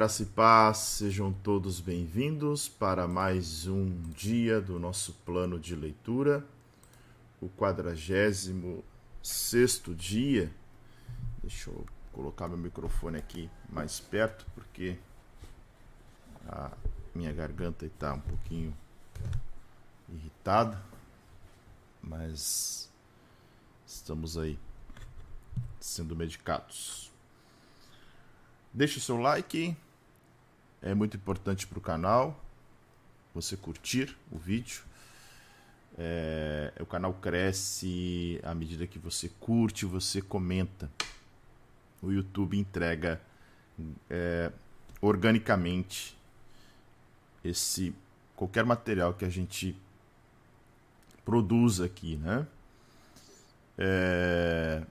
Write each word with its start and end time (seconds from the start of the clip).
Graça 0.00 0.22
e 0.22 0.26
paz, 0.26 0.78
sejam 0.78 1.30
todos 1.30 1.78
bem-vindos 1.78 2.66
para 2.66 3.06
mais 3.06 3.66
um 3.66 4.00
dia 4.12 4.58
do 4.58 4.78
nosso 4.78 5.12
plano 5.26 5.60
de 5.60 5.76
leitura, 5.76 6.42
o 7.38 7.50
46 7.50 8.48
dia. 9.94 10.50
Deixa 11.42 11.68
eu 11.68 11.84
colocar 12.14 12.48
meu 12.48 12.56
microfone 12.56 13.18
aqui 13.18 13.50
mais 13.68 14.00
perto, 14.00 14.46
porque 14.54 14.96
a 16.48 16.70
minha 17.14 17.34
garganta 17.34 17.84
está 17.84 18.14
um 18.14 18.20
pouquinho 18.20 18.74
irritada, 20.08 20.82
mas 22.02 22.90
estamos 23.86 24.38
aí 24.38 24.58
sendo 25.78 26.16
medicados. 26.16 27.12
Deixe 28.72 28.96
o 28.96 29.00
seu 29.02 29.18
like, 29.18 29.76
é 30.82 30.94
muito 30.94 31.16
importante 31.16 31.66
para 31.66 31.78
o 31.78 31.82
canal. 31.82 32.42
Você 33.34 33.56
curtir 33.56 34.16
o 34.30 34.38
vídeo. 34.38 34.82
É, 35.98 36.72
o 36.80 36.86
canal 36.86 37.12
cresce 37.14 38.40
à 38.42 38.54
medida 38.54 38.86
que 38.86 38.98
você 38.98 39.28
curte, 39.40 39.84
você 39.84 40.22
comenta. 40.22 40.90
O 42.02 42.10
YouTube 42.10 42.58
entrega 42.58 43.20
é, 44.08 44.50
organicamente 45.00 46.16
esse 47.44 47.94
qualquer 48.34 48.64
material 48.64 49.12
que 49.12 49.24
a 49.24 49.28
gente 49.28 49.76
produz 51.24 51.80
aqui, 51.80 52.16
né? 52.16 52.46
É, 53.76 54.82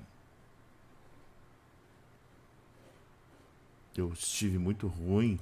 eu 3.96 4.14
estive 4.14 4.58
muito 4.58 4.88
ruim 4.88 5.40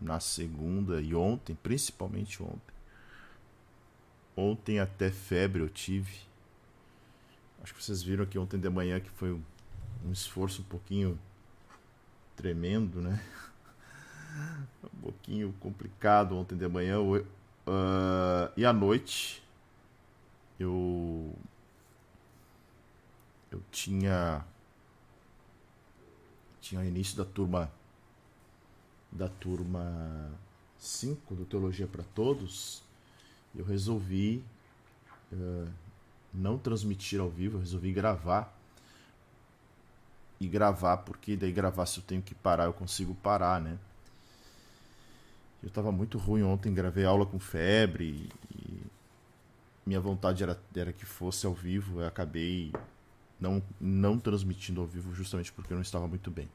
na 0.00 0.18
segunda 0.18 1.00
e 1.00 1.14
ontem, 1.14 1.54
principalmente 1.54 2.42
ontem. 2.42 2.74
Ontem 4.36 4.78
até 4.78 5.10
febre 5.10 5.62
eu 5.62 5.68
tive. 5.68 6.20
Acho 7.62 7.74
que 7.74 7.82
vocês 7.82 8.02
viram 8.02 8.24
aqui 8.24 8.38
ontem 8.38 8.58
de 8.58 8.70
manhã 8.70 8.98
que 8.98 9.10
foi 9.10 9.32
um, 9.32 9.42
esforço 10.10 10.62
um 10.62 10.64
pouquinho 10.64 11.18
tremendo, 12.34 13.02
né? 13.02 13.22
um 14.94 15.00
pouquinho 15.02 15.52
complicado 15.60 16.36
ontem 16.36 16.56
de 16.56 16.66
manhã. 16.68 16.98
Uh, 17.00 17.22
e 18.56 18.64
à 18.64 18.72
noite 18.72 19.42
eu 20.58 21.34
eu 23.50 23.62
tinha 23.70 24.44
tinha 26.60 26.80
o 26.80 26.84
início 26.84 27.16
da 27.16 27.24
turma 27.24 27.70
da 29.10 29.28
turma 29.28 30.30
5 30.78 31.34
do 31.34 31.44
Teologia 31.44 31.86
para 31.86 32.04
Todos, 32.14 32.82
eu 33.54 33.64
resolvi 33.64 34.42
uh, 35.32 35.68
não 36.32 36.56
transmitir 36.58 37.20
ao 37.20 37.28
vivo, 37.28 37.56
eu 37.56 37.60
resolvi 37.60 37.92
gravar. 37.92 38.56
E 40.40 40.48
gravar, 40.48 40.98
porque 40.98 41.36
daí 41.36 41.52
gravar 41.52 41.84
se 41.84 41.98
eu 41.98 42.04
tenho 42.04 42.22
que 42.22 42.34
parar, 42.34 42.64
eu 42.64 42.72
consigo 42.72 43.14
parar, 43.16 43.60
né? 43.60 43.76
Eu 45.62 45.68
estava 45.68 45.92
muito 45.92 46.16
ruim 46.16 46.42
ontem, 46.42 46.72
gravei 46.72 47.04
aula 47.04 47.26
com 47.26 47.38
febre 47.38 48.30
e 48.50 48.80
minha 49.84 50.00
vontade 50.00 50.42
era, 50.42 50.58
era 50.74 50.94
que 50.94 51.04
fosse 51.04 51.44
ao 51.44 51.52
vivo, 51.52 52.00
eu 52.00 52.06
acabei 52.06 52.72
não, 53.38 53.62
não 53.78 54.18
transmitindo 54.18 54.80
ao 54.80 54.86
vivo 54.86 55.14
justamente 55.14 55.52
porque 55.52 55.72
eu 55.72 55.76
não 55.76 55.82
estava 55.82 56.08
muito 56.08 56.30
bem. 56.30 56.48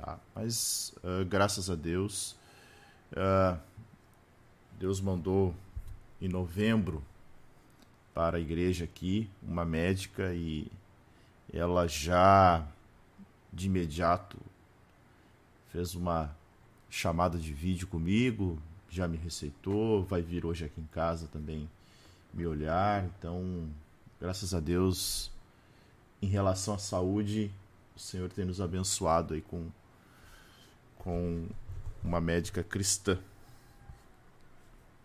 Tá? 0.00 0.18
Mas 0.34 0.94
uh, 0.98 1.24
graças 1.26 1.68
a 1.68 1.74
Deus, 1.74 2.32
uh, 3.12 3.58
Deus 4.78 5.00
mandou 5.00 5.54
em 6.20 6.28
novembro 6.28 7.04
para 8.14 8.38
a 8.38 8.40
igreja 8.40 8.84
aqui 8.84 9.28
uma 9.42 9.64
médica 9.64 10.32
e 10.34 10.70
ela 11.52 11.86
já 11.86 12.66
de 13.52 13.66
imediato 13.66 14.38
fez 15.68 15.94
uma 15.94 16.34
chamada 16.88 17.38
de 17.38 17.52
vídeo 17.52 17.86
comigo, 17.86 18.60
já 18.88 19.06
me 19.06 19.16
receitou, 19.16 20.02
vai 20.04 20.22
vir 20.22 20.44
hoje 20.46 20.64
aqui 20.64 20.80
em 20.80 20.86
casa 20.86 21.28
também 21.28 21.68
me 22.32 22.46
olhar. 22.46 23.04
Então, 23.04 23.68
graças 24.20 24.54
a 24.54 24.60
Deus, 24.60 25.30
em 26.22 26.26
relação 26.26 26.74
à 26.74 26.78
saúde, 26.78 27.50
o 27.94 27.98
Senhor 27.98 28.30
tem 28.30 28.44
nos 28.44 28.60
abençoado 28.60 29.34
aí 29.34 29.40
com, 29.40 29.68
com 31.00 31.48
uma 32.02 32.20
médica 32.20 32.62
cristã. 32.62 33.18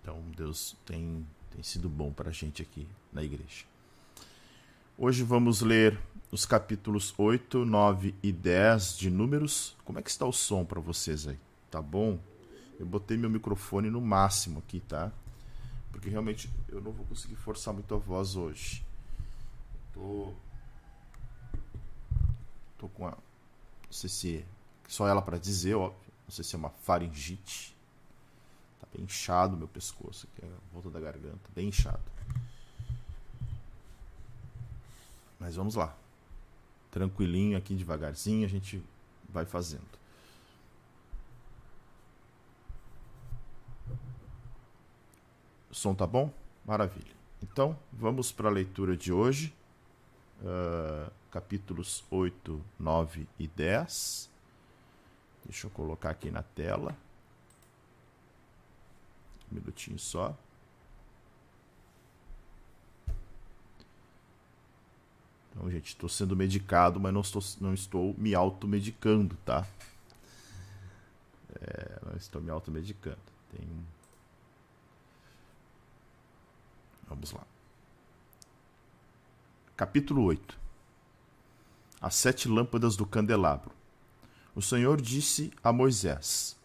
Então, 0.01 0.21
Deus 0.37 0.75
tem, 0.85 1.25
tem 1.51 1.63
sido 1.63 1.89
bom 1.89 2.11
para 2.11 2.29
a 2.29 2.33
gente 2.33 2.61
aqui 2.61 2.87
na 3.11 3.23
igreja. 3.23 3.65
Hoje 4.97 5.23
vamos 5.23 5.61
ler 5.61 5.99
os 6.31 6.45
capítulos 6.45 7.13
8, 7.17 7.65
9 7.65 8.13
e 8.21 8.31
10 8.31 8.97
de 8.97 9.09
Números. 9.09 9.75
Como 9.83 9.97
é 9.99 10.01
que 10.01 10.09
está 10.09 10.25
o 10.25 10.31
som 10.31 10.63
para 10.63 10.79
vocês 10.79 11.27
aí? 11.27 11.39
Tá 11.71 11.81
bom? 11.81 12.19
Eu 12.79 12.85
botei 12.85 13.17
meu 13.17 13.29
microfone 13.29 13.89
no 13.89 13.99
máximo 13.99 14.59
aqui, 14.59 14.79
tá? 14.81 15.11
Porque 15.91 16.09
realmente 16.09 16.49
eu 16.69 16.81
não 16.81 16.91
vou 16.91 17.05
conseguir 17.05 17.35
forçar 17.35 17.73
muito 17.73 17.93
a 17.95 17.97
voz 17.97 18.35
hoje. 18.35 18.85
Tô 19.93 20.33
Tô 22.77 22.89
com 22.89 23.07
a. 23.07 23.11
Não 23.11 23.91
sei 23.91 24.09
se. 24.09 24.45
Só 24.87 25.07
ela 25.07 25.21
para 25.21 25.37
dizer, 25.37 25.75
óbvio. 25.75 26.05
Não 26.25 26.31
sei 26.31 26.43
se 26.43 26.55
é 26.55 26.57
uma 26.57 26.69
faringite. 26.69 27.75
Tá 28.79 28.87
bem 28.93 29.03
inchado 29.03 29.55
meu 29.55 29.67
pescoço 29.67 30.27
aqui, 30.31 30.45
a 30.45 30.73
volta 30.73 30.89
da 30.89 30.99
garganta. 30.99 31.49
Bem 31.55 31.67
inchado. 31.69 32.01
Mas 35.39 35.55
vamos 35.55 35.75
lá. 35.75 35.95
Tranquilinho 36.89 37.57
aqui, 37.57 37.75
devagarzinho, 37.75 38.45
a 38.45 38.49
gente 38.49 38.83
vai 39.29 39.45
fazendo. 39.45 39.83
O 45.69 45.75
som 45.75 45.93
tá 45.93 46.07
bom? 46.07 46.33
Maravilha. 46.65 47.13
Então, 47.43 47.77
vamos 47.91 48.31
para 48.31 48.47
a 48.47 48.51
leitura 48.51 48.97
de 48.97 49.11
hoje. 49.11 49.53
Uh, 50.41 51.11
capítulos 51.29 52.03
8, 52.09 52.61
9 52.79 53.27
e 53.37 53.47
10. 53.47 54.34
Deixa 55.45 55.67
eu 55.67 55.71
colocar 55.71 56.09
aqui 56.09 56.31
na 56.31 56.43
tela. 56.43 56.95
Um 59.51 59.55
minutinho 59.55 59.97
só. 59.97 60.35
Então, 65.51 65.69
gente, 65.71 65.87
estou 65.87 66.09
sendo 66.09 66.35
medicado, 66.35 66.99
mas 66.99 67.13
não 67.13 67.21
estou, 67.21 67.41
não 67.61 67.73
estou 67.73 68.13
me 68.17 68.35
automedicando, 68.35 69.35
tá? 69.45 69.65
É, 71.61 71.99
não 72.05 72.17
estou 72.17 72.41
me 72.41 72.49
automedicando. 72.49 73.17
Tem... 73.51 73.65
Vamos 77.07 77.31
lá. 77.31 77.45
Capítulo 79.77 80.23
8 80.23 80.65
as 82.05 82.13
sete 82.13 82.47
lâmpadas 82.47 82.95
do 82.95 83.03
candelabro. 83.03 83.71
O 84.55 84.61
Senhor 84.61 85.01
disse 85.01 85.51
a 85.61 85.73
Moisés: 85.73 86.55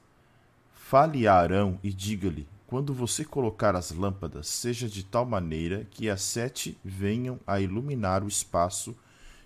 Fale 0.73 1.27
a 1.27 1.35
Arão 1.35 1.77
e 1.83 1.93
diga-lhe: 1.93 2.47
quando 2.65 2.95
você 2.95 3.25
colocar 3.25 3.75
as 3.75 3.91
lâmpadas, 3.91 4.47
seja 4.47 4.89
de 4.89 5.03
tal 5.03 5.27
maneira 5.27 5.89
que 5.91 6.09
as 6.09 6.23
sete 6.23 6.79
venham 6.85 7.41
a 7.45 7.59
iluminar 7.59 8.23
o 8.23 8.29
espaço 8.29 8.95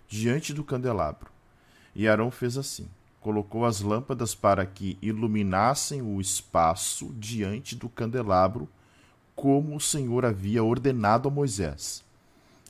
diante 0.06 0.52
do 0.52 0.62
candelabro. 0.62 1.31
E 1.94 2.06
Arão 2.06 2.31
fez 2.31 2.58
assim: 2.58 2.87
colocou 3.19 3.64
as 3.64 3.81
lâmpadas 3.81 4.35
para 4.35 4.67
que 4.67 4.99
iluminassem 5.00 6.02
o 6.02 6.20
espaço 6.20 7.14
diante 7.19 7.75
do 7.75 7.88
candelabro, 7.88 8.69
como 9.35 9.75
o 9.75 9.81
Senhor 9.81 10.26
havia 10.26 10.62
ordenado 10.62 11.31
a 11.31 11.32
Moisés. 11.32 12.05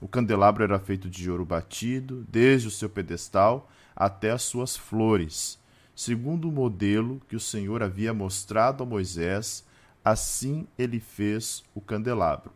O 0.01 0.07
candelabro 0.07 0.63
era 0.63 0.79
feito 0.79 1.11
de 1.11 1.29
ouro 1.29 1.45
batido, 1.45 2.25
desde 2.29 2.69
o 2.69 2.71
seu 2.71 2.89
pedestal 2.89 3.69
até 3.97 4.31
as 4.31 4.43
suas 4.43 4.77
flores, 4.77 5.59
segundo 5.95 6.49
o 6.49 6.53
modelo 6.53 7.21
que 7.29 7.37
o 7.37 7.41
Senhor 7.41 7.83
havia 7.83 8.13
mostrado 8.13 8.83
a 8.83 8.87
Moisés, 8.87 9.65
assim 10.05 10.67
ele 10.79 11.01
fez 11.01 11.63
o 11.75 11.81
candelabro. 11.81 12.53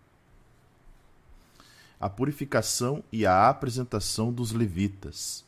A 2.01 2.09
purificação 2.09 3.03
e 3.13 3.27
a 3.27 3.49
apresentação 3.49 4.33
dos 4.33 4.53
levitas. 4.53 5.45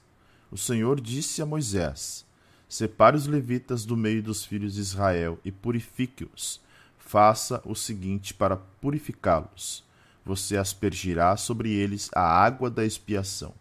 O 0.51 0.57
Senhor 0.57 1.01
disse 1.01 1.41
a 1.41 1.47
Moisés: 1.47 2.27
Separe 2.69 3.17
os 3.17 3.27
levitas 3.27 3.85
do 3.85 3.97
meio 3.97 4.23
dos 4.23 4.45
filhos 4.45 4.75
de 4.75 4.81
Israel 4.81 5.39
e 5.45 5.53
purifique-os. 5.53 6.61
Faça 6.99 7.63
o 7.65 7.75
seguinte 7.75 8.35
para 8.35 8.57
purificá-los 8.57 9.85
você 10.25 10.57
aspergirá 10.57 11.37
sobre 11.37 11.73
eles 11.73 12.11
a 12.15 12.23
água 12.23 12.71
da 12.71 12.85
expiação, 12.85 13.55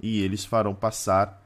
e 0.00 0.20
eles 0.20 0.44
farão 0.44 0.74
passar 0.74 1.40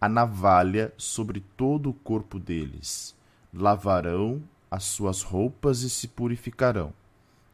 a 0.00 0.08
navalha 0.08 0.92
sobre 0.96 1.40
todo 1.56 1.90
o 1.90 1.94
corpo 1.94 2.38
deles. 2.38 3.14
Lavarão 3.52 4.42
as 4.70 4.84
suas 4.84 5.22
roupas 5.22 5.82
e 5.82 5.90
se 5.90 6.06
purificarão. 6.06 6.92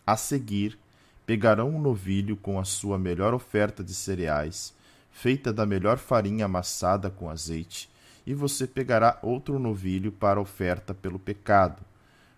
A 0.06 0.16
seguir, 0.16 0.78
pegarão 1.24 1.70
um 1.70 1.80
novilho 1.80 2.36
com 2.36 2.58
a 2.58 2.64
sua 2.64 2.98
melhor 2.98 3.32
oferta 3.32 3.82
de 3.82 3.94
cereais, 3.94 4.74
feita 5.10 5.52
da 5.52 5.64
melhor 5.64 5.96
farinha 5.96 6.44
amassada 6.44 7.08
com 7.08 7.30
azeite, 7.30 7.88
e 8.26 8.34
você 8.34 8.66
pegará 8.66 9.18
outro 9.22 9.58
novilho 9.58 10.12
para 10.12 10.40
oferta 10.40 10.92
pelo 10.92 11.18
pecado. 11.18 11.82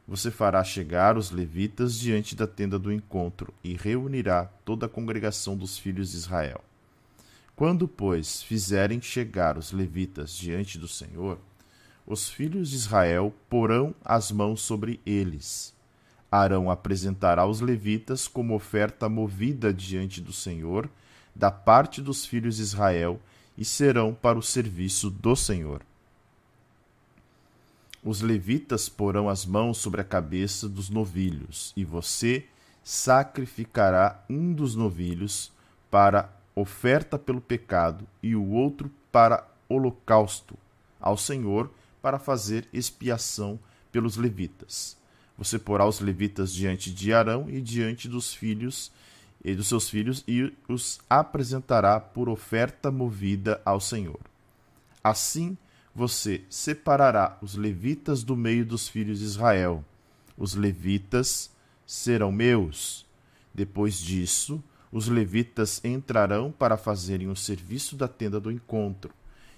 Você 0.06 0.30
fará 0.30 0.62
chegar 0.62 1.16
os 1.16 1.32
levitas 1.32 1.98
diante 1.98 2.36
da 2.36 2.46
tenda 2.46 2.78
do 2.78 2.92
encontro 2.92 3.52
e 3.64 3.74
reunirá 3.74 4.44
toda 4.64 4.86
a 4.86 4.88
congregação 4.88 5.56
dos 5.56 5.78
filhos 5.78 6.12
de 6.12 6.16
Israel. 6.18 6.62
Quando, 7.56 7.88
pois, 7.88 8.42
fizerem 8.42 9.00
chegar 9.00 9.56
os 9.56 9.72
levitas 9.72 10.36
diante 10.36 10.78
do 10.78 10.86
Senhor, 10.86 11.38
os 12.06 12.28
filhos 12.28 12.68
de 12.68 12.76
Israel 12.76 13.34
porão 13.48 13.94
as 14.04 14.30
mãos 14.30 14.60
sobre 14.60 15.00
eles. 15.06 15.74
Arão 16.30 16.70
apresentará 16.70 17.46
os 17.46 17.62
levitas 17.62 18.28
como 18.28 18.54
oferta 18.54 19.08
movida 19.08 19.72
diante 19.72 20.20
do 20.20 20.34
Senhor, 20.34 20.86
da 21.34 21.50
parte 21.50 22.02
dos 22.02 22.26
filhos 22.26 22.56
de 22.56 22.62
Israel, 22.62 23.18
e 23.56 23.64
serão 23.64 24.12
para 24.12 24.38
o 24.38 24.42
serviço 24.42 25.08
do 25.08 25.34
Senhor. 25.34 25.80
Os 28.04 28.20
levitas 28.20 28.86
porão 28.86 29.30
as 29.30 29.46
mãos 29.46 29.78
sobre 29.78 30.02
a 30.02 30.04
cabeça 30.04 30.68
dos 30.68 30.90
novilhos, 30.90 31.72
e 31.74 31.86
você 31.86 32.44
sacrificará 32.84 34.22
um 34.28 34.52
dos 34.52 34.74
novilhos 34.74 35.50
para 35.90 36.35
oferta 36.56 37.18
pelo 37.18 37.40
pecado, 37.40 38.06
e 38.22 38.34
o 38.34 38.50
outro 38.50 38.90
para 39.12 39.46
holocausto 39.68 40.56
ao 40.98 41.16
Senhor, 41.16 41.70
para 42.00 42.18
fazer 42.18 42.66
expiação 42.72 43.58
pelos 43.92 44.16
levitas. 44.16 44.96
Você 45.36 45.58
porá 45.58 45.86
os 45.86 46.00
levitas 46.00 46.52
diante 46.52 46.90
de 46.90 47.12
Arão 47.12 47.46
e 47.48 47.60
diante 47.60 48.08
dos 48.08 48.32
filhos 48.32 48.90
e 49.44 49.54
dos 49.54 49.68
seus 49.68 49.88
filhos 49.88 50.24
e 50.26 50.52
os 50.68 50.98
apresentará 51.08 52.00
por 52.00 52.28
oferta 52.28 52.90
movida 52.90 53.60
ao 53.64 53.80
Senhor. 53.80 54.18
Assim, 55.04 55.56
você 55.94 56.42
separará 56.50 57.38
os 57.40 57.54
levitas 57.54 58.22
do 58.22 58.36
meio 58.36 58.64
dos 58.64 58.88
filhos 58.88 59.20
de 59.20 59.24
Israel. 59.24 59.84
Os 60.36 60.54
levitas 60.54 61.50
serão 61.86 62.32
meus. 62.32 63.06
Depois 63.54 63.98
disso, 63.98 64.62
os 64.96 65.08
levitas 65.08 65.84
entrarão 65.84 66.50
para 66.50 66.78
fazerem 66.78 67.28
o 67.28 67.36
serviço 67.36 67.94
da 67.94 68.08
tenda 68.08 68.40
do 68.40 68.50
encontro, 68.50 69.12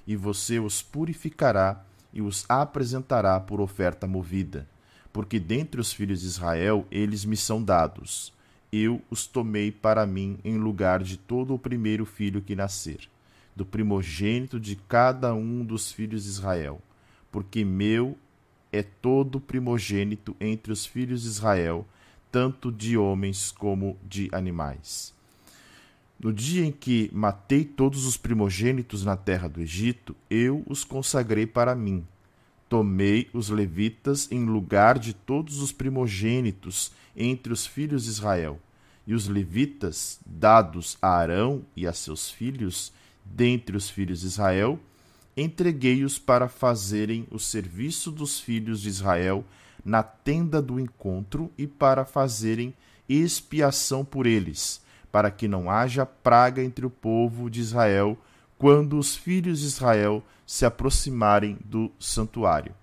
e 0.04 0.16
você 0.16 0.58
os 0.58 0.82
purificará 0.82 1.84
e 2.12 2.20
os 2.20 2.44
apresentará 2.48 3.38
por 3.38 3.60
oferta 3.60 4.04
movida, 4.04 4.68
porque 5.12 5.38
dentre 5.38 5.80
os 5.80 5.92
filhos 5.92 6.22
de 6.22 6.26
Israel 6.26 6.84
eles 6.90 7.24
me 7.24 7.36
são 7.36 7.62
dados. 7.62 8.32
Eu 8.72 9.00
os 9.08 9.28
tomei 9.28 9.70
para 9.70 10.04
mim 10.04 10.40
em 10.42 10.58
lugar 10.58 11.04
de 11.04 11.16
todo 11.16 11.54
o 11.54 11.58
primeiro 11.58 12.04
filho 12.04 12.42
que 12.42 12.56
nascer, 12.56 13.08
do 13.54 13.64
primogênito 13.64 14.58
de 14.58 14.74
cada 14.74 15.32
um 15.34 15.64
dos 15.64 15.92
filhos 15.92 16.24
de 16.24 16.30
Israel, 16.30 16.82
porque 17.30 17.64
meu 17.64 18.18
é 18.72 18.82
todo 18.82 19.38
primogênito 19.38 20.34
entre 20.40 20.72
os 20.72 20.84
filhos 20.84 21.22
de 21.22 21.28
Israel, 21.28 21.86
tanto 22.28 22.72
de 22.72 22.98
homens 22.98 23.52
como 23.52 23.96
de 24.02 24.28
animais. 24.32 25.16
No 26.18 26.32
dia 26.32 26.64
em 26.64 26.72
que 26.72 27.08
matei 27.12 27.64
todos 27.64 28.04
os 28.04 28.16
primogênitos 28.16 29.04
na 29.04 29.16
terra 29.16 29.46
do 29.46 29.60
Egito, 29.60 30.16
eu 30.28 30.64
os 30.66 30.82
consagrei 30.82 31.46
para 31.46 31.76
mim. 31.76 32.04
Tomei 32.68 33.30
os 33.32 33.50
levitas 33.50 34.30
em 34.32 34.44
lugar 34.44 34.98
de 34.98 35.14
todos 35.14 35.60
os 35.60 35.70
primogênitos 35.70 36.90
entre 37.16 37.52
os 37.52 37.64
filhos 37.64 38.04
de 38.04 38.10
Israel. 38.10 38.58
E 39.06 39.14
os 39.14 39.28
levitas, 39.28 40.18
dados 40.26 40.98
a 41.00 41.08
Arão 41.08 41.64
e 41.76 41.86
a 41.86 41.92
seus 41.92 42.28
filhos, 42.28 42.92
dentre 43.24 43.76
os 43.76 43.88
filhos 43.88 44.20
de 44.20 44.26
Israel, 44.26 44.78
entreguei-os 45.36 46.18
para 46.18 46.48
fazerem 46.48 47.28
o 47.30 47.38
serviço 47.38 48.10
dos 48.10 48.40
filhos 48.40 48.80
de 48.80 48.88
Israel 48.88 49.44
na 49.84 50.02
tenda 50.02 50.60
do 50.60 50.80
encontro 50.80 51.50
e 51.56 51.64
para 51.64 52.04
fazerem 52.04 52.74
expiação 53.08 54.04
por 54.04 54.26
eles 54.26 54.82
para 55.10 55.30
que 55.30 55.48
não 55.48 55.70
haja 55.70 56.04
praga 56.04 56.62
entre 56.62 56.84
o 56.84 56.90
povo 56.90 57.50
de 57.50 57.60
Israel 57.60 58.18
quando 58.58 58.98
os 58.98 59.16
filhos 59.16 59.60
de 59.60 59.66
Israel 59.66 60.22
se 60.46 60.64
aproximarem 60.64 61.58
do 61.64 61.90
santuário. 61.98 62.74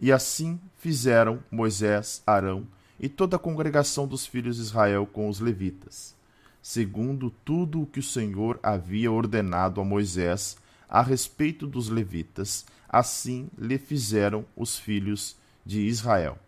E 0.00 0.12
assim 0.12 0.58
fizeram 0.78 1.42
Moisés, 1.50 2.22
Arão 2.26 2.66
e 2.98 3.08
toda 3.08 3.36
a 3.36 3.38
congregação 3.38 4.06
dos 4.06 4.26
filhos 4.26 4.56
de 4.56 4.62
Israel 4.62 5.06
com 5.06 5.28
os 5.28 5.40
levitas, 5.40 6.14
segundo 6.62 7.30
tudo 7.44 7.82
o 7.82 7.86
que 7.86 8.00
o 8.00 8.02
Senhor 8.02 8.58
havia 8.62 9.10
ordenado 9.10 9.80
a 9.80 9.84
Moisés 9.84 10.56
a 10.88 11.02
respeito 11.02 11.66
dos 11.66 11.88
levitas, 11.88 12.66
assim 12.88 13.48
lhe 13.56 13.78
fizeram 13.78 14.44
os 14.56 14.78
filhos 14.78 15.36
de 15.64 15.80
Israel. 15.80 16.38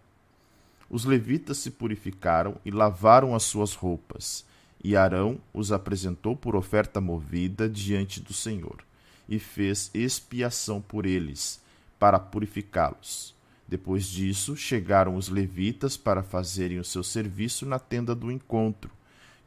Os 0.92 1.06
levitas 1.06 1.56
se 1.56 1.70
purificaram 1.70 2.56
e 2.66 2.70
lavaram 2.70 3.34
as 3.34 3.44
suas 3.44 3.72
roupas, 3.72 4.44
e 4.84 4.94
Arão 4.94 5.40
os 5.50 5.72
apresentou 5.72 6.36
por 6.36 6.54
oferta 6.54 7.00
movida 7.00 7.66
diante 7.66 8.20
do 8.20 8.34
Senhor, 8.34 8.84
e 9.26 9.38
fez 9.38 9.90
expiação 9.94 10.82
por 10.82 11.06
eles, 11.06 11.62
para 11.98 12.18
purificá-los. 12.18 13.34
Depois 13.66 14.04
disso, 14.04 14.54
chegaram 14.54 15.16
os 15.16 15.30
levitas 15.30 15.96
para 15.96 16.22
fazerem 16.22 16.78
o 16.78 16.84
seu 16.84 17.02
serviço 17.02 17.64
na 17.64 17.78
tenda 17.78 18.14
do 18.14 18.30
encontro, 18.30 18.90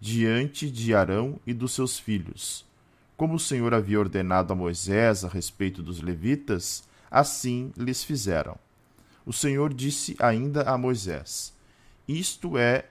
diante 0.02 0.68
de 0.72 0.96
Arão 0.96 1.40
e 1.46 1.54
dos 1.54 1.74
seus 1.74 2.00
filhos. 2.00 2.66
Como 3.16 3.36
o 3.36 3.40
Senhor 3.40 3.72
havia 3.72 4.00
ordenado 4.00 4.52
a 4.52 4.56
Moisés 4.56 5.24
a 5.24 5.28
respeito 5.28 5.84
dos 5.84 6.02
levitas, 6.02 6.84
assim 7.12 7.72
lhes 7.78 8.04
fizeram 8.04 8.65
o 9.26 9.34
Senhor 9.34 9.74
disse 9.74 10.16
ainda 10.20 10.62
a 10.64 10.78
Moisés: 10.78 11.54
Isto 12.08 12.58
é 12.58 12.86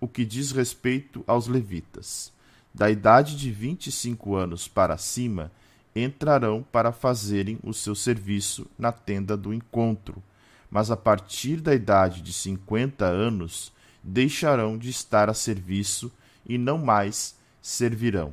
o 0.00 0.08
que 0.08 0.24
diz 0.24 0.50
respeito 0.50 1.22
aos 1.26 1.46
levitas. 1.46 2.32
Da 2.74 2.90
idade 2.90 3.36
de 3.36 3.50
vinte 3.50 3.86
e 3.86 3.92
cinco 3.92 4.34
anos 4.34 4.66
para 4.66 4.96
cima, 4.96 5.52
entrarão 5.94 6.64
para 6.72 6.90
fazerem 6.90 7.58
o 7.62 7.72
seu 7.72 7.94
serviço 7.94 8.66
na 8.78 8.90
tenda 8.90 9.36
do 9.36 9.52
encontro, 9.54 10.22
mas 10.70 10.90
a 10.90 10.96
partir 10.96 11.60
da 11.60 11.74
idade 11.74 12.22
de 12.22 12.32
cinquenta 12.32 13.04
anos 13.04 13.72
deixarão 14.02 14.76
de 14.76 14.88
estar 14.88 15.28
a 15.28 15.34
serviço 15.34 16.10
e 16.46 16.56
não 16.58 16.78
mais 16.78 17.36
servirão. 17.60 18.32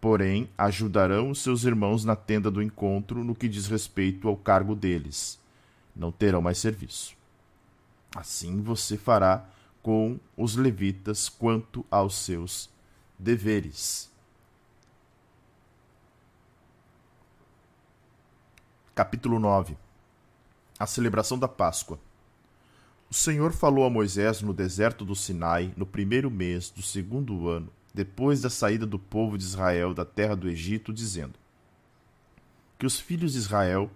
Porém, 0.00 0.48
ajudarão 0.58 1.30
os 1.30 1.40
seus 1.40 1.64
irmãos 1.64 2.04
na 2.04 2.14
tenda 2.14 2.50
do 2.50 2.60
encontro 2.60 3.24
no 3.24 3.34
que 3.34 3.48
diz 3.48 3.66
respeito 3.66 4.28
ao 4.28 4.36
cargo 4.36 4.74
deles 4.74 5.38
não 5.98 6.12
terão 6.12 6.40
mais 6.40 6.58
serviço. 6.58 7.16
Assim 8.14 8.62
você 8.62 8.96
fará 8.96 9.44
com 9.82 10.18
os 10.36 10.56
levitas 10.56 11.28
quanto 11.28 11.84
aos 11.90 12.14
seus 12.14 12.70
deveres. 13.18 14.10
Capítulo 18.94 19.38
9 19.38 19.76
A 20.78 20.86
celebração 20.86 21.38
da 21.38 21.48
Páscoa. 21.48 21.98
O 23.10 23.14
Senhor 23.14 23.52
falou 23.52 23.84
a 23.84 23.90
Moisés 23.90 24.42
no 24.42 24.52
deserto 24.52 25.04
do 25.04 25.14
Sinai, 25.14 25.72
no 25.76 25.86
primeiro 25.86 26.30
mês 26.30 26.70
do 26.70 26.82
segundo 26.82 27.48
ano, 27.48 27.72
depois 27.94 28.42
da 28.42 28.50
saída 28.50 28.84
do 28.84 28.98
povo 28.98 29.38
de 29.38 29.44
Israel 29.44 29.94
da 29.94 30.04
terra 30.04 30.34
do 30.34 30.48
Egito, 30.48 30.92
dizendo: 30.92 31.34
Que 32.78 32.84
os 32.84 33.00
filhos 33.00 33.32
de 33.32 33.38
Israel 33.38 33.90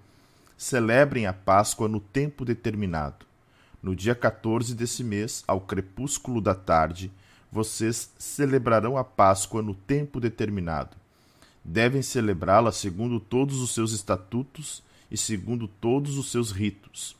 celebrem 0.62 1.26
a 1.26 1.32
Páscoa 1.32 1.88
no 1.88 1.98
tempo 1.98 2.44
determinado. 2.44 3.26
No 3.82 3.96
dia 3.96 4.14
14 4.14 4.76
desse 4.76 5.02
mês, 5.02 5.42
ao 5.48 5.60
crepúsculo 5.60 6.40
da 6.40 6.54
tarde, 6.54 7.10
vocês 7.50 8.12
celebrarão 8.16 8.96
a 8.96 9.02
Páscoa 9.02 9.60
no 9.60 9.74
tempo 9.74 10.20
determinado. 10.20 10.96
Devem 11.64 12.00
celebrá-la 12.00 12.70
segundo 12.70 13.18
todos 13.18 13.60
os 13.60 13.74
seus 13.74 13.90
estatutos 13.90 14.84
e 15.10 15.16
segundo 15.16 15.66
todos 15.66 16.16
os 16.16 16.30
seus 16.30 16.52
ritos. 16.52 17.16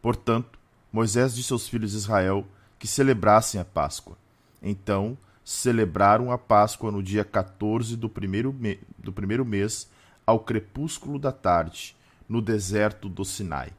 Portanto, 0.00 0.56
Moisés 0.92 1.34
disse 1.34 1.52
aos 1.52 1.68
filhos 1.68 1.90
de 1.90 1.96
Israel 1.96 2.46
que 2.78 2.86
celebrassem 2.86 3.60
a 3.60 3.64
Páscoa. 3.64 4.16
Então, 4.62 5.18
celebraram 5.44 6.30
a 6.30 6.38
Páscoa 6.38 6.92
no 6.92 7.02
dia 7.02 7.24
14 7.24 7.96
do 7.96 8.08
primeiro, 8.08 8.54
do 8.96 9.12
primeiro 9.12 9.44
mês, 9.44 9.90
ao 10.24 10.38
crepúsculo 10.38 11.18
da 11.18 11.32
tarde, 11.32 11.96
no 12.30 12.40
deserto 12.40 13.08
do 13.08 13.24
Sinai. 13.24 13.72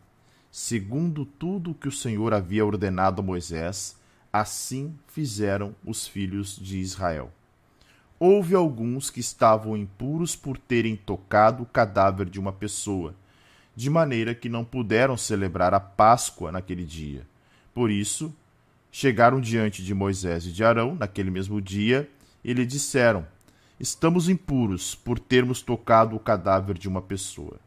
Segundo 0.51 1.25
tudo 1.25 1.73
que 1.73 1.87
o 1.87 1.91
Senhor 1.91 2.33
havia 2.33 2.65
ordenado 2.65 3.21
a 3.21 3.23
Moisés, 3.23 3.95
assim 4.31 4.93
fizeram 5.07 5.73
os 5.85 6.05
filhos 6.05 6.57
de 6.57 6.77
Israel. 6.77 7.31
houve 8.19 8.53
alguns 8.53 9.09
que 9.09 9.21
estavam 9.21 9.75
impuros 9.75 10.35
por 10.35 10.57
terem 10.57 10.95
tocado 10.97 11.63
o 11.63 11.65
cadáver 11.65 12.29
de 12.29 12.39
uma 12.39 12.51
pessoa, 12.51 13.15
de 13.73 13.89
maneira 13.89 14.35
que 14.35 14.49
não 14.49 14.65
puderam 14.65 15.15
celebrar 15.15 15.73
a 15.73 15.79
Páscoa 15.79 16.51
naquele 16.51 16.85
dia. 16.85 17.25
Por 17.73 17.89
isso, 17.89 18.31
chegaram 18.91 19.39
diante 19.39 19.81
de 19.81 19.93
Moisés 19.95 20.45
e 20.45 20.51
de 20.51 20.63
Arão 20.63 20.93
naquele 20.93 21.31
mesmo 21.31 21.59
dia 21.61 22.07
e 22.43 22.53
lhe 22.53 22.65
disseram: 22.65 23.25
Estamos 23.79 24.27
impuros 24.29 24.93
por 24.93 25.17
termos 25.17 25.61
tocado 25.61 26.15
o 26.15 26.19
cadáver 26.19 26.77
de 26.77 26.87
uma 26.87 27.01
pessoa. 27.01 27.57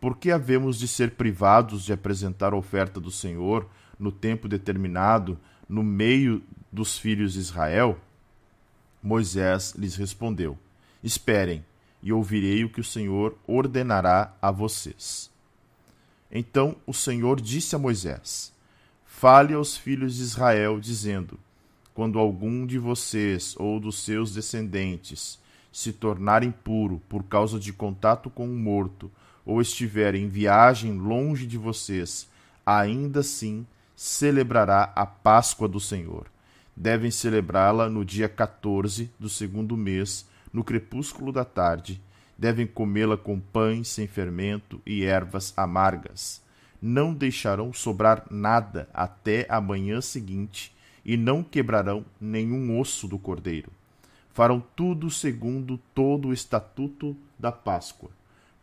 Por 0.00 0.16
que 0.16 0.30
havemos 0.30 0.78
de 0.78 0.86
ser 0.86 1.12
privados 1.12 1.84
de 1.84 1.92
apresentar 1.92 2.52
a 2.52 2.56
oferta 2.56 3.00
do 3.00 3.10
Senhor 3.10 3.68
no 3.98 4.12
tempo 4.12 4.46
determinado 4.46 5.38
no 5.68 5.82
meio 5.82 6.42
dos 6.70 6.98
filhos 6.98 7.32
de 7.32 7.40
Israel? 7.40 7.98
Moisés 9.02 9.74
lhes 9.76 9.96
respondeu: 9.96 10.58
Esperem, 11.02 11.64
e 12.02 12.12
ouvirei 12.12 12.64
o 12.64 12.68
que 12.68 12.80
o 12.80 12.84
Senhor 12.84 13.36
ordenará 13.46 14.34
a 14.40 14.50
vocês. 14.50 15.30
Então 16.30 16.76
o 16.86 16.92
Senhor 16.92 17.40
disse 17.40 17.74
a 17.74 17.78
Moisés: 17.78 18.52
Fale 19.04 19.54
aos 19.54 19.76
filhos 19.76 20.16
de 20.16 20.22
Israel, 20.22 20.78
dizendo: 20.78 21.38
Quando 21.94 22.18
algum 22.18 22.66
de 22.66 22.78
vocês 22.78 23.54
ou 23.58 23.80
dos 23.80 24.04
seus 24.04 24.34
descendentes 24.34 25.38
se 25.72 25.92
tornar 25.92 26.42
impuro 26.42 27.00
por 27.08 27.24
causa 27.24 27.58
de 27.58 27.72
contato 27.72 28.28
com 28.28 28.46
um 28.46 28.56
morto, 28.56 29.10
ou 29.46 29.62
estiver 29.62 30.14
em 30.14 30.28
viagem 30.28 30.98
longe 30.98 31.46
de 31.46 31.56
vocês, 31.56 32.28
ainda 32.66 33.20
assim 33.20 33.66
celebrará 33.94 34.92
a 34.94 35.06
Páscoa 35.06 35.66
do 35.66 35.80
Senhor 35.80 36.26
devem 36.76 37.10
celebrá-la 37.10 37.88
no 37.88 38.04
dia 38.04 38.28
14 38.28 39.10
do 39.18 39.30
segundo 39.30 39.76
mês, 39.76 40.28
no 40.52 40.62
crepúsculo 40.62 41.32
da 41.32 41.44
tarde. 41.44 42.00
Devem 42.36 42.66
comê-la 42.66 43.16
com 43.16 43.40
pães 43.40 43.88
sem 43.88 44.06
fermento 44.06 44.80
e 44.84 45.02
ervas 45.02 45.54
amargas. 45.56 46.42
Não 46.82 47.14
deixarão 47.14 47.72
sobrar 47.72 48.26
nada 48.30 48.88
até 48.92 49.46
a 49.48 49.58
manhã 49.58 50.02
seguinte, 50.02 50.76
e 51.02 51.16
não 51.16 51.42
quebrarão 51.42 52.04
nenhum 52.20 52.78
osso 52.78 53.08
do 53.08 53.18
cordeiro. 53.18 53.70
Farão 54.34 54.62
tudo 54.74 55.08
segundo 55.08 55.78
todo 55.94 56.28
o 56.28 56.32
estatuto 56.32 57.16
da 57.38 57.50
Páscoa. 57.50 58.10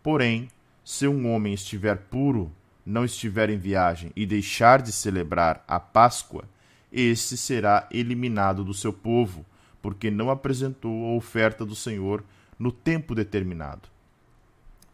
Porém, 0.03 0.49
se 0.83 1.07
um 1.07 1.31
homem 1.31 1.53
estiver 1.53 1.97
puro, 1.97 2.51
não 2.85 3.05
estiver 3.05 3.49
em 3.49 3.57
viagem 3.57 4.11
e 4.15 4.25
deixar 4.25 4.81
de 4.81 4.91
celebrar 4.91 5.63
a 5.67 5.79
Páscoa, 5.79 6.43
esse 6.91 7.37
será 7.37 7.87
eliminado 7.89 8.63
do 8.63 8.73
seu 8.73 8.91
povo, 8.91 9.45
porque 9.81 10.11
não 10.11 10.29
apresentou 10.29 11.05
a 11.05 11.15
oferta 11.15 11.65
do 11.65 11.75
Senhor 11.75 12.23
no 12.59 12.71
tempo 12.71 13.15
determinado. 13.15 13.89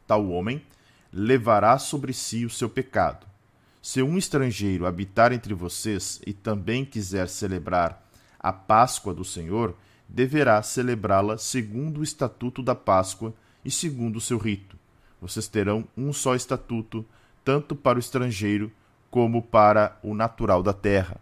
Tal 0.06 0.30
homem 0.30 0.62
levará 1.12 1.78
sobre 1.78 2.14
si 2.14 2.46
o 2.46 2.50
seu 2.50 2.70
pecado. 2.70 3.28
Se 3.82 4.02
um 4.02 4.18
estrangeiro 4.18 4.86
habitar 4.86 5.32
entre 5.32 5.54
vocês 5.54 6.22
e 6.26 6.34
também 6.34 6.86
quiser 6.86 7.28
celebrar 7.28 8.08
a 8.40 8.54
Páscoa 8.54 9.14
do 9.14 9.26
Senhor, 9.26 9.76
deverá 10.08 10.62
celebrá-la 10.62 11.38
segundo 11.38 12.00
o 12.00 12.04
estatuto 12.04 12.62
da 12.62 12.76
Páscoa 12.76 13.34
e 13.66 13.72
segundo 13.72 14.18
o 14.18 14.22
seu 14.22 14.38
rito. 14.38 14.78
Vocês 15.22 15.48
terão 15.48 15.88
um 15.98 16.14
só 16.14 16.36
estatuto, 16.36 17.06
tanto 17.44 17.76
para 17.76 17.98
o 17.98 18.00
estrangeiro 18.00 18.72
como 19.10 19.42
para 19.42 19.98
o 20.04 20.14
natural 20.14 20.64
da 20.64 20.74
terra 20.74 21.20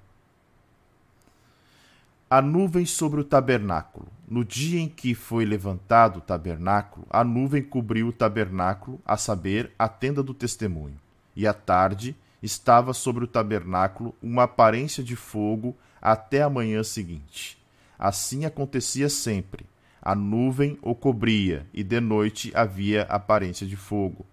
a 2.30 2.42
nuvem 2.42 2.86
sobre 2.86 3.22
o 3.22 3.24
tabernáculo. 3.24 4.08
No 4.27 4.44
dia 4.44 4.80
em 4.82 4.89
que 4.89 5.16
foi 5.16 5.46
levantado 5.46 6.18
o 6.18 6.22
tabernáculo, 6.22 7.08
a 7.10 7.24
nuvem 7.24 7.63
cobriu 7.63 8.08
o 8.10 8.13
tabernáculo, 8.13 9.00
a 9.06 9.16
saber, 9.16 9.72
a 9.80 9.88
tenda 9.88 10.22
do 10.22 10.34
testemunho. 10.34 11.00
E 11.34 11.48
à 11.48 11.54
tarde 11.54 12.16
estava 12.44 12.94
sobre 12.94 13.24
o 13.24 13.27
tabernáculo 13.27 14.13
uma 14.22 14.44
aparência 14.44 15.01
de 15.01 15.16
fogo 15.16 15.75
até 16.01 16.42
a 16.42 16.50
manhã 16.50 16.84
seguinte. 16.84 17.58
Assim 17.98 18.44
acontecia 18.44 19.08
sempre. 19.08 19.66
A 20.07 20.15
nuvem 20.15 20.79
o 20.81 20.95
cobria, 20.95 21.67
e 21.73 21.83
de 21.83 21.99
noite 21.99 22.49
havia 22.55 23.01
aparência 23.09 23.67
de 23.67 23.75
fogo. 23.75 24.25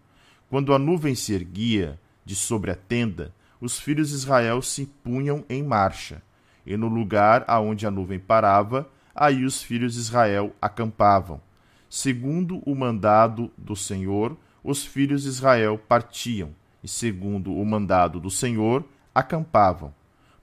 Quando 0.48 0.72
a 0.72 0.78
nuvem 0.78 1.16
se 1.16 1.34
erguia 1.34 1.98
de 2.24 2.36
sobre 2.36 2.70
a 2.70 2.76
tenda, 2.76 3.34
os 3.60 3.80
filhos 3.80 4.10
de 4.10 4.14
Israel 4.14 4.62
se 4.62 4.86
punham 4.86 5.44
em 5.48 5.64
marcha 5.64 6.22
e 6.64 6.76
no 6.76 6.86
lugar 6.86 7.42
aonde 7.48 7.88
a 7.88 7.90
nuvem 7.90 8.20
parava, 8.20 8.88
aí 9.12 9.44
os 9.44 9.64
filhos 9.64 9.94
de 9.94 9.98
Israel 9.98 10.54
acampavam. 10.62 11.40
Segundo 11.90 12.62
o 12.64 12.72
mandado 12.72 13.50
do 13.58 13.74
Senhor, 13.74 14.36
os 14.62 14.84
filhos 14.84 15.24
de 15.24 15.28
Israel 15.28 15.76
partiam, 15.76 16.50
e 16.84 16.86
segundo 16.86 17.52
o 17.52 17.66
mandado 17.66 18.20
do 18.20 18.30
Senhor, 18.30 18.84
acampavam. 19.12 19.92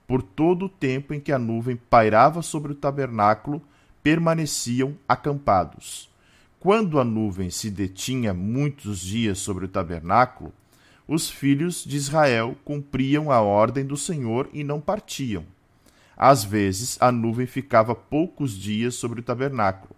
Por 0.06 0.22
todo 0.22 0.66
o 0.66 0.68
tempo 0.68 1.14
em 1.14 1.20
que 1.20 1.32
a 1.32 1.38
nuvem 1.38 1.74
pairava 1.74 2.42
sobre 2.42 2.72
o 2.72 2.74
tabernáculo, 2.74 3.62
permaneciam 4.02 4.96
acampados. 5.08 6.10
Quando 6.58 7.00
a 7.00 7.04
nuvem 7.04 7.50
se 7.50 7.70
detinha 7.70 8.32
muitos 8.32 9.00
dias 9.00 9.38
sobre 9.38 9.64
o 9.64 9.68
tabernáculo, 9.68 10.52
os 11.08 11.28
filhos 11.28 11.84
de 11.84 11.96
Israel 11.96 12.56
cumpriam 12.64 13.30
a 13.30 13.40
ordem 13.40 13.84
do 13.84 13.96
Senhor 13.96 14.48
e 14.52 14.62
não 14.62 14.80
partiam. 14.80 15.44
Às 16.16 16.44
vezes, 16.44 16.96
a 17.00 17.10
nuvem 17.10 17.46
ficava 17.46 17.94
poucos 17.94 18.56
dias 18.56 18.94
sobre 18.94 19.20
o 19.20 19.22
tabernáculo. 19.22 19.94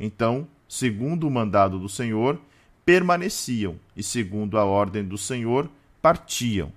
Então, 0.00 0.48
segundo 0.68 1.28
o 1.28 1.30
mandado 1.30 1.78
do 1.78 1.88
Senhor, 1.88 2.40
permaneciam, 2.84 3.78
e 3.94 4.02
segundo 4.02 4.58
a 4.58 4.64
ordem 4.64 5.04
do 5.04 5.18
Senhor, 5.18 5.68
partiam. 6.00 6.72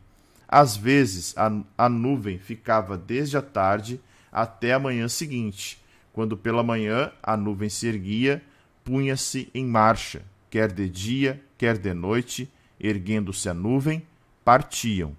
Às 0.48 0.76
vezes, 0.76 1.34
a, 1.38 1.50
a 1.78 1.88
nuvem 1.88 2.38
ficava 2.38 2.98
desde 2.98 3.38
a 3.38 3.42
tarde 3.42 4.02
até 4.32 4.74
a 4.74 4.80
manhã 4.80 5.08
seguinte. 5.08 5.79
Quando 6.14 6.36
pela 6.36 6.64
manhã 6.64 7.12
a 7.22 7.38
nuvem 7.38 7.70
se 7.70 7.88
erguia, 7.88 8.44
punha-se 8.84 9.50
em 9.54 9.66
marcha, 9.66 10.24
quer 10.50 10.72
de 10.72 10.90
dia, 10.90 11.42
quer 11.58 11.78
de 11.78 11.94
noite, 11.94 12.50
erguendo-se 12.80 13.48
a 13.50 13.54
nuvem, 13.54 14.04
partiam 14.44 15.16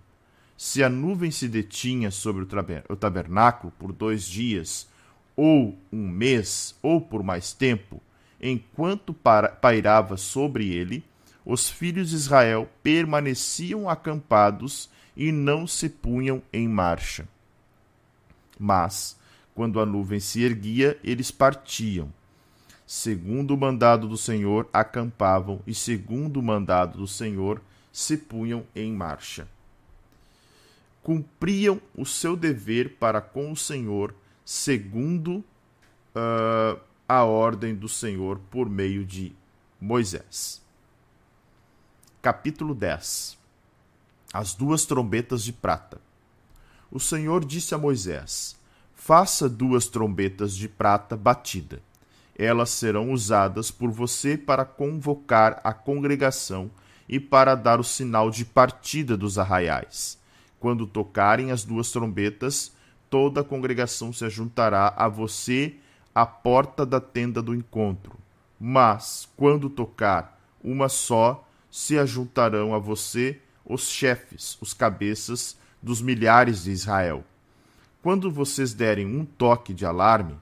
se 0.61 0.85
a 0.85 0.91
nuvem 0.91 1.31
se 1.31 1.49
detinha 1.49 2.11
sobre 2.11 2.47
o 2.87 2.97
tabernáculo 2.97 3.73
por 3.79 3.95
dois 3.95 4.27
dias, 4.27 4.87
ou 5.35 5.75
um 5.91 6.07
mês, 6.07 6.77
ou 6.83 7.01
por 7.01 7.23
mais 7.23 7.55
tempo, 7.55 7.99
enquanto 8.39 9.15
pairava 9.15 10.19
sobre 10.19 10.71
ele, 10.71 11.03
os 11.47 11.71
filhos 11.71 12.11
de 12.11 12.17
Israel 12.17 12.69
permaneciam 12.83 13.89
acampados 13.89 14.91
e 15.17 15.33
não 15.33 15.67
se 15.67 15.89
punham 15.89 16.43
em 16.53 16.69
marcha. 16.69 17.27
Mas, 18.59 19.19
quando 19.61 19.79
a 19.79 19.85
nuvem 19.85 20.19
se 20.19 20.43
erguia, 20.43 20.99
eles 21.05 21.31
partiam. 21.31 22.11
Segundo 22.87 23.53
o 23.53 23.59
mandado 23.59 24.09
do 24.09 24.17
Senhor, 24.17 24.67
acampavam, 24.73 25.61
e 25.67 25.75
segundo 25.75 26.39
o 26.39 26.43
mandado 26.43 26.97
do 26.97 27.07
Senhor, 27.07 27.61
se 27.93 28.17
punham 28.17 28.65
em 28.75 28.93
marcha 28.93 29.47
cumpriam 31.03 31.81
o 31.97 32.05
seu 32.05 32.37
dever 32.37 32.97
para 32.99 33.21
com 33.21 33.51
o 33.51 33.57
Senhor, 33.57 34.15
segundo 34.45 35.39
uh, 35.39 36.81
a 37.09 37.25
ordem 37.25 37.75
do 37.75 37.89
Senhor 37.89 38.39
por 38.51 38.69
meio 38.69 39.05
de 39.05 39.35
Moisés. 39.81 40.63
Capítulo 42.21 42.75
10 42.75 43.39
As 44.33 44.55
duas 44.55 44.85
trombetas 44.85 45.43
de 45.43 45.53
prata. 45.53 46.01
O 46.91 47.01
Senhor 47.01 47.45
disse 47.45 47.75
a 47.75 47.79
Moisés: 47.79 48.60
Faça 49.11 49.49
duas 49.49 49.89
trombetas 49.89 50.55
de 50.55 50.69
prata 50.69 51.17
batida. 51.17 51.83
Elas 52.39 52.71
serão 52.71 53.11
usadas 53.11 53.69
por 53.69 53.91
você 53.91 54.39
para 54.39 54.65
convocar 54.65 55.61
a 55.65 55.75
congregação 55.75 56.71
e 57.09 57.19
para 57.19 57.57
dar 57.57 57.81
o 57.81 57.83
sinal 57.83 58.31
de 58.31 58.45
partida 58.45 59.17
dos 59.17 59.37
arraiais 59.37 60.17
quando 60.61 60.87
tocarem 60.87 61.51
as 61.51 61.65
duas 61.65 61.91
trombetas, 61.91 62.73
toda 63.09 63.41
a 63.41 63.45
congregação 63.45 64.13
se 64.13 64.25
ajuntará 64.25 64.95
a 64.97 65.09
você 65.09 65.75
à 66.15 66.25
porta 66.25 66.87
da 66.87 67.01
tenda 67.01 67.43
do 67.43 67.53
encontro. 67.53 68.17
Mas, 68.61 69.29
quando 69.37 69.69
tocar 69.69 70.39
uma 70.63 70.89
só, 70.89 71.45
se 71.69 71.99
ajuntarão 71.99 72.73
a 72.73 72.79
você 72.79 73.41
os 73.65 73.89
chefes, 73.89 74.57
os 74.61 74.73
cabeças 74.73 75.59
dos 75.83 76.01
milhares 76.01 76.63
de 76.63 76.71
Israel. 76.71 77.25
Quando 78.03 78.31
vocês 78.31 78.73
derem 78.73 79.05
um 79.07 79.27
toque 79.27 79.75
de 79.75 79.85
alarme, 79.85 80.35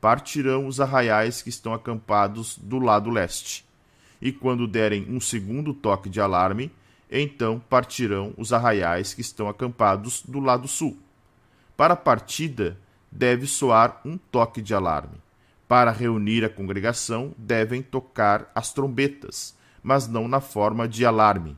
partirão 0.00 0.66
os 0.66 0.80
arraiais 0.80 1.40
que 1.40 1.48
estão 1.48 1.72
acampados 1.72 2.58
do 2.58 2.78
lado 2.78 3.08
leste. 3.08 3.64
E 4.20 4.30
quando 4.30 4.66
derem 4.66 5.06
um 5.08 5.18
segundo 5.18 5.72
toque 5.72 6.10
de 6.10 6.20
alarme, 6.20 6.70
então 7.10 7.58
partirão 7.58 8.34
os 8.36 8.52
arraiais 8.52 9.14
que 9.14 9.22
estão 9.22 9.48
acampados 9.48 10.22
do 10.26 10.40
lado 10.40 10.68
sul. 10.68 10.98
Para 11.74 11.94
a 11.94 11.96
partida, 11.96 12.78
deve 13.10 13.46
soar 13.46 14.00
um 14.04 14.18
toque 14.18 14.60
de 14.60 14.74
alarme. 14.74 15.16
Para 15.66 15.90
reunir 15.90 16.44
a 16.44 16.50
congregação, 16.50 17.34
devem 17.36 17.82
tocar 17.82 18.50
as 18.54 18.72
trombetas, 18.72 19.56
mas 19.82 20.06
não 20.06 20.28
na 20.28 20.40
forma 20.40 20.86
de 20.86 21.04
alarme. 21.04 21.56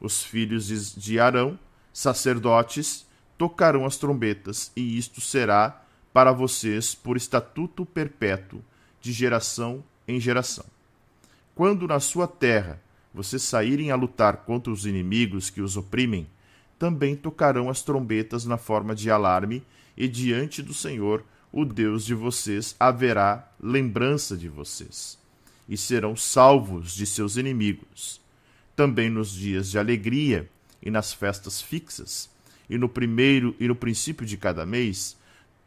Os 0.00 0.22
filhos 0.22 0.94
de 0.94 1.20
Arão, 1.20 1.58
sacerdotes, 1.92 3.05
tocarão 3.38 3.84
as 3.84 3.96
trombetas, 3.96 4.70
e 4.74 4.96
isto 4.96 5.20
será 5.20 5.82
para 6.12 6.32
vocês 6.32 6.94
por 6.94 7.16
estatuto 7.16 7.84
perpétuo, 7.84 8.62
de 9.00 9.12
geração 9.12 9.84
em 10.08 10.18
geração. 10.18 10.64
Quando 11.54 11.86
na 11.86 12.00
sua 12.00 12.26
terra 12.26 12.80
vocês 13.12 13.42
saírem 13.42 13.90
a 13.90 13.96
lutar 13.96 14.38
contra 14.38 14.72
os 14.72 14.84
inimigos 14.84 15.48
que 15.48 15.60
os 15.60 15.76
oprimem, 15.76 16.26
também 16.78 17.16
tocarão 17.16 17.70
as 17.70 17.82
trombetas 17.82 18.44
na 18.44 18.58
forma 18.58 18.94
de 18.94 19.10
alarme, 19.10 19.62
e 19.96 20.06
diante 20.06 20.60
do 20.60 20.74
Senhor, 20.74 21.24
o 21.50 21.64
Deus 21.64 22.04
de 22.04 22.14
vocês, 22.14 22.76
haverá 22.78 23.50
lembrança 23.58 24.36
de 24.36 24.48
vocês, 24.48 25.18
e 25.68 25.76
serão 25.76 26.14
salvos 26.14 26.94
de 26.94 27.06
seus 27.06 27.36
inimigos. 27.36 28.20
Também 28.74 29.08
nos 29.08 29.32
dias 29.32 29.70
de 29.70 29.78
alegria 29.78 30.50
e 30.82 30.90
nas 30.90 31.14
festas 31.14 31.62
fixas, 31.62 32.28
e 32.68 32.76
no 32.76 32.88
primeiro 32.88 33.54
e 33.58 33.68
no 33.68 33.74
princípio 33.74 34.26
de 34.26 34.36
cada 34.36 34.66
mês, 34.66 35.16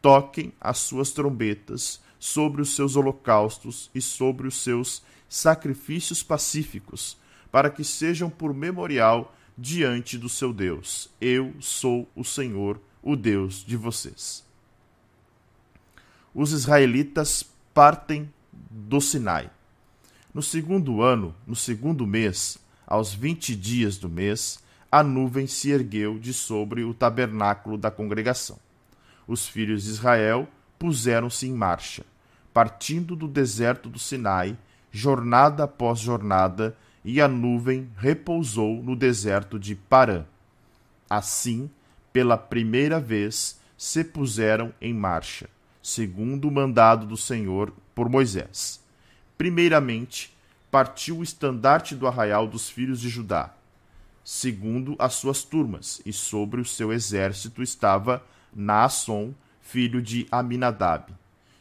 toquem 0.00 0.52
as 0.60 0.78
suas 0.78 1.10
trombetas 1.10 2.00
sobre 2.18 2.60
os 2.60 2.74
seus 2.74 2.96
holocaustos 2.96 3.90
e 3.94 4.00
sobre 4.00 4.46
os 4.46 4.56
seus 4.56 5.02
sacrifícios 5.28 6.22
pacíficos, 6.22 7.16
para 7.50 7.70
que 7.70 7.84
sejam 7.84 8.28
por 8.28 8.52
memorial 8.52 9.34
diante 9.56 10.18
do 10.18 10.28
seu 10.28 10.52
Deus. 10.52 11.10
Eu 11.20 11.54
sou 11.60 12.08
o 12.14 12.24
Senhor, 12.24 12.80
o 13.02 13.16
Deus 13.16 13.64
de 13.64 13.76
vocês. 13.76 14.44
Os 16.34 16.52
israelitas 16.52 17.44
partem 17.74 18.32
do 18.52 19.00
Sinai. 19.00 19.50
No 20.32 20.42
segundo 20.42 21.02
ano, 21.02 21.34
no 21.46 21.56
segundo 21.56 22.06
mês, 22.06 22.58
aos 22.86 23.12
vinte 23.12 23.56
dias 23.56 23.98
do 23.98 24.08
mês, 24.08 24.62
a 24.90 25.02
nuvem 25.02 25.46
se 25.46 25.70
ergueu 25.70 26.18
de 26.18 26.32
sobre 26.32 26.82
o 26.82 26.92
tabernáculo 26.92 27.78
da 27.78 27.90
congregação. 27.90 28.58
Os 29.26 29.46
filhos 29.46 29.84
de 29.84 29.90
Israel 29.90 30.48
puseram-se 30.78 31.46
em 31.46 31.52
marcha, 31.52 32.04
partindo 32.52 33.14
do 33.14 33.28
deserto 33.28 33.88
do 33.88 33.98
Sinai, 33.98 34.58
jornada 34.90 35.64
após 35.64 36.00
jornada, 36.00 36.76
e 37.04 37.20
a 37.20 37.28
nuvem 37.28 37.88
repousou 37.96 38.82
no 38.82 38.96
deserto 38.96 39.58
de 39.58 39.74
Parã. 39.74 40.24
Assim, 41.08 41.70
pela 42.12 42.36
primeira 42.36 42.98
vez, 42.98 43.60
se 43.76 44.02
puseram 44.04 44.74
em 44.80 44.92
marcha, 44.92 45.48
segundo 45.82 46.48
o 46.48 46.50
mandado 46.50 47.06
do 47.06 47.16
Senhor 47.16 47.72
por 47.94 48.08
Moisés. 48.08 48.84
Primeiramente, 49.38 50.36
partiu 50.70 51.18
o 51.18 51.22
estandarte 51.22 51.94
do 51.94 52.06
arraial 52.06 52.46
dos 52.46 52.68
filhos 52.68 53.00
de 53.00 53.08
Judá, 53.08 53.54
segundo 54.32 54.94
as 54.96 55.14
suas 55.14 55.42
turmas, 55.42 56.00
e 56.06 56.12
sobre 56.12 56.60
o 56.60 56.64
seu 56.64 56.92
exército 56.92 57.64
estava 57.64 58.24
Naasson, 58.54 59.34
filho 59.60 60.00
de 60.00 60.24
Aminadab. 60.30 61.12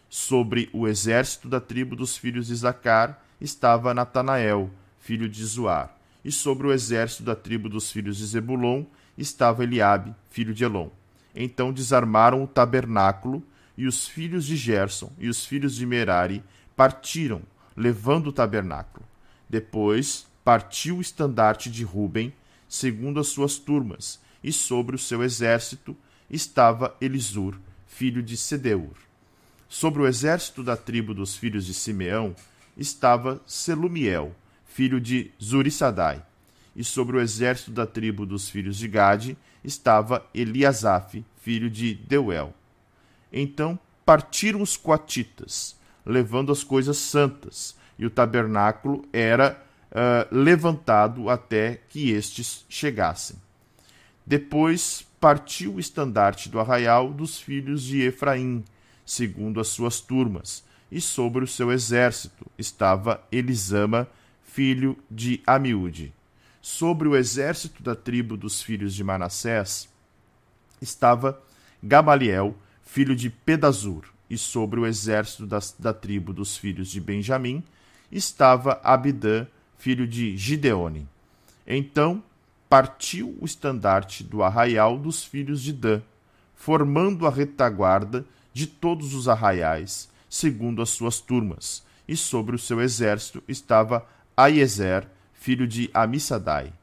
Sobre 0.07 0.69
o 0.71 0.87
exército 0.87 1.49
da 1.49 1.59
tribo 1.59 1.95
dos 1.95 2.15
filhos 2.15 2.45
de 2.45 2.55
Zacar 2.55 3.23
estava 3.41 3.91
Natanael, 3.91 4.69
filho 4.99 5.27
de 5.27 5.43
Zoar. 5.43 5.97
E 6.23 6.31
sobre 6.31 6.67
o 6.67 6.71
exército 6.71 7.23
da 7.23 7.35
tribo 7.35 7.69
dos 7.69 7.91
filhos 7.91 8.17
de 8.17 8.25
Zebulon 8.27 8.85
estava 9.17 9.63
Eliabe, 9.63 10.13
filho 10.29 10.53
de 10.53 10.63
Elon. 10.63 10.89
Então 11.33 11.73
desarmaram 11.73 12.43
o 12.43 12.47
tabernáculo, 12.47 13.43
e 13.75 13.87
os 13.87 14.07
filhos 14.07 14.45
de 14.45 14.55
Gerson 14.55 15.11
e 15.17 15.27
os 15.27 15.43
filhos 15.43 15.75
de 15.75 15.87
Merari 15.87 16.43
partiram, 16.75 17.41
levando 17.75 18.27
o 18.27 18.31
tabernáculo. 18.31 19.03
Depois 19.49 20.27
partiu 20.45 20.97
o 20.97 21.01
estandarte 21.01 21.71
de 21.71 21.83
Ruben, 21.83 22.31
segundo 22.69 23.19
as 23.19 23.27
suas 23.27 23.57
turmas, 23.57 24.19
e 24.43 24.53
sobre 24.53 24.95
o 24.95 24.99
seu 24.99 25.23
exército 25.23 25.97
estava 26.29 26.95
Elisur, 27.01 27.55
filho 27.87 28.21
de 28.21 28.37
Sedeur. 28.37 28.93
Sobre 29.67 30.01
o 30.01 30.07
exército 30.07 30.63
da 30.63 30.77
tribo 30.77 31.13
dos 31.13 31.35
filhos 31.35 31.65
de 31.65 31.73
Simeão 31.73 32.35
estava 32.77 33.41
Selumiel, 33.45 34.33
filho 34.65 35.01
de 35.01 35.31
Zurissadai. 35.41 36.23
E 36.75 36.83
sobre 36.83 37.17
o 37.17 37.19
exército 37.19 37.71
da 37.71 37.85
tribo 37.85 38.25
dos 38.25 38.49
filhos 38.49 38.77
de 38.77 38.87
Gade 38.87 39.37
estava 39.63 40.25
Eliasaf, 40.33 41.25
filho 41.41 41.69
de 41.69 41.95
Deuel. 41.95 42.53
Então 43.33 43.77
partiram 44.05 44.61
os 44.61 44.77
coatitas, 44.77 45.75
levando 46.05 46.51
as 46.51 46.63
coisas 46.63 46.97
santas, 46.97 47.75
e 47.97 48.05
o 48.05 48.09
tabernáculo 48.09 49.05
era 49.11 49.61
uh, 49.91 50.27
levantado 50.31 51.29
até 51.29 51.81
que 51.89 52.11
estes 52.11 52.65
chegassem. 52.69 53.37
Depois 54.25 55.05
partiu 55.19 55.75
o 55.75 55.79
estandarte 55.79 56.49
do 56.49 56.59
arraial 56.59 57.11
dos 57.11 57.39
filhos 57.39 57.83
de 57.83 58.01
Efraim, 58.01 58.63
segundo 59.05 59.59
as 59.59 59.67
suas 59.67 59.99
turmas, 59.99 60.63
e 60.91 61.01
sobre 61.01 61.43
o 61.43 61.47
seu 61.47 61.71
exército 61.71 62.45
estava 62.57 63.21
Elisama, 63.31 64.07
filho 64.43 64.97
de 65.09 65.41
Amiúde. 65.45 66.13
Sobre 66.61 67.07
o 67.07 67.15
exército 67.15 67.81
da 67.81 67.95
tribo 67.95 68.35
dos 68.35 68.61
filhos 68.61 68.93
de 68.93 69.03
Manassés 69.03 69.89
estava 70.81 71.41
Gamaliel, 71.81 72.55
filho 72.83 73.15
de 73.15 73.29
Pedazur, 73.29 74.05
e 74.29 74.37
sobre 74.37 74.79
o 74.79 74.85
exército 74.85 75.47
da, 75.47 75.59
da 75.79 75.93
tribo 75.93 76.31
dos 76.31 76.55
filhos 76.55 76.89
de 76.89 77.01
Benjamim 77.01 77.63
estava 78.11 78.79
Abidã, 78.83 79.47
filho 79.79 80.05
de 80.05 80.37
Gideone. 80.37 81.07
Então 81.65 82.21
partiu 82.69 83.35
o 83.41 83.45
estandarte 83.45 84.23
do 84.23 84.43
arraial 84.43 84.99
dos 84.99 85.23
filhos 85.23 85.63
de 85.63 85.73
Dan, 85.73 86.01
formando 86.53 87.25
a 87.25 87.31
retaguarda 87.31 88.23
de 88.53 88.67
todos 88.67 89.15
os 89.15 89.27
arraiais, 89.27 90.09
segundo 90.29 90.81
as 90.81 90.89
suas 90.89 91.19
turmas, 91.19 91.83
e 92.07 92.15
sobre 92.15 92.55
o 92.55 92.59
seu 92.59 92.81
exército 92.81 93.41
estava 93.47 94.05
Aiezer, 94.35 95.07
filho 95.33 95.67
de 95.67 95.89
Amissadai. 95.93 96.73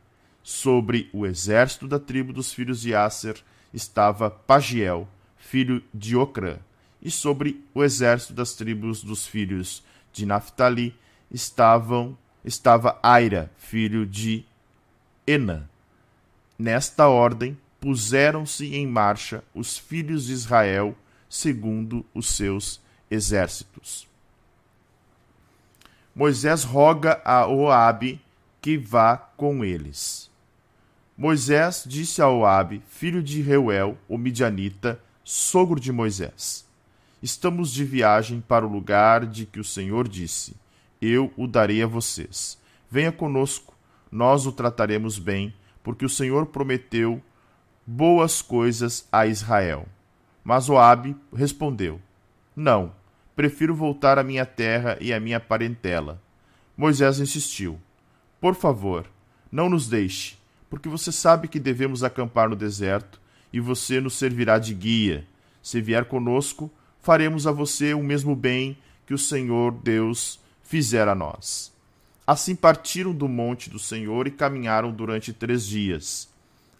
Sobre 0.42 1.10
o 1.12 1.26
exército 1.26 1.86
da 1.86 1.98
tribo 1.98 2.32
dos 2.32 2.52
filhos 2.52 2.80
de 2.80 2.94
Aser 2.94 3.36
estava 3.74 4.30
Pagiel, 4.30 5.06
filho 5.36 5.82
de 5.92 6.16
Ocrã. 6.16 6.56
E 7.02 7.10
sobre 7.10 7.62
o 7.74 7.82
exército 7.82 8.32
das 8.32 8.54
tribos 8.54 9.02
dos 9.02 9.26
filhos 9.26 9.82
de 10.12 10.24
Naphtali 10.24 10.94
estavam 11.30 12.16
estava 12.46 12.98
Aira, 13.02 13.50
filho 13.58 14.06
de 14.06 14.44
Enã. 15.26 15.68
Nesta 16.56 17.08
ordem 17.08 17.58
puseram-se 17.80 18.74
em 18.74 18.86
marcha 18.86 19.42
os 19.52 19.76
filhos 19.76 20.26
de 20.26 20.32
Israel 20.32 20.96
segundo 21.28 22.06
os 22.14 22.28
seus 22.28 22.80
exércitos. 23.10 24.08
Moisés 26.14 26.62
roga 26.62 27.20
a 27.24 27.46
Oabe 27.46 28.20
que 28.62 28.78
vá 28.78 29.16
com 29.16 29.64
eles. 29.64 30.30
Moisés 31.18 31.84
disse 31.86 32.22
a 32.22 32.28
Oabe, 32.28 32.82
filho 32.88 33.22
de 33.22 33.42
Reuel, 33.42 33.98
o 34.08 34.16
midianita, 34.16 35.00
sogro 35.24 35.80
de 35.80 35.92
Moisés: 35.92 36.64
Estamos 37.22 37.72
de 37.72 37.84
viagem 37.84 38.40
para 38.40 38.66
o 38.66 38.70
lugar 38.70 39.26
de 39.26 39.46
que 39.46 39.60
o 39.60 39.64
Senhor 39.64 40.08
disse: 40.08 40.54
Eu 41.00 41.32
o 41.36 41.46
darei 41.46 41.82
a 41.82 41.86
vocês. 41.86 42.58
Venha 42.90 43.12
conosco, 43.12 43.74
nós 44.10 44.46
o 44.46 44.52
trataremos 44.52 45.18
bem, 45.18 45.54
porque 45.82 46.04
o 46.04 46.08
Senhor 46.08 46.46
prometeu 46.46 47.22
boas 47.86 48.42
coisas 48.42 49.06
a 49.12 49.26
Israel. 49.26 49.86
Mas 50.42 50.68
Oabe 50.68 51.16
respondeu: 51.32 52.00
Não 52.54 52.92
prefiro 53.36 53.74
voltar 53.74 54.18
à 54.18 54.24
minha 54.24 54.46
terra 54.46 54.96
e 55.00 55.12
à 55.12 55.20
minha 55.20 55.38
parentela. 55.38 56.20
Moisés 56.76 57.20
insistiu: 57.20 57.78
Por 58.40 58.54
favor, 58.54 59.06
não 59.52 59.68
nos 59.68 59.88
deixe, 59.88 60.38
porque 60.70 60.88
você 60.88 61.12
sabe 61.12 61.46
que 61.46 61.60
devemos 61.60 62.02
acampar 62.02 62.48
no 62.48 62.56
deserto 62.56 63.20
e 63.52 63.60
você 63.60 64.00
nos 64.00 64.14
servirá 64.14 64.58
de 64.58 64.74
guia. 64.74 65.26
Se 65.62 65.80
vier 65.80 66.06
conosco, 66.06 66.70
faremos 67.00 67.46
a 67.46 67.52
você 67.52 67.92
o 67.92 68.02
mesmo 68.02 68.34
bem 68.34 68.78
que 69.06 69.14
o 69.14 69.18
Senhor 69.18 69.72
Deus 69.72 70.40
fizera 70.66 71.12
a 71.12 71.14
nós. 71.14 71.72
Assim 72.26 72.56
partiram 72.56 73.12
do 73.12 73.28
monte 73.28 73.70
do 73.70 73.78
Senhor 73.78 74.26
e 74.26 74.32
caminharam 74.32 74.90
durante 74.90 75.32
três 75.32 75.64
dias. 75.64 76.28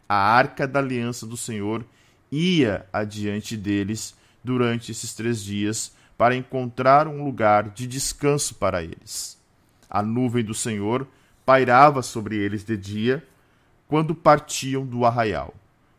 A 0.09 0.17
arca 0.17 0.67
da 0.67 0.81
aliança 0.81 1.27
do 1.27 1.37
Senhor 1.37 1.85
ia 2.31 2.87
adiante 2.93 3.57
deles 3.57 4.15
durante 4.43 4.93
esses 4.93 5.15
três 5.15 5.43
dias, 5.43 5.93
para 6.17 6.35
encontrar 6.35 7.07
um 7.07 7.25
lugar 7.25 7.71
de 7.71 7.87
descanso 7.87 8.55
para 8.55 8.83
eles. 8.83 9.39
A 9.91 10.03
nuvem 10.03 10.45
do 10.45 10.55
Senhor 10.55 11.07
pairava 11.45 12.01
sobre 12.01 12.37
eles 12.37 12.65
de 12.65 12.77
dia, 12.77 13.27
quando 13.87 14.15
partiam 14.15 14.85
do 14.85 15.05
arraial. 15.05 15.55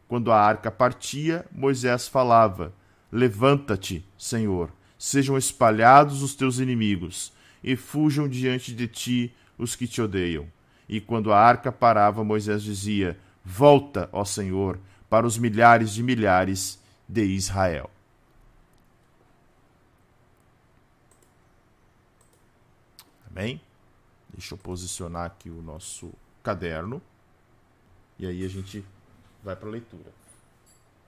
Quando 0.08 0.32
a 0.32 0.42
arca 0.42 0.72
partia, 0.72 1.46
Moisés 1.52 2.08
falava: 2.08 2.74
Levanta-te, 3.12 4.04
Senhor, 4.18 4.72
sejam 4.98 5.38
espalhados 5.38 6.24
os 6.24 6.34
teus 6.34 6.58
inimigos, 6.58 7.32
e 7.64 7.76
fujam 7.76 8.28
diante 8.28 8.74
de 8.74 8.88
ti 8.88 9.36
os 9.58 9.76
que 9.76 9.88
te 9.88 10.02
odeiam. 10.02 10.48
E 10.88 11.02
quando 11.02 11.34
a 11.34 11.40
arca 11.40 11.72
parava, 11.72 12.24
Moisés 12.24 12.64
dizia: 12.64 13.18
Volta, 13.44 14.10
ó 14.12 14.24
Senhor, 14.24 14.80
para 15.10 15.26
os 15.26 15.38
milhares 15.38 15.94
de 15.94 16.04
milhares 16.04 16.80
de 17.08 17.24
Israel. 17.24 17.90
Amém? 23.30 23.62
Deixa 24.30 24.54
eu 24.54 24.58
posicionar 24.58 25.26
aqui 25.26 25.50
o 25.50 25.62
nosso 25.62 26.12
caderno. 26.42 27.02
E 28.18 28.26
aí 28.26 28.44
a 28.44 28.48
gente 28.48 28.84
vai 29.44 29.56
para 29.56 29.68
a 29.68 29.72
leitura. 29.72 30.12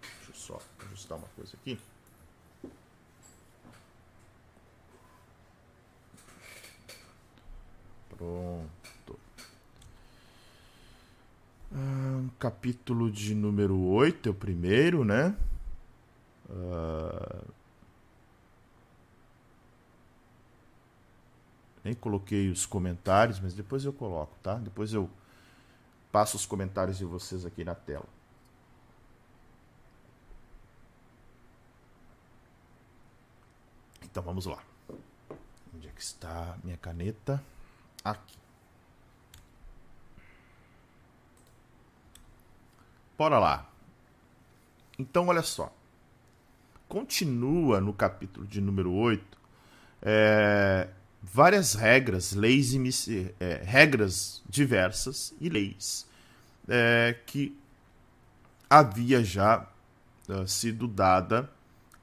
Deixa 0.02 0.32
eu 0.32 0.36
só 0.36 0.62
ajustar 0.86 1.18
uma 1.18 1.28
coisa 1.30 1.56
aqui. 1.56 1.80
Pronto. 8.20 9.18
Ah, 11.72 12.22
capítulo 12.38 13.10
de 13.10 13.34
número 13.34 13.80
8 13.80 14.28
é 14.28 14.32
o 14.32 14.36
primeiro, 14.36 15.06
né? 15.06 15.34
Ah, 16.50 17.42
nem 21.82 21.94
coloquei 21.96 22.50
os 22.50 22.66
comentários, 22.66 23.40
mas 23.40 23.54
depois 23.54 23.86
eu 23.86 23.94
coloco, 23.94 24.36
tá? 24.44 24.56
Depois 24.56 24.92
eu 24.92 25.10
passo 26.12 26.36
os 26.36 26.46
comentários 26.46 26.98
de 26.98 27.06
vocês 27.06 27.46
aqui 27.46 27.64
na 27.64 27.74
tela. 27.74 28.06
Então 34.04 34.22
vamos 34.22 34.46
lá. 34.46 34.62
Onde 35.74 35.88
é 35.88 35.92
que 35.92 36.02
está 36.02 36.58
minha 36.66 36.76
caneta? 36.76 37.42
Aqui. 38.04 38.38
Bora 43.18 43.40
lá. 43.40 43.70
Então, 44.98 45.28
olha 45.28 45.42
só. 45.42 45.74
Continua 46.88 47.80
no 47.80 47.94
capítulo 47.94 48.48
de 48.48 48.60
número 48.62 48.92
8 48.92 49.40
é, 50.02 50.88
várias 51.22 51.74
regras, 51.74 52.34
leis 52.34 52.74
e 52.74 53.36
é, 53.40 53.62
regras 53.64 54.42
diversas 54.50 55.34
e 55.40 55.50
leis 55.50 56.08
é, 56.68 57.16
que 57.26 57.58
havia 58.70 59.24
já 59.24 59.68
uh, 60.28 60.48
sido 60.48 60.88
dada 60.88 61.50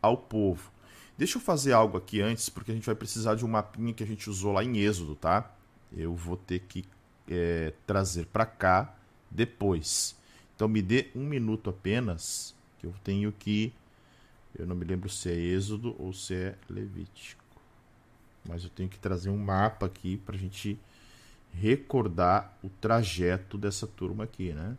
ao 0.02 0.16
povo. 0.16 0.70
Deixa 1.16 1.38
eu 1.38 1.42
fazer 1.42 1.72
algo 1.72 1.96
aqui 1.96 2.20
antes, 2.20 2.48
porque 2.48 2.72
a 2.72 2.74
gente 2.74 2.84
vai 2.84 2.94
precisar 2.94 3.36
de 3.36 3.44
um 3.44 3.48
mapinha 3.48 3.94
que 3.94 4.02
a 4.02 4.06
gente 4.06 4.28
usou 4.28 4.52
lá 4.52 4.64
em 4.64 4.76
Êxodo, 4.78 5.14
tá? 5.14 5.50
Eu 5.96 6.14
vou 6.14 6.36
ter 6.36 6.60
que 6.60 6.84
é, 7.28 7.72
trazer 7.86 8.26
para 8.26 8.44
cá 8.44 8.94
depois. 9.30 10.16
Então 10.54 10.68
me 10.68 10.82
dê 10.82 11.10
um 11.14 11.24
minuto 11.24 11.70
apenas, 11.70 12.54
que 12.78 12.86
eu 12.86 12.94
tenho 13.02 13.32
que. 13.32 13.72
Eu 14.58 14.66
não 14.66 14.76
me 14.76 14.84
lembro 14.84 15.08
se 15.08 15.30
é 15.30 15.34
Êxodo 15.34 15.94
ou 15.98 16.12
se 16.12 16.34
é 16.34 16.54
Levítico. 16.68 17.44
Mas 18.48 18.64
eu 18.64 18.70
tenho 18.70 18.88
que 18.88 18.98
trazer 18.98 19.28
um 19.28 19.36
mapa 19.36 19.86
aqui 19.86 20.16
para 20.18 20.36
a 20.36 20.38
gente 20.38 20.78
recordar 21.52 22.56
o 22.62 22.68
trajeto 22.68 23.58
dessa 23.58 23.86
turma 23.86 24.24
aqui, 24.24 24.52
né? 24.52 24.76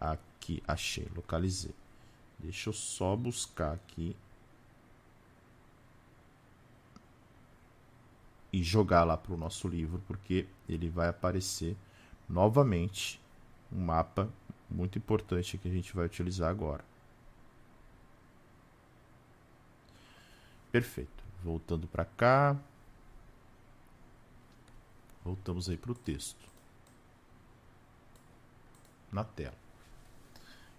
Aqui, 0.00 0.62
achei, 0.66 1.06
localizei. 1.14 1.74
Deixa 2.38 2.68
eu 2.68 2.72
só 2.72 3.16
buscar 3.16 3.72
aqui. 3.72 4.14
E 8.52 8.62
jogar 8.62 9.04
lá 9.04 9.16
para 9.16 9.34
o 9.34 9.36
nosso 9.36 9.68
livro, 9.68 10.02
porque 10.06 10.46
ele 10.68 10.88
vai 10.88 11.08
aparecer 11.08 11.76
novamente 12.28 13.20
um 13.72 13.84
mapa 13.84 14.28
muito 14.70 14.98
importante 14.98 15.58
que 15.58 15.68
a 15.68 15.72
gente 15.72 15.94
vai 15.94 16.06
utilizar 16.06 16.50
agora. 16.50 16.84
Perfeito. 20.70 21.24
Voltando 21.42 21.86
para 21.86 22.04
cá. 22.04 22.56
Voltamos 25.24 25.68
aí 25.68 25.76
para 25.76 25.92
o 25.92 25.94
texto. 25.94 26.48
Na 29.10 29.24
tela. 29.24 29.56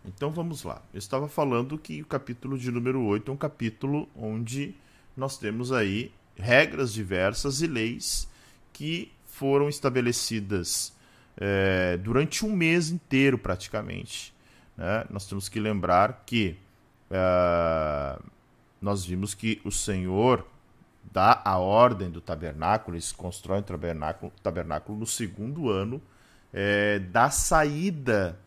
Então 0.06 0.32
vamos 0.32 0.64
lá. 0.64 0.82
Eu 0.94 1.00
estava 1.00 1.28
falando 1.28 1.78
que 1.78 2.02
o 2.02 2.06
capítulo 2.06 2.58
de 2.58 2.72
número 2.72 3.02
8 3.04 3.30
é 3.30 3.34
um 3.34 3.38
capítulo 3.38 4.08
onde 4.16 4.76
nós 5.18 5.38
temos 5.38 5.72
aí 5.72 6.12
regras 6.40 6.94
diversas 6.94 7.62
e 7.62 7.68
leis 7.68 8.28
que 8.74 9.12
foram 9.26 9.70
estabelecidas 9.70 10.94
é, 11.38 11.98
durante 11.98 12.46
um 12.46 12.56
mês 12.56 12.90
inteiro, 12.90 13.38
praticamente. 13.38 14.34
Né? 14.76 15.06
Nós 15.10 15.28
temos 15.28 15.48
que 15.48 15.60
lembrar 15.60 16.24
que 16.26 16.58
é, 17.10 18.20
nós 18.82 19.06
vimos 19.06 19.34
que 19.34 19.62
o 19.64 19.72
Senhor 19.72 20.46
dá 21.12 21.42
a 21.44 21.58
ordem 21.58 22.10
do 22.10 22.22
tabernáculo, 22.22 22.96
eles 22.96 23.12
constroem 23.12 23.62
o 23.62 23.64
tabernáculo, 23.64 24.32
tabernáculo 24.44 25.00
no 25.00 25.08
segundo 25.08 25.70
ano 25.70 26.02
é, 26.54 27.00
da 27.00 27.30
saída 27.30 28.40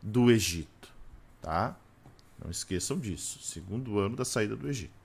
do 0.00 0.30
Egito. 0.30 0.88
Tá? 1.40 1.76
Não 2.42 2.50
esqueçam 2.50 2.98
disso. 2.98 3.40
Segundo 3.42 3.98
ano 3.98 4.16
da 4.16 4.24
saída 4.24 4.56
do 4.56 4.68
Egito. 4.68 5.01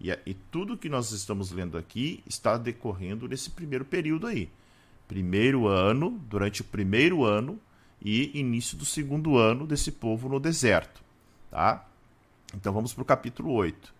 E, 0.00 0.10
e 0.26 0.34
tudo 0.34 0.76
que 0.76 0.88
nós 0.88 1.10
estamos 1.12 1.50
lendo 1.50 1.78
aqui 1.78 2.22
está 2.26 2.56
decorrendo 2.56 3.28
nesse 3.28 3.50
primeiro 3.50 3.84
período 3.84 4.26
aí. 4.26 4.50
Primeiro 5.08 5.66
ano, 5.66 6.20
durante 6.28 6.60
o 6.60 6.64
primeiro 6.64 7.24
ano 7.24 7.58
e 8.02 8.38
início 8.38 8.76
do 8.76 8.84
segundo 8.84 9.36
ano 9.36 9.66
desse 9.66 9.92
povo 9.92 10.28
no 10.28 10.40
deserto. 10.40 11.00
Tá? 11.50 11.86
Então 12.54 12.72
vamos 12.72 12.92
para 12.92 13.02
o 13.02 13.06
capítulo 13.06 13.52
8 13.52 13.96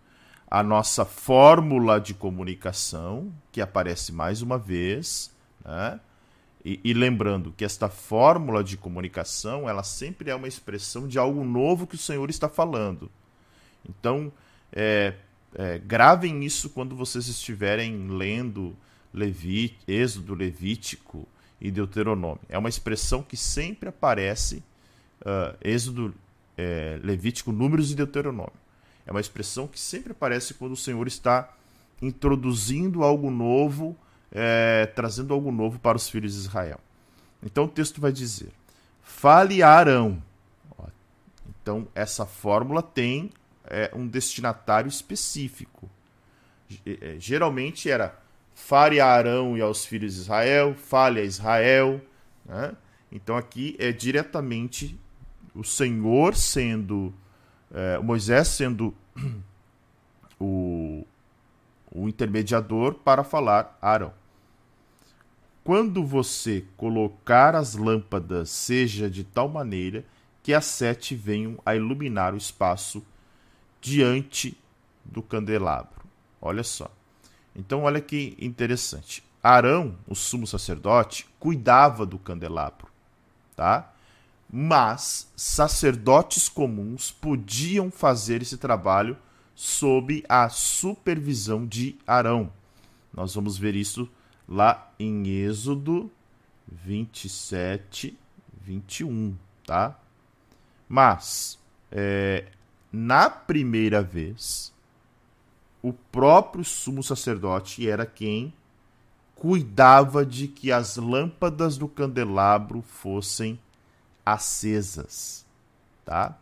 a 0.49 0.63
nossa 0.63 1.03
fórmula 1.03 1.99
de 1.99 2.13
comunicação, 2.13 3.33
que 3.51 3.59
aparece 3.59 4.13
mais 4.13 4.41
uma 4.41 4.57
vez, 4.57 5.29
né? 5.63 5.99
E, 6.63 6.79
e, 6.83 6.93
lembrando 6.93 7.53
que 7.55 7.63
esta 7.63 7.87
fórmula 7.87 8.61
de 8.61 8.75
comunicação, 8.75 9.69
ela 9.69 9.83
sempre 9.83 10.29
é 10.29 10.35
uma 10.35 10.47
expressão 10.47 11.07
de 11.07 11.17
algo 11.17 11.45
novo 11.45 11.87
que 11.87 11.95
o 11.95 11.99
Senhor 11.99 12.29
está 12.29 12.49
falando. 12.49 13.09
Então, 13.87 14.31
é, 14.71 15.13
é, 15.55 15.77
gravem 15.77 16.43
isso 16.43 16.69
quando 16.69 16.95
vocês 16.95 17.27
estiverem 17.27 18.07
lendo 18.09 18.75
Leví, 19.13 19.75
Êxodo, 19.87 20.33
Levítico 20.33 21.27
e 21.59 21.71
Deuteronômio. 21.71 22.41
É 22.49 22.57
uma 22.57 22.69
expressão 22.69 23.23
que 23.23 23.35
sempre 23.35 23.89
aparece, 23.89 24.63
uh, 25.21 25.57
Êxodo, 25.61 26.13
é, 26.57 26.99
Levítico, 27.03 27.51
Números 27.51 27.91
e 27.91 27.95
Deuteronômio. 27.95 28.53
É 29.05 29.11
uma 29.11 29.21
expressão 29.21 29.67
que 29.67 29.79
sempre 29.79 30.11
aparece 30.11 30.53
quando 30.53 30.73
o 30.73 30.77
Senhor 30.77 31.07
está 31.07 31.55
introduzindo 32.01 33.03
algo 33.03 33.31
novo, 33.31 33.95
é, 34.31 34.85
trazendo 34.95 35.33
algo 35.33 35.51
novo 35.51 35.79
para 35.79 35.97
os 35.97 36.09
filhos 36.09 36.33
de 36.33 36.39
Israel. 36.39 36.79
Então 37.41 37.63
o 37.65 37.69
texto 37.69 38.01
vai 38.01 38.11
dizer: 38.11 38.51
fale 39.01 39.63
a 39.63 39.69
Arão. 39.69 40.21
Então 41.61 41.87
essa 41.95 42.25
fórmula 42.25 42.81
tem 42.81 43.29
é, 43.69 43.91
um 43.93 44.07
destinatário 44.07 44.89
específico. 44.89 45.89
É, 46.85 47.15
geralmente 47.19 47.89
era 47.89 48.17
fale 48.53 48.99
a 48.99 49.07
Arão 49.07 49.55
e 49.55 49.61
aos 49.61 49.85
filhos 49.85 50.15
de 50.15 50.21
Israel, 50.21 50.75
fale 50.75 51.19
a 51.19 51.23
Israel. 51.23 52.01
Né? 52.45 52.75
Então 53.11 53.37
aqui 53.37 53.75
é 53.79 53.91
diretamente 53.91 54.99
o 55.53 55.63
Senhor 55.63 56.35
sendo 56.35 57.13
é, 57.73 57.97
Moisés 57.99 58.47
sendo 58.47 58.93
o, 60.39 61.05
o 61.91 62.07
intermediador 62.07 62.95
para 62.95 63.23
falar 63.23 63.77
a 63.81 63.91
Arão. 63.91 64.13
Quando 65.63 66.05
você 66.05 66.63
colocar 66.77 67.53
as 67.53 67.75
lâmpadas, 67.75 68.49
seja 68.49 69.09
de 69.09 69.23
tal 69.23 69.49
maneira 69.49 70.05
que 70.41 70.53
as 70.53 70.63
sete 70.63 71.13
venham 71.13 71.59
a 71.65 71.75
iluminar 71.75 72.33
o 72.33 72.37
espaço 72.37 73.05
diante 73.81 74.57
do 75.03 75.21
candelabro. 75.21 76.05
Olha 76.41 76.63
só. 76.63 76.91
Então, 77.55 77.83
olha 77.83 78.01
que 78.01 78.35
interessante. 78.39 79.23
Arão, 79.41 79.97
o 80.07 80.15
sumo 80.15 80.45
sacerdote, 80.45 81.27
cuidava 81.39 82.05
do 82.05 82.19
candelabro, 82.19 82.87
tá? 83.55 83.93
mas 84.51 85.31
sacerdotes 85.35 86.47
comuns 86.47 87.11
podiam 87.11 87.91
fazer 87.91 88.41
esse 88.41 88.57
trabalho 88.57 89.17
sob 89.53 90.23
a 90.29 90.47
supervisão 90.49 91.65
de 91.65 91.97
Arão. 92.05 92.51
Nós 93.13 93.33
vamos 93.35 93.57
ver 93.57 93.75
isso 93.75 94.09
lá 94.47 94.91
em 94.99 95.27
Êxodo 95.27 96.11
27, 96.67 98.17
21, 98.61 99.35
tá? 99.65 99.99
Mas, 100.87 101.59
é, 101.91 102.45
na 102.91 103.29
primeira 103.29 104.01
vez, 104.01 104.73
o 105.81 105.93
próprio 105.93 106.63
sumo 106.63 107.03
sacerdote 107.03 107.87
era 107.87 108.05
quem 108.05 108.53
cuidava 109.35 110.25
de 110.25 110.47
que 110.47 110.71
as 110.71 110.97
lâmpadas 110.97 111.77
do 111.77 111.87
candelabro 111.87 112.81
fossem 112.81 113.59
acesas, 114.25 115.45
tá? 116.03 116.35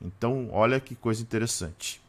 Então, 0.00 0.48
olha 0.50 0.80
que 0.80 0.94
coisa 0.94 1.22
interessante. 1.22 2.00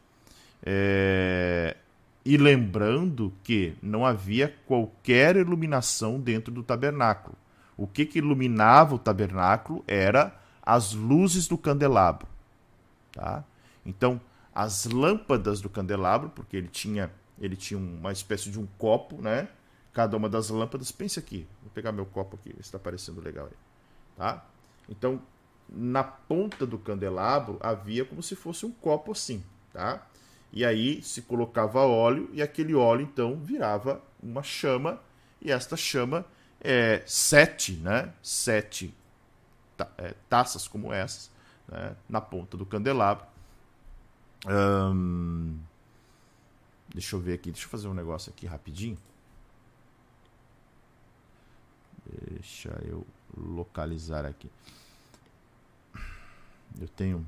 É... 0.63 1.75
E 2.23 2.37
lembrando 2.37 3.33
que 3.43 3.73
não 3.81 4.05
havia 4.05 4.55
qualquer 4.67 5.35
iluminação 5.35 6.19
dentro 6.19 6.53
do 6.53 6.61
tabernáculo. 6.61 7.35
O 7.75 7.87
que, 7.87 8.05
que 8.05 8.19
iluminava 8.19 8.93
o 8.93 8.99
tabernáculo 8.99 9.83
era 9.87 10.39
as 10.61 10.93
luzes 10.93 11.47
do 11.47 11.57
candelabro. 11.57 12.27
Tá? 13.11 13.43
Então, 13.85 14.19
as 14.53 14.85
lâmpadas 14.85 15.61
do 15.61 15.69
candelabro, 15.69 16.29
porque 16.29 16.57
ele 16.57 16.67
tinha, 16.67 17.11
ele 17.39 17.55
tinha 17.55 17.79
uma 17.79 18.11
espécie 18.11 18.49
de 18.49 18.59
um 18.59 18.67
copo, 18.77 19.21
né? 19.21 19.47
Cada 19.93 20.15
uma 20.15 20.29
das 20.29 20.49
lâmpadas, 20.49 20.91
pense 20.91 21.19
aqui, 21.19 21.47
vou 21.61 21.71
pegar 21.71 21.91
meu 21.91 22.05
copo 22.05 22.37
aqui, 22.37 22.55
está 22.59 22.79
parecendo 22.79 23.21
legal 23.21 23.45
aí, 23.47 23.57
tá? 24.15 24.45
Então, 24.89 25.21
na 25.69 26.03
ponta 26.03 26.65
do 26.65 26.77
candelabro 26.77 27.57
havia 27.61 28.03
como 28.03 28.21
se 28.21 28.35
fosse 28.35 28.65
um 28.65 28.71
copo 28.71 29.11
assim, 29.13 29.43
tá? 29.71 30.05
E 30.51 30.65
aí 30.65 31.01
se 31.01 31.21
colocava 31.21 31.79
óleo 31.81 32.29
e 32.33 32.41
aquele 32.41 32.75
óleo 32.75 33.03
então 33.03 33.37
virava 33.37 34.01
uma 34.21 34.43
chama 34.43 34.99
e 35.41 35.49
esta 35.49 35.77
chama 35.77 36.25
é 36.59 37.01
sete, 37.05 37.73
né? 37.73 38.13
Sete 38.21 38.93
é, 39.97 40.13
taças 40.29 40.67
como 40.67 40.91
essas 40.91 41.31
né? 41.67 41.95
na 42.07 42.19
ponta 42.19 42.57
do 42.57 42.65
candelabro. 42.65 43.25
Hum, 44.47 45.59
deixa 46.93 47.15
eu 47.15 47.19
ver 47.19 47.33
aqui, 47.33 47.51
deixa 47.51 47.65
eu 47.65 47.69
fazer 47.69 47.87
um 47.87 47.93
negócio 47.93 48.31
aqui 48.31 48.47
rapidinho. 48.47 48.97
Deixa 52.29 52.69
eu 52.83 53.05
localizar 53.37 54.25
aqui. 54.25 54.49
Eu 56.79 56.87
tenho 56.87 57.27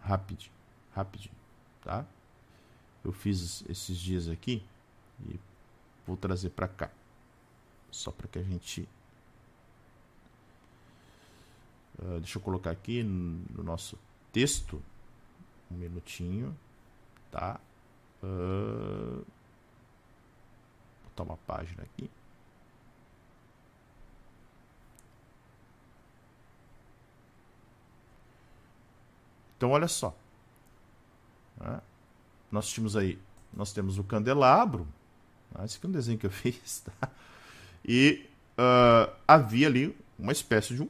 rapidinho, 0.00 0.52
rapidinho, 0.94 1.34
tá? 1.82 2.06
Eu 3.04 3.12
fiz 3.12 3.64
esses 3.68 3.98
dias 3.98 4.28
aqui 4.28 4.62
e 5.28 5.38
vou 6.06 6.16
trazer 6.16 6.50
para 6.50 6.68
cá. 6.68 6.90
Só 7.90 8.10
para 8.10 8.28
que 8.28 8.38
a 8.38 8.42
gente 8.42 8.88
uh, 11.98 12.20
deixa 12.20 12.38
eu 12.38 12.42
colocar 12.42 12.70
aqui 12.70 13.02
no 13.02 13.62
nosso 13.62 13.98
texto 14.32 14.82
um 15.70 15.76
minutinho, 15.76 16.56
tá? 17.30 17.60
Uh, 18.22 19.24
botar 21.04 21.22
uma 21.22 21.36
página 21.38 21.82
aqui. 21.82 22.10
Então, 29.56 29.70
olha 29.70 29.88
só. 29.88 30.14
Né? 31.58 31.80
Nós 32.50 32.68
tínhamos 32.68 32.96
aí, 32.96 33.18
nós 33.52 33.72
temos 33.72 33.98
o 33.98 34.04
candelabro. 34.04 34.86
Né? 35.52 35.64
Esse 35.64 35.78
aqui 35.78 35.86
é 35.86 35.88
um 35.88 35.92
desenho 35.92 36.18
que 36.18 36.26
eu 36.26 36.30
fiz, 36.30 36.80
tá? 36.80 37.10
E 37.84 38.28
uh, 38.58 39.12
havia 39.26 39.66
ali 39.66 39.96
uma 40.18 40.32
espécie 40.32 40.74
de 40.74 40.82
um, 40.82 40.88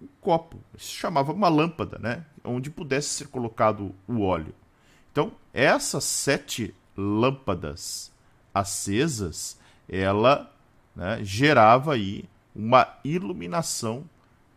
um 0.00 0.08
copo. 0.20 0.58
Se 0.78 0.88
chamava 0.88 1.32
uma 1.32 1.48
lâmpada, 1.48 1.98
né? 1.98 2.24
Onde 2.42 2.70
pudesse 2.70 3.08
ser 3.10 3.28
colocado 3.28 3.94
o 4.08 4.20
óleo. 4.22 4.54
Então, 5.12 5.32
essas 5.52 6.04
sete 6.04 6.74
lâmpadas 6.96 8.12
acesas, 8.54 9.58
ela 9.88 10.52
né, 10.94 11.18
gerava 11.22 11.94
aí 11.94 12.24
uma 12.54 12.88
iluminação 13.04 14.04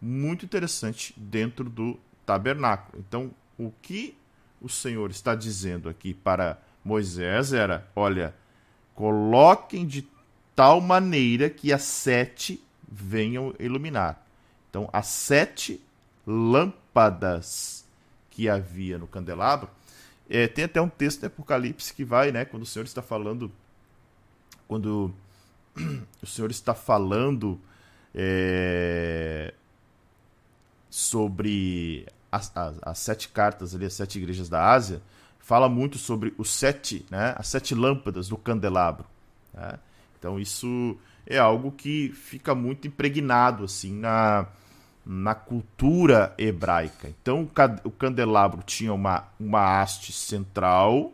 muito 0.02 0.46
interessante 0.46 1.14
dentro 1.18 1.70
do 1.70 2.00
tabernáculo. 2.26 3.04
Então, 3.08 3.32
o 3.58 3.72
que 3.82 4.18
o 4.62 4.70
Senhor 4.70 5.12
está 5.12 5.36
dizendo 5.36 5.90
aqui 5.90 6.14
para 6.14 6.60
Moisés 6.84 7.54
era: 7.54 7.88
olha, 7.96 8.36
coloquem 8.96 9.86
de 9.86 10.08
tal 10.56 10.82
maneira 10.82 11.50
que 11.50 11.74
as 11.74 11.84
sete 11.84 12.64
venham 12.88 13.54
iluminar. 13.60 14.23
Então, 14.74 14.90
as 14.92 15.06
sete 15.06 15.80
lâmpadas 16.26 17.86
que 18.34 18.50
havia 18.50 18.98
no 18.98 19.08
candelabro. 19.08 19.70
É, 20.28 20.48
tem 20.48 20.66
até 20.66 20.82
um 20.82 20.90
texto 20.90 21.20
de 21.20 21.28
Apocalipse 21.28 21.94
que 21.94 22.04
vai, 22.04 22.32
né, 22.32 22.44
quando 22.44 22.64
o 22.64 22.66
Senhor 22.66 22.86
está 22.86 23.02
falando, 23.02 23.52
quando 24.68 25.14
o 26.22 26.26
Senhor 26.26 26.50
está 26.50 26.74
falando 26.74 27.60
é, 28.16 29.54
sobre 30.90 32.08
as, 32.32 32.52
as, 32.56 32.76
as, 32.82 32.98
sete 32.98 33.30
cartas 33.30 33.76
ali, 33.76 33.86
as 33.86 33.94
sete 33.94 34.18
igrejas 34.18 34.50
da 34.50 34.72
Ásia, 34.72 35.02
fala 35.38 35.70
muito 35.70 36.00
sobre 36.00 36.34
os 36.38 36.50
sete, 36.50 37.06
né, 37.12 37.36
as 37.38 37.48
sete 37.48 37.76
lâmpadas 37.76 38.30
do 38.30 38.38
candelabro. 38.38 39.06
Né? 39.54 39.78
Então 40.18 40.40
isso 40.40 40.98
é 41.28 41.38
algo 41.38 41.72
que 41.72 42.12
fica 42.14 42.56
muito 42.56 42.88
impregnado 42.88 43.66
assim 43.66 43.94
na, 43.94 44.48
na 45.06 45.36
cultura 45.36 46.34
hebraica. 46.38 47.10
Então 47.10 47.50
o 47.84 47.92
candelabro 47.92 48.64
tinha 48.64 48.94
uma, 48.94 49.28
uma 49.40 49.82
haste 49.82 50.12
central, 50.12 51.12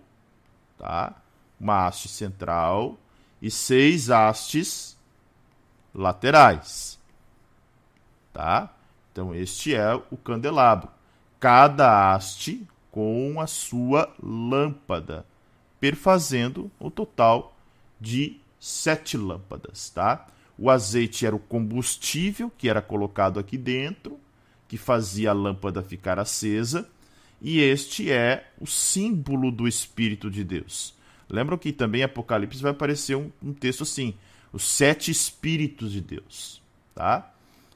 tá? 0.78 1.16
Uma 1.60 1.88
haste 1.88 2.08
central 2.08 2.98
e 3.42 3.50
seis 3.50 4.10
hastes 4.10 4.98
laterais, 5.94 7.00
tá? 8.32 8.70
Então 9.12 9.34
este 9.34 9.76
é 9.76 9.94
o 9.94 10.18
candelabro 10.18 10.90
cada 11.40 12.14
haste 12.14 12.68
com 12.92 13.40
a 13.40 13.48
sua 13.48 14.14
lâmpada, 14.22 15.26
perfazendo 15.80 16.70
o 16.80 16.92
total 16.92 17.56
de 18.00 18.40
sete 18.60 19.16
lâmpadas, 19.16 19.90
tá? 19.90 20.28
O 20.62 20.70
azeite 20.70 21.26
era 21.26 21.34
o 21.34 21.40
combustível 21.40 22.52
que 22.58 22.68
era 22.68 22.82
colocado 22.82 23.40
aqui 23.40 23.58
dentro, 23.58 24.20
que 24.68 24.78
fazia 24.78 25.30
a 25.30 25.34
lâmpada 25.34 25.82
ficar 25.82 26.20
acesa, 26.20 26.90
e 27.42 27.62
este 27.62 28.12
é 28.12 28.52
o 28.60 28.68
símbolo 28.68 29.52
do 29.52 29.66
Espírito 29.70 30.30
de 30.30 30.44
Deus. 30.44 30.94
Lembram 31.30 31.58
que 31.58 31.72
também 31.72 32.02
em 32.02 32.04
Apocalipse 32.04 32.62
vai 32.62 32.72
aparecer 32.72 33.16
um, 33.16 33.32
um 33.42 33.54
texto 33.54 33.84
assim: 33.84 34.16
os 34.52 34.64
sete 34.64 35.10
Espíritos 35.10 35.94
de 35.94 36.02
Deus, 36.02 36.62
tá? 36.94 37.32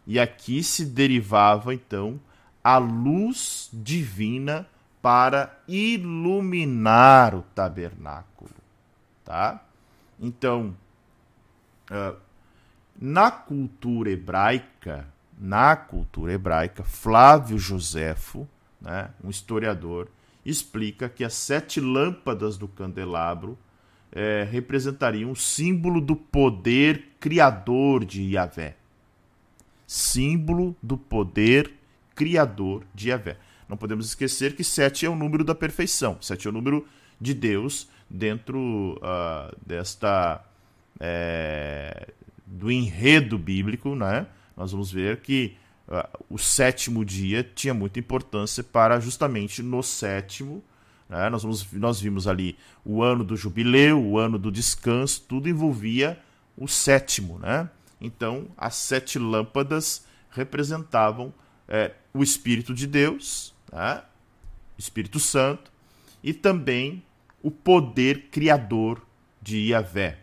E 0.06 0.20
aqui 0.20 0.62
se 0.62 0.86
derivava 0.86 1.74
então 1.74 2.20
a 2.62 2.78
luz 2.78 3.70
divina 3.72 4.68
para 5.02 5.58
iluminar 5.70 7.34
o 7.34 7.44
tabernáculo, 7.56 8.52
tá? 9.24 9.64
Então, 10.20 10.76
uh, 11.90 12.18
na 13.00 13.32
cultura 13.32 14.10
hebraica, 14.12 15.08
na 15.38 15.76
cultura 15.76 16.34
hebraica, 16.34 16.84
Flávio 16.84 17.58
Joséfo, 17.58 18.48
né, 18.80 19.10
um 19.24 19.30
historiador, 19.30 20.10
explica 20.46 21.10
que 21.10 21.24
as 21.24 21.34
sete 21.34 21.80
lâmpadas 21.80 22.58
do 22.58 22.68
candelabro 22.68 23.58
é, 24.12 24.48
representariam 24.50 25.32
o 25.32 25.36
símbolo 25.36 26.00
do 26.00 26.16
poder 26.16 27.16
criador 27.20 28.06
de 28.06 28.22
Yahvé. 28.22 28.76
Símbolo 29.88 30.76
do 30.82 30.98
poder 30.98 31.74
criador 32.14 32.84
de 32.94 33.10
Yahvé. 33.10 33.38
Não 33.68 33.78
podemos 33.78 34.06
esquecer 34.06 34.56
que 34.56 34.64
sete 34.64 35.06
é 35.06 35.10
o 35.10 35.16
número 35.16 35.44
da 35.44 35.56
perfeição, 35.56 36.18
sete 36.22 36.48
é 36.48 36.50
o 36.50 36.54
número 36.54 36.86
de 37.20 37.34
Deus 37.34 37.90
dentro 38.10 39.00
uh, 39.02 39.56
desta 39.66 40.44
é, 41.00 42.14
do 42.46 42.72
enredo 42.72 43.38
bíblico, 43.38 43.96
né? 43.96 44.28
Nós 44.56 44.72
vamos 44.72 44.92
ver 44.92 45.22
que 45.22 45.56
uh, 45.88 46.26
o 46.30 46.38
sétimo 46.38 47.04
dia 47.04 47.44
tinha 47.44 47.74
muita 47.74 48.00
importância 48.00 48.64
para 48.64 49.00
justamente 49.00 49.64
no 49.64 49.82
sétimo, 49.82 50.64
né? 51.10 51.30
Nós 51.30 51.44
vamos, 51.44 51.72
nós 51.74 52.00
vimos 52.00 52.28
ali 52.28 52.58
o 52.84 53.02
ano 53.02 53.24
do 53.24 53.36
jubileu, 53.36 54.02
o 54.04 54.18
ano 54.18 54.38
do 54.38 54.52
descanso, 54.52 55.24
tudo 55.28 55.50
envolvia 55.50 56.20
o 56.58 56.68
sétimo, 56.68 57.40
né? 57.40 57.70
Então 58.00 58.48
as 58.58 58.76
sete 58.76 59.18
lâmpadas 59.18 60.06
representavam 60.30 61.34
é, 61.68 61.92
o 62.14 62.24
Espírito 62.24 62.74
de 62.74 62.86
Deus, 62.88 63.54
tá? 63.70 64.08
Espírito 64.78 65.20
Santo, 65.20 65.72
e 66.24 66.34
também 66.34 67.04
o 67.42 67.52
poder 67.52 68.30
criador 68.30 69.06
de 69.42 69.70
Yahvé. 69.70 70.20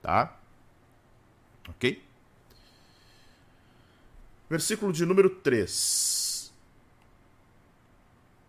Tá? 0.00 0.36
Ok? 1.68 2.02
Versículo 4.48 4.92
de 4.92 5.06
número 5.06 5.30
3. 5.30 6.52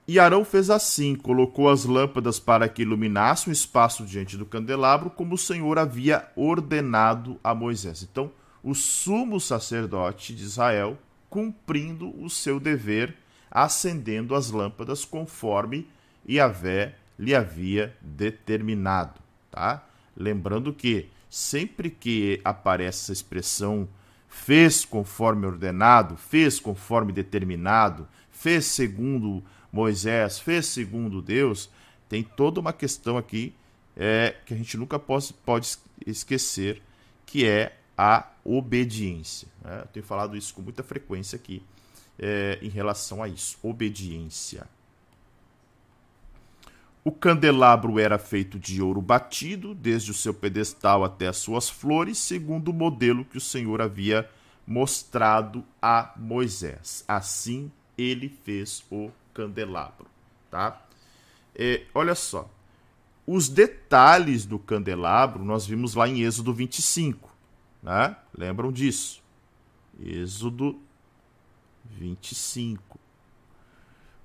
E 0.08 0.20
Arão 0.20 0.44
fez 0.44 0.70
assim: 0.70 1.16
colocou 1.16 1.70
as 1.70 1.86
lâmpadas 1.86 2.40
para 2.40 2.68
que 2.68 2.82
iluminasse 2.82 3.50
o 3.50 3.54
espaço 3.54 4.06
diante 4.06 4.38
do 4.38 4.46
candelabro, 4.46 5.10
como 5.10 5.36
o 5.36 5.38
Senhor 5.38 5.80
havia 5.80 6.30
ordenado 6.36 7.40
a 7.44 7.56
Moisés. 7.56 8.04
Então, 8.04 8.32
o 8.62 8.74
sumo 8.74 9.40
sacerdote 9.40 10.36
de 10.36 10.44
Israel 10.44 10.98
cumprindo 11.30 12.14
o 12.22 12.30
seu 12.30 12.60
dever, 12.60 13.16
acendendo 13.50 14.36
as 14.36 14.52
lâmpadas 14.52 15.04
conforme 15.04 15.88
Yahvé 16.30 16.96
lhe 17.18 17.34
havia 17.34 17.96
determinado, 18.02 19.20
tá? 19.50 19.84
Lembrando 20.16 20.72
que 20.72 21.10
sempre 21.34 21.90
que 21.90 22.40
aparece 22.44 23.06
essa 23.06 23.12
expressão 23.12 23.90
fez 24.28 24.86
conforme 24.86 25.48
ordenado, 25.48 26.16
fez 26.16 26.60
conforme 26.60 27.12
determinado, 27.12 28.08
fez 28.30 28.66
segundo 28.66 29.44
Moisés, 29.72 30.38
fez 30.38 30.68
segundo 30.68 31.24
Deus, 31.24 31.72
tem 32.08 32.22
toda 32.22 32.60
uma 32.60 32.72
questão 32.72 33.18
aqui 33.18 33.52
é, 33.98 34.36
que 34.46 34.54
a 34.54 34.58
gente 34.58 34.78
nunca 34.78 35.00
pode, 35.00 35.34
pode 35.34 35.76
esquecer, 36.06 36.84
que 37.26 37.48
é 37.48 37.80
a 37.98 38.28
obediência. 38.46 39.48
Né? 39.64 39.80
Eu 39.82 39.88
tenho 39.88 40.06
falado 40.06 40.38
isso 40.38 40.54
com 40.54 40.62
muita 40.62 40.84
frequência 40.84 41.36
aqui 41.36 41.64
é, 42.20 42.60
em 42.62 42.70
relação 42.70 43.24
a 43.24 43.28
isso, 43.28 43.58
obediência. 43.64 44.68
O 47.06 47.12
candelabro 47.12 48.00
era 48.00 48.18
feito 48.18 48.58
de 48.58 48.82
ouro 48.82 49.02
batido, 49.02 49.76
desde 49.76 50.12
o 50.12 50.14
seu 50.14 50.34
pedestal 50.34 51.04
até 51.04 51.28
as 51.28 51.36
suas 51.36 51.70
flores, 51.70 52.18
segundo 52.18 52.70
o 52.70 52.74
modelo 52.74 53.26
que 53.26 53.38
o 53.38 53.42
Senhor 53.42 53.82
havia 53.82 54.30
mostrado 54.66 55.66
a 55.82 56.14
Moisés. 56.16 57.04
Assim 57.06 57.70
ele 57.98 58.30
fez 58.30 58.86
o 58.90 59.12
candelabro, 59.34 60.08
tá? 60.50 60.82
É, 61.54 61.84
olha 61.94 62.16
só, 62.16 62.50
os 63.28 63.50
detalhes 63.50 64.46
do 64.46 64.58
candelabro 64.58 65.44
nós 65.44 65.66
vimos 65.66 65.96
lá 65.96 66.08
em 66.08 66.22
Êxodo 66.22 66.54
25, 66.54 67.30
né? 67.82 68.16
Lembram 68.34 68.72
disso? 68.72 69.22
Êxodo 70.00 70.80
25. 71.84 72.93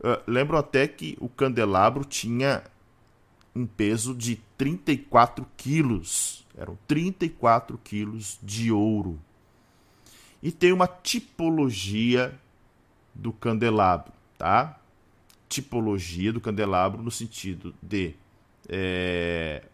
Uh, 0.01 0.23
lembro 0.27 0.57
até 0.57 0.87
que 0.87 1.17
o 1.21 1.29
candelabro 1.29 2.05
tinha 2.05 2.63
um 3.55 3.67
peso 3.67 4.15
de 4.15 4.37
34 4.57 5.47
quilos. 5.57 6.47
Eram 6.57 6.79
34 6.87 7.79
quilos 7.79 8.39
de 8.43 8.71
ouro. 8.71 9.19
E 10.43 10.53
tem 10.53 10.73
uma 10.73 10.87
tipologia 10.87 12.39
do 13.13 13.33
candelabro, 13.33 14.13
tá? 14.37 14.79
Tipologia 15.49 16.33
do 16.33 16.41
candelabro 16.41 17.03
no 17.03 17.11
sentido 17.11 17.75
de 17.83 18.15
é, 18.69 19.65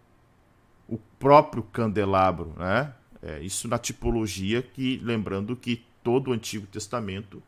o 0.89 0.97
próprio 1.19 1.63
candelabro, 1.63 2.55
né? 2.57 2.95
É, 3.21 3.41
isso 3.41 3.69
na 3.69 3.79
tipologia 3.79 4.63
que, 4.63 4.99
lembrando 5.03 5.57
que 5.57 5.85
todo 6.03 6.29
o 6.29 6.33
Antigo 6.33 6.67
Testamento 6.67 7.43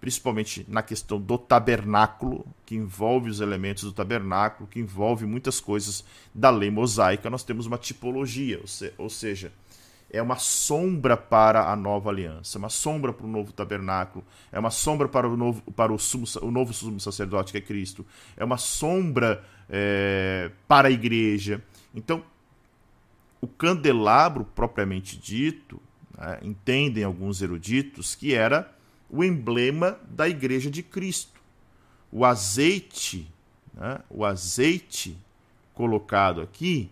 principalmente 0.00 0.64
na 0.66 0.82
questão 0.82 1.20
do 1.20 1.36
tabernáculo, 1.36 2.46
que 2.64 2.74
envolve 2.74 3.28
os 3.28 3.40
elementos 3.40 3.84
do 3.84 3.92
tabernáculo, 3.92 4.68
que 4.68 4.80
envolve 4.80 5.26
muitas 5.26 5.60
coisas 5.60 6.04
da 6.34 6.48
lei 6.48 6.70
mosaica, 6.70 7.28
nós 7.28 7.44
temos 7.44 7.66
uma 7.66 7.76
tipologia, 7.76 8.60
ou 8.96 9.10
seja, 9.10 9.52
é 10.10 10.20
uma 10.20 10.36
sombra 10.36 11.16
para 11.16 11.70
a 11.70 11.76
nova 11.76 12.10
aliança, 12.10 12.58
uma 12.58 12.70
sombra 12.70 13.12
para 13.12 13.26
o 13.26 13.30
novo 13.30 13.52
tabernáculo, 13.52 14.24
é 14.50 14.58
uma 14.58 14.70
sombra 14.70 15.06
para 15.06 15.28
o 15.28 15.36
novo, 15.36 15.62
para 15.72 15.92
o, 15.92 15.98
sumo, 15.98 16.24
o 16.42 16.50
novo 16.50 16.72
sumo 16.72 16.98
sacerdote 16.98 17.52
que 17.52 17.58
é 17.58 17.60
Cristo, 17.60 18.04
é 18.36 18.44
uma 18.44 18.56
sombra 18.56 19.44
é, 19.68 20.50
para 20.66 20.88
a 20.88 20.90
igreja. 20.90 21.62
Então, 21.94 22.24
o 23.40 23.46
candelabro 23.46 24.44
propriamente 24.44 25.16
dito, 25.16 25.80
né, 26.16 26.40
entendem 26.42 27.04
alguns 27.04 27.40
eruditos 27.40 28.14
que 28.14 28.34
era 28.34 28.79
o 29.10 29.24
emblema 29.24 29.98
da 30.08 30.28
Igreja 30.28 30.70
de 30.70 30.82
Cristo. 30.82 31.40
O 32.12 32.24
azeite, 32.24 33.30
né, 33.74 34.00
o 34.08 34.24
azeite 34.24 35.16
colocado 35.74 36.40
aqui, 36.40 36.90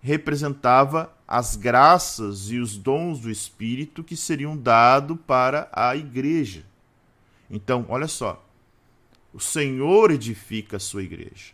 representava 0.00 1.12
as 1.26 1.56
graças 1.56 2.50
e 2.50 2.58
os 2.58 2.76
dons 2.76 3.20
do 3.20 3.30
Espírito 3.30 4.04
que 4.04 4.16
seriam 4.16 4.56
dados 4.56 5.16
para 5.26 5.68
a 5.72 5.96
igreja. 5.96 6.62
Então, 7.50 7.86
olha 7.88 8.06
só, 8.06 8.44
o 9.32 9.40
Senhor 9.40 10.10
edifica 10.10 10.76
a 10.76 10.80
sua 10.80 11.02
igreja. 11.02 11.52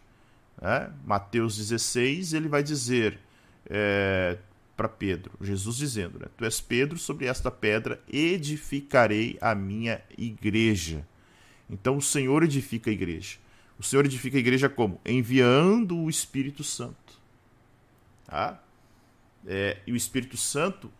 Né? 0.60 0.92
Mateus 1.04 1.56
16, 1.56 2.34
ele 2.34 2.48
vai 2.48 2.62
dizer: 2.62 3.18
é, 3.66 4.36
para 4.80 4.88
Pedro, 4.88 5.32
Jesus 5.42 5.76
dizendo: 5.76 6.18
né, 6.18 6.24
Tu 6.38 6.42
és 6.42 6.58
Pedro, 6.58 6.98
sobre 6.98 7.26
esta 7.26 7.50
pedra 7.50 8.02
edificarei 8.10 9.36
a 9.38 9.54
minha 9.54 10.00
igreja. 10.16 11.06
Então 11.68 11.98
o 11.98 12.00
Senhor 12.02 12.42
edifica 12.42 12.88
a 12.88 12.92
igreja. 12.92 13.36
O 13.78 13.82
Senhor 13.82 14.06
edifica 14.06 14.38
a 14.38 14.40
igreja 14.40 14.70
como? 14.70 14.98
Enviando 15.04 15.98
o 15.98 16.08
Espírito 16.08 16.64
Santo. 16.64 17.20
Tá? 18.24 18.58
É, 19.46 19.76
e 19.86 19.92
o 19.92 19.96
Espírito 19.96 20.38
Santo 20.38 20.90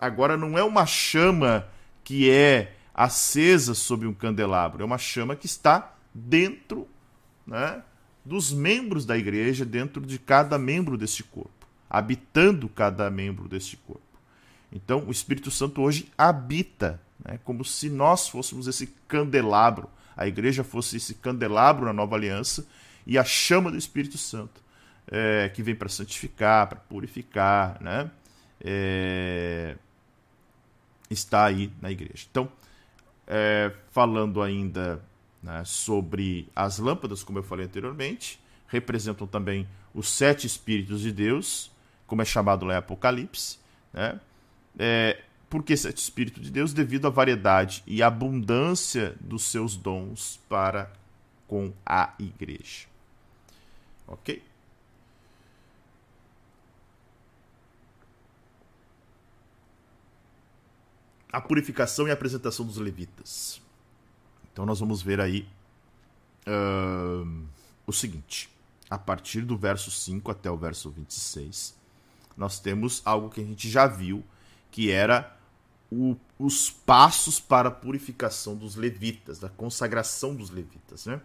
agora 0.00 0.36
não 0.36 0.58
é 0.58 0.64
uma 0.64 0.84
chama 0.84 1.68
que 2.02 2.28
é 2.28 2.74
acesa 2.92 3.74
sob 3.74 4.08
um 4.08 4.12
candelabro, 4.12 4.82
é 4.82 4.84
uma 4.84 4.98
chama 4.98 5.36
que 5.36 5.46
está 5.46 5.94
dentro 6.12 6.88
né, 7.46 7.80
dos 8.24 8.52
membros 8.52 9.06
da 9.06 9.16
igreja, 9.16 9.64
dentro 9.64 10.04
de 10.04 10.18
cada 10.18 10.58
membro 10.58 10.98
deste 10.98 11.22
corpo 11.22 11.59
habitando 11.90 12.68
cada 12.68 13.10
membro 13.10 13.48
deste 13.48 13.76
corpo. 13.76 14.00
Então, 14.72 15.04
o 15.06 15.10
Espírito 15.10 15.50
Santo 15.50 15.82
hoje 15.82 16.08
habita, 16.16 17.00
né, 17.24 17.40
como 17.42 17.64
se 17.64 17.90
nós 17.90 18.28
fôssemos 18.28 18.68
esse 18.68 18.86
candelabro, 19.08 19.90
a 20.16 20.28
igreja 20.28 20.62
fosse 20.62 20.96
esse 20.96 21.14
candelabro 21.14 21.86
na 21.86 21.92
nova 21.92 22.14
aliança 22.14 22.66
e 23.04 23.18
a 23.18 23.24
chama 23.24 23.70
do 23.70 23.76
Espírito 23.76 24.16
Santo, 24.16 24.62
é, 25.08 25.48
que 25.48 25.62
vem 25.62 25.74
para 25.74 25.88
santificar, 25.88 26.68
para 26.68 26.78
purificar, 26.78 27.82
né, 27.82 28.08
é, 28.60 29.76
está 31.10 31.46
aí 31.46 31.72
na 31.82 31.90
igreja. 31.90 32.26
Então, 32.30 32.50
é, 33.26 33.72
falando 33.90 34.40
ainda 34.40 35.02
né, 35.42 35.62
sobre 35.64 36.48
as 36.54 36.78
lâmpadas, 36.78 37.24
como 37.24 37.38
eu 37.38 37.42
falei 37.42 37.66
anteriormente, 37.66 38.40
representam 38.68 39.26
também 39.26 39.66
os 39.92 40.08
sete 40.08 40.46
Espíritos 40.46 41.00
de 41.00 41.10
Deus, 41.10 41.69
como 42.10 42.22
é 42.22 42.24
chamado 42.24 42.66
lá 42.66 42.74
em 42.74 42.76
Apocalipse, 42.76 43.60
né? 43.92 44.20
É, 44.76 45.22
porque 45.48 45.74
esse 45.74 45.88
Espírito 45.88 46.40
de 46.40 46.50
Deus, 46.50 46.72
devido 46.72 47.06
à 47.06 47.10
variedade 47.10 47.84
e 47.86 48.02
abundância 48.02 49.16
dos 49.20 49.44
seus 49.44 49.76
dons 49.76 50.40
para 50.48 50.92
com 51.46 51.72
a 51.86 52.12
igreja. 52.18 52.88
Ok? 54.08 54.42
A 61.32 61.40
purificação 61.40 62.08
e 62.08 62.10
a 62.10 62.14
apresentação 62.14 62.66
dos 62.66 62.76
levitas. 62.76 63.62
Então 64.52 64.66
nós 64.66 64.80
vamos 64.80 65.00
ver 65.00 65.20
aí 65.20 65.48
uh, 66.44 67.46
o 67.86 67.92
seguinte, 67.92 68.50
a 68.88 68.98
partir 68.98 69.42
do 69.42 69.56
verso 69.56 69.92
5 69.92 70.28
até 70.28 70.50
o 70.50 70.56
verso 70.56 70.90
26 70.90 71.78
nós 72.36 72.60
temos 72.60 73.02
algo 73.04 73.30
que 73.30 73.40
a 73.40 73.44
gente 73.44 73.68
já 73.68 73.86
viu, 73.86 74.24
que 74.70 74.90
era 74.90 75.36
o, 75.90 76.16
os 76.38 76.70
passos 76.70 77.40
para 77.40 77.68
a 77.68 77.72
purificação 77.72 78.56
dos 78.56 78.76
levitas, 78.76 79.38
da 79.38 79.48
consagração 79.48 80.34
dos 80.34 80.50
levitas. 80.50 81.06
Né? 81.06 81.20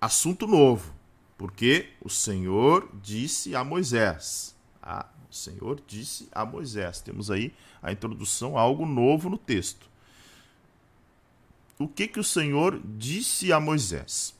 Assunto 0.00 0.46
novo, 0.46 0.94
porque 1.36 1.90
o 2.00 2.08
Senhor 2.08 2.88
disse 3.02 3.56
a 3.56 3.64
Moisés. 3.64 4.54
O 5.28 5.34
Senhor 5.34 5.82
disse 5.86 6.28
a 6.30 6.44
Moisés. 6.44 7.00
Temos 7.00 7.30
aí 7.30 7.52
a 7.82 7.90
introdução 7.90 8.56
algo 8.56 8.86
novo 8.86 9.28
no 9.28 9.36
texto. 9.36 9.90
O 11.78 11.88
que, 11.88 12.06
que 12.06 12.20
o 12.20 12.24
Senhor 12.24 12.80
disse 12.84 13.52
a 13.52 13.60
Moisés? 13.60 14.35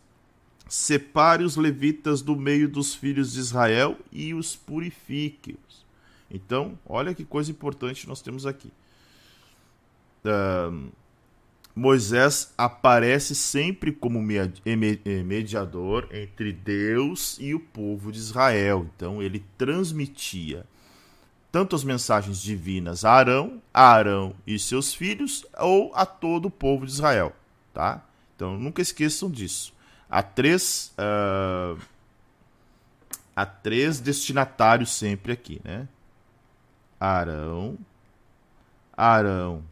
Separe 0.68 1.44
os 1.44 1.56
levitas 1.56 2.22
do 2.22 2.36
meio 2.36 2.68
dos 2.68 2.94
filhos 2.94 3.32
de 3.32 3.40
Israel 3.40 3.96
e 4.10 4.34
os 4.34 4.56
purifique-os. 4.56 5.86
Então, 6.30 6.78
olha 6.86 7.14
que 7.14 7.24
coisa 7.24 7.50
importante 7.50 8.08
nós 8.08 8.20
temos 8.20 8.46
aqui. 8.46 8.72
Uh, 10.24 10.90
Moisés 11.74 12.52
aparece 12.56 13.34
sempre 13.34 13.92
como 13.92 14.20
mediador 14.20 16.08
entre 16.10 16.50
Deus 16.50 17.36
e 17.38 17.54
o 17.54 17.60
povo 17.60 18.10
de 18.10 18.18
Israel. 18.18 18.88
Então, 18.96 19.22
ele 19.22 19.44
transmitia 19.58 20.64
tanto 21.52 21.76
as 21.76 21.84
mensagens 21.84 22.40
divinas 22.40 23.04
a 23.04 23.12
Arão, 23.12 23.62
a 23.72 23.88
Arão 23.88 24.34
e 24.46 24.58
seus 24.58 24.94
filhos, 24.94 25.46
ou 25.58 25.90
a 25.94 26.04
todo 26.04 26.46
o 26.46 26.50
povo 26.50 26.86
de 26.86 26.92
Israel. 26.92 27.34
Tá? 27.72 28.02
Então, 28.34 28.58
nunca 28.58 28.82
esqueçam 28.82 29.30
disso. 29.30 29.75
Há 30.08 30.22
três 30.22 30.94
uh, 30.98 31.80
há 33.34 33.44
três 33.46 34.00
destinatários 34.00 34.92
sempre 34.92 35.32
aqui, 35.32 35.60
né? 35.64 35.88
Arão, 36.98 37.76
Arão 38.96 39.62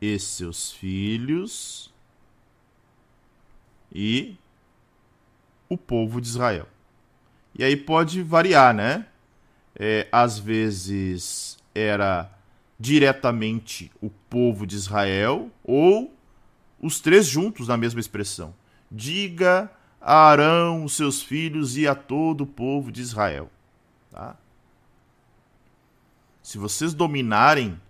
e 0.00 0.18
seus 0.18 0.72
filhos 0.72 1.92
e 3.92 4.36
o 5.68 5.76
povo 5.76 6.20
de 6.20 6.28
Israel. 6.28 6.68
E 7.58 7.64
aí 7.64 7.76
pode 7.76 8.22
variar, 8.22 8.74
né? 8.74 9.06
É, 9.74 10.06
às 10.12 10.38
vezes 10.38 11.58
era 11.74 12.30
diretamente 12.78 13.90
o 14.00 14.10
povo 14.10 14.66
de 14.66 14.74
Israel 14.74 15.50
ou 15.62 16.14
os 16.80 17.00
três 17.00 17.26
juntos 17.26 17.68
na 17.68 17.76
mesma 17.76 18.00
expressão. 18.00 18.54
Diga 18.90 19.70
a 20.00 20.30
Arão, 20.30 20.84
os 20.84 20.94
seus 20.94 21.22
filhos 21.22 21.76
e 21.76 21.86
a 21.86 21.94
todo 21.94 22.42
o 22.42 22.46
povo 22.46 22.90
de 22.90 23.00
Israel. 23.00 23.50
Tá? 24.10 24.36
Se 26.42 26.58
vocês 26.58 26.94
dominarem 26.94 27.80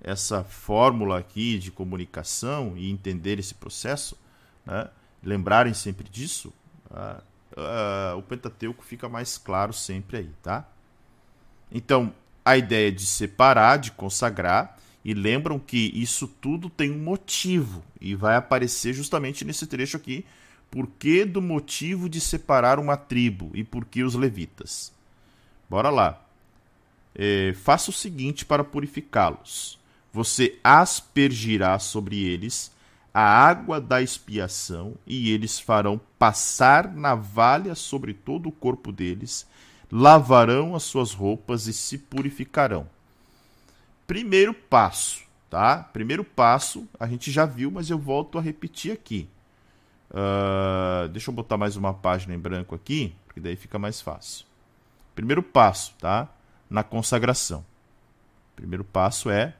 essa 0.00 0.42
fórmula 0.42 1.18
aqui 1.18 1.58
de 1.58 1.70
comunicação 1.70 2.74
e 2.76 2.90
entender 2.90 3.38
esse 3.38 3.54
processo, 3.54 4.18
né, 4.64 4.88
lembrarem 5.22 5.74
sempre 5.74 6.08
disso, 6.08 6.52
uh, 6.90 7.22
uh, 7.52 8.16
o 8.16 8.22
Pentateuco 8.22 8.84
fica 8.84 9.08
mais 9.08 9.36
claro 9.36 9.72
sempre 9.72 10.18
aí, 10.18 10.30
tá? 10.42 10.66
Então, 11.70 12.14
a 12.44 12.56
ideia 12.56 12.90
de 12.90 13.04
separar, 13.04 13.76
de 13.76 13.92
consagrar, 13.92 14.78
e 15.04 15.14
lembram 15.14 15.58
que 15.58 15.92
isso 15.94 16.26
tudo 16.26 16.68
tem 16.68 16.90
um 16.90 16.98
motivo 16.98 17.84
e 18.00 18.14
vai 18.14 18.36
aparecer 18.36 18.92
justamente 18.92 19.44
nesse 19.44 19.66
trecho 19.66 19.96
aqui 19.96 20.24
por 20.70 20.86
que 20.86 21.24
do 21.24 21.40
motivo 21.40 22.08
de 22.08 22.20
separar 22.20 22.78
uma 22.78 22.96
tribo 22.96 23.50
e 23.54 23.64
por 23.64 23.84
que 23.84 24.02
os 24.02 24.14
levitas? 24.14 24.92
Bora 25.68 25.90
lá. 25.90 26.22
É, 27.14 27.54
faça 27.54 27.90
o 27.90 27.92
seguinte 27.92 28.44
para 28.44 28.62
purificá-los: 28.62 29.78
você 30.12 30.58
aspergirá 30.62 31.78
sobre 31.78 32.22
eles 32.22 32.70
a 33.12 33.22
água 33.22 33.80
da 33.80 34.00
expiação, 34.00 34.94
e 35.06 35.32
eles 35.32 35.58
farão 35.58 36.00
passar 36.18 36.92
navalha 36.94 37.74
sobre 37.74 38.14
todo 38.14 38.48
o 38.48 38.52
corpo 38.52 38.92
deles, 38.92 39.46
lavarão 39.90 40.76
as 40.76 40.84
suas 40.84 41.12
roupas 41.12 41.66
e 41.66 41.72
se 41.72 41.98
purificarão. 41.98 42.88
Primeiro 44.06 44.54
passo, 44.54 45.22
tá? 45.50 45.82
Primeiro 45.92 46.22
passo, 46.22 46.86
a 46.98 47.06
gente 47.06 47.30
já 47.32 47.44
viu, 47.44 47.70
mas 47.70 47.90
eu 47.90 47.98
volto 47.98 48.38
a 48.38 48.40
repetir 48.40 48.92
aqui. 48.92 49.28
Uh, 50.10 51.08
deixa 51.08 51.30
eu 51.30 51.34
botar 51.34 51.56
mais 51.56 51.76
uma 51.76 51.92
página 51.92 52.34
em 52.34 52.38
branco 52.38 52.74
aqui, 52.74 53.14
porque 53.26 53.40
daí 53.40 53.56
fica 53.56 53.78
mais 53.78 54.00
fácil. 54.00 54.46
Primeiro 55.14 55.42
passo, 55.42 55.94
tá? 55.98 56.28
Na 56.68 56.82
consagração. 56.82 57.64
Primeiro 58.56 58.84
passo 58.84 59.30
é 59.30 59.54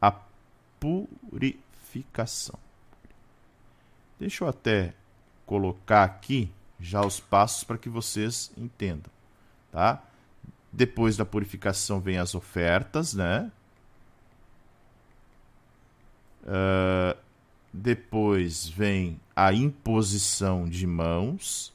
a 0.00 0.14
purificação. 0.78 2.58
Deixa 4.18 4.44
eu 4.44 4.48
até 4.48 4.94
colocar 5.44 6.04
aqui 6.04 6.50
já 6.78 7.04
os 7.04 7.20
passos 7.20 7.64
para 7.64 7.78
que 7.78 7.88
vocês 7.88 8.52
entendam, 8.56 9.10
tá? 9.70 10.02
Depois 10.72 11.16
da 11.16 11.24
purificação 11.24 12.00
vem 12.00 12.18
as 12.18 12.34
ofertas, 12.34 13.14
né? 13.14 13.50
Uh, 16.42 17.16
depois 17.72 18.68
vem 18.68 19.18
a 19.34 19.52
imposição 19.52 20.68
de 20.68 20.86
mãos. 20.86 21.72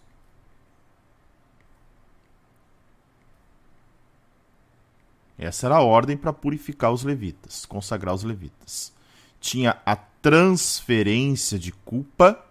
Essa 5.38 5.68
era 5.68 5.78
a 5.78 5.82
ordem 5.82 6.18
para 6.18 6.34
purificar 6.34 6.92
os 6.92 7.04
levitas, 7.04 7.66
consagrar 7.66 8.14
os 8.14 8.24
levitas. 8.24 8.94
Tinha 9.40 9.82
a 9.86 9.96
transferência 9.96 11.58
de 11.58 11.72
culpa, 11.72 12.44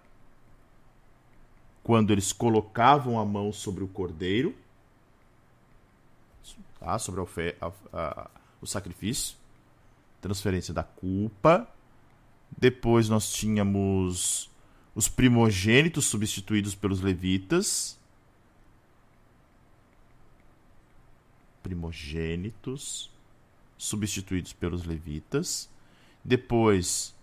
quando 1.83 2.13
eles 2.13 2.33
colocavam 2.33 3.19
a 3.19 3.25
mão 3.25 3.53
sobre 3.53 3.85
o 3.85 3.89
cordeiro, 3.89 4.55
tá? 6.81 6.99
sobre 6.99 7.21
a, 7.21 7.67
a, 7.67 7.73
a, 7.93 8.31
o 8.61 8.67
sacrifício. 8.67 9.37
Transferência 10.21 10.75
da 10.75 10.83
culpa. 10.83 11.69
Depois 12.57 13.09
nós 13.09 13.31
tínhamos 13.33 14.51
os 14.95 15.09
primogênitos 15.09 16.07
substituídos 16.07 16.75
pelos 16.75 17.01
levitas. 17.01 17.99
Primogênitos 21.63 23.11
substituídos 23.77 24.55
pelos 24.55 24.85
levitas. 24.85 25.69
Depois, 26.25 27.15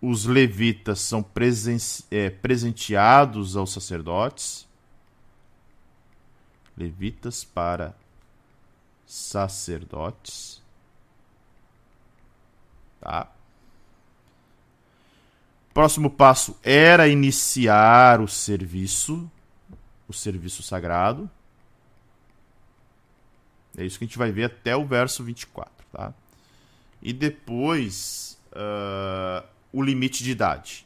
os 0.00 0.24
levitas 0.24 1.00
são 1.00 1.22
presen 1.22 1.76
é, 2.10 2.30
presenteados 2.30 3.56
aos 3.56 3.72
sacerdotes. 3.72 4.66
Levitas 6.76 7.44
para 7.44 7.94
sacerdotes. 9.06 10.62
Tá? 13.00 13.30
Próximo 15.78 16.10
passo 16.10 16.58
era 16.60 17.06
iniciar 17.06 18.20
o 18.20 18.26
serviço, 18.26 19.30
o 20.08 20.12
serviço 20.12 20.60
sagrado. 20.60 21.30
É 23.76 23.84
isso 23.84 23.96
que 23.96 24.04
a 24.04 24.08
gente 24.08 24.18
vai 24.18 24.32
ver 24.32 24.46
até 24.46 24.74
o 24.74 24.84
verso 24.84 25.22
24, 25.22 25.72
tá? 25.92 26.12
E 27.00 27.12
depois 27.12 28.36
uh, 28.50 29.46
o 29.72 29.80
limite 29.80 30.24
de 30.24 30.32
idade. 30.32 30.84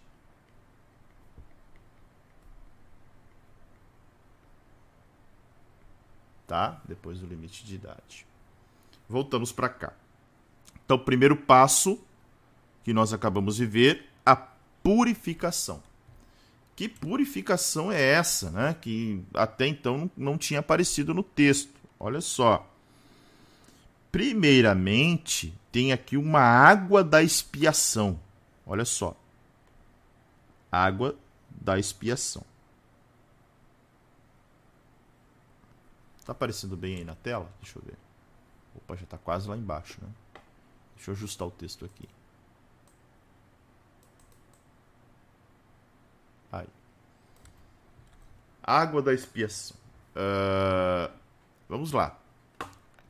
Tá? 6.47 6.83
Depois 6.85 7.19
do 7.19 7.27
limite 7.27 7.65
de 7.65 7.77
idade. 7.77 8.27
Voltamos 9.09 9.53
para 9.53 9.71
cá. 9.71 9.95
Então, 10.85 10.99
o 10.99 11.01
primeiro 11.01 11.35
passo 11.35 11.99
que 12.85 12.93
nós 12.93 13.15
acabamos 13.15 13.57
de 13.57 13.65
ver, 13.65 14.12
purificação. 14.83 15.83
Que 16.75 16.89
purificação 16.89 17.93
é 17.93 18.01
essa, 18.01 18.51
né? 18.51 18.75
Que 18.81 19.23
até 19.35 19.67
então 19.67 20.11
não 20.17 20.39
tinha 20.39 20.61
aparecido 20.61 21.13
no 21.13 21.23
texto. 21.23 21.73
Olha 21.99 22.21
só. 22.21 22.69
Primeiramente, 24.11 25.55
tem 25.71 25.93
aqui 25.93 26.17
uma 26.17 26.41
água 26.41 27.05
da 27.05 27.23
expiação. 27.23 28.19
Olha 28.67 28.85
só. 28.85 29.17
Água 30.71 31.17
da 31.51 31.79
expiação. 31.79 32.45
Tá 36.25 36.33
aparecendo 36.33 36.77
bem 36.77 36.97
aí 36.97 37.05
na 37.05 37.15
tela? 37.15 37.51
Deixa 37.61 37.79
eu 37.79 37.83
ver. 37.83 37.99
Opa, 38.77 38.97
já 38.97 39.07
tá 39.07 39.19
quase 39.19 39.49
lá 39.49 39.57
embaixo, 39.57 39.99
né? 40.01 40.09
Deixa 40.95 41.11
eu 41.11 41.15
ajustar 41.15 41.49
o 41.49 41.51
texto 41.51 41.85
aqui. 41.85 42.09
Água 48.63 49.03
da 49.03 49.13
expiação. 49.13 49.77
Uh, 50.15 51.11
vamos 51.69 51.93
lá. 51.93 52.19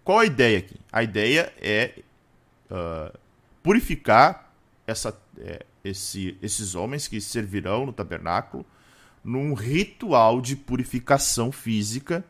Qual 0.05 0.19
a 0.19 0.25
ideia 0.25 0.59
aqui? 0.59 0.77
A 0.91 1.03
ideia 1.03 1.53
é 1.61 2.01
uh, 2.71 3.17
purificar 3.63 4.53
essa, 4.87 5.17
é, 5.39 5.65
esse, 5.85 6.37
esses 6.43 6.75
homens 6.75 7.07
que 7.07 7.21
servirão 7.21 7.87
no 7.87 7.93
tabernáculo 7.93 8.67
num 9.23 9.55
ritual 9.55 10.41
de 10.41 10.57
purificação 10.57 11.53
física 11.53 12.25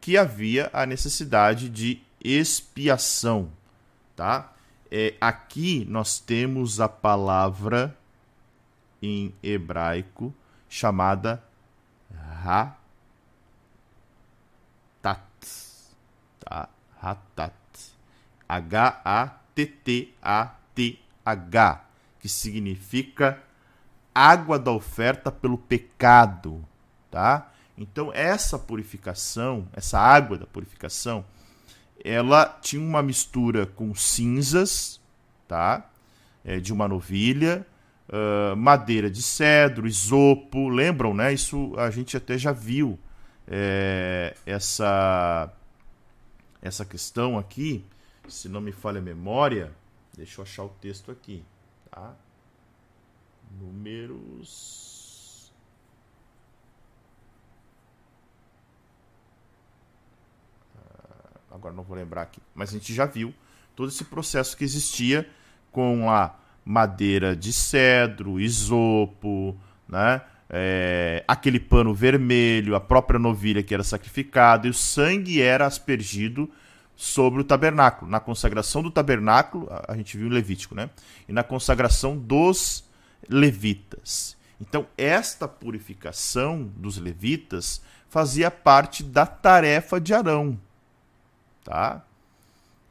que 0.00 0.16
havia 0.16 0.70
a 0.72 0.86
necessidade 0.86 1.68
de 1.68 2.00
expiação, 2.22 3.50
tá? 4.14 4.52
É, 4.90 5.14
aqui 5.20 5.84
nós 5.88 6.18
temos 6.18 6.80
a 6.80 6.88
palavra 6.88 7.96
em 9.02 9.34
hebraico 9.42 10.32
chamada 10.68 11.42
Hatat. 12.44 12.70
Tá? 16.40 16.68
Hatat. 17.00 17.54
H-A-T-T-A-T-H. 18.48 19.34
Que 22.20 22.28
significa 22.28 23.42
água 24.14 24.58
da 24.58 24.70
oferta 24.72 25.30
pelo 25.30 25.58
pecado. 25.58 26.64
Tá? 27.10 27.50
Então, 27.76 28.12
essa 28.12 28.58
purificação, 28.58 29.68
essa 29.72 29.98
água 29.98 30.36
da 30.36 30.46
purificação, 30.46 31.24
ela 32.04 32.58
tinha 32.60 32.82
uma 32.82 33.02
mistura 33.02 33.66
com 33.66 33.94
cinzas, 33.94 35.00
tá? 35.46 35.88
É, 36.44 36.58
de 36.58 36.72
uma 36.72 36.88
novilha, 36.88 37.66
uh, 38.08 38.56
madeira 38.56 39.10
de 39.10 39.22
cedro, 39.22 39.86
isopo, 39.86 40.68
lembram, 40.68 41.14
né? 41.14 41.32
Isso 41.32 41.74
a 41.76 41.90
gente 41.90 42.16
até 42.16 42.38
já 42.38 42.52
viu 42.52 42.98
é, 43.46 44.36
essa 44.44 45.52
essa 46.60 46.84
questão 46.84 47.38
aqui, 47.38 47.84
se 48.28 48.48
não 48.48 48.60
me 48.60 48.72
falha 48.72 48.98
a 48.98 49.02
memória, 49.02 49.72
deixa 50.16 50.40
eu 50.40 50.42
achar 50.42 50.64
o 50.64 50.68
texto 50.68 51.10
aqui, 51.10 51.44
tá? 51.90 52.14
Números 53.60 55.52
ah, 60.76 61.30
agora 61.52 61.74
não 61.74 61.84
vou 61.84 61.96
lembrar 61.96 62.22
aqui, 62.22 62.42
mas 62.54 62.70
a 62.70 62.72
gente 62.72 62.92
já 62.92 63.06
viu 63.06 63.32
todo 63.76 63.88
esse 63.88 64.04
processo 64.04 64.56
que 64.56 64.64
existia 64.64 65.30
com 65.70 66.10
a 66.10 66.34
madeira 66.68 67.34
de 67.34 67.50
cedro, 67.50 68.38
isopo, 68.38 69.56
né? 69.88 70.20
É, 70.50 71.24
aquele 71.26 71.58
pano 71.58 71.94
vermelho, 71.94 72.74
a 72.74 72.80
própria 72.80 73.18
novilha 73.18 73.62
que 73.62 73.72
era 73.72 73.82
sacrificada, 73.82 74.66
e 74.66 74.70
o 74.70 74.74
sangue 74.74 75.40
era 75.40 75.64
aspergido 75.66 76.50
sobre 76.94 77.40
o 77.40 77.44
tabernáculo. 77.44 78.10
Na 78.10 78.20
consagração 78.20 78.82
do 78.82 78.90
tabernáculo, 78.90 79.66
a 79.88 79.96
gente 79.96 80.18
viu 80.18 80.26
em 80.26 80.30
Levítico, 80.30 80.74
né? 80.74 80.90
E 81.26 81.32
na 81.32 81.42
consagração 81.42 82.18
dos 82.18 82.84
levitas. 83.30 84.36
Então, 84.60 84.86
esta 84.96 85.48
purificação 85.48 86.70
dos 86.76 86.98
levitas 86.98 87.80
fazia 88.10 88.50
parte 88.50 89.02
da 89.02 89.24
tarefa 89.24 89.98
de 89.98 90.12
Arão. 90.12 90.58
Tá? 91.64 92.02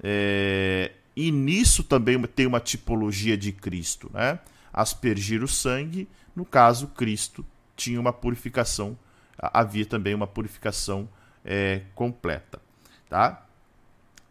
É, 0.01 0.93
e 1.17 1.31
nisso 1.31 1.83
também 1.83 2.21
tem 2.21 2.45
uma 2.45 2.59
tipologia 2.59 3.35
de 3.35 3.51
Cristo, 3.51 4.07
né? 4.13 4.37
Aspergir 4.71 5.43
o 5.43 5.47
sangue, 5.47 6.07
no 6.35 6.45
caso, 6.45 6.89
Cristo 6.89 7.43
tinha 7.75 7.99
uma 7.99 8.13
purificação, 8.13 8.95
havia 9.35 9.83
também 9.83 10.13
uma 10.13 10.27
purificação 10.27 11.09
é, 11.43 11.81
completa, 11.95 12.61
tá? 13.09 13.43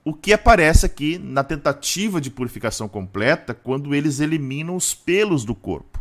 O 0.04 0.14
que 0.14 0.32
aparece 0.32 0.86
aqui 0.86 1.18
na 1.18 1.42
tentativa 1.42 2.20
de 2.20 2.30
purificação 2.30 2.88
completa 2.88 3.52
quando 3.52 3.92
eles 3.92 4.20
eliminam 4.20 4.76
os 4.76 4.94
pelos 4.94 5.44
do 5.44 5.56
corpo. 5.56 6.00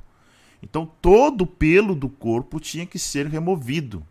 Então 0.61 0.85
todo 1.01 1.41
o 1.41 1.47
pelo 1.47 1.95
do 1.95 2.09
corpo 2.09 2.59
tinha 2.59 2.85
que 2.85 2.99
ser 2.99 3.25
removido, 3.25 4.05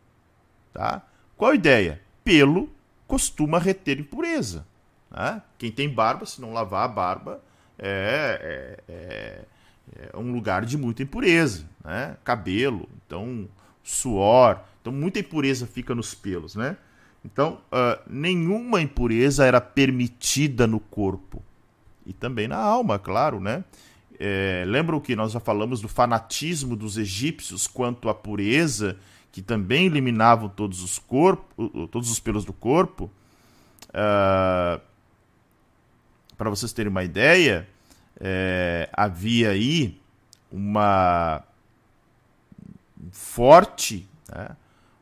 tá? 0.72 1.07
Qual 1.37 1.53
a 1.53 1.55
ideia? 1.55 2.03
Pelo 2.25 2.68
costuma 3.07 3.61
reter 3.61 4.01
impureza. 4.01 4.66
Né? 5.15 5.41
Quem 5.57 5.71
tem 5.71 5.89
barba, 5.89 6.27
se 6.27 6.41
não 6.41 6.53
lavar 6.53 6.85
a 6.85 6.89
barba, 6.89 7.41
é, 7.79 8.81
é, 8.89 8.93
é, 8.93 10.11
é 10.12 10.17
um 10.17 10.33
lugar 10.33 10.65
de 10.65 10.77
muita 10.77 11.03
impureza. 11.03 11.65
Né? 11.85 12.17
Cabelo, 12.25 12.89
então 13.07 13.49
suor. 13.83 14.61
Então 14.81 14.93
muita 14.93 15.21
impureza 15.21 15.67
fica 15.67 15.95
nos 15.95 16.15
pelos. 16.15 16.57
Né? 16.57 16.77
Então 17.25 17.61
uh, 17.73 18.01
nenhuma 18.07 18.81
impureza 18.81 19.45
era 19.45 19.61
permitida 19.61 20.67
no 20.67 20.81
corpo. 20.81 21.43
E 22.05 22.12
também 22.12 22.49
na 22.49 22.59
alma, 22.59 22.99
claro. 22.99 23.41
Né? 23.41 23.65
É, 24.19 24.65
lembram 24.67 25.01
que 25.01 25.15
nós 25.17 25.33
já 25.33 25.41
falamos 25.41 25.81
do 25.81 25.89
fanatismo 25.89 26.77
dos 26.77 26.99
egípcios 26.99 27.67
quanto 27.67 28.09
à 28.09 28.15
pureza, 28.15 28.97
que 29.33 29.43
também 29.43 29.87
eliminavam 29.87 30.49
todos 30.49 30.83
os 30.83 31.03
todos 31.91 32.11
os 32.11 32.21
pelos 32.21 32.45
do 32.45 32.53
corpo. 32.53 33.11
Uh, 33.89 34.81
para 36.37 36.51
vocês 36.51 36.72
terem 36.72 36.91
uma 36.91 37.05
ideia, 37.05 37.66
é, 38.20 38.89
havia 38.93 39.51
aí 39.51 40.01
uma 40.51 41.43
forte, 43.12 44.09
né, 44.28 44.57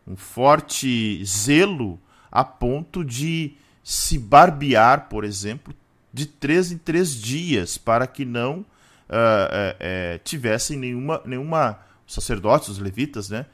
um 0.06 0.16
forte 0.16 1.22
zelo 1.24 2.00
a 2.30 2.44
ponto 2.44 3.04
de 3.04 3.54
se 3.84 4.18
barbear, 4.18 5.08
por 5.08 5.24
exemplo, 5.24 5.74
de 6.12 6.26
três 6.26 6.72
em 6.72 6.78
três 6.78 7.14
dias, 7.14 7.76
para 7.78 8.06
que 8.06 8.24
não 8.24 8.60
uh, 8.60 8.62
uh, 8.62 10.16
uh, 10.16 10.18
tivessem 10.24 10.78
nenhuma, 10.78 11.20
nenhuma 11.24 11.78
sacerdotes, 12.06 12.68
os 12.68 12.78
levitas, 12.78 13.30
né, 13.30 13.46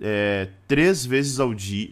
é, 0.00 0.48
três 0.66 1.06
vezes 1.06 1.38
ao 1.38 1.54
dia, 1.54 1.90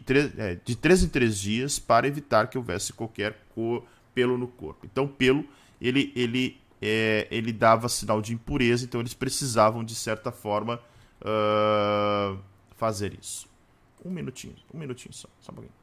de 0.65 0.77
três 0.77 1.03
em 1.03 1.09
três 1.09 1.39
dias, 1.39 1.79
para 1.79 2.07
evitar 2.07 2.49
que 2.49 2.59
houvesse 2.59 2.93
qualquer 2.93 3.37
cor, 3.55 3.85
pelo 4.15 4.37
no 4.39 4.49
corpo. 4.49 4.87
Então, 4.87 5.07
pelo 5.07 5.45
ele, 5.81 6.13
ele, 6.15 6.61
é, 6.81 7.27
ele 7.31 7.53
dava 7.53 7.89
sinal 7.89 8.23
de 8.23 8.33
impureza, 8.33 8.85
então 8.85 9.01
eles 9.01 9.15
precisavam, 9.15 9.83
de 9.83 9.95
certa 9.95 10.31
forma, 10.31 10.81
uh, 11.21 12.39
fazer 12.77 13.17
isso. 13.21 13.49
Um 14.05 14.11
minutinho, 14.11 14.55
um 14.73 14.79
minutinho 14.79 15.13
só, 15.13 15.29
só 15.41 15.53
um 15.53 15.57
pouquinho. 15.57 15.82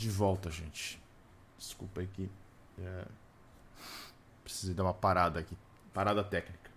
De 0.00 0.08
volta, 0.08 0.50
gente. 0.50 0.98
Desculpa 1.58 2.00
aí 2.00 2.06
que. 2.06 2.30
É... 2.78 3.04
Precisei 4.42 4.74
dar 4.74 4.84
uma 4.84 4.94
parada 4.94 5.38
aqui. 5.38 5.54
Parada 5.92 6.24
técnica. 6.24 6.70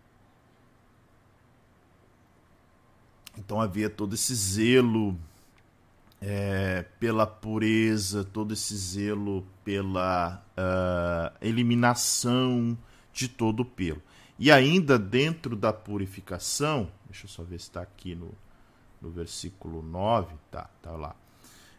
Então 3.38 3.61
havia 3.61 3.89
todo 3.89 4.13
esse 4.13 4.36
zelo 4.36 5.17
é, 6.19 6.84
pela 6.99 7.26
pureza, 7.26 8.26
todo 8.26 8.53
esse 8.53 8.76
zelo 8.76 9.47
pela 9.63 10.43
uh, 10.57 11.38
eliminação 11.39 12.78
de 13.13 13.30
todo 13.30 13.61
o 13.61 13.65
pelo. 13.65 14.03
E 14.38 14.51
ainda 14.51 14.99
dentro 14.99 15.55
da 15.55 15.71
purificação, 15.71 16.91
deixa 17.05 17.24
eu 17.24 17.30
só 17.30 17.41
ver 17.41 17.57
se 17.61 17.69
está 17.69 17.82
aqui 17.82 18.15
no, 18.15 18.36
no 19.01 19.09
versículo 19.09 19.82
9, 19.82 20.36
tá, 20.51 20.69
tá 20.82 20.91
lá. 20.91 21.15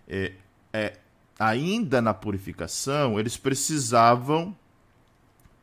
É, 0.09 0.32
é, 0.72 0.99
ainda 1.39 2.01
na 2.01 2.14
purificação, 2.14 3.18
eles 3.18 3.37
precisavam 3.37 4.57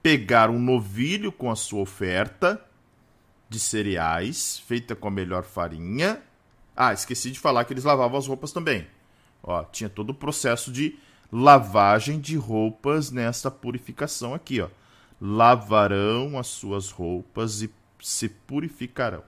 pegar 0.01 0.49
um 0.49 0.59
novilho 0.59 1.31
com 1.31 1.51
a 1.51 1.55
sua 1.55 1.81
oferta 1.81 2.63
de 3.49 3.59
cereais, 3.59 4.59
feita 4.59 4.95
com 4.95 5.07
a 5.07 5.11
melhor 5.11 5.43
farinha. 5.43 6.21
Ah, 6.75 6.93
esqueci 6.93 7.31
de 7.31 7.39
falar 7.39 7.65
que 7.65 7.73
eles 7.73 7.83
lavavam 7.83 8.17
as 8.17 8.27
roupas 8.27 8.51
também. 8.51 8.87
Ó, 9.43 9.63
tinha 9.63 9.89
todo 9.89 10.11
o 10.11 10.15
processo 10.15 10.71
de 10.71 10.97
lavagem 11.31 12.19
de 12.19 12.35
roupas 12.35 13.11
nessa 13.11 13.49
purificação 13.49 14.33
aqui, 14.33 14.61
ó. 14.61 14.69
Lavarão 15.19 16.37
as 16.37 16.47
suas 16.47 16.89
roupas 16.89 17.61
e 17.61 17.69
se 18.01 18.27
purificarão. 18.27 19.23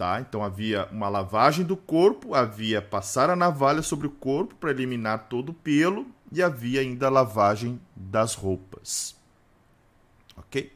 Tá? 0.00 0.18
Então 0.18 0.42
havia 0.42 0.88
uma 0.90 1.10
lavagem 1.10 1.62
do 1.62 1.76
corpo, 1.76 2.34
havia 2.34 2.80
passar 2.80 3.28
a 3.28 3.36
navalha 3.36 3.82
sobre 3.82 4.06
o 4.06 4.10
corpo 4.10 4.54
para 4.54 4.70
eliminar 4.70 5.28
todo 5.28 5.50
o 5.50 5.54
pelo 5.54 6.06
e 6.32 6.42
havia 6.42 6.80
ainda 6.80 7.08
a 7.08 7.10
lavagem 7.10 7.78
das 7.94 8.34
roupas. 8.34 9.14
Ok? 10.38 10.72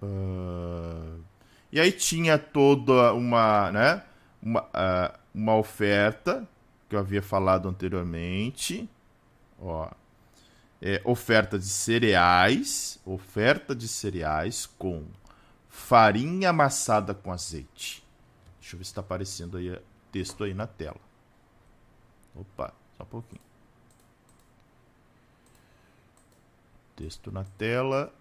Uh... 0.00 1.20
E 1.72 1.80
aí 1.80 1.90
tinha 1.90 2.38
toda 2.38 3.12
uma, 3.12 3.72
né, 3.72 4.04
uma, 4.40 4.60
uh, 4.62 5.18
uma 5.34 5.56
oferta 5.56 6.48
que 6.88 6.94
eu 6.94 7.00
havia 7.00 7.20
falado 7.20 7.68
anteriormente. 7.68 8.88
Ó, 9.60 9.90
é, 10.80 11.00
oferta 11.04 11.58
de 11.58 11.68
cereais, 11.68 12.98
oferta 13.04 13.74
de 13.74 13.88
cereais 13.88 14.66
com 14.78 15.06
farinha 15.68 16.50
amassada 16.50 17.14
com 17.14 17.32
azeite. 17.32 18.04
Deixa 18.60 18.74
eu 18.74 18.78
ver 18.78 18.84
se 18.84 18.90
está 18.90 19.00
aparecendo 19.00 19.56
aí 19.56 19.78
texto 20.10 20.44
aí 20.44 20.54
na 20.54 20.66
tela. 20.66 21.00
Opa, 22.34 22.72
só 22.96 23.02
um 23.02 23.06
pouquinho. 23.06 23.40
Texto 26.94 27.30
na 27.30 27.44
tela. 27.44 28.12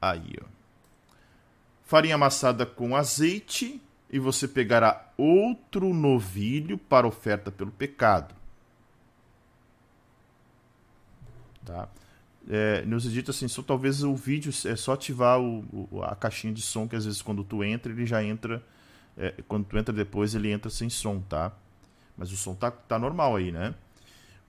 Aí, 0.00 0.34
ó. 0.42 0.46
Farinha 1.84 2.16
amassada 2.16 2.66
com 2.66 2.96
azeite 2.96 3.80
e 4.10 4.18
você 4.18 4.48
pegará 4.48 5.12
outro 5.16 5.92
novilho 5.94 6.76
para 6.76 7.06
oferta 7.06 7.50
pelo 7.50 7.70
pecado. 7.70 8.34
Tá? 11.66 11.88
É, 12.48 12.82
nos 12.86 13.04
edita 13.04 13.32
assim, 13.32 13.48
só 13.48 13.60
talvez 13.60 14.04
o 14.04 14.14
vídeo 14.14 14.52
é 14.64 14.76
só 14.76 14.92
ativar 14.92 15.40
o, 15.40 15.88
o, 15.90 16.02
a 16.02 16.14
caixinha 16.14 16.54
de 16.54 16.62
som 16.62 16.86
que 16.86 16.94
às 16.94 17.04
vezes 17.04 17.20
quando 17.20 17.42
tu 17.42 17.64
entra 17.64 17.90
ele 17.90 18.06
já 18.06 18.22
entra, 18.22 18.62
é, 19.18 19.34
quando 19.48 19.64
tu 19.64 19.76
entra 19.76 19.92
depois 19.92 20.32
ele 20.32 20.52
entra 20.52 20.70
sem 20.70 20.88
som, 20.88 21.20
tá? 21.20 21.52
Mas 22.16 22.30
o 22.30 22.36
som 22.36 22.54
tá, 22.54 22.70
tá 22.70 22.98
normal 22.98 23.34
aí, 23.34 23.50
né? 23.50 23.74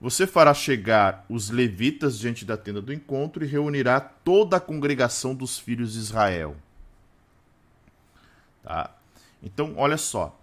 Você 0.00 0.28
fará 0.28 0.54
chegar 0.54 1.26
os 1.28 1.50
levitas 1.50 2.20
diante 2.20 2.44
da 2.44 2.56
tenda 2.56 2.80
do 2.80 2.92
encontro 2.92 3.44
e 3.44 3.48
reunirá 3.48 3.98
toda 3.98 4.56
a 4.56 4.60
congregação 4.60 5.34
dos 5.34 5.58
filhos 5.58 5.94
de 5.94 5.98
Israel. 5.98 6.56
Tá? 8.62 8.94
Então, 9.42 9.74
olha 9.76 9.96
só. 9.96 10.38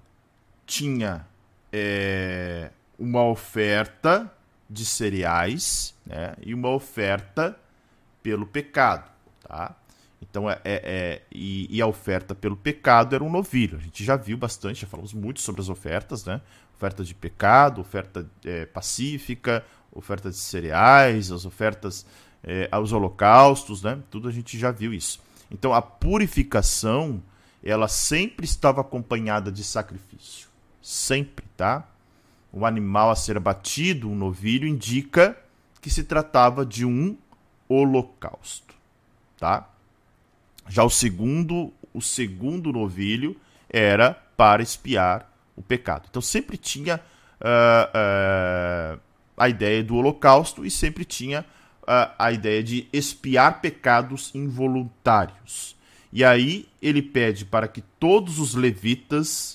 Tinha 0.66 1.26
é, 1.72 2.70
uma 3.00 3.24
oferta 3.24 4.30
de 4.70 4.86
cereais 4.86 5.94
né, 6.06 6.36
e 6.42 6.54
uma 6.54 6.70
oferta 6.70 7.58
pelo 8.22 8.46
pecado. 8.46 9.10
Tá? 9.48 9.76
Então, 10.22 10.50
é, 10.50 10.60
é, 10.64 10.82
é 10.84 11.22
e, 11.32 11.68
e, 11.78 11.82
a 11.82 11.88
oferta 11.88 12.34
pelo 12.34 12.58
pecado 12.58 13.16
era 13.16 13.24
um 13.24 13.30
novilho. 13.30 13.78
A 13.78 13.82
gente 13.82 14.04
já 14.04 14.16
viu 14.16 14.38
bastante, 14.38 14.82
já 14.82 14.88
falamos 14.88 15.14
muito 15.14 15.40
sobre 15.40 15.62
as 15.62 15.70
ofertas, 15.70 16.26
né? 16.26 16.42
Oferta 16.76 17.04
de 17.04 17.14
pecado, 17.14 17.80
oferta 17.80 18.30
é, 18.44 18.66
pacífica, 18.66 19.64
oferta 19.92 20.30
de 20.30 20.38
cereais, 20.38 21.32
as 21.32 21.46
ofertas 21.46 22.06
é, 22.44 22.68
aos 22.72 22.92
holocaustos, 22.92 23.82
né? 23.84 24.00
Tudo 24.10 24.28
a 24.28 24.32
gente 24.32 24.58
já 24.58 24.72
viu 24.72 24.94
isso. 24.94 25.22
Então, 25.52 25.74
a 25.74 25.82
purificação 25.82 27.22
ela 27.64 27.88
sempre 27.88 28.46
estava 28.46 28.82
acompanhada 28.82 29.52
de 29.52 29.64
sacrifício. 29.64 30.48
Sempre, 30.82 31.46
tá? 31.58 31.88
O 32.56 32.66
animal 32.66 33.12
a 33.12 33.16
ser 33.16 33.36
abatido, 33.36 34.10
um 34.10 34.16
novilho, 34.16 34.66
indica 34.66 35.38
que 35.82 35.90
se 35.90 36.06
tratava 36.06 36.66
de 36.66 36.86
um 36.86 37.18
holocausto, 37.68 38.74
tá? 39.38 39.70
Já 40.70 40.82
o 40.84 40.90
segundo, 40.90 41.74
o 41.94 42.02
segundo 42.02 42.72
novilho 42.72 43.36
era 43.70 44.14
para 44.38 44.64
espiar 44.64 45.30
o 45.54 45.62
pecado. 45.62 46.08
Então 46.10 46.22
sempre 46.22 46.56
tinha 46.56 47.02
uh, 47.42 48.98
uh, 48.98 49.00
a 49.38 49.50
ideia 49.50 49.84
do 49.84 49.98
holocausto 49.98 50.66
e 50.66 50.72
sempre 50.72 51.04
tinha 51.04 51.42
uh, 51.84 52.16
a 52.18 52.32
ideia 52.32 52.64
de 52.64 52.88
espiar 52.92 53.60
pecados 53.60 54.34
involuntários. 54.34 55.76
E 56.12 56.24
aí 56.24 56.68
ele 56.82 57.02
pede 57.02 57.44
para 57.44 57.68
que 57.68 57.82
todos 58.00 58.40
os 58.40 58.56
levitas, 58.56 59.55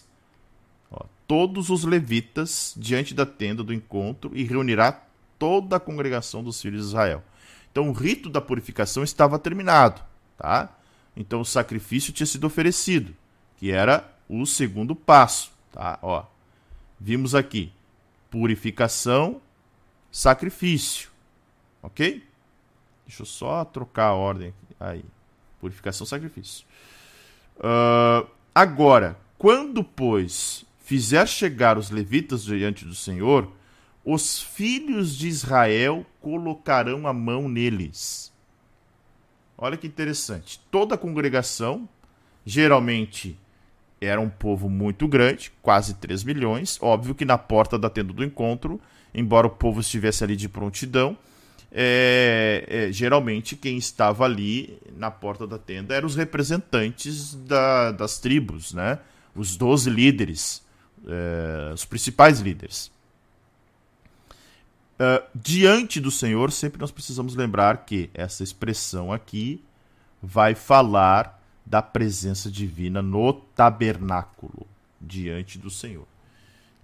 todos 1.31 1.71
os 1.71 1.85
levitas, 1.85 2.75
diante 2.77 3.15
da 3.15 3.25
tenda 3.25 3.63
do 3.63 3.73
encontro, 3.73 4.33
e 4.35 4.43
reunirá 4.43 5.01
toda 5.39 5.77
a 5.77 5.81
congregação 5.81 6.43
dos 6.43 6.61
filhos 6.61 6.81
de 6.81 6.89
Israel. 6.89 7.23
Então 7.71 7.89
o 7.89 7.93
rito 7.93 8.29
da 8.29 8.41
purificação 8.41 9.05
estava 9.05 9.39
terminado, 9.39 10.03
tá? 10.37 10.77
Então 11.17 11.41
o 11.41 11.45
sacrifício 11.45 12.13
tinha 12.13 12.27
sido 12.27 12.49
oferecido, 12.49 13.15
que 13.57 13.71
era 13.71 14.13
o 14.29 14.45
segundo 14.45 14.97
passo, 14.97 15.53
tá? 15.71 16.01
Ó, 16.03 16.25
vimos 16.99 17.33
aqui 17.33 17.73
purificação, 18.29 19.41
sacrifício, 20.11 21.11
ok? 21.81 22.25
Deixa 23.07 23.23
eu 23.23 23.27
só 23.27 23.65
trocar 23.65 24.07
a 24.07 24.15
ordem 24.15 24.53
aí. 24.81 25.05
Purificação, 25.61 26.05
sacrifício. 26.05 26.67
Uh, 27.57 28.29
agora, 28.53 29.17
quando, 29.39 29.85
pois, 29.85 30.69
fizer 30.91 31.25
chegar 31.29 31.79
os 31.79 31.89
levitas 31.89 32.43
diante 32.43 32.85
do 32.85 32.97
Senhor, 32.97 33.49
os 34.05 34.43
filhos 34.43 35.17
de 35.17 35.29
Israel 35.29 36.05
colocarão 36.21 37.07
a 37.07 37.13
mão 37.13 37.49
neles. 37.49 38.33
Olha 39.57 39.77
que 39.77 39.87
interessante. 39.87 40.61
Toda 40.69 40.97
a 40.97 40.99
congregação, 40.99 41.89
geralmente 42.45 43.39
era 44.01 44.21
um 44.21 44.29
povo 44.29 44.69
muito 44.69 45.07
grande, 45.07 45.53
quase 45.63 45.95
3 45.95 46.25
milhões. 46.25 46.77
Óbvio 46.83 47.15
que 47.15 47.25
na 47.25 47.39
porta 47.39 47.79
da 47.79 47.89
tenda 47.89 48.13
do 48.13 48.25
encontro, 48.25 48.81
embora 49.15 49.47
o 49.47 49.51
povo 49.51 49.79
estivesse 49.79 50.25
ali 50.25 50.35
de 50.35 50.49
prontidão, 50.49 51.17
é, 51.71 52.65
é, 52.67 52.93
geralmente 52.93 53.55
quem 53.55 53.79
estava 53.79 54.25
ali 54.25 54.77
na 54.97 55.09
porta 55.09 55.47
da 55.47 55.57
tenda 55.57 55.95
eram 55.95 56.09
os 56.09 56.17
representantes 56.17 57.37
da, 57.37 57.93
das 57.93 58.19
tribos, 58.19 58.75
né? 58.75 58.99
os 59.37 59.57
12 59.57 59.89
líderes, 59.89 60.69
é, 61.07 61.73
os 61.73 61.85
principais 61.85 62.41
líderes. 62.41 62.91
Uh, 65.01 65.25
diante 65.35 65.99
do 65.99 66.11
Senhor, 66.11 66.53
sempre 66.53 66.79
nós 66.79 66.91
precisamos 66.91 67.35
lembrar 67.35 67.87
que 67.87 68.11
essa 68.13 68.43
expressão 68.43 69.11
aqui 69.11 69.65
vai 70.23 70.55
falar 70.55 71.43
da 71.65 71.81
presença 71.81 72.51
divina 72.51 73.01
no 73.01 73.33
tabernáculo, 73.33 74.67
diante 75.01 75.59
do 75.59 75.71
Senhor. 75.71 76.07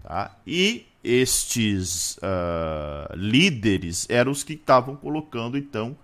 Tá? 0.03 0.35
E 0.47 0.87
estes 1.05 2.17
uh, 2.17 3.15
líderes 3.15 4.07
eram 4.09 4.33
os 4.33 4.43
que 4.43 4.55
estavam 4.55 4.97
colocando 4.97 5.59
então 5.59 5.95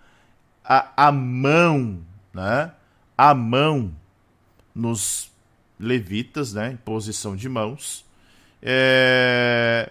a, 0.63 1.09
a 1.09 1.13
mão, 1.13 1.99
né? 2.33 2.73
A 3.17 3.35
mão 3.35 3.93
nos 4.75 5.32
levitas, 5.83 6.53
né? 6.53 6.73
Em 6.73 6.77
posição 6.77 7.35
de 7.35 7.49
mãos. 7.49 8.07
É... 8.63 9.91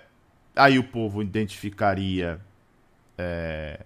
Aí 0.55 0.79
o 0.79 0.83
povo 0.83 1.21
identificaria 1.21 2.39
é... 3.17 3.81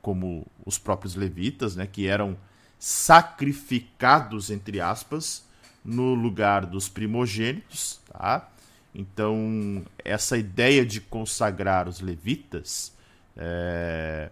como 0.00 0.46
os 0.64 0.78
próprios 0.78 1.14
levitas, 1.14 1.76
né? 1.76 1.86
Que 1.86 2.06
eram 2.06 2.36
sacrificados 2.78 4.50
entre 4.50 4.80
aspas 4.80 5.44
no 5.84 6.14
lugar 6.14 6.64
dos 6.64 6.88
primogênitos, 6.88 8.00
tá? 8.10 8.50
Então, 8.94 9.84
essa 10.04 10.38
ideia 10.38 10.86
de 10.86 11.00
consagrar 11.00 11.88
os 11.88 12.00
levitas 12.00 12.92
é, 13.36 14.30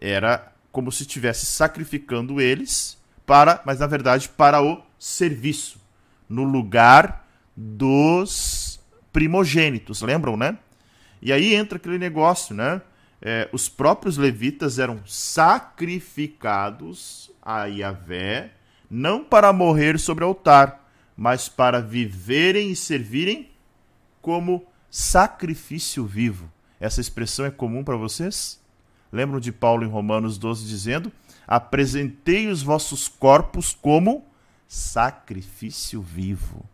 era 0.00 0.52
como 0.70 0.92
se 0.92 1.02
estivesse 1.02 1.44
sacrificando 1.46 2.40
eles 2.40 2.99
para, 3.30 3.62
mas 3.64 3.78
na 3.78 3.86
verdade 3.86 4.28
para 4.28 4.60
o 4.60 4.82
serviço, 4.98 5.80
no 6.28 6.42
lugar 6.42 7.24
dos 7.56 8.80
primogênitos, 9.12 10.02
lembram, 10.02 10.36
né? 10.36 10.58
E 11.22 11.32
aí 11.32 11.54
entra 11.54 11.78
aquele 11.78 11.96
negócio, 11.96 12.56
né? 12.56 12.82
É, 13.22 13.48
os 13.52 13.68
próprios 13.68 14.16
levitas 14.16 14.80
eram 14.80 15.00
sacrificados 15.06 17.30
a 17.40 17.66
Yahvé, 17.66 18.50
não 18.90 19.22
para 19.22 19.52
morrer 19.52 19.96
sobre 20.00 20.24
o 20.24 20.26
altar, 20.26 20.90
mas 21.16 21.48
para 21.48 21.80
viverem 21.80 22.72
e 22.72 22.76
servirem 22.76 23.48
como 24.20 24.66
sacrifício 24.90 26.04
vivo. 26.04 26.50
Essa 26.80 27.00
expressão 27.00 27.46
é 27.46 27.50
comum 27.52 27.84
para 27.84 27.96
vocês? 27.96 28.60
Lembram 29.12 29.38
de 29.38 29.52
Paulo 29.52 29.84
em 29.84 29.88
Romanos 29.88 30.36
12 30.36 30.66
dizendo: 30.66 31.12
Apresentei 31.50 32.46
os 32.46 32.62
vossos 32.62 33.08
corpos 33.08 33.74
como 33.74 34.24
sacrifício 34.68 36.00
vivo. 36.00 36.64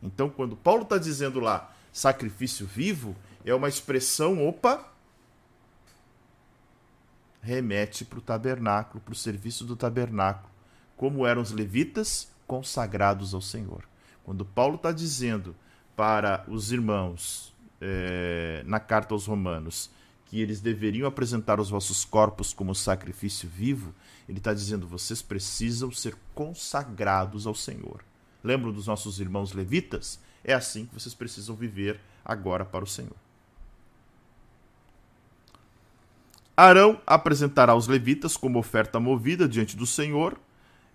Então, 0.00 0.30
quando 0.30 0.56
Paulo 0.56 0.84
está 0.84 0.96
dizendo 0.96 1.40
lá 1.40 1.74
sacrifício 1.92 2.64
vivo, 2.64 3.16
é 3.44 3.52
uma 3.52 3.68
expressão, 3.68 4.46
opa, 4.46 4.88
remete 7.42 8.04
para 8.04 8.20
o 8.20 8.22
tabernáculo, 8.22 9.02
para 9.02 9.12
o 9.12 9.16
serviço 9.16 9.64
do 9.64 9.74
tabernáculo. 9.74 10.50
Como 10.96 11.26
eram 11.26 11.42
os 11.42 11.50
levitas 11.50 12.30
consagrados 12.46 13.34
ao 13.34 13.40
Senhor. 13.40 13.82
Quando 14.22 14.44
Paulo 14.44 14.76
está 14.76 14.92
dizendo 14.92 15.56
para 15.96 16.44
os 16.46 16.70
irmãos 16.70 17.52
é, 17.80 18.62
na 18.64 18.78
carta 18.78 19.14
aos 19.14 19.26
Romanos 19.26 19.90
que 20.26 20.40
eles 20.40 20.60
deveriam 20.60 21.06
apresentar 21.06 21.60
os 21.60 21.68
vossos 21.68 22.04
corpos 22.04 22.54
como 22.54 22.74
sacrifício 22.74 23.48
vivo, 23.48 23.94
ele 24.28 24.38
está 24.38 24.52
dizendo: 24.54 24.86
vocês 24.86 25.22
precisam 25.22 25.90
ser 25.90 26.16
consagrados 26.34 27.46
ao 27.46 27.54
Senhor. 27.54 28.04
Lembram 28.42 28.72
dos 28.72 28.86
nossos 28.86 29.20
irmãos 29.20 29.52
levitas? 29.52 30.18
É 30.44 30.52
assim 30.52 30.86
que 30.86 30.94
vocês 30.94 31.14
precisam 31.14 31.54
viver 31.54 32.00
agora 32.24 32.64
para 32.64 32.84
o 32.84 32.86
Senhor. 32.88 33.16
Arão 36.56 37.00
apresentará 37.06 37.74
os 37.74 37.86
levitas 37.86 38.36
como 38.36 38.58
oferta 38.58 39.00
movida 39.00 39.48
diante 39.48 39.76
do 39.76 39.86
Senhor, 39.86 40.38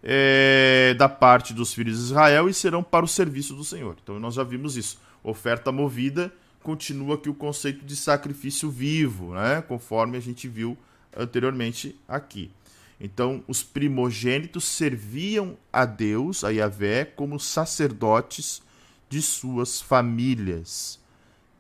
é, 0.04 0.94
da 0.98 1.10
parte 1.10 1.54
dos 1.54 1.74
filhos 1.74 1.98
de 1.98 2.04
Israel, 2.04 2.48
e 2.48 2.54
serão 2.54 2.84
para 2.84 3.06
o 3.06 3.08
serviço 3.08 3.56
do 3.56 3.64
Senhor. 3.64 3.96
Então 4.02 4.20
nós 4.20 4.36
já 4.36 4.44
vimos 4.44 4.78
isso. 4.78 5.00
Oferta 5.24 5.72
movida 5.72 6.32
continua 6.62 7.16
aqui 7.16 7.30
o 7.30 7.34
conceito 7.34 7.86
de 7.86 7.96
sacrifício 7.96 8.70
vivo, 8.70 9.34
né? 9.34 9.62
conforme 9.62 10.18
a 10.18 10.22
gente 10.22 10.48
viu 10.48 10.78
anteriormente 11.16 12.00
aqui. 12.08 12.52
Então, 13.00 13.44
os 13.48 13.62
primogênitos 13.62 14.64
serviam 14.64 15.58
a 15.72 15.86
Deus, 15.86 16.44
a 16.44 16.50
Yahvé, 16.50 17.06
como 17.06 17.40
sacerdotes 17.40 18.62
de 19.10 19.22
suas 19.22 19.80
famílias. 19.80 21.00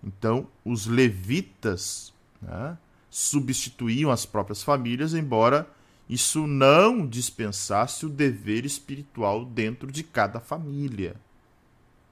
Então, 0.03 0.47
os 0.65 0.87
levitas 0.87 2.13
né, 2.41 2.77
substituíam 3.09 4.11
as 4.11 4.25
próprias 4.25 4.63
famílias, 4.63 5.13
embora 5.13 5.69
isso 6.09 6.47
não 6.47 7.05
dispensasse 7.05 8.05
o 8.05 8.09
dever 8.09 8.65
espiritual 8.65 9.45
dentro 9.45 9.91
de 9.91 10.03
cada 10.03 10.39
família. 10.39 11.15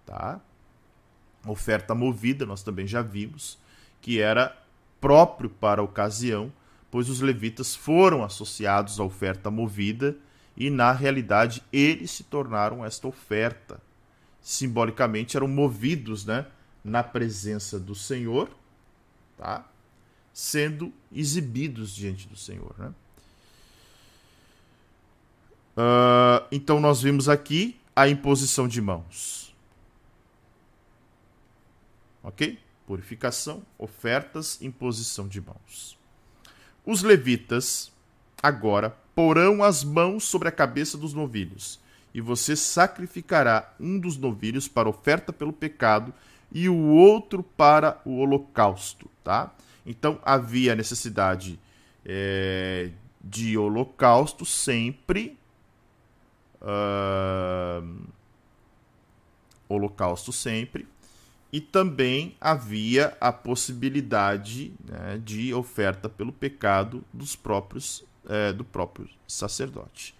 Tá? 0.05 0.39
Oferta 1.47 1.95
movida, 1.95 2.45
nós 2.45 2.61
também 2.61 2.85
já 2.85 3.01
vimos, 3.01 3.57
que 4.01 4.19
era 4.19 4.55
próprio 4.99 5.49
para 5.49 5.81
a 5.81 5.83
ocasião, 5.83 6.51
pois 6.95 7.09
os 7.09 7.19
levitas 7.19 7.75
foram 7.75 8.23
associados 8.23 9.01
à 9.01 9.03
oferta 9.03 9.51
movida 9.51 10.15
e, 10.55 10.69
na 10.69 10.93
realidade, 10.93 11.61
eles 11.73 12.09
se 12.09 12.23
tornaram 12.23 12.85
esta 12.85 13.05
oferta. 13.05 13.81
Simbolicamente 14.41 15.35
eram 15.35 15.45
movidos 15.45 16.25
né, 16.25 16.47
na 16.81 17.03
presença 17.03 17.77
do 17.77 17.93
Senhor, 17.93 18.49
tá? 19.37 19.69
sendo 20.33 20.93
exibidos 21.11 21.93
diante 21.93 22.29
do 22.29 22.37
Senhor. 22.37 22.73
Né? 22.77 22.93
Uh, 25.75 26.47
então, 26.49 26.79
nós 26.79 27.01
vimos 27.01 27.27
aqui 27.27 27.77
a 27.93 28.07
imposição 28.07 28.69
de 28.69 28.81
mãos. 28.81 29.53
Ok? 32.23 32.57
Purificação, 32.87 33.63
ofertas, 33.77 34.61
imposição 34.61 35.27
de 35.27 35.41
mãos. 35.41 36.04
Os 36.85 37.01
levitas 37.01 37.91
agora 38.41 38.95
porão 39.15 39.63
as 39.63 39.83
mãos 39.83 40.25
sobre 40.25 40.47
a 40.47 40.51
cabeça 40.51 40.97
dos 40.97 41.13
novilhos, 41.13 41.79
e 42.13 42.21
você 42.21 42.55
sacrificará 42.55 43.73
um 43.79 43.99
dos 43.99 44.17
novilhos 44.17 44.67
para 44.67 44.87
oferta 44.87 45.33
pelo 45.33 45.51
pecado 45.51 46.13
e 46.51 46.69
o 46.69 46.77
outro 46.77 47.43
para 47.43 47.99
o 48.05 48.17
holocausto, 48.19 49.09
tá? 49.23 49.53
Então 49.85 50.19
havia 50.23 50.75
necessidade 50.75 51.59
é, 52.05 52.91
de 53.21 53.57
holocausto 53.57 54.45
sempre. 54.45 55.37
Uh, 56.61 58.07
holocausto 59.67 60.31
sempre 60.31 60.87
e 61.55 61.61
também 61.61 62.35
havia 62.41 63.15
a 63.21 63.31
possibilidade 63.31 64.73
né, 64.83 65.21
de 65.23 65.53
oferta 65.53 66.09
pelo 66.09 66.33
pecado 66.33 67.01
dos 67.13 67.33
próprios 67.33 68.03
é, 68.27 68.51
do 68.51 68.65
próprio 68.65 69.07
sacerdote. 69.25 70.13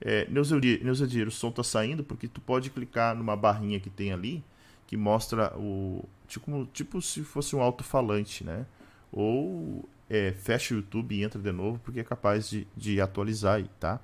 É, 0.00 0.26
Neuzadir, 0.28 1.28
o 1.28 1.30
som 1.30 1.50
está 1.50 1.62
saindo 1.62 2.02
porque 2.02 2.26
tu 2.26 2.40
pode 2.40 2.68
clicar 2.68 3.14
numa 3.14 3.36
barrinha 3.36 3.78
que 3.78 3.88
tem 3.88 4.12
ali 4.12 4.42
que 4.88 4.96
mostra 4.96 5.56
o 5.56 6.04
tipo, 6.26 6.66
tipo 6.72 7.00
se 7.00 7.22
fosse 7.22 7.54
um 7.54 7.62
alto-falante, 7.62 8.42
né? 8.42 8.66
Ou 9.12 9.88
é, 10.10 10.32
fecha 10.32 10.74
o 10.74 10.78
YouTube 10.78 11.14
e 11.14 11.22
entra 11.22 11.40
de 11.40 11.52
novo 11.52 11.78
porque 11.84 12.00
é 12.00 12.04
capaz 12.04 12.50
de, 12.50 12.66
de 12.76 13.00
atualizar 13.00 13.58
aí, 13.58 13.70
tá? 13.78 14.00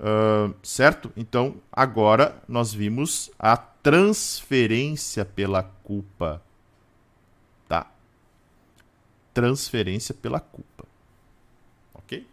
Uh, 0.00 0.54
certo? 0.62 1.12
Então, 1.14 1.56
agora 1.70 2.42
nós 2.48 2.72
vimos 2.72 3.30
a 3.38 3.69
transferência 3.82 5.24
pela 5.24 5.62
culpa. 5.62 6.42
Tá? 7.68 7.90
Transferência 9.32 10.14
pela 10.14 10.40
culpa. 10.40 10.84
Ok? 11.94 12.26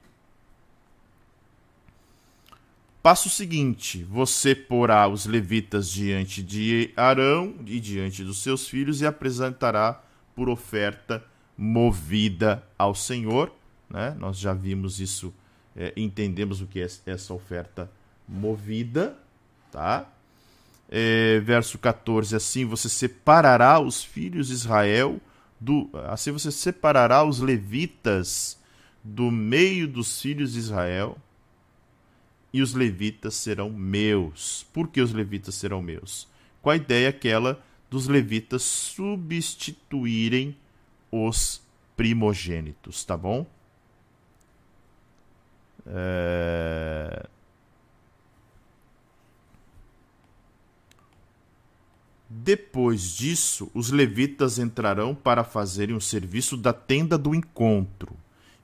Passo 3.01 3.29
seguinte: 3.29 4.03
você 4.03 4.53
porá 4.55 5.07
os 5.07 5.25
levitas 5.25 5.89
diante 5.89 6.43
de 6.43 6.91
Arão 6.95 7.55
e 7.65 7.79
diante 7.79 8.23
dos 8.23 8.41
seus 8.41 8.67
filhos 8.67 9.01
e 9.01 9.05
apresentará 9.05 10.03
por 10.35 10.49
oferta 10.49 11.23
movida 11.57 12.63
ao 12.77 12.93
Senhor. 12.93 13.51
Né? 13.89 14.15
Nós 14.19 14.37
já 14.37 14.53
vimos 14.53 14.99
isso 14.99 15.33
é, 15.77 15.93
entendemos 15.95 16.59
o 16.59 16.65
que 16.65 16.81
é 16.81 16.87
essa 17.05 17.33
oferta 17.33 17.89
movida, 18.27 19.15
tá? 19.71 20.11
É, 20.89 21.39
verso 21.41 21.77
14, 21.77 22.35
assim 22.35 22.65
você 22.65 22.87
separará 22.87 23.79
os 23.79 24.01
filhos 24.03 24.47
de 24.47 24.53
Israel 24.53 25.19
do, 25.59 25.89
assim 26.07 26.31
você 26.31 26.49
separará 26.49 27.23
os 27.25 27.39
levitas 27.39 28.57
do 29.03 29.29
meio 29.29 29.87
dos 29.87 30.21
filhos 30.21 30.53
de 30.53 30.59
Israel 30.59 31.17
e 32.53 32.61
os 32.61 32.73
levitas 32.73 33.35
serão 33.35 33.69
meus. 33.69 34.65
Por 34.73 34.87
que 34.87 35.01
os 35.01 35.11
levitas 35.11 35.55
serão 35.55 35.81
meus? 35.81 36.27
Com 36.61 36.69
a 36.69 36.75
ideia 36.75 37.09
aquela 37.09 37.61
dos 37.89 38.07
levitas 38.07 38.63
substituírem 38.63 40.55
os 41.11 41.61
primogênitos, 41.95 43.03
tá 43.03 43.15
bom? 43.15 43.45
É... 45.85 47.27
Depois 52.29 53.15
disso, 53.15 53.71
os 53.73 53.89
levitas 53.89 54.59
entrarão 54.59 55.15
para 55.15 55.43
fazerem 55.43 55.95
o 55.95 56.01
serviço 56.01 56.57
da 56.57 56.73
tenda 56.73 57.17
do 57.17 57.33
encontro, 57.33 58.15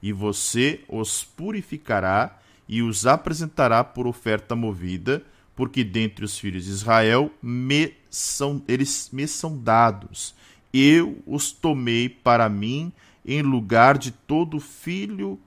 e 0.02 0.12
você 0.12 0.84
os 0.88 1.24
purificará 1.24 2.40
e 2.68 2.82
os 2.82 3.06
apresentará 3.06 3.84
por 3.84 4.06
oferta 4.06 4.56
movida, 4.56 5.24
porque 5.56 5.84
dentre 5.84 6.26
os 6.26 6.38
filhos 6.38 6.66
de 6.66 6.72
Israel 6.72 7.32
me 7.42 7.94
são, 8.10 8.62
eles 8.68 9.10
me 9.14 9.28
são 9.28 9.58
dados. 9.58 10.36
Eu 10.74 11.22
os 11.26 11.52
tomei 11.52 12.10
para 12.10 12.50
mim 12.50 12.92
em 13.26 13.42
lugar 13.42 13.98
de 13.98 14.12
todo 14.12 14.60
filho 14.60 15.40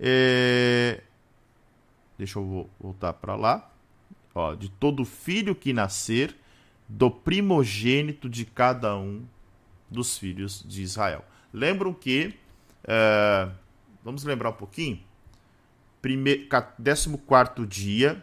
é, 0.00 1.02
Deixa 2.22 2.38
eu 2.38 2.70
voltar 2.78 3.12
para 3.14 3.34
lá. 3.34 3.70
Ó, 4.32 4.54
de 4.54 4.68
todo 4.68 5.04
filho 5.04 5.56
que 5.56 5.72
nascer, 5.72 6.36
do 6.92 7.10
primogênito 7.10 8.28
de 8.28 8.44
cada 8.44 8.94
um 8.96 9.24
dos 9.90 10.18
filhos 10.18 10.62
de 10.66 10.82
Israel. 10.82 11.24
Lembram 11.52 11.94
que. 11.94 12.34
É, 12.84 13.48
vamos 14.04 14.24
lembrar 14.24 14.50
um 14.50 14.54
pouquinho? 14.54 15.00
Prime, 16.02 16.46
14 16.46 17.18
dia. 17.66 18.22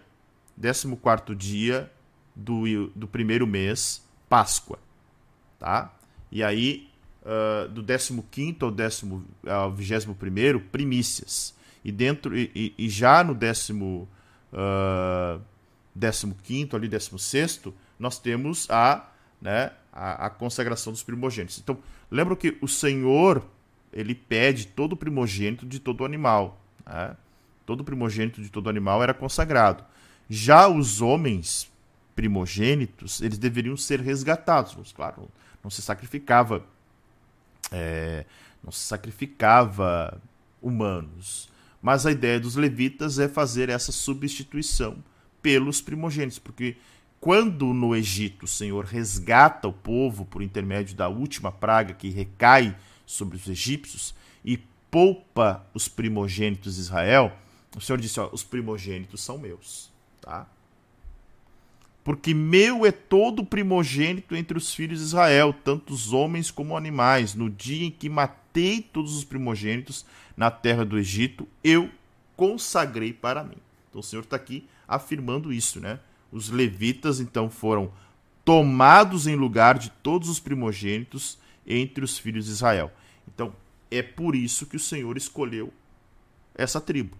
14 0.61 1.35
dia 1.35 1.91
do, 2.35 2.87
do 2.95 3.07
primeiro 3.07 3.47
mês, 3.47 4.05
Páscoa. 4.27 4.77
Tá? 5.57 5.91
E 6.31 6.43
aí, 6.43 6.89
uh, 7.23 7.67
do 7.69 7.83
15 8.29 8.57
ao, 8.61 8.71
décimo, 8.71 9.25
ao 9.47 9.71
21, 9.71 10.59
primícias 10.71 11.55
e 11.83 11.91
dentro 11.91 12.37
e, 12.37 12.73
e 12.77 12.89
já 12.89 13.23
no 13.23 13.33
décimo, 13.33 14.07
uh, 14.53 15.41
décimo 15.95 16.35
quinto, 16.43 16.75
ali 16.75 16.87
décimo 16.87 17.17
sexto, 17.17 17.73
nós 17.99 18.17
temos 18.17 18.69
a, 18.69 19.07
né, 19.41 19.71
a, 19.91 20.27
a 20.27 20.29
consagração 20.29 20.93
dos 20.93 21.03
primogênitos. 21.03 21.59
Então, 21.59 21.77
lembra 22.09 22.35
que 22.35 22.57
o 22.61 22.67
Senhor 22.67 23.45
ele 23.91 24.15
pede 24.15 24.67
todo 24.67 24.95
primogênito 24.95 25.65
de 25.65 25.79
todo 25.79 26.05
animal. 26.05 26.61
Né? 26.85 27.15
Todo 27.65 27.83
primogênito 27.83 28.41
de 28.41 28.49
todo 28.49 28.69
animal 28.69 29.03
era 29.03 29.13
consagrado. 29.13 29.83
Já 30.29 30.67
os 30.67 31.01
homens 31.01 31.71
primogênitos, 32.15 33.21
eles 33.21 33.37
deveriam 33.37 33.75
ser 33.75 33.99
resgatados. 33.99 34.93
Claro, 34.93 35.29
não 35.63 35.69
se 35.69 35.81
sacrificava, 35.81 36.63
é, 37.71 38.25
não 38.63 38.71
se 38.71 38.81
sacrificava 38.81 40.21
humanos. 40.61 41.49
Mas 41.81 42.05
a 42.05 42.11
ideia 42.11 42.39
dos 42.39 42.55
levitas 42.55 43.19
é 43.19 43.27
fazer 43.27 43.69
essa 43.69 43.91
substituição 43.91 44.97
pelos 45.41 45.81
primogênitos, 45.81 46.37
porque 46.37 46.75
quando 47.19 47.73
no 47.73 47.95
Egito 47.95 48.43
o 48.43 48.47
Senhor 48.47 48.85
resgata 48.85 49.67
o 49.67 49.73
povo 49.73 50.25
por 50.25 50.41
intermédio 50.41 50.95
da 50.95 51.07
última 51.09 51.51
praga 51.51 51.93
que 51.93 52.09
recai 52.09 52.75
sobre 53.05 53.35
os 53.35 53.47
egípcios 53.47 54.13
e 54.43 54.57
poupa 54.89 55.65
os 55.73 55.87
primogênitos 55.87 56.75
de 56.75 56.81
Israel, 56.81 57.35
o 57.75 57.81
Senhor 57.81 57.99
disse: 57.99 58.19
ó, 58.19 58.29
os 58.31 58.43
primogênitos 58.43 59.21
são 59.21 59.37
meus, 59.37 59.91
tá? 60.21 60.47
porque 62.09 62.33
meu 62.33 62.87
é 62.87 62.91
todo 62.91 63.45
primogênito 63.45 64.35
entre 64.35 64.57
os 64.57 64.73
filhos 64.73 64.97
de 64.97 65.05
Israel, 65.05 65.53
tanto 65.53 65.93
os 65.93 66.11
homens 66.11 66.49
como 66.49 66.75
animais. 66.75 67.35
No 67.35 67.51
dia 67.51 67.85
em 67.85 67.91
que 67.91 68.09
matei 68.09 68.81
todos 68.81 69.15
os 69.15 69.23
primogênitos 69.23 70.05
na 70.35 70.49
terra 70.49 70.83
do 70.83 70.97
Egito, 70.97 71.47
eu 71.63 71.87
consagrei 72.35 73.13
para 73.13 73.43
mim. 73.43 73.57
Então 73.87 74.01
o 74.01 74.03
Senhor 74.03 74.23
está 74.23 74.35
aqui 74.35 74.67
afirmando 74.87 75.53
isso, 75.53 75.79
né? 75.79 75.99
Os 76.31 76.49
levitas 76.49 77.19
então 77.19 77.49
foram 77.49 77.91
tomados 78.45 79.27
em 79.27 79.35
lugar 79.35 79.77
de 79.77 79.89
todos 79.89 80.29
os 80.29 80.39
primogênitos 80.39 81.37
entre 81.65 82.03
os 82.03 82.17
filhos 82.17 82.45
de 82.45 82.51
Israel. 82.51 82.91
Então 83.27 83.53
é 83.91 84.01
por 84.01 84.35
isso 84.35 84.65
que 84.65 84.75
o 84.75 84.79
Senhor 84.79 85.17
escolheu 85.17 85.73
essa 86.55 86.81
tribo, 86.81 87.17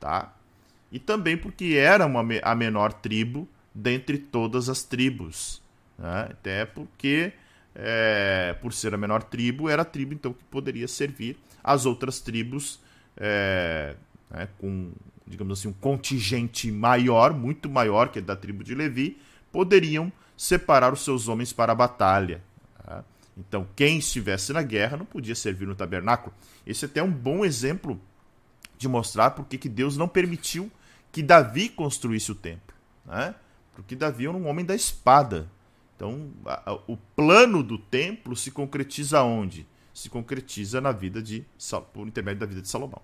tá? 0.00 0.34
E 0.90 0.98
também 0.98 1.36
porque 1.36 1.74
era 1.78 2.06
uma, 2.06 2.24
a 2.42 2.54
menor 2.54 2.92
tribo 2.92 3.46
dentre 3.74 4.18
todas 4.18 4.68
as 4.68 4.82
tribos, 4.82 5.62
né? 5.98 6.28
até 6.30 6.64
porque 6.64 7.32
é, 7.74 8.56
por 8.60 8.72
ser 8.72 8.94
a 8.94 8.96
menor 8.96 9.22
tribo 9.22 9.68
era 9.68 9.82
a 9.82 9.84
tribo 9.84 10.14
então 10.14 10.32
que 10.32 10.42
poderia 10.44 10.88
servir 10.88 11.36
as 11.62 11.86
outras 11.86 12.20
tribos 12.20 12.80
é, 13.16 13.94
né, 14.30 14.48
com 14.58 14.90
digamos 15.28 15.58
assim 15.58 15.68
um 15.68 15.72
contingente 15.72 16.70
maior, 16.72 17.32
muito 17.32 17.68
maior 17.68 18.08
que 18.08 18.18
a 18.18 18.22
da 18.22 18.34
tribo 18.34 18.64
de 18.64 18.74
Levi, 18.74 19.20
poderiam 19.52 20.12
separar 20.36 20.92
os 20.92 21.04
seus 21.04 21.28
homens 21.28 21.52
para 21.52 21.72
a 21.72 21.74
batalha. 21.74 22.42
Tá? 22.84 23.04
Então 23.36 23.66
quem 23.76 23.98
estivesse 23.98 24.52
na 24.52 24.62
guerra 24.62 24.96
não 24.96 25.04
podia 25.04 25.34
servir 25.34 25.66
no 25.66 25.74
tabernáculo. 25.74 26.34
Esse 26.66 26.84
é 26.84 26.88
até 26.88 27.00
é 27.00 27.02
um 27.02 27.12
bom 27.12 27.44
exemplo 27.44 28.00
de 28.76 28.88
mostrar 28.88 29.30
porque 29.32 29.58
que 29.58 29.68
Deus 29.68 29.96
não 29.96 30.08
permitiu 30.08 30.70
que 31.10 31.22
Davi 31.22 31.68
construísse 31.68 32.30
o 32.30 32.34
templo, 32.34 32.74
né? 33.04 33.34
Porque 33.74 33.94
Davi 33.94 34.26
era 34.26 34.36
um 34.36 34.46
homem 34.48 34.64
da 34.64 34.74
espada. 34.74 35.48
Então, 35.96 36.30
a, 36.44 36.70
a, 36.70 36.74
o 36.86 36.96
plano 37.16 37.62
do 37.62 37.78
templo 37.78 38.36
se 38.36 38.50
concretiza 38.50 39.22
onde? 39.22 39.66
Se 39.92 40.08
concretiza 40.08 40.80
na 40.80 40.92
vida 40.92 41.22
de 41.22 41.44
por 41.92 42.06
intermédio 42.06 42.40
da 42.40 42.46
vida 42.46 42.62
de 42.62 42.68
Salomão. 42.68 43.02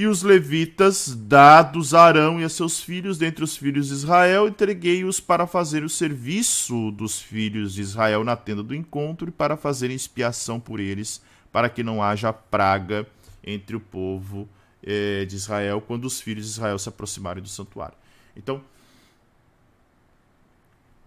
E 0.00 0.06
os 0.06 0.22
levitas, 0.22 1.14
dados 1.14 1.92
a 1.92 2.04
Arão 2.04 2.40
e 2.40 2.44
a 2.44 2.48
seus 2.48 2.80
filhos, 2.80 3.18
dentre 3.18 3.44
os 3.44 3.54
filhos 3.54 3.88
de 3.88 3.92
Israel, 3.92 4.48
entreguei-os 4.48 5.20
para 5.20 5.46
fazer 5.46 5.84
o 5.84 5.90
serviço 5.90 6.90
dos 6.92 7.20
filhos 7.20 7.74
de 7.74 7.82
Israel 7.82 8.24
na 8.24 8.34
tenda 8.34 8.62
do 8.62 8.74
encontro 8.74 9.28
e 9.28 9.30
para 9.30 9.58
fazerem 9.58 9.94
expiação 9.94 10.58
por 10.58 10.80
eles, 10.80 11.20
para 11.52 11.68
que 11.68 11.82
não 11.82 12.02
haja 12.02 12.32
praga 12.32 13.06
entre 13.44 13.76
o 13.76 13.80
povo 13.80 14.48
é, 14.82 15.26
de 15.26 15.36
Israel 15.36 15.82
quando 15.82 16.06
os 16.06 16.18
filhos 16.18 16.46
de 16.46 16.52
Israel 16.52 16.78
se 16.78 16.88
aproximarem 16.88 17.42
do 17.42 17.48
santuário. 17.50 17.98
Então, 18.34 18.62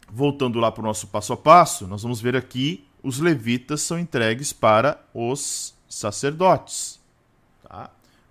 voltando 0.08 0.60
lá 0.60 0.72
para 0.72 0.82
o 0.84 0.86
nosso 0.86 1.08
passo 1.08 1.34
a 1.34 1.38
passo, 1.38 1.88
nós 1.88 2.04
vamos 2.04 2.22
ver 2.22 2.36
aqui 2.36 2.86
os 3.02 3.18
levitas 3.18 3.82
são 3.82 3.98
entregues 3.98 4.54
para 4.54 5.04
os 5.16 5.74
sacerdotes. 5.90 7.02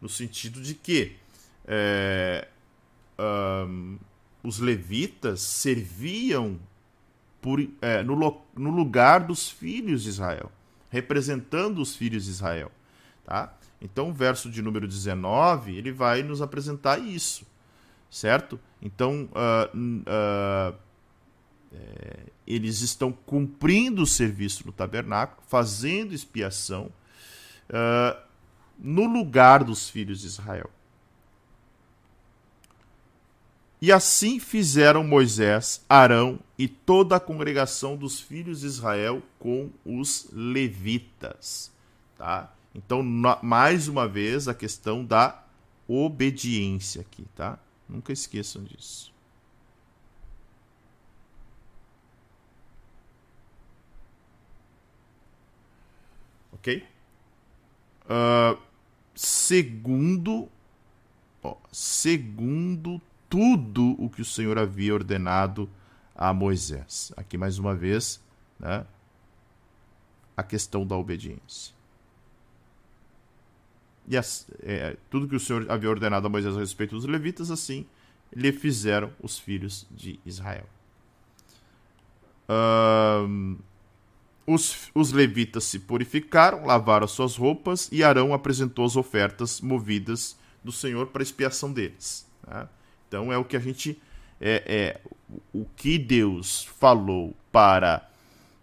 No 0.03 0.09
sentido 0.09 0.61
de 0.61 0.75
que 0.75 1.17
é, 1.65 2.47
um, 3.19 3.99
os 4.43 4.59
levitas 4.59 5.41
serviam 5.41 6.59
por, 7.41 7.61
é, 7.81 8.03
no, 8.03 8.43
no 8.55 8.71
lugar 8.71 9.21
dos 9.21 9.49
filhos 9.49 10.03
de 10.03 10.11
Israel, 10.11 10.51
representando 10.91 11.81
os 11.81 11.97
filhos 11.97 12.25
de 12.25 12.31
Israel. 12.31 12.71
Tá? 13.25 13.57
Então, 13.81 14.11
o 14.11 14.13
verso 14.13 14.51
de 14.51 14.61
número 14.61 14.87
19, 14.87 15.77
ele 15.77 15.93
vai 15.93 16.23
nos 16.23 16.43
apresentar 16.43 16.99
isso, 16.99 17.47
certo? 18.11 18.59
Então, 18.81 19.29
uh, 19.33 19.77
uh, 19.77 20.77
é, 21.73 22.27
eles 22.47 22.81
estão 22.81 23.11
cumprindo 23.11 24.03
o 24.03 24.07
serviço 24.07 24.67
no 24.67 24.73
tabernáculo, 24.73 25.43
fazendo 25.49 26.15
expiação 26.15 26.93
uh, 27.71 28.32
no 28.83 29.07
lugar 29.07 29.63
dos 29.63 29.89
filhos 29.89 30.21
de 30.21 30.27
Israel. 30.27 30.69
E 33.81 33.91
assim 33.91 34.39
fizeram 34.39 35.03
Moisés, 35.03 35.85
Arão 35.89 36.39
e 36.59 36.69
toda 36.69 37.17
a 37.17 37.21
congregação 37.21 37.97
dos 37.97 38.21
filhos 38.21 38.61
de 38.61 38.67
Israel 38.67 39.23
com 39.39 39.71
os 39.85 40.29
levitas. 40.33 41.73
Tá? 42.19 42.53
Então, 42.75 43.03
mais 43.43 43.89
uma 43.89 44.07
vez, 44.09 44.49
a 44.49 44.55
questão 44.55 45.05
da 45.05 45.45
obediência 45.89 47.01
aqui, 47.01 47.25
tá? 47.35 47.59
Nunca 47.89 48.13
esqueçam 48.13 48.63
disso. 48.63 49.13
Ok? 56.53 56.87
Uh, 58.05 58.72
segundo, 59.23 60.49
ó, 61.43 61.57
segundo 61.71 63.01
tudo 63.29 63.95
o 64.03 64.11
que 64.11 64.21
o 64.21 64.25
Senhor 64.25 64.59
havia 64.59 64.93
ordenado 64.93 65.71
a 66.15 66.33
Moisés. 66.33 67.13
Aqui 67.17 67.39
mais 67.39 67.59
uma 67.59 67.75
vez, 67.75 68.21
né? 68.59 68.85
A 70.37 70.43
questão 70.43 70.85
da 70.85 70.97
obediência. 70.97 71.73
E 74.09 74.17
as, 74.17 74.47
é, 74.61 74.97
tudo 75.09 75.29
que 75.29 75.37
o 75.37 75.41
Senhor 75.41 75.71
havia 75.71 75.89
ordenado 75.89 76.27
a 76.27 76.31
Moisés 76.31 76.57
a 76.57 76.61
respeito 76.61 76.97
dos 76.97 77.05
levitas, 77.05 77.51
assim 77.51 77.87
lhe 78.35 78.51
fizeram 78.51 79.13
os 79.23 79.39
filhos 79.39 79.87
de 79.91 80.19
Israel. 80.25 80.67
Um, 82.49 83.59
os, 84.47 84.91
os, 84.95 85.13
levitas 85.13 85.65
se 85.65 85.79
purificaram, 85.79 86.65
lavaram 86.65 87.07
suas 87.07 87.37
roupas 87.37 87.89
e 87.93 88.03
Arão 88.03 88.35
apresentou 88.35 88.85
as 88.85 88.97
ofertas 88.97 89.61
movidas 89.61 90.37
do 90.63 90.73
Senhor 90.73 91.09
para 91.09 91.23
expiação 91.23 91.73
deles. 91.73 92.27
Né? 92.47 92.69
Então 93.09 93.33
é 93.33 93.39
o 93.39 93.45
que 93.45 93.57
a 93.57 93.61
gente. 93.61 94.01
É, 94.41 94.63
é 94.67 95.01
o 95.53 95.65
que 95.77 95.99
Deus 95.99 96.65
falou 96.81 97.33
para 97.53 98.09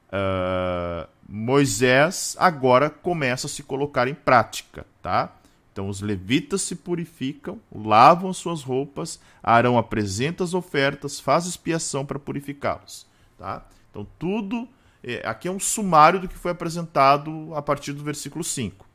uh, 0.08 1.08
Moisés 1.28 2.36
agora 2.40 2.90
começa 2.90 3.48
a 3.48 3.50
se 3.50 3.64
colocar 3.64 4.08
em 4.08 4.14
prática, 4.14 4.86
tá? 5.02 5.36
Então 5.72 5.88
os 5.88 6.02
levitas 6.02 6.64
se 6.64 6.76
purificam, 6.76 7.60
lavam 7.74 8.34
suas 8.34 8.64
roupas, 8.64 9.22
Arão 9.42 9.78
apresenta 9.78 10.44
as 10.44 10.54
ofertas, 10.54 11.20
faz 11.20 11.46
expiação 11.46 12.06
para 12.06 12.20
purificá-los, 12.20 13.08
tá? 13.38 13.66
Então 13.90 14.06
tudo 14.18 14.68
é, 15.04 15.28
aqui 15.28 15.48
é 15.48 15.52
um 15.52 15.60
sumário 15.60 16.20
do 16.20 16.28
que 16.28 16.38
foi 16.38 16.52
apresentado 16.52 17.54
a 17.56 17.62
partir 17.62 17.94
do 17.94 18.04
versículo 18.04 18.44
5. 18.44 18.88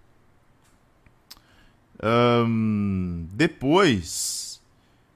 Um, 2.03 3.27
depois, 3.33 4.61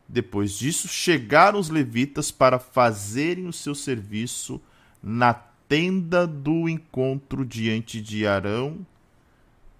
depois 0.08 0.52
disso, 0.52 0.88
chegaram 0.88 1.58
os 1.58 1.68
levitas 1.68 2.30
para 2.30 2.58
fazerem 2.58 3.46
o 3.46 3.52
seu 3.52 3.74
serviço 3.74 4.60
na 5.02 5.34
tenda 5.34 6.26
do 6.26 6.68
encontro 6.68 7.44
diante 7.44 8.00
de 8.00 8.26
Arão 8.26 8.86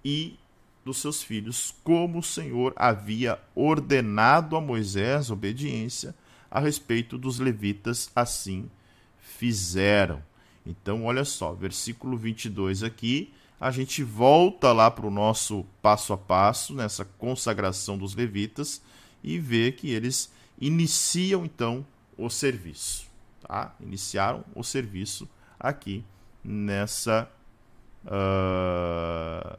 e 0.05 0.37
dos 0.85 1.01
seus 1.01 1.23
filhos, 1.23 1.73
como 1.83 2.19
o 2.19 2.23
Senhor 2.23 2.73
havia 2.75 3.39
ordenado 3.55 4.55
a 4.55 4.61
Moisés 4.61 5.31
obediência 5.31 6.15
a 6.49 6.59
respeito 6.59 7.17
dos 7.17 7.39
levitas, 7.39 8.09
assim 8.15 8.69
fizeram. 9.19 10.21
Então, 10.69 11.05
olha 11.05 11.25
só, 11.25 11.51
versículo 11.53 12.15
22 12.15 12.83
aqui, 12.83 13.33
a 13.59 13.71
gente 13.71 14.03
volta 14.03 14.71
lá 14.71 14.91
para 14.91 15.07
o 15.07 15.09
nosso 15.11 15.65
passo 15.81 16.13
a 16.13 16.17
passo, 16.17 16.75
nessa 16.75 17.03
consagração 17.03 17.97
dos 17.97 18.13
levitas, 18.13 18.79
e 19.23 19.39
vê 19.39 19.71
que 19.71 19.89
eles 19.89 20.31
iniciam 20.61 21.43
então 21.43 21.83
o 22.15 22.29
serviço. 22.29 23.07
Tá? 23.41 23.73
Iniciaram 23.81 24.45
o 24.53 24.63
serviço 24.63 25.27
aqui 25.59 26.03
nessa. 26.43 27.27
Uh... 28.05 29.57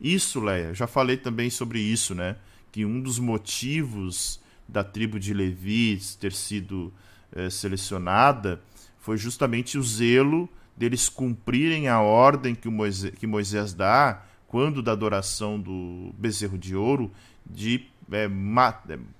Isso, 0.00 0.40
Leia, 0.40 0.74
já 0.74 0.88
falei 0.88 1.16
também 1.16 1.48
sobre 1.48 1.78
isso, 1.78 2.12
né? 2.12 2.36
Que 2.72 2.84
um 2.84 3.00
dos 3.00 3.20
motivos 3.20 4.40
da 4.68 4.82
tribo 4.82 5.20
de 5.20 5.32
Levi 5.32 6.00
ter 6.18 6.32
sido 6.32 6.92
é, 7.30 7.48
selecionada 7.48 8.60
foi 9.02 9.18
justamente 9.18 9.76
o 9.76 9.82
zelo 9.82 10.48
deles 10.76 11.08
cumprirem 11.08 11.88
a 11.88 12.00
ordem 12.00 12.54
que, 12.54 12.68
Moisés, 12.68 13.12
que 13.14 13.26
Moisés 13.26 13.74
dá 13.74 14.22
quando 14.46 14.80
da 14.80 14.92
adoração 14.92 15.60
do 15.60 16.14
bezerro 16.16 16.56
de 16.56 16.74
ouro 16.74 17.10
de 17.44 17.86
é, 18.10 18.28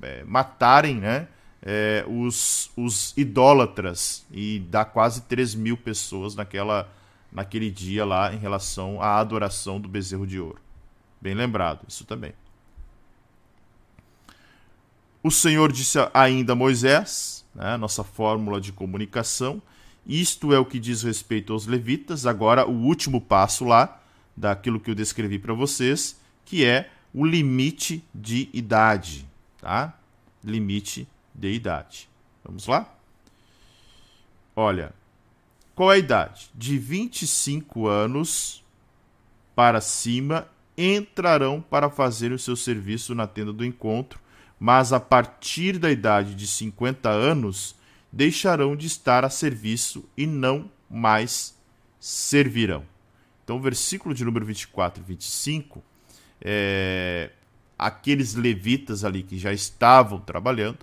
é, 0.03 0.24
matarem 0.24 0.97
né, 0.97 1.28
é, 1.61 2.05
os, 2.09 2.70
os 2.76 3.12
idólatras 3.16 4.24
e 4.30 4.61
dá 4.70 4.85
quase 4.85 5.22
3 5.22 5.55
mil 5.57 5.76
pessoas 5.76 6.37
naquela, 6.37 6.89
naquele 7.30 7.70
dia 7.70 8.05
lá 8.05 8.33
em 8.33 8.39
relação 8.39 9.03
à 9.03 9.18
adoração 9.18 9.80
do 9.80 9.89
bezerro 9.89 10.26
de 10.26 10.39
ouro. 10.39 10.61
Bem 11.20 11.35
lembrado, 11.35 11.80
isso 11.89 12.05
também. 12.05 12.35
o 15.22 15.30
Senhor 15.30 15.72
disse 15.72 15.99
ainda 16.14 16.53
a 16.53 16.57
Moisés, 16.57 17.45
né, 17.55 17.76
nossa 17.76 18.03
fórmula 18.03 18.61
de 18.61 18.72
comunicação, 18.72 19.62
isto 20.07 20.53
é 20.53 20.59
o 20.59 20.64
que 20.64 20.78
diz 20.78 21.03
respeito 21.03 21.53
aos 21.53 21.66
levitas. 21.66 22.26
Agora, 22.26 22.66
o 22.68 22.72
último 22.72 23.20
passo 23.20 23.64
lá, 23.64 24.00
daquilo 24.36 24.80
que 24.80 24.90
eu 24.90 24.94
descrevi 24.94 25.38
para 25.38 25.55
vocês, 25.55 26.18
que 26.44 26.64
é 26.64 26.90
o 27.14 27.24
limite 27.24 28.05
de 28.14 28.48
idade. 28.53 29.26
Tá? 29.61 29.96
Limite 30.42 31.07
de 31.34 31.53
idade. 31.53 32.09
Vamos 32.44 32.66
lá? 32.66 32.92
Olha, 34.57 34.92
qual 35.74 35.92
é 35.92 35.94
a 35.96 35.98
idade? 35.98 36.50
De 36.55 36.76
25 36.76 37.86
anos 37.86 38.62
para 39.55 39.80
cima 39.80 40.48
entrarão 40.76 41.61
para 41.61 41.88
fazer 41.88 42.32
o 42.32 42.38
seu 42.38 42.57
serviço 42.57 43.14
na 43.14 43.26
tenda 43.26 43.53
do 43.53 43.64
encontro, 43.64 44.18
mas 44.59 44.92
a 44.92 45.00
partir 45.00 45.78
da 45.78 45.90
idade 45.90 46.34
de 46.34 46.46
50 46.46 47.09
anos 47.09 47.74
deixarão 48.12 48.76
de 48.76 48.86
estar 48.86 49.24
a 49.24 49.30
serviço 49.30 50.04
e 50.16 50.26
não 50.26 50.70
mais 50.90 51.56
servirão. 51.98 52.84
Então, 53.42 53.60
versículo 53.60 54.14
de 54.14 54.24
número 54.24 54.44
24 54.44 55.02
e 55.02 55.06
25, 55.06 55.82
é, 56.40 57.30
aqueles 57.78 58.34
levitas 58.34 59.04
ali 59.04 59.22
que 59.22 59.38
já 59.38 59.52
estavam 59.52 60.20
trabalhando, 60.20 60.78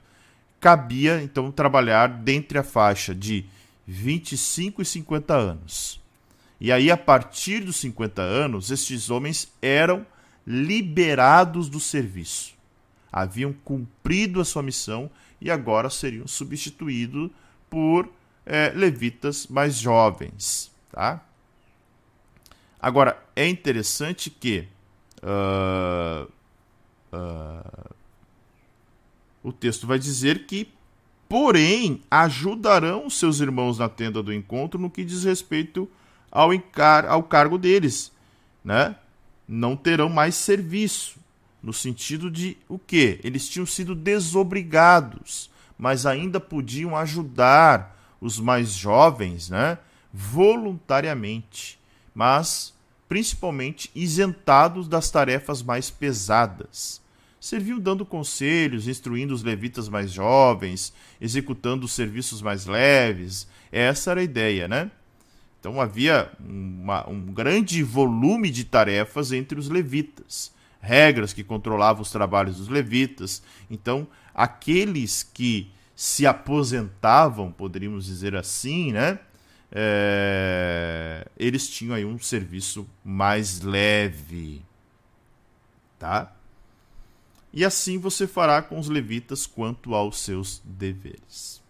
cabia 0.60 1.22
então 1.22 1.52
trabalhar 1.52 2.08
dentre 2.08 2.58
a 2.58 2.64
faixa 2.64 3.14
de 3.14 3.46
25 3.88 4.82
e 4.82 4.86
50 4.86 5.34
anos. 5.36 6.02
E 6.60 6.72
aí, 6.72 6.92
a 6.92 6.98
partir 6.98 7.62
dos 7.62 7.78
50 7.78 8.22
anos, 8.22 8.70
estes 8.70 9.10
homens 9.10 9.52
eram 9.62 10.06
liberados 10.46 11.70
do 11.70 11.80
serviço. 11.80 12.54
Haviam 13.12 13.54
cumprido 13.54 14.42
a 14.42 14.46
sua 14.46 14.62
missão 14.62 15.10
e 15.42 15.50
agora 15.50 15.90
seriam 15.90 16.28
substituídos 16.28 17.30
por 17.70 18.10
é, 18.46 18.72
levitas 18.76 19.48
mais 19.48 19.76
jovens. 19.76 20.72
Tá? 20.92 21.24
Agora, 22.80 23.22
é 23.36 23.48
interessante 23.48 24.30
que 24.30 24.68
uh, 25.22 26.32
uh, 27.14 27.96
o 29.44 29.52
texto 29.52 29.86
vai 29.86 30.00
dizer 30.00 30.46
que, 30.46 30.72
porém, 31.28 32.02
ajudarão 32.10 33.10
seus 33.10 33.40
irmãos 33.40 33.78
na 33.78 33.90
tenda 33.90 34.24
do 34.24 34.34
encontro 34.34 34.80
no 34.80 34.90
que 34.90 35.04
diz 35.04 35.24
respeito 35.26 35.90
ao, 36.32 36.54
encar 36.54 37.06
ao 37.06 37.22
cargo 37.22 37.58
deles. 37.58 38.12
Né? 38.64 38.96
Não 39.48 39.76
terão 39.76 40.10
mais 40.10 40.36
serviço. 40.36 41.19
No 41.62 41.74
sentido 41.74 42.32
de 42.32 42.58
o 42.68 42.80
quê? 42.80 43.20
Eles 43.24 43.48
tinham 43.48 43.66
sido 43.66 43.94
desobrigados, 43.94 45.50
mas 45.78 46.06
ainda 46.06 46.40
podiam 46.40 46.96
ajudar 46.96 47.98
os 48.22 48.40
mais 48.40 48.72
jovens, 48.72 49.50
né? 49.50 49.78
Voluntariamente, 50.14 51.78
mas 52.16 52.74
principalmente 53.08 53.92
isentados 53.94 54.88
das 54.88 55.12
tarefas 55.12 55.62
mais 55.62 55.90
pesadas. 55.90 57.02
Serviam 57.40 57.80
dando 57.80 58.06
conselhos, 58.06 58.88
instruindo 58.88 59.34
os 59.34 59.44
levitas 59.44 59.90
mais 59.90 60.12
jovens, 60.12 60.94
executando 61.20 61.86
os 61.86 61.94
serviços 61.94 62.42
mais 62.42 62.66
leves. 62.66 63.48
Essa 63.72 64.12
era 64.12 64.20
a 64.22 64.24
ideia, 64.24 64.68
né? 64.68 64.92
Então 65.60 65.80
havia 65.80 66.32
uma, 66.40 67.10
um 67.10 67.34
grande 67.34 67.84
volume 67.84 68.50
de 68.50 68.64
tarefas 68.64 69.32
entre 69.32 69.60
os 69.60 69.70
levitas 69.70 70.58
regras 70.80 71.34
que 71.34 71.44
controlavam 71.44 72.02
os 72.02 72.12
trabalhos 72.12 72.58
dos 72.58 72.68
levitas. 72.68 73.44
Então, 73.70 74.08
aqueles 74.34 75.24
que 75.24 75.72
se 75.96 76.26
aposentavam, 76.26 77.52
poderíamos 77.52 78.06
dizer 78.06 78.36
assim, 78.36 78.94
né? 78.94 79.20
É, 79.72 81.28
eles 81.38 81.70
tinham 81.70 81.94
aí 81.94 82.04
um 82.04 82.18
serviço 82.18 82.88
mais 83.04 83.62
leve, 83.62 84.64
tá? 86.00 86.34
E 87.52 87.66
assim 87.66 87.98
você 87.98 88.26
fará 88.26 88.62
com 88.62 88.80
os 88.80 88.90
levitas 88.90 89.46
quanto 89.46 89.94
aos 89.94 90.20
seus 90.20 90.62
deveres. 90.64 91.62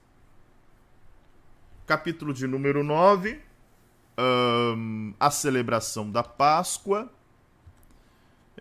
Capítulo 1.86 2.34
de 2.34 2.46
número 2.46 2.84
9, 2.84 3.42
um, 4.20 5.14
a 5.20 5.32
celebração 5.32 6.10
da 6.10 6.22
Páscoa 6.22 7.12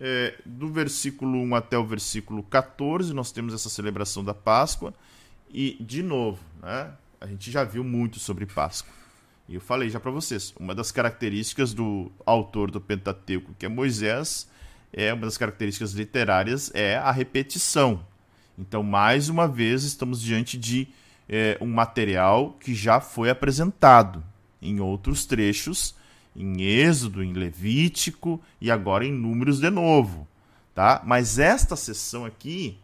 é, 0.01 0.35
do 0.45 0.71
versículo 0.71 1.37
1 1.39 1.55
até 1.55 1.77
o 1.77 1.85
versículo 1.85 2.41
14, 2.43 3.13
nós 3.13 3.31
temos 3.31 3.53
essa 3.53 3.69
celebração 3.69 4.23
da 4.23 4.33
Páscoa. 4.33 4.93
E, 5.51 5.75
de 5.81 6.01
novo, 6.01 6.39
né, 6.61 6.91
a 7.19 7.27
gente 7.27 7.51
já 7.51 7.65
viu 7.65 7.83
muito 7.83 8.17
sobre 8.17 8.45
Páscoa. 8.45 8.93
E 9.47 9.55
eu 9.55 9.61
falei 9.61 9.89
já 9.89 9.99
para 9.99 10.11
vocês, 10.11 10.53
uma 10.57 10.73
das 10.73 10.91
características 10.91 11.73
do 11.73 12.11
autor 12.25 12.71
do 12.71 12.79
Pentateuco, 12.79 13.53
que 13.59 13.65
é 13.65 13.69
Moisés, 13.69 14.47
é 14.93 15.13
uma 15.13 15.25
das 15.25 15.37
características 15.37 15.91
literárias 15.93 16.71
é 16.73 16.95
a 16.95 17.11
repetição. 17.11 18.05
Então, 18.57 18.83
mais 18.83 19.27
uma 19.27 19.47
vez, 19.47 19.83
estamos 19.83 20.21
diante 20.21 20.57
de 20.57 20.87
é, 21.27 21.57
um 21.59 21.67
material 21.67 22.53
que 22.59 22.73
já 22.73 22.99
foi 23.01 23.29
apresentado 23.29 24.23
em 24.61 24.79
outros 24.79 25.25
trechos 25.25 25.95
em 26.39 26.61
Êxodo, 26.61 27.21
em 27.21 27.33
Levítico 27.33 28.41
e 28.61 28.71
agora 28.71 29.05
em 29.05 29.11
Números 29.11 29.59
de 29.59 29.69
novo, 29.69 30.25
tá? 30.73 31.01
Mas 31.05 31.37
esta 31.37 31.75
sessão 31.75 32.23
aqui 32.25 32.77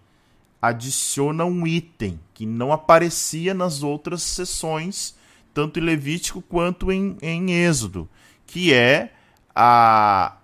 adiciona 0.62 1.45
um 1.45 1.66
item 1.66 2.20
que 2.34 2.45
não 2.45 2.74
aparecia 2.74 3.53
nas 3.53 3.82
outras 3.82 4.22
sessões, 4.22 5.16
tanto 5.53 5.80
em 5.80 5.84
Levítico 5.84 6.41
quanto 6.41 6.91
em, 6.91 7.18
em 7.22 7.53
Êxodo, 7.53 8.10
que 8.45 8.74
é 8.74 9.14
a, 9.56 10.36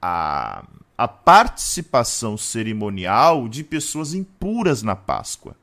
a, 0.00 0.64
a 0.96 1.08
participação 1.08 2.38
cerimonial 2.38 3.48
de 3.48 3.62
pessoas 3.62 4.14
impuras 4.14 4.82
na 4.82 4.96
Páscoa. 4.96 5.54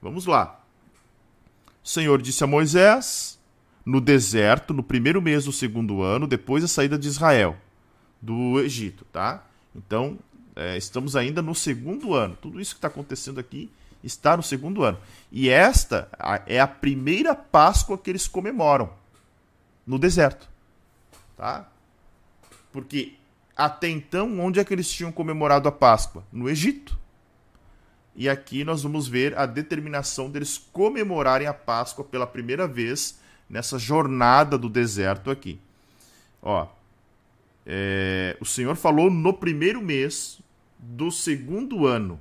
Vamos 0.00 0.24
lá. 0.24 0.58
O 1.84 1.88
Senhor 1.88 2.22
disse 2.22 2.42
a 2.42 2.46
Moisés: 2.46 3.35
no 3.86 4.00
deserto, 4.00 4.74
no 4.74 4.82
primeiro 4.82 5.22
mês 5.22 5.44
do 5.44 5.52
segundo 5.52 6.02
ano, 6.02 6.26
depois 6.26 6.64
da 6.64 6.68
saída 6.68 6.98
de 6.98 7.06
Israel 7.06 7.56
do 8.20 8.58
Egito, 8.58 9.04
tá? 9.12 9.46
Então, 9.72 10.18
é, 10.56 10.76
estamos 10.76 11.14
ainda 11.14 11.40
no 11.40 11.54
segundo 11.54 12.12
ano. 12.12 12.36
Tudo 12.42 12.60
isso 12.60 12.74
que 12.74 12.78
está 12.78 12.88
acontecendo 12.88 13.38
aqui 13.38 13.70
está 14.02 14.36
no 14.36 14.42
segundo 14.42 14.82
ano. 14.82 14.98
E 15.30 15.48
esta 15.48 16.08
é 16.46 16.58
a 16.58 16.66
primeira 16.66 17.32
Páscoa 17.34 17.96
que 17.96 18.10
eles 18.10 18.26
comemoram 18.26 18.90
no 19.86 20.00
deserto, 20.00 20.48
tá? 21.36 21.68
Porque 22.72 23.14
até 23.56 23.88
então, 23.88 24.40
onde 24.40 24.58
é 24.58 24.64
que 24.64 24.74
eles 24.74 24.90
tinham 24.90 25.12
comemorado 25.12 25.68
a 25.68 25.72
Páscoa? 25.72 26.24
No 26.32 26.48
Egito. 26.48 26.98
E 28.16 28.28
aqui 28.28 28.64
nós 28.64 28.82
vamos 28.82 29.06
ver 29.06 29.38
a 29.38 29.46
determinação 29.46 30.28
deles 30.28 30.58
comemorarem 30.72 31.46
a 31.46 31.54
Páscoa 31.54 32.04
pela 32.04 32.26
primeira 32.26 32.66
vez 32.66 33.20
nessa 33.48 33.78
jornada 33.78 34.58
do 34.58 34.68
deserto 34.68 35.30
aqui. 35.30 35.60
Ó, 36.42 36.66
é, 37.66 38.36
o 38.40 38.44
Senhor 38.44 38.76
falou 38.76 39.10
no 39.10 39.32
primeiro 39.32 39.82
mês 39.82 40.40
do 40.78 41.10
segundo 41.10 41.86
ano, 41.86 42.20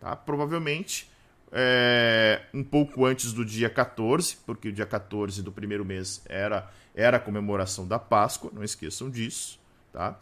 tá? 0.00 0.14
Provavelmente 0.14 1.08
é, 1.52 2.42
um 2.52 2.62
pouco 2.62 3.04
antes 3.04 3.32
do 3.32 3.44
dia 3.44 3.70
14, 3.70 4.36
porque 4.44 4.68
o 4.68 4.72
dia 4.72 4.86
14 4.86 5.42
do 5.42 5.50
primeiro 5.52 5.84
mês 5.84 6.22
era, 6.26 6.70
era 6.94 7.16
a 7.16 7.20
comemoração 7.20 7.86
da 7.86 7.98
Páscoa, 7.98 8.50
não 8.52 8.62
esqueçam 8.62 9.10
disso, 9.10 9.58
tá? 9.92 10.18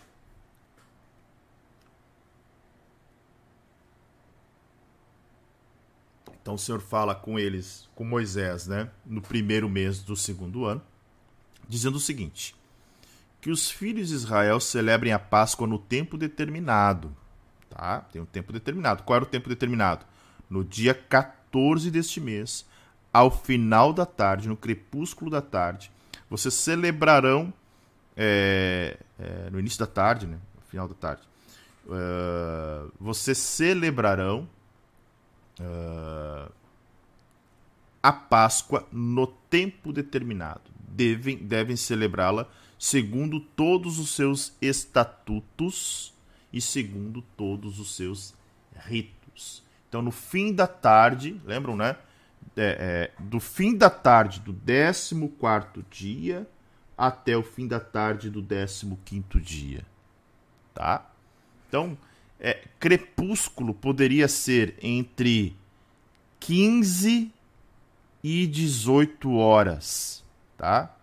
Então 6.45 6.57
o 6.57 6.59
Senhor 6.59 6.83
fala 6.83 7.15
com 7.15 7.39
eles, 7.39 7.89
com 7.95 8.05
Moisés, 8.05 8.67
né, 8.67 8.91
no 9.07 9.23
primeiro 9.23 9.67
mês 9.67 10.01
do 10.01 10.15
segundo 10.15 10.67
ano, 10.67 10.83
dizendo 11.67 11.97
o 11.97 12.01
seguinte: 12.01 12.55
que 13.41 13.51
os 13.51 13.71
filhos 13.71 14.09
de 14.09 14.15
Israel 14.15 14.61
celebrem 14.61 15.11
a 15.11 15.19
Páscoa 15.19 15.67
no 15.67 15.79
tempo 15.79 16.19
determinado. 16.19 17.17
Tá? 17.71 18.01
Tem 18.13 18.21
um 18.21 18.27
tempo 18.27 18.53
determinado. 18.53 19.05
Qual 19.05 19.17
era 19.17 19.25
o 19.25 19.29
tempo 19.29 19.49
determinado? 19.49 20.05
No 20.51 20.63
dia 20.63 20.93
14 20.93 21.91
deste 21.91 22.21
mês, 22.21 22.67
ao 23.11 23.31
final 23.31 23.95
da 23.95 24.05
tarde, 24.05 24.47
no 24.47 24.57
crepúsculo 24.57 25.31
da 25.31 25.41
tarde, 25.41 25.91
vocês 26.29 26.53
celebrarão 26.53 27.55
é, 28.15 28.99
é, 29.19 29.49
no 29.51 29.59
início 29.59 29.79
da 29.79 29.87
tarde, 29.87 30.27
né? 30.27 30.37
No 30.55 30.63
final 30.69 30.87
da 30.87 30.95
tarde. 30.95 31.23
Uh, 31.87 32.93
vocês 33.01 33.39
celebrarão 33.39 34.47
uh, 35.61 36.53
a 38.03 38.13
Páscoa 38.13 38.87
no 38.93 39.27
tempo 39.27 39.93
determinado. 39.93 40.63
Devem, 40.89 41.39
devem 41.39 41.77
celebrá-la 41.77 42.49
segundo 42.79 43.41
todos 43.41 43.99
os 43.99 44.15
seus 44.15 44.53
estatutos 44.61 46.13
e 46.53 46.61
segundo 46.61 47.23
todos 47.37 47.81
os 47.81 47.97
seus 47.97 48.35
ritos. 48.77 49.63
Então, 49.89 50.03
no 50.03 50.11
fim 50.11 50.53
da 50.53 50.67
tarde, 50.67 51.41
lembram, 51.45 51.77
né? 51.77 51.97
É, 52.57 53.11
é, 53.19 53.23
do 53.23 53.41
fim 53.41 53.77
da 53.77 53.91
tarde 53.91 54.39
do 54.41 54.53
14 54.53 55.85
dia 55.91 56.47
até 56.97 57.37
o 57.37 57.43
fim 57.43 57.67
da 57.67 57.81
tarde 57.81 58.31
do 58.31 58.43
15 58.43 59.41
dia. 59.41 59.85
Tá? 60.73 61.11
Então, 61.69 61.97
é, 62.41 62.63
crepúsculo 62.79 63.73
poderia 63.73 64.29
ser 64.29 64.77
entre 64.83 65.57
15 66.41 67.33
e 68.23 68.47
18 68.47 69.35
horas. 69.35 70.25
Tá? 70.57 70.95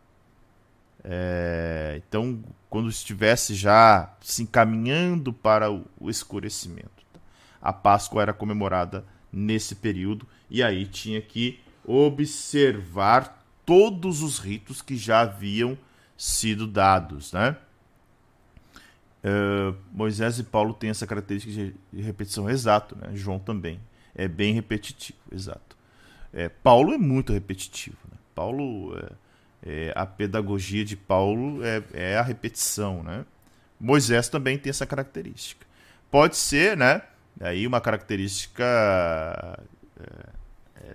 É, 1.03 2.01
então, 2.07 2.43
quando 2.69 2.89
estivesse 2.89 3.55
já 3.55 4.13
se 4.21 4.43
encaminhando 4.43 5.33
para 5.33 5.71
o, 5.71 5.85
o 5.99 6.09
escurecimento. 6.09 7.03
Tá? 7.11 7.19
A 7.61 7.73
Páscoa 7.73 8.21
era 8.21 8.33
comemorada 8.33 9.05
nesse 9.31 9.75
período 9.75 10.27
e 10.49 10.61
aí 10.61 10.85
tinha 10.85 11.21
que 11.21 11.59
observar 11.85 13.43
todos 13.65 14.21
os 14.21 14.37
ritos 14.37 14.81
que 14.81 14.97
já 14.97 15.21
haviam 15.21 15.77
sido 16.17 16.67
dados, 16.67 17.31
né? 17.31 17.57
Uh, 19.23 19.77
Moisés 19.91 20.39
e 20.39 20.43
Paulo 20.43 20.73
têm 20.73 20.89
essa 20.89 21.05
característica 21.05 21.73
de 21.93 22.01
repetição 22.01 22.49
exato, 22.49 22.97
né? 22.97 23.11
João 23.13 23.37
também 23.37 23.79
é 24.15 24.27
bem 24.27 24.53
repetitivo, 24.53 25.19
exato. 25.31 25.77
É, 26.33 26.49
Paulo 26.49 26.93
é 26.93 26.97
muito 26.97 27.31
repetitivo. 27.31 27.97
Né? 28.11 28.17
Paulo, 28.33 28.97
é, 28.97 29.11
é, 29.63 29.93
a 29.95 30.05
pedagogia 30.05 30.83
de 30.83 30.95
Paulo 30.95 31.63
é, 31.63 31.83
é, 31.93 32.17
a 32.17 32.21
repetição, 32.21 33.03
né? 33.03 33.25
Moisés 33.79 34.29
também 34.29 34.57
tem 34.57 34.69
essa 34.69 34.85
característica. 34.85 35.65
Pode 36.09 36.37
ser, 36.37 36.75
né? 36.77 37.01
Aí 37.39 37.65
uma 37.65 37.81
característica 37.81 38.63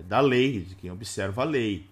da 0.05 0.19
lei, 0.19 0.61
de 0.61 0.75
quem 0.75 0.91
observa 0.91 1.41
a 1.41 1.45
lei, 1.45 1.89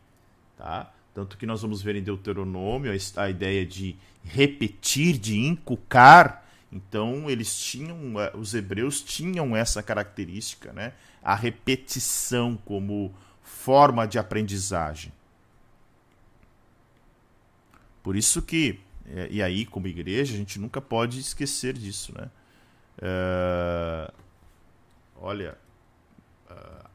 tá? 0.57 0.91
Tanto 1.15 1.37
que 1.37 1.45
nós 1.45 1.61
vamos 1.61 1.81
ver 1.81 1.95
em 1.95 2.03
Deuteronômio 2.03 2.91
a, 3.15 3.29
ideia 3.29 3.65
de 3.65 3.95
repetir, 4.21 5.17
de 5.17 5.39
inculcar. 5.39 6.45
Então 6.69 7.29
eles 7.29 7.57
tinham, 7.57 8.19
é, 8.19 8.35
os 8.35 8.53
hebreus 8.53 9.01
tinham 9.01 9.55
essa 9.55 9.81
característica, 9.81 10.73
né? 10.73 10.91
A 11.23 11.33
repetição 11.33 12.57
como 12.65 13.15
forma 13.41 14.05
de 14.05 14.19
aprendizagem. 14.19 15.13
Por 18.03 18.17
isso 18.17 18.41
que, 18.41 18.81
é, 19.07 19.29
e 19.31 19.41
aí 19.41 19.65
como 19.65 19.87
igreja, 19.87 20.33
a 20.33 20.37
gente 20.37 20.59
nunca 20.59 20.81
pode 20.81 21.17
esquecer 21.17 21.75
disso, 21.75 22.13
né? 22.13 22.29
É, 23.01 24.11
olha, 25.15 25.57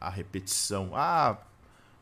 a 0.00 0.08
repetição. 0.08 0.90
Ah, 0.94 1.38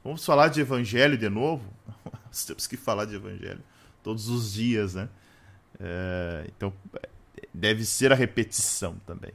Vamos 0.09 0.25
falar 0.25 0.49
de 0.49 0.63
evangelho 0.63 1.19
de 1.19 1.29
novo? 1.29 1.71
Nós 2.25 2.47
temos 2.47 2.67
que 2.67 2.79
falar 2.79 3.05
de 3.05 3.15
evangelho 3.15 3.63
todos 4.03 4.31
os 4.31 4.55
dias, 4.55 4.95
né? 4.95 5.07
É, 5.79 6.47
então, 6.49 6.73
deve 7.53 7.85
ser 7.85 8.11
a 8.11 8.15
repetição 8.15 8.99
também. 9.07 9.33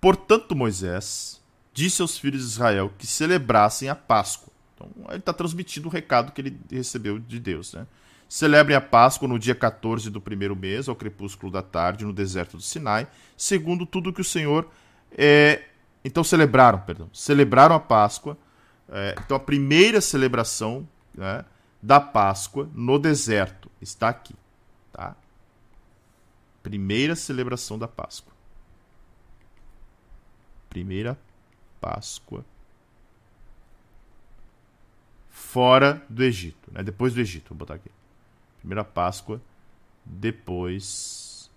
Portanto, 0.00 0.54
Moisés 0.54 1.42
disse 1.74 2.00
aos 2.00 2.16
filhos 2.16 2.42
de 2.42 2.46
Israel 2.46 2.92
que 2.96 3.04
celebrassem 3.04 3.88
a 3.88 3.96
Páscoa. 3.96 4.52
Então, 4.76 4.88
ele 5.08 5.18
está 5.18 5.32
transmitindo 5.32 5.88
o 5.88 5.90
recado 5.90 6.30
que 6.30 6.40
ele 6.40 6.56
recebeu 6.70 7.18
de 7.18 7.40
Deus. 7.40 7.74
Né? 7.74 7.84
Celebrem 8.28 8.76
a 8.76 8.80
Páscoa 8.80 9.26
no 9.26 9.40
dia 9.40 9.56
14 9.56 10.08
do 10.08 10.20
primeiro 10.20 10.54
mês, 10.54 10.88
ao 10.88 10.94
crepúsculo 10.94 11.50
da 11.50 11.62
tarde, 11.62 12.04
no 12.04 12.12
deserto 12.12 12.56
do 12.56 12.62
Sinai, 12.62 13.08
segundo 13.36 13.84
tudo 13.84 14.12
que 14.12 14.20
o 14.20 14.24
Senhor 14.24 14.70
é, 15.18 15.64
então 16.04 16.24
celebraram, 16.24 16.80
perdão, 16.80 17.08
celebraram 17.12 17.74
a 17.74 17.80
Páscoa. 17.80 18.36
É, 18.88 19.14
então 19.24 19.36
a 19.36 19.40
primeira 19.40 20.00
celebração 20.00 20.86
né, 21.14 21.44
da 21.80 22.00
Páscoa 22.00 22.68
no 22.74 22.98
deserto 22.98 23.70
está 23.80 24.08
aqui, 24.08 24.34
tá? 24.92 25.16
Primeira 26.62 27.16
celebração 27.16 27.78
da 27.78 27.88
Páscoa. 27.88 28.32
Primeira 30.68 31.18
Páscoa 31.80 32.44
fora 35.28 36.04
do 36.08 36.22
Egito, 36.22 36.70
né? 36.70 36.82
Depois 36.82 37.14
do 37.14 37.20
Egito, 37.20 37.50
vou 37.50 37.58
botar 37.58 37.74
aqui. 37.74 37.90
Primeira 38.58 38.84
Páscoa 38.84 39.40
depois 40.04 41.50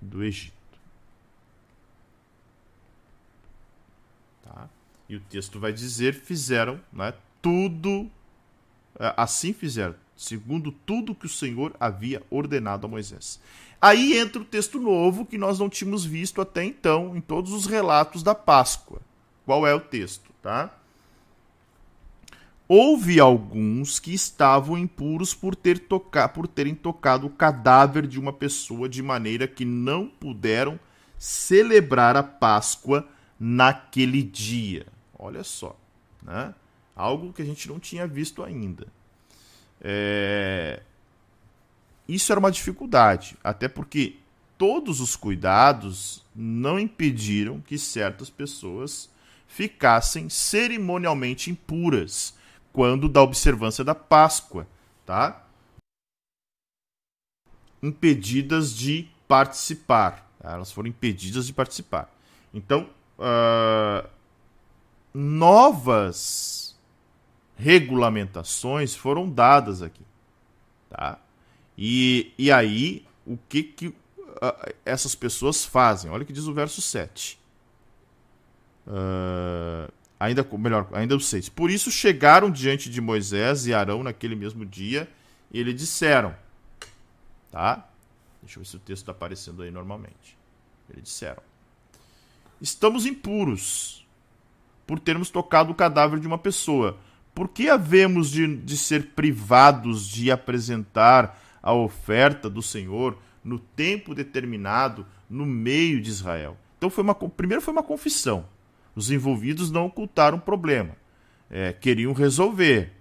do 0.00 0.22
Egito. 0.22 0.53
E 5.08 5.16
o 5.16 5.20
texto 5.20 5.60
vai 5.60 5.72
dizer: 5.72 6.14
fizeram 6.14 6.80
né, 6.92 7.12
tudo, 7.42 8.10
é, 8.98 9.12
assim 9.16 9.52
fizeram, 9.52 9.94
segundo 10.16 10.72
tudo 10.72 11.14
que 11.14 11.26
o 11.26 11.28
Senhor 11.28 11.74
havia 11.78 12.22
ordenado 12.30 12.86
a 12.86 12.90
Moisés. 12.90 13.40
Aí 13.80 14.16
entra 14.16 14.40
o 14.40 14.44
texto 14.46 14.80
novo 14.80 15.26
que 15.26 15.36
nós 15.36 15.58
não 15.58 15.68
tínhamos 15.68 16.04
visto 16.04 16.40
até 16.40 16.64
então 16.64 17.14
em 17.14 17.20
todos 17.20 17.52
os 17.52 17.66
relatos 17.66 18.22
da 18.22 18.34
Páscoa. 18.34 19.00
Qual 19.44 19.66
é 19.66 19.74
o 19.74 19.80
texto? 19.80 20.30
Tá? 20.42 20.70
Houve 22.66 23.20
alguns 23.20 24.00
que 24.00 24.14
estavam 24.14 24.78
impuros 24.78 25.34
por, 25.34 25.54
ter 25.54 25.80
tocar, 25.80 26.30
por 26.30 26.48
terem 26.48 26.74
tocado 26.74 27.26
o 27.26 27.30
cadáver 27.30 28.06
de 28.06 28.18
uma 28.18 28.32
pessoa 28.32 28.88
de 28.88 29.02
maneira 29.02 29.46
que 29.46 29.66
não 29.66 30.06
puderam 30.08 30.80
celebrar 31.18 32.16
a 32.16 32.22
Páscoa 32.22 33.06
naquele 33.38 34.22
dia. 34.22 34.86
Olha 35.18 35.44
só, 35.44 35.76
né? 36.22 36.54
Algo 36.94 37.32
que 37.32 37.42
a 37.42 37.44
gente 37.44 37.68
não 37.68 37.78
tinha 37.78 38.06
visto 38.06 38.42
ainda. 38.42 38.86
É... 39.80 40.82
Isso 42.08 42.30
era 42.32 42.38
uma 42.38 42.52
dificuldade, 42.52 43.36
até 43.42 43.66
porque 43.66 44.16
todos 44.58 45.00
os 45.00 45.16
cuidados 45.16 46.24
não 46.34 46.78
impediram 46.78 47.60
que 47.60 47.78
certas 47.78 48.30
pessoas 48.30 49.10
ficassem 49.46 50.28
cerimonialmente 50.28 51.50
impuras 51.50 52.34
quando 52.72 53.08
da 53.08 53.22
observância 53.22 53.84
da 53.84 53.94
Páscoa, 53.94 54.66
tá? 55.06 55.46
Impedidas 57.82 58.74
de 58.74 59.08
participar. 59.28 60.28
Elas 60.42 60.72
foram 60.72 60.88
impedidas 60.88 61.46
de 61.46 61.52
participar. 61.52 62.12
Então, 62.52 62.90
uh, 63.18 64.08
novas 65.12 66.76
regulamentações 67.56 68.94
foram 68.94 69.28
dadas 69.28 69.82
aqui. 69.82 70.02
Tá? 70.90 71.18
E, 71.76 72.32
e 72.38 72.50
aí, 72.50 73.06
o 73.26 73.36
que, 73.48 73.62
que 73.62 73.88
uh, 73.88 74.74
essas 74.84 75.14
pessoas 75.14 75.64
fazem? 75.64 76.10
Olha 76.10 76.22
o 76.22 76.26
que 76.26 76.32
diz 76.32 76.46
o 76.46 76.54
verso 76.54 76.80
7. 76.80 77.38
Uh, 78.86 79.90
ainda 80.18 80.46
melhor, 80.58 80.88
ainda 80.92 81.16
o 81.16 81.20
6. 81.20 81.48
Por 81.48 81.70
isso 81.70 81.90
chegaram 81.90 82.50
diante 82.50 82.90
de 82.90 83.00
Moisés 83.00 83.66
e 83.66 83.74
Arão 83.74 84.02
naquele 84.02 84.34
mesmo 84.34 84.64
dia 84.64 85.08
e 85.50 85.62
lhe 85.62 85.72
disseram, 85.72 86.34
tá? 87.50 87.88
Deixa 88.42 88.58
eu 88.58 88.62
ver 88.62 88.68
se 88.68 88.76
o 88.76 88.80
texto 88.80 89.02
está 89.02 89.12
aparecendo 89.12 89.62
aí 89.62 89.70
normalmente. 89.70 90.36
Eles 90.90 91.04
disseram: 91.04 91.42
estamos 92.60 93.06
impuros 93.06 94.06
por 94.86 94.98
termos 94.98 95.30
tocado 95.30 95.72
o 95.72 95.74
cadáver 95.74 96.20
de 96.20 96.26
uma 96.26 96.38
pessoa. 96.38 96.98
Por 97.34 97.48
que 97.48 97.68
havemos 97.68 98.30
de, 98.30 98.56
de 98.56 98.76
ser 98.76 99.10
privados 99.14 100.06
de 100.08 100.30
apresentar 100.30 101.40
a 101.62 101.72
oferta 101.72 102.48
do 102.48 102.62
Senhor 102.62 103.18
no 103.42 103.58
tempo 103.58 104.14
determinado 104.14 105.06
no 105.28 105.44
meio 105.44 106.00
de 106.00 106.10
Israel? 106.10 106.56
Então, 106.78 106.90
foi 106.90 107.02
uma, 107.02 107.14
primeiro 107.14 107.62
foi 107.62 107.72
uma 107.72 107.82
confissão. 107.82 108.46
Os 108.94 109.10
envolvidos 109.10 109.70
não 109.70 109.86
ocultaram 109.86 110.38
o 110.38 110.40
problema. 110.40 110.96
É, 111.50 111.72
queriam 111.72 112.12
resolver. 112.12 112.92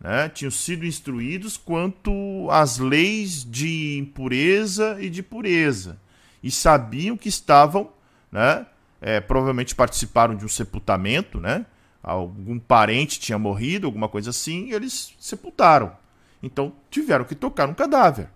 Né? 0.00 0.28
Tinham 0.28 0.50
sido 0.50 0.86
instruídos 0.86 1.56
quanto 1.56 2.48
às 2.50 2.78
leis 2.78 3.44
de 3.44 3.98
impureza 3.98 4.96
e 5.00 5.10
de 5.10 5.22
pureza. 5.22 6.00
E 6.42 6.50
sabiam 6.50 7.16
que 7.16 7.28
estavam 7.28 7.92
né, 8.30 8.66
é, 9.02 9.20
provavelmente 9.20 9.74
participaram 9.74 10.36
de 10.36 10.44
um 10.44 10.48
sepultamento, 10.48 11.40
né? 11.40 11.66
Algum 12.00 12.58
parente 12.58 13.18
tinha 13.18 13.38
morrido, 13.38 13.86
alguma 13.86 14.08
coisa 14.08 14.30
assim, 14.30 14.68
e 14.68 14.72
eles 14.72 15.12
sepultaram. 15.18 15.92
Então 16.40 16.72
tiveram 16.88 17.24
que 17.24 17.34
tocar 17.34 17.68
um 17.68 17.74
cadáver. 17.74 18.28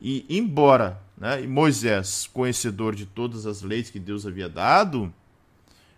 E 0.00 0.24
embora 0.28 1.00
né, 1.16 1.42
Moisés, 1.46 2.28
conhecedor 2.32 2.94
de 2.94 3.04
todas 3.04 3.46
as 3.46 3.62
leis 3.62 3.90
que 3.90 4.00
Deus 4.00 4.26
havia 4.26 4.48
dado, 4.48 5.12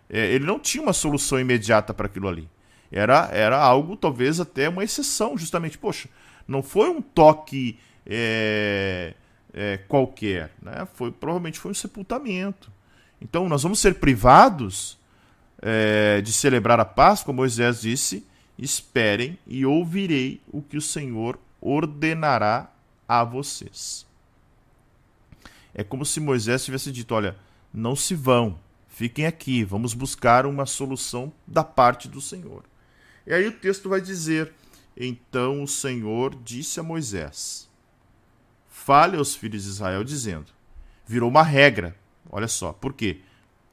é, 0.09 0.31
ele 0.31 0.45
não 0.45 0.59
tinha 0.59 0.83
uma 0.83 0.93
solução 0.93 1.39
imediata 1.39 1.93
para 1.93 2.05
aquilo 2.05 2.27
ali. 2.27 2.49
Era, 2.91 3.29
era 3.31 3.57
algo, 3.57 3.95
talvez 3.95 4.39
até 4.39 4.69
uma 4.69 4.83
exceção, 4.83 5.37
justamente. 5.37 5.77
Poxa, 5.77 6.09
não 6.47 6.61
foi 6.61 6.89
um 6.89 7.01
toque 7.01 7.79
é, 8.05 9.13
é, 9.53 9.77
qualquer, 9.77 10.51
né? 10.61 10.87
Foi, 10.93 11.11
provavelmente 11.11 11.59
foi 11.59 11.71
um 11.71 11.75
sepultamento. 11.75 12.74
Então, 13.25 13.49
nós 13.49 13.63
vamos 13.63 13.79
ser 13.79 13.95
privados 13.95 14.99
é, 15.59 16.21
de 16.21 16.31
celebrar 16.31 16.79
a 16.79 16.85
Páscoa? 16.85 17.33
Moisés 17.33 17.81
disse: 17.81 18.23
Esperem 18.55 19.35
e 19.47 19.65
ouvirei 19.65 20.39
o 20.47 20.61
que 20.61 20.77
o 20.77 20.81
Senhor 20.81 21.39
ordenará 21.59 22.71
a 23.07 23.23
vocês. 23.23 24.05
É 25.73 25.83
como 25.83 26.05
se 26.05 26.19
Moisés 26.19 26.63
tivesse 26.63 26.91
dito: 26.91 27.15
Olha, 27.15 27.35
não 27.73 27.95
se 27.95 28.13
vão, 28.13 28.59
fiquem 28.87 29.25
aqui, 29.25 29.63
vamos 29.63 29.95
buscar 29.95 30.45
uma 30.45 30.67
solução 30.67 31.33
da 31.47 31.63
parte 31.63 32.07
do 32.07 32.21
Senhor. 32.21 32.63
E 33.25 33.33
aí 33.33 33.47
o 33.47 33.53
texto 33.53 33.89
vai 33.89 34.01
dizer: 34.01 34.53
Então 34.95 35.63
o 35.63 35.67
Senhor 35.67 36.37
disse 36.43 36.79
a 36.79 36.83
Moisés: 36.83 37.67
Fale 38.69 39.17
aos 39.17 39.33
filhos 39.33 39.63
de 39.63 39.69
Israel, 39.69 40.03
dizendo: 40.03 40.53
Virou 41.07 41.27
uma 41.27 41.41
regra. 41.41 42.04
Olha 42.29 42.47
só, 42.47 42.73
por 42.73 42.93
quê? 42.93 43.21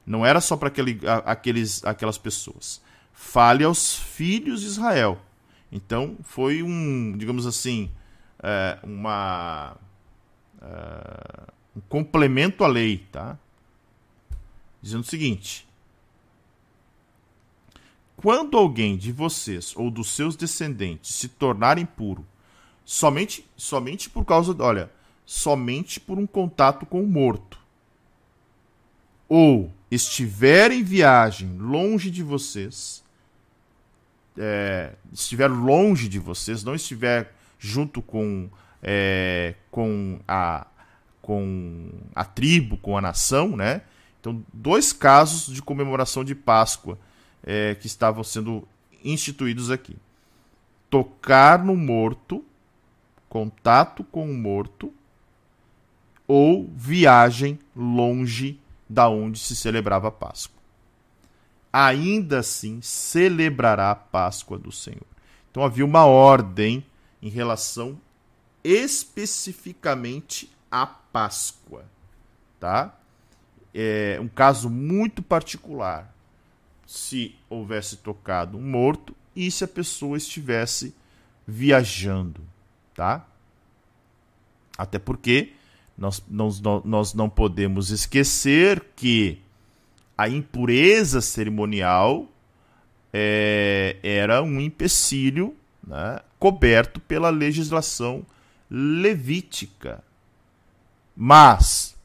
Não 0.05 0.25
era 0.25 0.41
só 0.41 0.57
para 0.57 0.67
aquele, 0.67 0.99
aqueles, 1.25 1.83
aquelas 1.85 2.17
pessoas. 2.17 2.81
Fale 3.13 3.63
aos 3.63 3.95
filhos 3.95 4.61
de 4.61 4.67
Israel. 4.67 5.19
Então 5.71 6.17
foi 6.23 6.61
um, 6.61 7.17
digamos 7.17 7.47
assim, 7.47 7.89
é, 8.41 8.77
uma, 8.83 9.75
é, 10.61 11.43
um 11.75 11.81
complemento 11.89 12.63
à 12.63 12.67
lei, 12.67 13.07
tá? 13.11 13.37
Dizendo 14.81 15.01
o 15.01 15.07
seguinte: 15.07 15.65
quando 18.17 18.57
alguém 18.57 18.97
de 18.97 19.11
vocês 19.11 19.73
ou 19.75 19.89
dos 19.89 20.09
seus 20.09 20.35
descendentes 20.35 21.15
se 21.15 21.27
tornar 21.27 21.77
impuro, 21.77 22.25
somente, 22.85 23.45
somente 23.55 24.09
por 24.09 24.25
causa, 24.25 24.55
olha, 24.59 24.91
somente 25.25 25.99
por 25.99 26.19
um 26.19 26.27
contato 26.27 26.85
com 26.85 27.01
o 27.01 27.07
morto, 27.07 27.57
ou 29.35 29.73
estiver 29.89 30.71
em 30.71 30.83
viagem 30.83 31.57
longe 31.57 32.11
de 32.11 32.21
vocês, 32.21 33.03
é, 34.37 34.93
estiver 35.11 35.47
longe 35.47 36.07
de 36.07 36.19
vocês, 36.19 36.63
não 36.63 36.75
estiver 36.75 37.33
junto 37.57 37.99
com, 37.99 38.47
é, 38.83 39.55
com, 39.71 40.19
a, 40.27 40.67
com 41.19 41.89
a 42.13 42.23
tribo, 42.23 42.77
com 42.77 42.95
a 42.95 43.01
nação, 43.01 43.57
né? 43.57 43.81
Então, 44.19 44.45
dois 44.53 44.93
casos 44.93 45.51
de 45.51 45.63
comemoração 45.63 46.23
de 46.23 46.35
Páscoa 46.35 46.99
é, 47.43 47.73
que 47.73 47.87
estavam 47.87 48.23
sendo 48.23 48.67
instituídos 49.03 49.71
aqui: 49.71 49.97
tocar 50.91 51.57
no 51.65 51.75
morto, 51.75 52.45
contato 53.27 54.03
com 54.03 54.29
o 54.29 54.37
morto, 54.37 54.93
ou 56.27 56.69
viagem 56.75 57.57
longe 57.75 58.59
da 58.93 59.09
onde 59.09 59.39
se 59.39 59.55
celebrava 59.55 60.09
a 60.09 60.11
Páscoa. 60.11 60.61
Ainda 61.71 62.39
assim 62.39 62.79
celebrará 62.83 63.89
a 63.89 63.95
Páscoa 63.95 64.59
do 64.59 64.71
Senhor. 64.71 65.07
Então 65.49 65.63
havia 65.63 65.83
uma 65.83 66.05
ordem 66.05 66.85
em 67.19 67.29
relação 67.29 67.99
especificamente 68.63 70.51
à 70.69 70.85
Páscoa, 70.85 71.85
tá? 72.59 72.95
É 73.73 74.19
um 74.21 74.27
caso 74.27 74.69
muito 74.69 75.23
particular. 75.23 76.13
Se 76.85 77.35
houvesse 77.49 77.97
tocado 77.97 78.59
um 78.59 78.61
morto 78.61 79.15
e 79.35 79.49
se 79.49 79.63
a 79.63 79.67
pessoa 79.67 80.17
estivesse 80.17 80.93
viajando, 81.47 82.41
tá? 82.93 83.25
Até 84.77 84.99
porque 84.99 85.53
nós, 85.97 86.23
nós, 86.27 86.61
nós 86.83 87.13
não 87.13 87.29
podemos 87.29 87.89
esquecer 87.89 88.83
que 88.95 89.39
a 90.17 90.27
impureza 90.27 91.21
cerimonial 91.21 92.27
é, 93.11 93.97
era 94.01 94.41
um 94.41 94.59
empecilho 94.59 95.55
né, 95.85 96.19
coberto 96.39 96.99
pela 96.99 97.29
legislação 97.29 98.25
levítica. 98.69 100.03
Mas, 101.15 101.95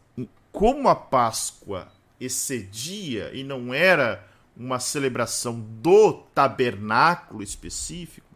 como 0.52 0.88
a 0.88 0.94
Páscoa 0.94 1.88
excedia 2.20 3.30
e 3.32 3.42
não 3.42 3.72
era 3.72 4.26
uma 4.56 4.80
celebração 4.80 5.60
do 5.80 6.14
tabernáculo 6.34 7.42
específico, 7.42 8.26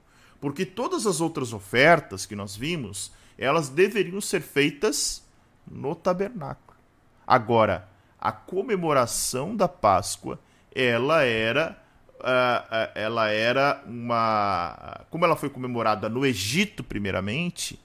porque 0.41 0.65
todas 0.65 1.07
as 1.07 1.20
outras 1.20 1.53
ofertas 1.53 2.24
que 2.24 2.35
nós 2.35 2.57
vimos, 2.57 3.12
elas 3.37 3.69
deveriam 3.69 4.20
ser 4.20 4.41
feitas 4.41 5.23
no 5.71 5.95
tabernáculo. 5.95 6.77
Agora, 7.27 7.89
a 8.21 8.31
comemoração 8.33 9.57
da 9.57 9.69
Páscoa, 9.69 10.39
ela 10.75 11.23
era 11.23 11.83
uh, 12.23 12.91
ela 12.95 13.29
era 13.29 13.83
uma. 13.87 15.05
Como 15.11 15.25
ela 15.25 15.37
foi 15.37 15.51
comemorada 15.51 16.09
no 16.09 16.25
Egito, 16.25 16.83
primeiramente, 16.83 17.79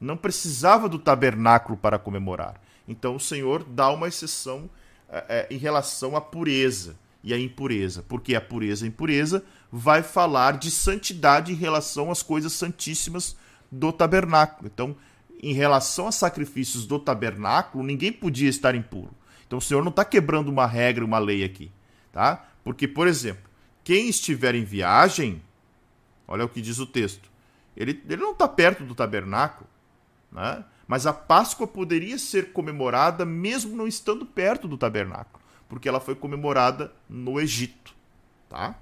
não 0.00 0.16
precisava 0.16 0.88
do 0.88 0.98
tabernáculo 0.98 1.76
para 1.76 1.98
comemorar. 1.98 2.60
Então 2.86 3.16
o 3.16 3.20
Senhor 3.20 3.64
dá 3.64 3.90
uma 3.90 4.08
exceção 4.08 4.70
uh, 5.08 5.18
uh, 5.18 5.46
em 5.50 5.58
relação 5.58 6.16
à 6.16 6.20
pureza 6.20 6.96
e 7.24 7.32
à 7.32 7.38
impureza. 7.38 8.04
Porque 8.06 8.34
a 8.34 8.40
pureza 8.40 8.84
e 8.84 8.88
a 8.88 8.88
impureza 8.88 9.44
vai 9.70 10.02
falar 10.02 10.56
de 10.56 10.70
santidade 10.70 11.52
em 11.52 11.56
relação 11.56 12.10
às 12.10 12.22
coisas 12.22 12.52
santíssimas 12.52 13.36
do 13.70 13.92
tabernáculo. 13.92 14.70
Então, 14.72 14.96
em 15.40 15.52
relação 15.52 16.08
a 16.08 16.12
sacrifícios 16.12 16.86
do 16.86 16.98
tabernáculo, 16.98 17.84
ninguém 17.84 18.12
podia 18.12 18.48
estar 18.48 18.74
impuro. 18.74 19.10
Então 19.46 19.58
o 19.58 19.62
Senhor 19.62 19.82
não 19.82 19.90
está 19.90 20.04
quebrando 20.04 20.48
uma 20.48 20.66
regra, 20.66 21.04
uma 21.04 21.18
lei 21.18 21.44
aqui. 21.44 21.70
Tá? 22.12 22.46
Porque, 22.64 22.88
por 22.88 23.06
exemplo, 23.06 23.48
quem 23.84 24.08
estiver 24.08 24.54
em 24.54 24.64
viagem, 24.64 25.42
olha 26.26 26.44
o 26.44 26.48
que 26.48 26.60
diz 26.60 26.78
o 26.78 26.86
texto, 26.86 27.30
ele, 27.76 28.02
ele 28.08 28.22
não 28.22 28.32
está 28.32 28.48
perto 28.48 28.84
do 28.84 28.94
tabernáculo, 28.94 29.68
né? 30.32 30.64
mas 30.86 31.06
a 31.06 31.12
Páscoa 31.12 31.66
poderia 31.66 32.18
ser 32.18 32.52
comemorada 32.52 33.24
mesmo 33.24 33.76
não 33.76 33.86
estando 33.86 34.26
perto 34.26 34.66
do 34.66 34.76
tabernáculo, 34.76 35.42
porque 35.68 35.88
ela 35.88 36.00
foi 36.00 36.14
comemorada 36.14 36.92
no 37.08 37.40
Egito. 37.40 37.94
Tá? 38.48 38.74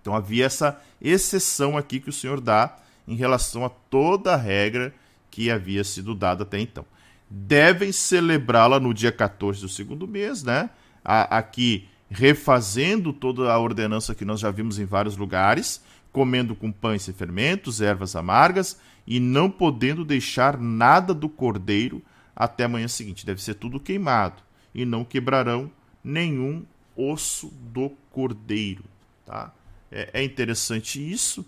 Então 0.00 0.14
havia 0.14 0.46
essa 0.46 0.80
exceção 1.00 1.76
aqui 1.76 1.98
que 1.98 2.10
o 2.10 2.12
Senhor 2.12 2.40
dá 2.40 2.76
em 3.08 3.16
relação 3.16 3.64
a 3.64 3.68
toda 3.68 4.34
a 4.34 4.36
regra 4.36 4.94
que 5.36 5.50
havia 5.50 5.84
sido 5.84 6.14
dada 6.14 6.44
até 6.44 6.58
então. 6.58 6.86
Devem 7.28 7.92
celebrá-la 7.92 8.80
no 8.80 8.94
dia 8.94 9.12
14 9.12 9.60
do 9.60 9.68
segundo 9.68 10.08
mês, 10.08 10.42
né? 10.42 10.70
Aqui 11.04 11.86
refazendo 12.08 13.12
toda 13.12 13.52
a 13.52 13.58
ordenança 13.58 14.14
que 14.14 14.24
nós 14.24 14.40
já 14.40 14.50
vimos 14.50 14.78
em 14.78 14.86
vários 14.86 15.14
lugares, 15.14 15.84
comendo 16.10 16.56
com 16.56 16.72
pães 16.72 17.06
e 17.06 17.12
fermentos, 17.12 17.82
ervas 17.82 18.16
amargas 18.16 18.80
e 19.06 19.20
não 19.20 19.50
podendo 19.50 20.06
deixar 20.06 20.56
nada 20.56 21.12
do 21.12 21.28
cordeiro 21.28 22.00
até 22.34 22.64
a 22.64 22.68
manhã 22.68 22.88
seguinte. 22.88 23.26
Deve 23.26 23.42
ser 23.42 23.56
tudo 23.56 23.78
queimado 23.78 24.42
e 24.74 24.86
não 24.86 25.04
quebrarão 25.04 25.70
nenhum 26.02 26.64
osso 26.96 27.52
do 27.60 27.90
cordeiro. 28.10 28.84
Tá? 29.26 29.52
É, 29.92 30.12
é 30.14 30.24
interessante 30.24 30.98
isso. 30.98 31.44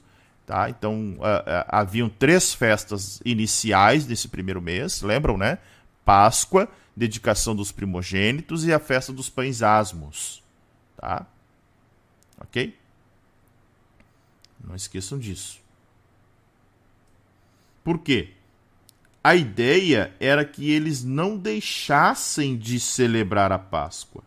Tá? 0.49 0.71
Então, 0.71 1.19
uh, 1.19 1.21
uh, 1.21 1.69
haviam 1.69 2.09
três 2.09 2.55
festas 2.55 3.21
iniciais 3.23 4.07
desse 4.07 4.29
primeiro 4.29 4.63
mês, 4.63 5.03
lembram, 5.03 5.37
né? 5.37 5.59
Páscoa, 6.07 6.67
dedicação 6.97 7.55
dos 7.55 7.71
primogênitos 7.71 8.65
e 8.65 8.73
a 8.73 8.79
festa 8.79 9.13
dos 9.13 9.29
pães 9.29 9.63
asmos. 9.63 10.43
Tá? 10.97 11.27
Ok? 12.41 12.75
Não 14.67 14.75
esqueçam 14.75 15.19
disso. 15.19 15.61
Por 17.85 17.99
quê? 17.99 18.31
A 19.23 19.37
ideia 19.37 20.15
era 20.19 20.47
que 20.47 20.71
eles 20.71 21.05
não 21.05 21.37
deixassem 21.37 22.57
de 22.57 22.81
celebrar 22.81 23.53
a 23.53 23.59
Páscoa. 23.59 24.23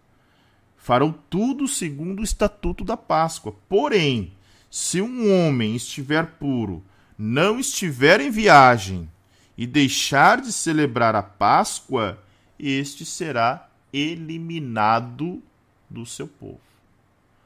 Farão 0.78 1.12
tudo 1.32 1.68
segundo 1.68 2.20
o 2.20 2.24
estatuto 2.24 2.84
da 2.84 2.96
Páscoa. 2.96 3.56
Porém, 3.68 4.34
se 4.72 5.02
um 5.02 5.30
homem 5.30 5.76
estiver 5.76 6.26
puro, 6.26 6.82
não 7.18 7.60
estiver 7.60 8.22
em 8.22 8.32
viagem 8.32 9.12
e 9.58 9.68
deixar 9.68 10.40
de 10.40 10.54
celebrar 10.54 11.14
a 11.14 11.22
Páscoa, 11.22 12.24
este 12.58 13.04
será 13.04 13.70
eliminado 13.92 15.44
do 15.90 16.06
seu 16.06 16.26
povo. 16.26 16.62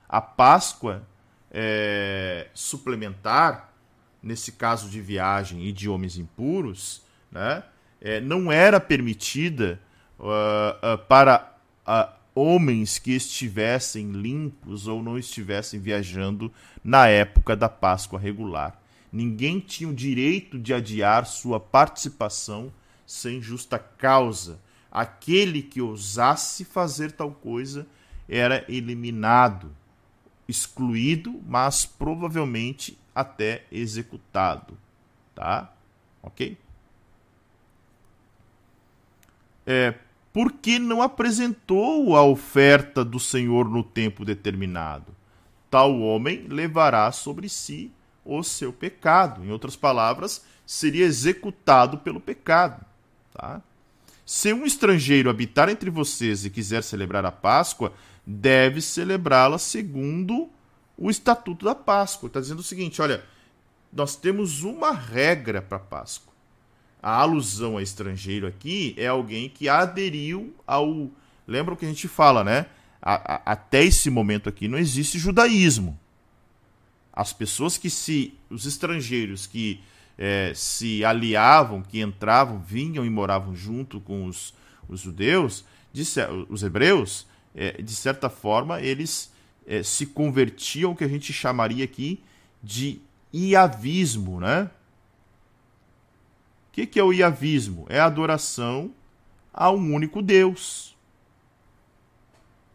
A 0.07 0.22
Páscoa 0.22 1.02
é, 1.49 2.47
suplementar, 2.53 3.73
nesse 4.22 4.52
caso 4.52 4.88
de 4.88 5.02
viagem 5.02 5.65
e 5.65 5.72
de 5.72 5.89
homens 5.89 6.18
impuros, 6.18 7.02
né, 7.31 7.64
é, 7.99 8.22
não 8.22 8.52
era 8.52 8.80
permitida 8.80 9.81
uh, 10.19 10.93
uh, 10.93 10.97
para 11.07 11.57
uh, 11.88 12.14
homens 12.36 12.99
que 12.99 13.12
estivessem 13.12 14.12
limpos 14.12 14.88
ou 14.88 15.02
não 15.02 15.18
estivessem 15.18 15.80
viajando 15.80 16.52
na 16.84 17.07
época 17.07 17.56
da 17.56 17.70
Páscoa 17.70 18.20
regular. 18.20 18.80
Ninguém 19.12 19.60
tinha 19.60 19.90
o 19.90 19.95
direito 19.95 20.60
de 20.60 20.74
adiar 20.74 21.26
sua 21.26 21.60
participação 21.60 22.72
sem 23.07 23.41
justa 23.41 23.80
causa 23.80 24.60
aquele 24.95 25.62
que 25.62 25.82
ousasse 25.82 26.64
fazer 26.64 27.12
tal 27.12 27.30
coisa 27.30 27.86
era 28.30 28.64
eliminado, 28.72 29.76
excluído, 30.48 31.41
mas 31.45 31.86
provavelmente 31.86 32.98
até 33.14 33.66
executado, 33.70 34.78
tá? 35.36 35.70
OK? 36.24 36.57
É, 39.68 39.95
por 40.36 40.52
que 40.52 40.78
não 40.78 41.02
apresentou 41.02 42.14
a 42.14 42.22
oferta 42.22 43.06
do 43.06 43.22
Senhor 43.22 43.70
no 43.70 43.82
tempo 43.82 44.26
determinado? 44.26 45.16
Tal 45.72 45.98
homem 46.02 46.45
levará 46.49 47.10
sobre 47.14 47.48
si 47.48 47.90
o 48.26 48.44
seu 48.44 48.74
pecado. 48.74 49.45
Em 49.45 49.52
outras 49.52 49.78
palavras, 49.78 50.44
seria 50.66 51.06
executado 51.06 51.99
pelo 51.99 52.20
pecado, 52.20 52.86
tá? 53.34 53.62
Se 54.26 54.52
um 54.52 54.66
estrangeiro 54.66 55.30
habitar 55.30 55.70
entre 55.70 55.90
vocês 55.90 56.44
e 56.44 56.49
quiser 56.49 56.84
celebrar 56.84 57.26
a 57.26 57.32
Páscoa, 57.32 57.94
deve 58.28 58.82
celebrá-la 58.82 59.57
segundo 59.57 60.49
o 60.98 61.10
estatuto 61.10 61.64
da 61.64 61.74
Páscoa. 61.74 62.28
Está 62.28 62.41
dizendo 62.41 62.60
o 62.60 62.64
seguinte: 62.64 63.02
olha, 63.02 63.24
nós 63.94 64.18
temos 64.18 64.64
uma 64.64 64.91
regra 64.91 65.62
para 65.62 65.78
a 65.78 65.80
Páscoa. 65.80 66.35
A 67.01 67.22
alusão 67.22 67.77
a 67.77 67.84
estrangeiro 67.84 68.47
aqui 68.47 68.95
é 68.97 69.07
alguém 69.07 69.49
que 69.49 69.69
aderiu 69.69 70.55
ao. 70.65 71.09
Lembra 71.47 71.73
o 71.73 71.77
que 71.77 71.85
a 71.85 71.89
gente 71.89 72.07
fala, 72.07 72.43
né? 72.43 72.65
A, 73.01 73.35
a, 73.35 73.51
até 73.51 73.84
esse 73.84 74.09
momento 74.09 74.49
aqui 74.49 74.67
não 74.67 74.77
existe 74.77 75.19
judaísmo. 75.19 75.99
As 77.13 77.31
pessoas 77.31 77.77
que 77.77 77.89
se. 77.89 78.34
Os 78.49 78.65
estrangeiros 78.65 79.45
que 79.45 79.81
é, 80.17 80.51
se 80.55 81.03
aliavam, 81.03 81.81
que 81.81 82.01
entravam, 82.01 82.59
vinham 82.59 83.05
e 83.05 83.09
moravam 83.09 83.55
junto 83.55 83.99
com 83.99 84.26
os, 84.26 84.53
os 84.88 85.01
judeus, 85.01 85.65
de, 85.93 86.03
os 86.49 86.63
hebreus, 86.63 87.27
é, 87.53 87.81
de 87.81 87.95
certa 87.95 88.30
forma, 88.30 88.81
eles 88.81 89.31
é, 89.67 89.84
se 89.84 90.05
convertiam 90.05 90.91
o 90.91 90.95
que 90.95 91.03
a 91.03 91.07
gente 91.07 91.31
chamaria 91.31 91.84
aqui 91.84 92.22
de 92.63 92.99
iavismo, 93.34 94.39
né? 94.39 94.69
Que, 96.76 96.85
que 96.85 96.99
é 96.99 97.03
o 97.06 97.14
iavismo? 97.14 97.85
É 97.88 98.02
a 98.02 98.06
adoração 98.06 98.91
a 99.53 99.72
um 99.72 99.93
único 99.93 100.22
Deus. 100.22 100.93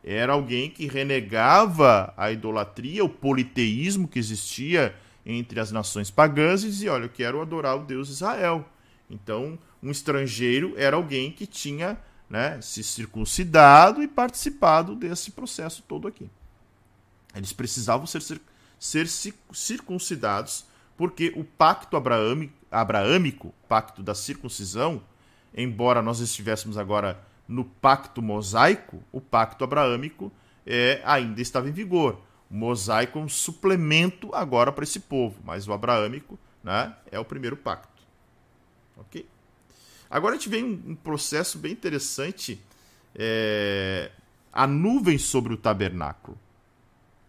Era 0.02 0.32
alguém 0.32 0.70
que 0.70 0.86
renegava 0.86 2.14
a 2.16 2.32
idolatria, 2.32 3.05
o 3.05 3.10
politeísmo 3.10 4.09
que 4.09 4.18
existia 4.18 4.97
entre 5.27 5.60
as 5.60 5.70
nações 5.70 6.10
pagãs 6.10 6.64
e 6.64 6.68
dizia: 6.68 6.94
Olha, 6.94 7.05
eu 7.05 7.10
quero 7.10 7.43
adorar 7.43 7.77
o 7.77 7.85
Deus 7.85 8.09
Israel. 8.09 8.66
Então, 9.10 9.59
um 9.82 9.90
estrangeiro 9.90 10.72
era 10.78 10.97
alguém 10.97 11.31
que 11.31 11.47
tinha 11.47 11.98
né, 12.31 12.59
se 12.62 12.82
circuncidado 12.82 14.02
e 14.02 14.09
participado 14.09 14.97
desse 14.97 15.31
processo 15.32 15.85
todo 15.86 16.09
aqui. 16.09 16.27
Eles 17.35 17.52
precisavam 17.52 18.06
ser, 18.06 18.22
ser, 18.22 18.40
ser 18.78 19.06
circuncidados, 19.52 20.64
porque 20.97 21.35
o 21.36 21.44
pacto 21.44 21.98
abraâmico, 21.98 22.60
abraâmico, 22.70 23.55
pacto 23.68 24.02
da 24.02 24.14
circuncisão, 24.14 25.02
embora 25.55 26.02
nós 26.02 26.20
estivéssemos 26.20 26.78
agora 26.78 27.20
no 27.48 27.64
pacto 27.64 28.22
mosaico, 28.22 29.02
o 29.10 29.20
pacto 29.20 29.64
abraâmico 29.64 30.32
é, 30.64 31.01
ainda 31.05 31.40
estava 31.40 31.68
em 31.68 31.72
vigor. 31.72 32.20
O 32.51 32.55
mosaico 32.55 33.18
é 33.18 33.22
um 33.22 33.28
suplemento 33.28 34.34
agora 34.34 34.70
para 34.70 34.84
esse 34.84 35.01
povo, 35.01 35.40
mas 35.44 35.66
o 35.66 35.72
abraâmico 35.72 36.38
né, 36.62 36.94
é 37.10 37.18
o 37.18 37.24
primeiro 37.24 37.56
pacto. 37.56 38.02
Ok? 38.97 39.26
Agora 40.09 40.34
a 40.34 40.38
gente 40.38 40.48
vem 40.48 40.64
um, 40.64 40.90
um 40.92 40.94
processo 40.94 41.59
bem 41.59 41.72
interessante. 41.72 42.60
É, 43.14 44.10
a 44.52 44.66
nuvem 44.66 45.18
sobre 45.18 45.52
o 45.52 45.56
tabernáculo. 45.56 46.38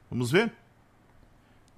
Vamos 0.10 0.32
ver? 0.32 0.52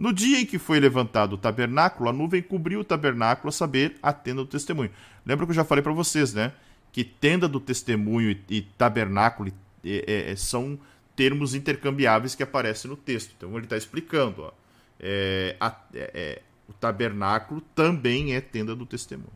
No 0.04 0.12
dia 0.12 0.42
em 0.42 0.46
que 0.46 0.60
foi 0.60 0.82
levantado 0.82 1.32
o 1.32 1.38
tabernáculo, 1.38 2.10
a 2.10 2.12
nuvem 2.12 2.42
cobriu 2.42 2.82
o 2.82 2.84
tabernáculo, 2.84 3.48
a 3.48 3.52
saber, 3.54 3.96
a 4.04 4.12
tenda 4.12 4.42
do 4.42 4.48
testemunho. 4.50 4.92
Lembra 5.26 5.46
que 5.46 5.52
eu 5.52 5.56
já 5.56 5.64
falei 5.64 5.82
para 5.82 5.94
vocês, 5.94 6.34
né? 6.34 6.52
Que 6.92 7.06
tenda 7.06 7.48
do 7.48 7.58
testemunho 7.58 8.32
e, 8.32 8.44
e 8.50 8.62
tabernáculo 8.64 9.50
é, 9.82 10.32
é, 10.32 10.36
são 10.36 10.78
termos 11.16 11.56
intercambiáveis 11.56 12.36
que 12.36 12.44
aparecem 12.44 12.92
no 12.92 12.98
texto. 12.98 13.34
Então 13.38 13.56
ele 13.56 13.66
está 13.66 13.78
explicando. 13.78 14.42
Ó, 14.42 14.52
é, 15.00 15.56
a, 15.58 15.74
é, 15.94 16.12
é, 16.14 16.42
o 16.68 16.74
tabernáculo 16.74 17.62
também 17.74 18.36
é 18.36 18.42
tenda 18.42 18.76
do 18.76 18.86
testemunho. 18.86 19.32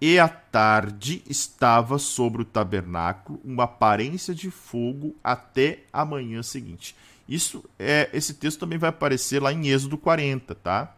E 0.00 0.18
à 0.18 0.28
tarde 0.28 1.22
estava 1.28 1.98
sobre 1.98 2.40
o 2.40 2.46
tabernáculo 2.46 3.38
uma 3.44 3.64
aparência 3.64 4.34
de 4.34 4.50
fogo 4.50 5.14
até 5.22 5.80
a 5.92 6.06
manhã 6.06 6.42
seguinte. 6.42 6.96
Isso 7.28 7.64
é 7.78 8.10
esse 8.12 8.34
texto 8.34 8.60
também 8.60 8.78
vai 8.78 8.90
aparecer 8.90 9.40
lá 9.40 9.52
em 9.52 9.68
Êxodo 9.68 9.96
40, 9.96 10.54
tá? 10.54 10.94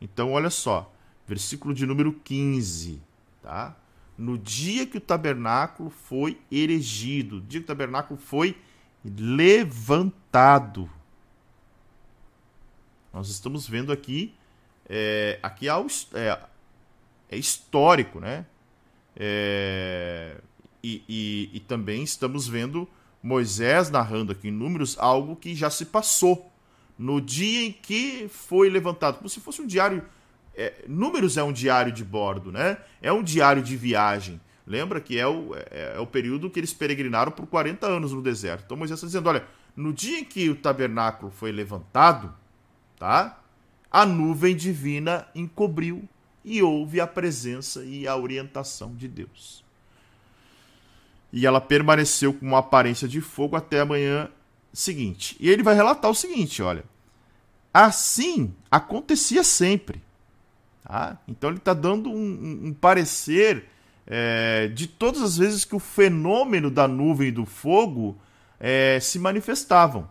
Então 0.00 0.32
olha 0.32 0.50
só, 0.50 0.92
versículo 1.26 1.74
de 1.74 1.86
número 1.86 2.12
15, 2.12 3.00
tá? 3.42 3.76
no 4.20 4.36
dia 4.36 4.86
que 4.86 4.98
o 4.98 5.00
tabernáculo 5.00 5.88
foi 5.88 6.38
erigido, 6.52 7.36
no 7.36 7.40
dia 7.40 7.60
que 7.60 7.64
o 7.64 7.66
tabernáculo 7.66 8.20
foi 8.20 8.54
levantado. 9.02 10.90
Nós 13.14 13.30
estamos 13.30 13.66
vendo 13.66 13.90
aqui, 13.90 14.34
é, 14.86 15.38
aqui 15.42 15.68
é, 15.70 16.38
é, 17.30 17.36
histórico, 17.38 18.20
né? 18.20 18.44
É, 19.16 20.36
e, 20.82 21.02
e, 21.08 21.50
e 21.54 21.60
também 21.60 22.02
estamos 22.02 22.46
vendo 22.46 22.86
Moisés 23.22 23.90
narrando 23.90 24.32
aqui 24.32 24.48
em 24.48 24.52
Números 24.52 24.96
algo 24.98 25.36
que 25.36 25.54
já 25.54 25.70
se 25.70 25.86
passou 25.86 26.50
no 26.98 27.20
dia 27.20 27.66
em 27.66 27.72
que 27.72 28.28
foi 28.28 28.68
levantado, 28.68 29.18
como 29.18 29.28
se 29.28 29.40
fosse 29.40 29.62
um 29.62 29.66
diário 29.66 30.02
é, 30.54 30.84
números 30.86 31.36
é 31.36 31.42
um 31.42 31.52
diário 31.52 31.92
de 31.92 32.04
bordo, 32.04 32.52
né? 32.52 32.76
É 33.00 33.12
um 33.12 33.22
diário 33.22 33.62
de 33.62 33.76
viagem. 33.76 34.40
Lembra 34.66 35.00
que 35.00 35.18
é 35.18 35.26
o, 35.26 35.54
é, 35.54 35.94
é 35.96 36.00
o 36.00 36.06
período 36.06 36.50
que 36.50 36.60
eles 36.60 36.72
peregrinaram 36.72 37.32
por 37.32 37.46
40 37.46 37.86
anos 37.86 38.12
no 38.12 38.22
deserto. 38.22 38.64
Então 38.66 38.76
Moisés 38.76 38.98
está 38.98 39.06
dizendo: 39.06 39.28
olha, 39.28 39.44
no 39.74 39.92
dia 39.92 40.18
em 40.18 40.24
que 40.24 40.50
o 40.50 40.56
tabernáculo 40.56 41.30
foi 41.30 41.50
levantado, 41.50 42.34
tá? 42.98 43.40
A 43.90 44.04
nuvem 44.04 44.54
divina 44.54 45.26
encobriu 45.34 46.08
e 46.44 46.62
houve 46.62 47.00
a 47.00 47.06
presença 47.06 47.82
e 47.84 48.06
a 48.06 48.16
orientação 48.16 48.94
de 48.94 49.08
Deus. 49.08 49.64
E 51.32 51.46
ela 51.46 51.60
permaneceu 51.60 52.32
com 52.32 52.46
uma 52.46 52.58
aparência 52.58 53.06
de 53.06 53.20
fogo 53.20 53.56
até 53.56 53.80
a 53.80 53.84
manhã 53.84 54.28
seguinte. 54.72 55.36
E 55.38 55.48
ele 55.48 55.62
vai 55.62 55.74
relatar 55.74 56.10
o 56.10 56.14
seguinte: 56.14 56.62
olha, 56.62 56.84
assim 57.72 58.54
acontecia 58.70 59.44
sempre. 59.44 60.02
Tá? 60.82 61.18
Então 61.28 61.50
ele 61.50 61.58
está 61.58 61.74
dando 61.74 62.10
um, 62.10 62.68
um 62.68 62.72
parecer 62.74 63.66
é, 64.06 64.68
de 64.68 64.86
todas 64.86 65.22
as 65.22 65.36
vezes 65.36 65.64
que 65.64 65.76
o 65.76 65.78
fenômeno 65.78 66.70
da 66.70 66.88
nuvem 66.88 67.28
e 67.28 67.32
do 67.32 67.46
fogo 67.46 68.18
é, 68.58 68.98
se 69.00 69.18
manifestavam. 69.18 70.08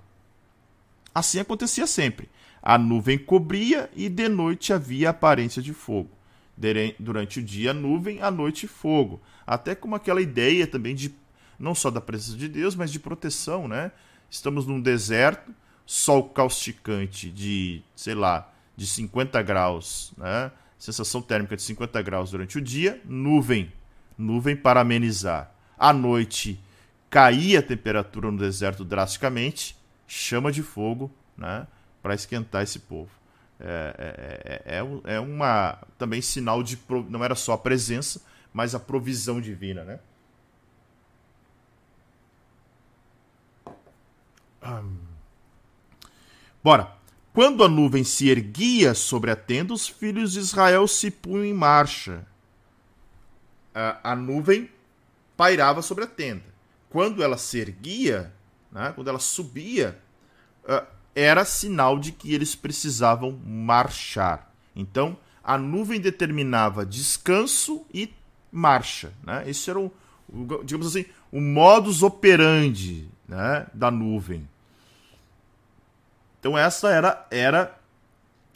Assim 1.14 1.40
acontecia 1.40 1.86
sempre. 1.86 2.30
A 2.62 2.78
nuvem 2.78 3.18
cobria 3.18 3.90
e 3.96 4.08
de 4.10 4.30
noite 4.30 4.72
havia 4.72 5.10
aparência 5.10 5.62
de 5.62 5.74
fogo. 5.74 6.10
Durante 7.00 7.40
o 7.40 7.44
dia, 7.44 7.74
nuvem, 7.74 8.22
à 8.22 8.30
noite, 8.30 8.68
fogo. 8.68 9.22
Até 9.48 9.74
como 9.74 9.96
aquela 9.96 10.22
ideia 10.22 10.68
também 10.68 10.94
de, 10.94 11.14
não 11.58 11.74
só 11.74 11.90
da 11.90 12.02
presença 12.02 12.38
de 12.38 12.50
Deus, 12.50 12.76
mas 12.76 12.92
de 12.92 13.00
proteção, 13.00 13.68
né? 13.68 13.92
Estamos 14.30 14.66
num 14.66 14.82
deserto, 14.82 15.54
sol 15.86 16.30
causticante 16.30 17.30
de, 17.30 17.82
sei 17.96 18.14
lá, 18.14 18.52
de 18.76 18.86
50 18.86 19.42
graus, 19.42 20.14
né? 20.18 20.52
sensação 20.80 21.22
térmica 21.22 21.58
de 21.58 21.62
50 21.62 22.02
graus 22.02 22.32
durante 22.32 22.58
o 22.58 22.62
dia, 22.62 23.02
nuvem, 23.04 23.72
nuvem 24.18 24.56
para 24.56 24.80
amenizar. 24.80 25.54
À 25.78 25.92
noite 25.92 26.60
caía 27.10 27.60
a 27.60 27.64
temperatura 27.64 28.32
no 28.32 28.38
deserto 28.38 28.86
drasticamente, 28.86 29.76
chama 30.08 30.52
de 30.52 30.64
fogo, 30.64 31.12
né, 31.38 31.68
para 32.02 32.16
esquentar 32.16 32.64
esse 32.64 32.80
povo. 32.80 33.10
É, 33.62 34.62
é, 34.66 34.78
é, 34.78 35.16
é, 35.16 35.20
uma 35.20 35.78
também 35.98 36.22
sinal 36.22 36.64
de 36.64 36.80
não 37.10 37.24
era 37.24 37.36
só 37.36 37.54
a 37.54 37.58
presença, 37.58 38.22
mas 38.54 38.74
a 38.74 38.80
provisão 38.80 39.42
divina, 39.42 39.84
né? 39.84 40.00
Bora. 46.64 46.98
Quando 47.34 47.64
a 47.64 47.70
nuvem 47.70 48.04
se 48.04 48.28
erguia 48.28 48.94
sobre 48.94 49.32
a 49.32 49.36
tenda, 49.36 49.74
os 49.74 49.88
filhos 49.88 50.34
de 50.34 50.40
Israel 50.40 50.88
se 50.88 51.12
punham 51.12 51.46
em 51.46 51.54
marcha. 51.54 52.26
A, 53.74 54.12
a 54.12 54.16
nuvem 54.16 54.70
pairava 55.38 55.82
sobre 55.82 56.04
a 56.04 56.08
tenda. 56.08 56.44
Quando 56.90 57.24
ela 57.24 57.38
se 57.38 57.60
erguia, 57.60 58.34
né, 58.72 58.92
quando 58.94 59.10
ela 59.10 59.20
subia, 59.20 59.98
uh, 60.66 60.86
era 61.20 61.44
sinal 61.44 62.00
de 62.00 62.12
que 62.12 62.34
eles 62.34 62.56
precisavam 62.56 63.38
marchar. 63.46 64.52
Então, 64.76 65.18
a 65.44 65.58
nuvem 65.58 66.00
determinava 66.00 66.86
descanso 66.86 67.86
e 67.94 68.14
marcha. 68.52 69.12
Né? 69.24 69.44
Esse 69.48 69.70
era 69.70 69.80
o, 69.80 69.92
o, 70.28 70.64
digamos 70.64 70.88
assim, 70.88 71.06
o 71.32 71.42
modus 71.42 72.04
operandi 72.04 73.10
né, 73.28 73.68
da 73.74 73.92
nuvem. 73.92 74.48
Então 76.40 76.58
essa 76.58 76.90
era, 76.90 77.28
era 77.30 77.78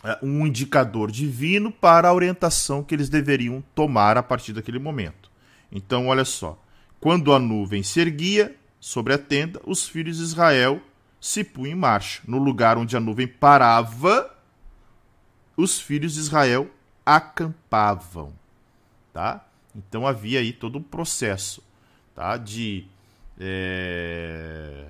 é, 0.03 0.17
um 0.21 0.47
indicador 0.47 1.11
divino 1.11 1.71
para 1.71 2.07
a 2.07 2.13
orientação 2.13 2.83
que 2.83 2.95
eles 2.95 3.09
deveriam 3.09 3.63
tomar 3.75 4.17
a 4.17 4.23
partir 4.23 4.53
daquele 4.53 4.79
momento. 4.79 5.29
Então, 5.71 6.07
olha 6.07 6.23
só. 6.23 6.59
Quando 6.99 7.33
a 7.33 7.39
nuvem 7.39 7.83
se 7.83 7.99
erguia 7.99 8.55
sobre 8.79 9.13
a 9.13 9.17
tenda, 9.17 9.59
os 9.65 9.87
filhos 9.87 10.17
de 10.17 10.23
Israel 10.23 10.81
se 11.23 11.41
punham 11.41 11.71
em 11.71 11.79
marcha. 11.79 12.21
No 12.27 12.37
lugar 12.37 12.77
onde 12.77 12.97
a 12.97 12.99
nuvem 12.99 13.25
parava, 13.25 14.29
os 15.55 15.79
filhos 15.79 16.15
de 16.15 16.19
Israel 16.19 16.69
acampavam. 17.05 18.33
Tá? 19.13 19.45
Então 19.73 20.05
havia 20.05 20.41
aí 20.41 20.51
todo 20.51 20.77
um 20.77 20.83
processo 20.83 21.63
tá? 22.13 22.35
de. 22.35 22.85
É... 23.39 24.87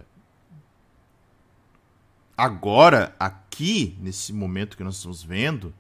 Agora, 2.36 3.16
aqui, 3.20 3.96
nesse 4.02 4.34
momento 4.34 4.76
que 4.76 4.84
nós 4.84 4.96
estamos 4.96 5.22
vendo, 5.22 5.72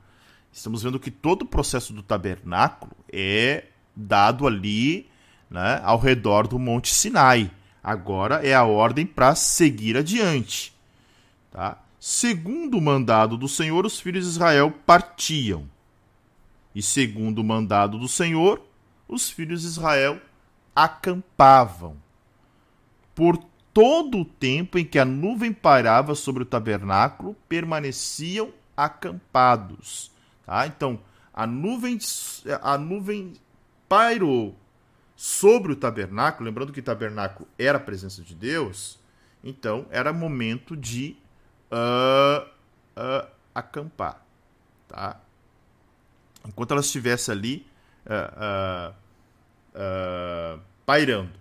estamos 0.51 0.83
vendo 0.83 0.99
que 0.99 1.09
todo 1.09 1.41
o 1.41 1.47
processo 1.47 1.91
do 1.93 2.03
tabernáculo 2.03 2.95
é 3.11 3.69
dado 3.95 4.45
ali 4.45 5.09
né, 5.49 5.81
ao 5.83 5.97
redor 5.97 6.47
do 6.47 6.59
Monte 6.59 6.93
Sinai. 6.93 7.49
Agora 7.83 8.35
é 8.35 8.53
a 8.53 8.63
ordem 8.63 9.05
para 9.05 9.35
seguir 9.35 9.97
adiante. 9.97 10.73
Tá? 11.51 11.77
Segundo 11.99 12.77
o 12.77 12.81
mandado 12.81 13.37
do 13.37 13.47
Senhor, 13.47 13.85
os 13.85 13.99
filhos 13.99 14.23
de 14.23 14.31
Israel 14.31 14.71
partiam. 14.85 15.69
E 16.73 16.81
segundo 16.81 17.39
o 17.39 17.43
mandado 17.43 17.99
do 17.99 18.07
Senhor, 18.07 18.61
os 19.07 19.29
filhos 19.29 19.61
de 19.61 19.67
Israel 19.67 20.19
acampavam. 20.75 21.97
Por 23.13 23.37
todo 23.73 24.19
o 24.19 24.25
tempo 24.25 24.77
em 24.77 24.85
que 24.85 24.97
a 24.97 25.05
nuvem 25.05 25.51
pairava 25.51 26.15
sobre 26.15 26.43
o 26.43 26.45
tabernáculo, 26.45 27.35
permaneciam 27.49 28.51
acampados. 28.75 30.11
Tá? 30.45 30.65
Então, 30.67 30.99
a 31.33 31.45
nuvem, 31.45 31.97
a 32.61 32.77
nuvem 32.77 33.33
pairou 33.87 34.55
sobre 35.23 35.71
o 35.71 35.75
tabernáculo, 35.77 36.49
lembrando 36.49 36.73
que 36.73 36.81
o 36.81 36.83
tabernáculo 36.83 37.47
era 37.57 37.77
a 37.77 37.81
presença 37.81 38.21
de 38.21 38.35
Deus, 38.35 38.99
então 39.41 39.85
era 39.89 40.11
momento 40.11 40.75
de 40.75 41.15
uh, 41.71 42.45
uh, 42.45 43.25
acampar, 43.55 44.21
tá? 44.85 45.21
Enquanto 46.45 46.71
ela 46.71 46.81
estivesse 46.81 47.31
ali 47.31 47.65
uh, 48.05 48.93
pairando. 50.85 51.31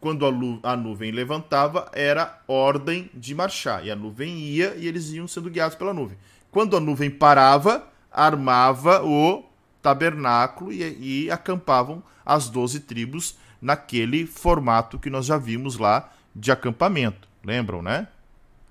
Quando 0.00 0.26
a, 0.26 0.72
a, 0.72 0.76
nuvem 0.76 1.12
levantava, 1.12 1.88
era 1.92 2.42
ordem 2.48 3.08
de 3.14 3.36
marchar. 3.36 3.86
E 3.86 3.90
a 3.92 3.94
nuvem 3.94 4.36
ia 4.36 4.74
e 4.74 4.88
eles 4.88 5.12
iam 5.12 5.28
sendo 5.28 5.48
guiados 5.48 5.76
pela 5.76 5.94
nuvem. 5.94 6.18
Quando 6.50 6.76
a 6.76 6.80
nuvem 6.80 7.08
parava, 7.08 7.86
armava 8.10 9.00
o 9.04 9.47
tabernáculo 9.82 10.72
e, 10.72 11.24
e 11.24 11.30
acampavam 11.30 12.02
as 12.24 12.48
doze 12.48 12.80
tribos 12.80 13.36
naquele 13.60 14.26
formato 14.26 14.98
que 14.98 15.10
nós 15.10 15.26
já 15.26 15.36
vimos 15.36 15.78
lá 15.78 16.10
de 16.34 16.52
acampamento. 16.52 17.28
Lembram, 17.44 17.82
né? 17.82 18.08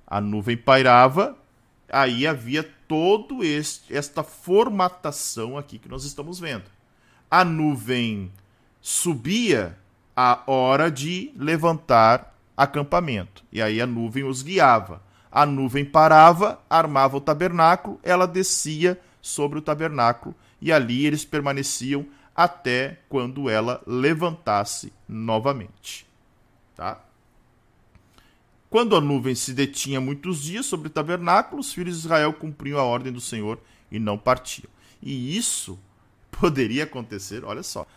A 0.05 0.21
nuvem 0.21 0.55
pairava, 0.55 1.37
aí 1.91 2.25
havia 2.25 2.63
todo 2.87 3.43
este, 3.43 3.93
esta 3.93 4.23
formatação 4.23 5.57
aqui 5.57 5.77
que 5.77 5.89
nós 5.89 6.05
estamos 6.05 6.39
vendo. 6.39 6.65
A 7.29 7.43
nuvem 7.43 8.31
subia 8.79 9.77
a 10.15 10.41
hora 10.47 10.89
de 10.89 11.31
levantar 11.35 12.33
acampamento. 12.55 13.43
E 13.51 13.61
aí 13.61 13.81
a 13.81 13.85
nuvem 13.85 14.23
os 14.23 14.41
guiava. 14.41 15.01
A 15.29 15.45
nuvem 15.45 15.83
parava, 15.83 16.59
armava 16.69 17.17
o 17.17 17.21
tabernáculo, 17.21 17.99
ela 18.01 18.25
descia 18.25 18.99
sobre 19.21 19.59
o 19.59 19.61
tabernáculo 19.61 20.33
e 20.61 20.71
ali 20.71 21.05
eles 21.05 21.25
permaneciam 21.25 22.05
até 22.35 22.99
quando 23.09 23.49
ela 23.49 23.81
levantasse 23.85 24.93
novamente. 25.07 26.07
Tá? 26.75 27.03
Quando 28.69 28.95
a 28.95 29.01
nuvem 29.01 29.33
se 29.33 29.53
detinha 29.53 30.01
muitos 30.01 30.43
dias 30.43 30.65
sobre 30.65 30.87
o 30.87 30.91
tabernáculo, 30.91 31.61
os 31.61 31.73
filhos 31.73 31.95
de 31.95 32.05
Israel 32.05 32.33
cumpriam 32.33 32.79
a 32.79 32.83
ordem 32.83 33.11
do 33.11 33.21
Senhor 33.21 33.59
e 33.91 33.97
não 33.97 34.17
partiam. 34.17 34.69
E 35.01 35.37
isso 35.37 35.79
poderia 36.29 36.83
acontecer, 36.83 37.43
olha 37.43 37.63
só, 37.63 37.87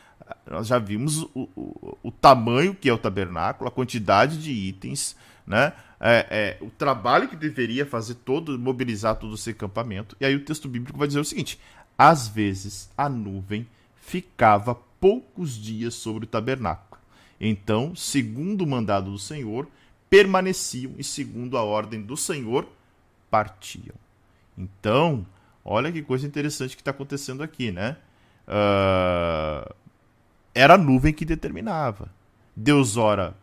nós 0.48 0.66
já 0.66 0.78
vimos 0.78 1.22
o, 1.34 1.48
o, 1.56 1.98
o 2.04 2.10
tamanho 2.10 2.74
que 2.74 2.88
é 2.88 2.92
o 2.92 2.98
tabernáculo, 2.98 3.68
a 3.68 3.72
quantidade 3.72 4.40
de 4.40 4.52
itens, 4.52 5.16
né? 5.46 5.72
É, 6.02 6.56
é, 6.60 6.64
o 6.64 6.70
trabalho 6.70 7.28
que 7.28 7.36
deveria 7.36 7.84
fazer 7.84 8.14
todo, 8.14 8.58
mobilizar 8.58 9.16
todo 9.16 9.34
esse 9.34 9.50
acampamento. 9.50 10.16
E 10.18 10.24
aí 10.24 10.34
o 10.34 10.44
texto 10.44 10.66
bíblico 10.66 10.98
vai 10.98 11.06
dizer 11.06 11.20
o 11.20 11.24
seguinte: 11.24 11.60
às 12.00 12.26
vezes 12.26 12.88
a 12.96 13.10
nuvem 13.10 13.68
ficava 13.94 14.74
poucos 14.74 15.54
dias 15.54 15.92
sobre 15.92 16.24
o 16.24 16.26
tabernáculo. 16.26 16.98
Então, 17.38 17.94
segundo 17.94 18.62
o 18.62 18.66
mandado 18.66 19.10
do 19.10 19.18
Senhor, 19.18 19.68
permaneciam 20.08 20.94
e, 20.96 21.04
segundo 21.04 21.58
a 21.58 21.62
ordem 21.62 22.00
do 22.00 22.16
Senhor, 22.16 22.66
partiam. 23.30 23.94
Então, 24.56 25.26
olha 25.62 25.92
que 25.92 26.00
coisa 26.00 26.26
interessante 26.26 26.74
que 26.74 26.80
está 26.80 26.90
acontecendo 26.90 27.42
aqui, 27.42 27.70
né? 27.70 27.98
Uh, 28.48 29.74
era 30.54 30.76
a 30.76 30.78
nuvem 30.78 31.12
que 31.12 31.26
determinava. 31.26 32.08
Deus, 32.56 32.96
ora, 32.96 33.36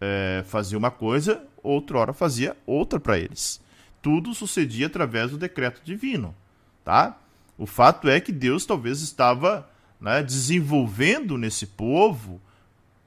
é, 0.00 0.42
fazia 0.44 0.76
uma 0.76 0.90
coisa, 0.90 1.46
outra 1.62 1.98
hora 1.98 2.12
fazia 2.12 2.56
outra 2.66 2.98
para 2.98 3.16
eles. 3.16 3.60
Tudo 4.02 4.34
sucedia 4.34 4.88
através 4.88 5.30
do 5.30 5.38
decreto 5.38 5.80
divino, 5.84 6.34
tá? 6.84 7.16
O 7.60 7.66
fato 7.66 8.08
é 8.08 8.18
que 8.18 8.32
Deus 8.32 8.64
talvez 8.64 9.02
estava 9.02 9.68
né, 10.00 10.22
desenvolvendo 10.22 11.36
nesse 11.36 11.66
povo 11.66 12.40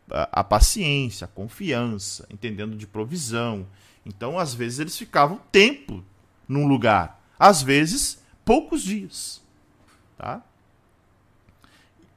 a, 0.07 0.41
a, 0.41 0.43
paciência, 0.43 1.25
a 1.25 1.27
confiança, 1.27 2.27
entendendo 2.30 2.77
de 2.77 2.85
provisão. 2.85 3.65
Então, 4.05 4.38
às 4.38 4.53
vezes, 4.53 4.77
eles 4.77 4.95
ficavam 4.95 5.41
tempo 5.51 6.05
num 6.47 6.67
lugar, 6.67 7.19
às 7.39 7.63
vezes, 7.63 8.23
poucos 8.45 8.84
dias. 8.84 9.41
Tá? 10.19 10.43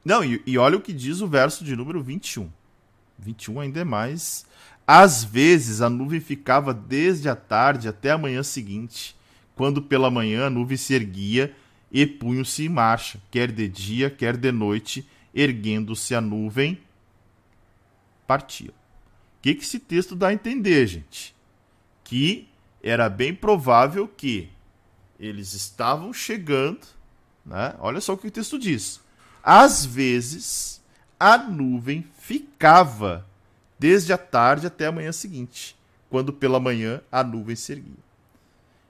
Não, 0.05 0.23
e, 0.23 0.43
e 0.47 0.59
olha 0.59 0.77
o 0.77 0.83
que 0.83 0.93
diz 0.93 1.23
o 1.23 1.27
verso 1.27 1.65
de 1.65 1.75
número 1.75 2.03
21. 2.03 2.51
21 3.19 3.61
ainda 3.61 3.81
é 3.81 3.85
mais. 3.85 4.45
Às 4.87 5.25
vezes 5.25 5.81
a 5.81 5.89
nuvem 5.89 6.21
ficava 6.21 6.75
desde 6.75 7.31
a 7.31 7.35
tarde 7.35 7.89
até 7.89 8.11
a 8.11 8.19
manhã 8.19 8.43
seguinte, 8.43 9.17
quando 9.55 9.81
pela 9.81 10.11
manhã 10.11 10.49
a 10.49 10.51
nuvem 10.51 10.77
se 10.77 10.93
erguia 10.93 11.57
e 11.97 12.07
punham-se 12.07 12.67
em 12.67 12.69
marcha, 12.69 13.19
quer 13.31 13.51
de 13.51 13.67
dia, 13.67 14.11
quer 14.11 14.37
de 14.37 14.53
noite, 14.53 15.09
erguendo-se 15.35 16.15
a 16.15 16.21
nuvem, 16.21 16.79
partiam. 18.27 18.69
O 18.69 18.75
que, 19.41 19.55
que 19.55 19.65
esse 19.65 19.79
texto 19.79 20.15
dá 20.15 20.29
a 20.29 20.35
entender, 20.35 20.87
gente? 20.87 21.35
Que 22.05 22.51
era 22.83 23.09
bem 23.09 23.35
provável 23.35 24.07
que 24.07 24.51
eles 25.19 25.55
estavam 25.55 26.13
chegando, 26.13 26.87
né? 27.47 27.75
Olha 27.79 28.03
só 28.03 28.13
o 28.13 28.19
que 28.19 28.29
o 28.29 28.31
texto 28.31 28.59
diz. 28.59 29.01
Às 29.43 29.87
vezes, 29.87 30.83
a 31.19 31.39
nuvem 31.39 32.07
ficava 32.19 33.27
desde 33.79 34.13
a 34.13 34.19
tarde 34.19 34.67
até 34.67 34.85
a 34.85 34.93
manhã 34.93 35.13
seguinte, 35.13 35.75
quando 36.11 36.31
pela 36.31 36.61
manhã 36.61 37.01
a 37.11 37.25
nuvem 37.25 37.57
se 37.57 37.73
erguia. 37.73 38.05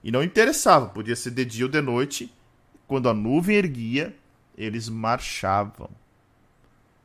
E 0.03 0.11
não 0.11 0.25
interessava, 0.25 0.89
podia 0.89 1.15
ser 1.15 1.31
de 1.31 1.45
dia 1.45 1.67
ou 1.67 1.71
de 1.71 1.81
noite, 1.81 2.35
quando 2.87 3.09
a 3.09 3.15
nuvem 3.15 3.57
erguia, 3.57 4.15
eles 4.57 4.89
marchavam. 4.89 5.91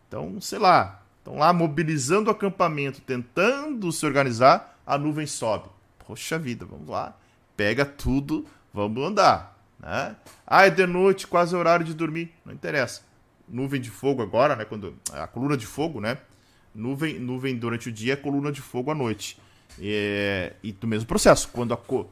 Então, 0.08 0.40
sei 0.41 0.60
lá, 0.60 1.02
estão 1.20 1.38
lá 1.38 1.53
mobilizando 1.53 2.30
o 2.30 2.34
acampamento, 2.34 3.02
tentando 3.02 3.91
se 3.91 4.06
organizar, 4.06 4.80
a 4.86 4.98
nuvem 4.98 5.26
sobe. 5.26 5.70
Poxa 6.06 6.38
vida, 6.38 6.66
vamos 6.66 6.90
lá, 6.90 7.16
pega 7.56 7.86
tudo, 7.86 8.45
vamos 8.74 9.03
andar. 9.06 9.58
Né? 9.80 10.16
Ah, 10.45 10.66
é 10.66 10.70
de 10.70 10.86
noite, 10.86 11.26
quase 11.26 11.56
horário 11.56 11.86
de 11.86 11.94
dormir. 11.94 12.32
Não 12.45 12.53
interessa. 12.53 13.02
Nuvem 13.48 13.82
de 13.82 13.90
fogo 13.90 14.22
agora, 14.22 14.56
né? 14.56 14.66
Quando, 14.66 14.95
a 15.12 15.28
coluna 15.28 15.58
de 15.58 15.66
fogo, 15.66 15.99
né? 15.99 16.18
Nuvem, 16.74 17.20
nuvem 17.20 17.58
durante 17.58 17.90
o 17.90 17.91
dia, 17.91 18.16
coluna 18.16 18.52
de 18.52 18.62
fogo 18.62 18.91
à 18.91 18.95
noite. 18.95 19.38
E, 19.80 20.53
e 20.64 20.72
do 20.72 20.88
mesmo 20.88 21.08
processo, 21.08 21.49
quando 21.52 21.74
a, 21.74 21.78
é, 21.78 22.06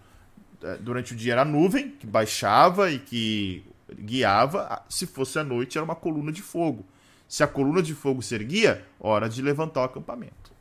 durante 0.81 1.13
o 1.13 1.15
dia 1.15 1.33
era 1.33 1.45
nuvem, 1.45 1.91
que 1.91 2.05
baixava 2.05 2.91
e 2.91 2.99
que 2.99 3.63
guiava, 3.93 4.83
se 4.89 5.07
fosse 5.07 5.39
à 5.39 5.43
noite 5.43 5.77
era 5.77 5.85
uma 5.85 5.95
coluna 5.95 6.31
de 6.31 6.41
fogo. 6.41 6.85
Se 7.27 7.43
a 7.43 7.47
coluna 7.47 7.81
de 7.81 7.93
fogo 7.93 8.21
se 8.21 8.33
erguia, 8.35 8.85
hora 8.99 9.29
de 9.29 9.41
levantar 9.41 9.81
o 9.81 9.83
acampamento. 9.83 10.51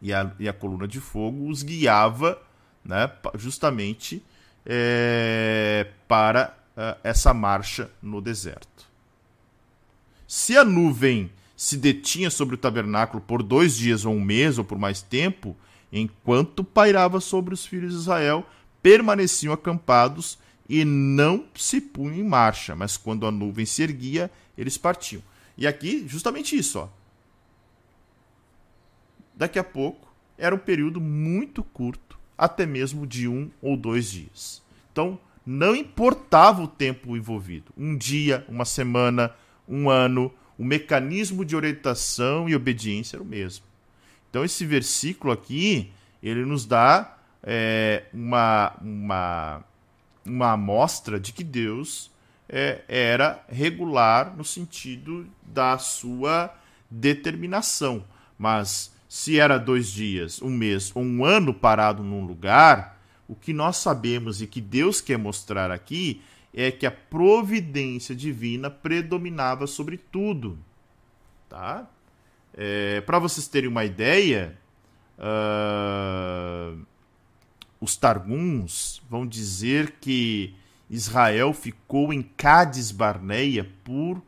E 0.00 0.12
a, 0.12 0.32
e 0.38 0.48
a 0.48 0.52
coluna 0.52 0.86
de 0.86 1.00
fogo 1.00 1.48
os 1.48 1.62
guiava 1.62 2.40
né, 2.84 3.10
justamente 3.36 4.22
é, 4.66 5.88
para 6.08 6.56
uh, 6.76 6.98
essa 7.02 7.32
marcha 7.32 7.90
no 8.00 8.20
deserto. 8.20 8.90
Se 10.26 10.56
a 10.56 10.64
nuvem 10.64 11.30
se 11.56 11.76
detinha 11.76 12.30
sobre 12.30 12.54
o 12.54 12.58
tabernáculo 12.58 13.22
por 13.22 13.42
dois 13.42 13.76
dias 13.76 14.04
ou 14.04 14.14
um 14.14 14.20
mês 14.20 14.58
ou 14.58 14.64
por 14.64 14.78
mais 14.78 15.02
tempo, 15.02 15.56
enquanto 15.92 16.64
pairava 16.64 17.20
sobre 17.20 17.52
os 17.52 17.66
filhos 17.66 17.92
de 17.92 17.98
Israel, 18.00 18.46
permaneciam 18.82 19.52
acampados 19.52 20.38
e 20.68 20.84
não 20.84 21.44
se 21.54 21.80
punham 21.80 22.16
em 22.16 22.24
marcha, 22.24 22.74
mas 22.74 22.96
quando 22.96 23.26
a 23.26 23.30
nuvem 23.30 23.66
se 23.66 23.82
erguia, 23.82 24.30
eles 24.56 24.78
partiam. 24.78 25.22
E 25.56 25.66
aqui, 25.66 26.06
justamente 26.08 26.56
isso, 26.56 26.78
ó. 26.78 26.88
Daqui 29.34 29.58
a 29.58 29.64
pouco, 29.64 30.10
era 30.38 30.54
um 30.54 30.58
período 30.58 31.00
muito 31.00 31.62
curto, 31.62 32.18
até 32.36 32.64
mesmo 32.64 33.06
de 33.06 33.28
um 33.28 33.50
ou 33.60 33.76
dois 33.76 34.10
dias. 34.10 34.62
Então, 34.90 35.18
não 35.44 35.74
importava 35.74 36.62
o 36.62 36.68
tempo 36.68 37.16
envolvido. 37.16 37.72
Um 37.76 37.96
dia, 37.96 38.44
uma 38.48 38.64
semana, 38.64 39.34
um 39.68 39.90
ano, 39.90 40.32
o 40.56 40.64
mecanismo 40.64 41.44
de 41.44 41.56
orientação 41.56 42.48
e 42.48 42.54
obediência 42.54 43.16
era 43.16 43.22
o 43.22 43.26
mesmo. 43.26 43.64
Então, 44.32 44.42
esse 44.42 44.64
versículo 44.64 45.30
aqui, 45.30 45.92
ele 46.22 46.46
nos 46.46 46.64
dá 46.64 47.18
é, 47.42 48.04
uma, 48.14 48.72
uma, 48.80 49.64
uma 50.24 50.52
amostra 50.52 51.20
de 51.20 51.34
que 51.34 51.44
Deus 51.44 52.10
é, 52.48 52.80
era 52.88 53.44
regular 53.46 54.34
no 54.34 54.42
sentido 54.42 55.26
da 55.42 55.76
sua 55.76 56.50
determinação. 56.90 58.06
Mas 58.38 58.90
se 59.06 59.38
era 59.38 59.58
dois 59.58 59.88
dias, 59.88 60.40
um 60.40 60.48
mês 60.48 60.90
ou 60.94 61.02
um 61.02 61.26
ano 61.26 61.52
parado 61.52 62.02
num 62.02 62.24
lugar, 62.24 62.98
o 63.28 63.34
que 63.34 63.52
nós 63.52 63.76
sabemos 63.76 64.40
e 64.40 64.46
que 64.46 64.62
Deus 64.62 65.02
quer 65.02 65.18
mostrar 65.18 65.70
aqui 65.70 66.22
é 66.54 66.70
que 66.70 66.86
a 66.86 66.90
providência 66.90 68.16
divina 68.16 68.70
predominava 68.70 69.66
sobre 69.66 69.98
tudo. 69.98 70.58
Tá? 71.50 71.86
É, 72.54 73.00
Para 73.02 73.18
vocês 73.18 73.48
terem 73.48 73.68
uma 73.68 73.84
ideia, 73.84 74.58
uh, 75.18 76.78
os 77.80 77.96
Targuns 77.96 79.02
vão 79.08 79.26
dizer 79.26 79.94
que 80.00 80.54
Israel 80.88 81.52
ficou 81.54 82.12
em 82.12 82.22
Cádiz 82.22 82.90
Barneia 82.90 83.68
por 83.82 84.22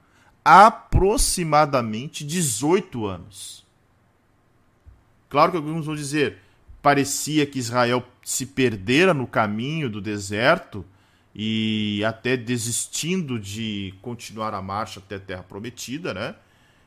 aproximadamente 0.45 2.25
18 2.25 3.07
anos. 3.07 3.65
Claro 5.29 5.53
que 5.53 5.57
alguns 5.57 5.87
vão 5.87 5.95
dizer, 5.95 6.39
parecia 6.81 7.47
que 7.47 7.59
Israel 7.59 8.07
se 8.23 8.47
perdera 8.47 9.13
no 9.13 9.27
caminho 9.27 9.91
do 9.91 10.01
deserto 10.01 10.85
e 11.35 12.05
até 12.05 12.37
desistindo 12.37 13.39
de 13.39 13.93
continuar 14.01 14.55
a 14.55 14.63
marcha 14.63 15.01
até 15.01 15.17
a 15.17 15.21
terra 15.21 15.43
prometida, 15.43 16.15
né? 16.15 16.35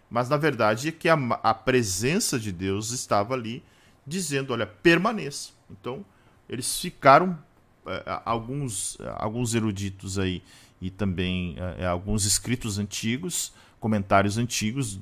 Mas 0.10 0.30
na 0.30 0.38
verdade 0.38 0.90
é 0.90 0.92
que 0.92 1.10
a, 1.10 1.16
a 1.44 1.54
presença 1.54 2.40
de 2.40 2.52
Deus 2.52 2.92
estava 2.92 3.34
ali 3.34 3.64
dizendo, 4.06 4.54
olha, 4.54 4.66
permaneça. 4.66 5.52
Então, 5.70 6.06
eles 6.48 6.80
ficaram 6.80 7.38
é, 7.86 8.04
alguns 8.26 8.98
alguns 9.18 9.54
eruditos 9.54 10.18
aí 10.18 10.42
e 10.80 10.90
também 10.90 11.56
é, 11.78 11.86
alguns 11.86 12.26
escritos 12.26 12.78
antigos 12.78 13.54
comentários 13.80 14.38
antigos 14.38 15.00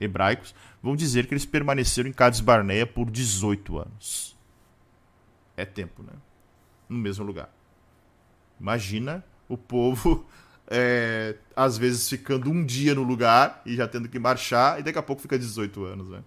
hebraicos 0.00 0.54
vão 0.82 0.96
dizer 0.96 1.26
que 1.26 1.34
eles 1.34 1.46
permaneceram 1.46 2.08
em 2.08 2.12
Cades 2.12 2.40
Barneia 2.40 2.86
por 2.86 3.10
18 3.10 3.78
anos. 3.78 4.36
É 5.56 5.64
tempo 5.64 6.02
né? 6.02 6.12
No 6.88 6.98
mesmo 6.98 7.24
lugar. 7.24 7.50
Imagina 8.60 9.24
o 9.48 9.56
povo 9.56 10.26
é, 10.68 11.36
às 11.54 11.78
vezes 11.78 12.08
ficando 12.08 12.50
um 12.50 12.64
dia 12.64 12.94
no 12.94 13.02
lugar 13.02 13.62
e 13.64 13.76
já 13.76 13.86
tendo 13.86 14.08
que 14.08 14.18
marchar 14.18 14.80
e 14.80 14.82
daqui 14.82 14.98
a 14.98 15.02
pouco 15.02 15.22
fica 15.22 15.38
18 15.38 15.84
anos 15.84 16.08
né 16.08 16.22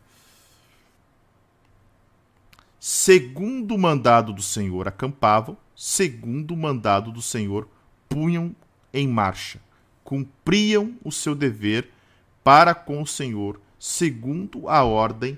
segundo 2.80 3.76
o 3.76 3.78
mandado 3.78 4.32
do 4.32 4.42
Senhor 4.42 4.88
acampavam, 4.88 5.58
segundo 5.76 6.54
o 6.54 6.58
mandado 6.58 7.12
do 7.12 7.22
Senhor 7.22 7.68
punham 8.08 8.56
em 8.94 9.08
marcha, 9.08 9.60
cumpriam 10.04 10.96
o 11.04 11.12
seu 11.12 11.36
dever 11.36 11.90
para 12.44 12.74
com 12.74 13.02
o 13.02 13.08
Senhor, 13.08 13.60
segundo 13.78 14.68
a 14.70 14.84
ordem 14.84 15.38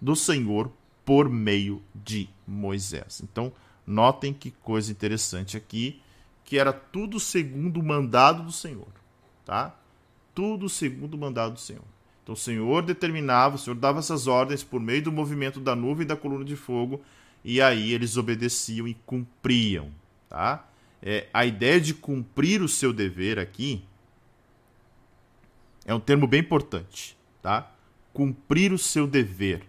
do 0.00 0.16
Senhor 0.16 0.72
por 1.04 1.28
meio 1.28 1.82
de 1.94 2.28
Moisés. 2.46 3.20
Então, 3.22 3.52
notem 3.86 4.32
que 4.32 4.50
coisa 4.50 4.90
interessante 4.90 5.56
aqui, 5.56 6.00
que 6.52 6.58
era 6.58 6.70
tudo 6.70 7.18
segundo 7.18 7.80
o 7.80 7.82
mandado 7.82 8.42
do 8.42 8.52
Senhor, 8.52 8.92
tá? 9.42 9.74
Tudo 10.34 10.68
segundo 10.68 11.14
o 11.14 11.18
mandado 11.18 11.54
do 11.54 11.58
Senhor. 11.58 11.86
Então 12.22 12.34
o 12.34 12.36
Senhor 12.36 12.82
determinava, 12.82 13.54
o 13.54 13.58
Senhor 13.58 13.74
dava 13.74 14.00
essas 14.00 14.26
ordens 14.26 14.62
por 14.62 14.78
meio 14.78 15.02
do 15.02 15.10
movimento 15.10 15.58
da 15.58 15.74
nuvem 15.74 16.04
e 16.04 16.08
da 16.08 16.14
coluna 16.14 16.44
de 16.44 16.54
fogo, 16.54 17.00
e 17.42 17.62
aí 17.62 17.94
eles 17.94 18.18
obedeciam 18.18 18.86
e 18.86 18.92
cumpriam. 18.92 19.90
Tá? 20.28 20.68
É, 21.00 21.26
a 21.32 21.46
ideia 21.46 21.80
de 21.80 21.94
cumprir 21.94 22.60
o 22.60 22.68
seu 22.68 22.92
dever 22.92 23.38
aqui 23.38 23.82
é 25.86 25.94
um 25.94 26.00
termo 26.00 26.26
bem 26.26 26.40
importante. 26.40 27.16
Tá? 27.40 27.72
Cumprir 28.12 28.74
o 28.74 28.78
seu 28.78 29.06
dever. 29.06 29.62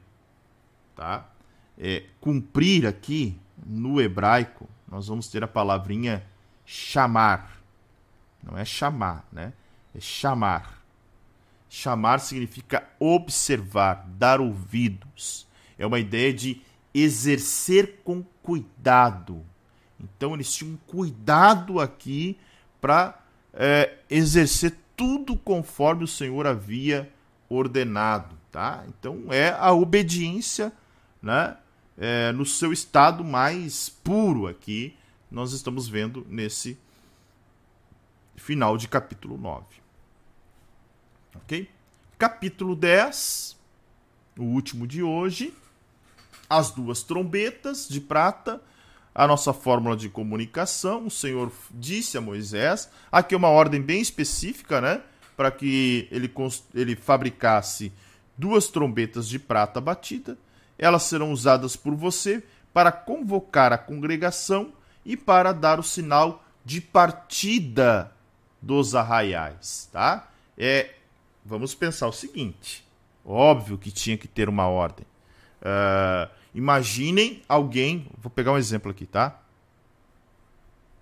Tá? 0.98 1.30
É, 1.78 2.04
cumprir 2.20 2.86
aqui, 2.86 3.40
no 3.66 4.02
hebraico, 4.02 4.68
nós 4.86 5.08
vamos 5.08 5.30
ter 5.30 5.46
a 5.46 5.48
palavrinha 5.48 6.22
chamar. 6.66 7.62
Não 8.42 8.58
é 8.58 8.66
chamar, 8.66 9.26
né? 9.32 9.54
É 9.96 10.00
chamar. 10.00 10.84
Chamar 11.70 12.20
significa 12.20 12.88
observar, 13.00 14.06
dar 14.18 14.40
ouvidos. 14.40 15.48
É 15.78 15.86
uma 15.86 16.00
ideia 16.00 16.34
de 16.34 16.62
exercer 16.94 18.02
com 18.04 18.24
cuidado. 18.44 19.44
Então 20.00 20.34
eles 20.34 20.54
tinham 20.54 20.78
cuidado 20.86 21.80
aqui 21.80 22.38
para 22.80 23.20
é, 23.54 23.98
exercer 24.10 24.76
tudo 24.96 25.36
conforme 25.36 26.04
o 26.04 26.08
Senhor 26.08 26.46
havia 26.46 27.12
ordenado, 27.50 28.36
tá? 28.52 28.84
Então 28.88 29.26
é 29.30 29.50
a 29.50 29.72
obediência, 29.72 30.72
né? 31.22 31.58
É, 31.98 32.32
no 32.32 32.46
seu 32.46 32.74
estado 32.74 33.24
mais 33.24 33.88
puro 33.88 34.48
aqui, 34.48 34.96
nós 35.34 35.52
estamos 35.52 35.88
vendo 35.88 36.26
nesse 36.30 36.78
final 38.36 38.78
de 38.78 38.88
capítulo 38.88 39.36
9. 39.36 39.66
Ok? 41.36 41.68
Capítulo 42.20 42.76
10, 42.76 43.58
o 44.38 44.44
último 44.44 44.86
de 44.86 45.02
hoje. 45.02 45.52
As 46.48 46.70
duas 46.70 47.02
trombetas 47.02 47.88
de 47.90 48.00
prata, 48.00 48.62
a 49.14 49.26
nossa 49.26 49.52
fórmula 49.54 49.98
de 49.98 50.08
comunicação. 50.08 51.08
O 51.08 51.12
Senhor 51.12 51.52
disse 51.72 52.16
a 52.16 52.22
Moisés. 52.22 52.88
Aqui 53.12 53.34
é 53.34 53.38
uma 53.38 53.50
ordem 53.50 53.82
bem 53.82 54.02
específica, 54.02 54.80
né? 54.80 55.02
Para 55.36 55.50
que 55.50 56.08
ele, 56.12 56.32
ele 56.76 56.96
fabricasse 56.96 57.92
duas 58.38 58.68
trombetas 58.68 59.28
de 59.28 59.40
prata 59.40 59.82
batida. 59.82 60.38
Elas 60.78 61.04
serão 61.04 61.32
usadas 61.32 61.76
por 61.76 61.96
você 61.96 62.44
para 62.72 62.92
convocar 62.92 63.74
a 63.74 63.80
congregação 63.80 64.74
e 65.06 65.18
para 65.18 65.52
dar 65.52 65.80
o 65.80 65.84
sinal 65.84 66.44
de 66.64 66.80
partida 66.80 68.12
dos 68.62 68.96
arraiais, 68.96 69.90
tá? 69.92 70.30
É 70.58 70.96
vamos 71.46 71.76
pensar 71.76 72.08
o 72.08 72.14
seguinte: 72.14 72.86
óbvio 73.26 73.78
que 73.78 73.92
tinha 73.92 74.18
que 74.18 74.28
ter 74.28 74.48
uma 74.50 74.68
ordem. 74.68 75.06
Uh, 75.62 76.30
imaginem 76.54 77.42
alguém, 77.48 78.08
vou 78.18 78.30
pegar 78.30 78.52
um 78.54 78.58
exemplo 78.58 78.92
aqui, 78.92 79.06
tá? 79.06 79.40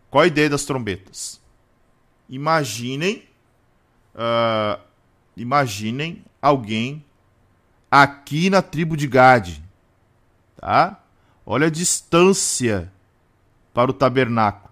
Qual 0.09 0.23
a 0.23 0.27
ideia 0.27 0.49
das 0.49 0.65
trombetas? 0.65 1.39
Imaginem, 2.29 3.23
uh, 4.15 4.79
imaginem 5.35 6.23
alguém 6.41 7.03
aqui 7.89 8.49
na 8.49 8.61
tribo 8.61 8.95
de 8.95 9.07
Gade, 9.07 9.63
tá? 10.57 11.01
Olha 11.45 11.67
a 11.67 11.71
distância 11.71 12.91
para 13.73 13.91
o 13.91 13.93
tabernáculo 13.93 14.71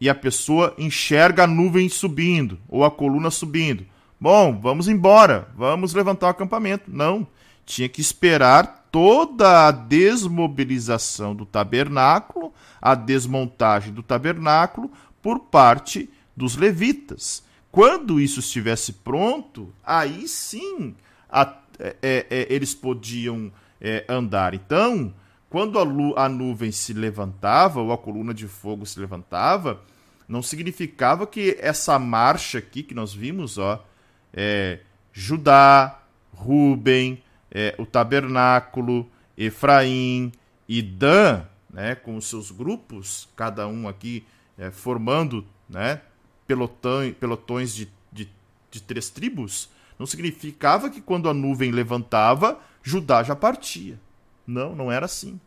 e 0.00 0.08
a 0.08 0.14
pessoa 0.14 0.74
enxerga 0.78 1.44
a 1.44 1.46
nuvem 1.46 1.88
subindo 1.88 2.58
ou 2.68 2.84
a 2.84 2.90
coluna 2.90 3.30
subindo. 3.30 3.86
Bom, 4.20 4.58
vamos 4.58 4.88
embora, 4.88 5.48
vamos 5.56 5.94
levantar 5.94 6.26
o 6.26 6.30
acampamento. 6.30 6.90
Não, 6.90 7.26
tinha 7.64 7.88
que 7.88 8.00
esperar 8.00 8.88
toda 8.90 9.66
a 9.66 9.70
desmobilização 9.70 11.34
do 11.34 11.44
tabernáculo, 11.44 12.52
a 12.80 12.94
desmontagem 12.94 13.92
do 13.92 14.02
tabernáculo 14.02 14.90
por 15.22 15.40
parte 15.40 16.08
dos 16.36 16.56
levitas. 16.56 17.42
Quando 17.70 18.20
isso 18.20 18.40
estivesse 18.40 18.92
pronto, 18.92 19.72
aí 19.84 20.26
sim 20.28 20.94
a, 21.28 21.54
é, 21.78 21.96
é, 22.02 22.46
eles 22.48 22.74
podiam 22.74 23.52
é, 23.80 24.04
andar. 24.08 24.54
Então, 24.54 25.12
quando 25.48 25.78
a, 25.78 26.24
a 26.24 26.28
nuvem 26.28 26.72
se 26.72 26.92
levantava, 26.92 27.80
ou 27.80 27.92
a 27.92 27.98
coluna 27.98 28.34
de 28.34 28.48
fogo 28.48 28.84
se 28.84 28.98
levantava, 28.98 29.80
Não 30.28 30.42
significava 30.42 31.26
que 31.26 31.56
essa 31.60 31.98
marcha 31.98 32.58
aqui 32.58 32.82
que 32.82 32.94
nós 32.94 33.14
vimos, 33.14 33.58
ó, 33.58 33.84
é 34.32 34.80
Judá, 35.12 36.02
Ruben, 36.34 37.22
é, 37.50 37.74
o 37.78 37.86
tabernáculo, 37.86 39.08
Efraim 39.38 40.32
e 40.68 40.82
Dan, 40.82 41.44
né, 41.70 41.94
com 41.94 42.16
os 42.16 42.26
seus 42.26 42.50
grupos, 42.50 43.28
cada 43.36 43.68
um 43.68 43.88
aqui 43.88 44.26
é, 44.58 44.70
formando 44.70 45.46
né, 45.68 46.00
pelotão, 46.46 47.12
pelotões 47.18 47.74
de, 47.74 47.88
de, 48.12 48.28
de 48.70 48.82
três 48.82 49.08
tribos, 49.10 49.70
não 49.98 50.06
significava 50.06 50.90
que 50.90 51.00
quando 51.00 51.28
a 51.28 51.34
nuvem 51.34 51.70
levantava, 51.70 52.58
Judá 52.82 53.22
já 53.22 53.34
partia. 53.34 53.98
Não, 54.46 54.74
não 54.74 54.92
era 54.92 55.06
assim. 55.06 55.40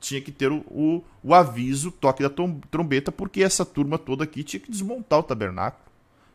Tinha 0.00 0.20
que 0.20 0.32
ter 0.32 0.50
o, 0.50 0.64
o, 0.70 1.04
o 1.22 1.34
aviso, 1.34 1.90
toque 1.90 2.22
da 2.22 2.30
trombeta, 2.70 3.12
porque 3.12 3.42
essa 3.42 3.64
turma 3.64 3.98
toda 3.98 4.24
aqui 4.24 4.42
tinha 4.42 4.60
que 4.60 4.70
desmontar 4.70 5.18
o 5.18 5.22
tabernáculo. 5.22 5.84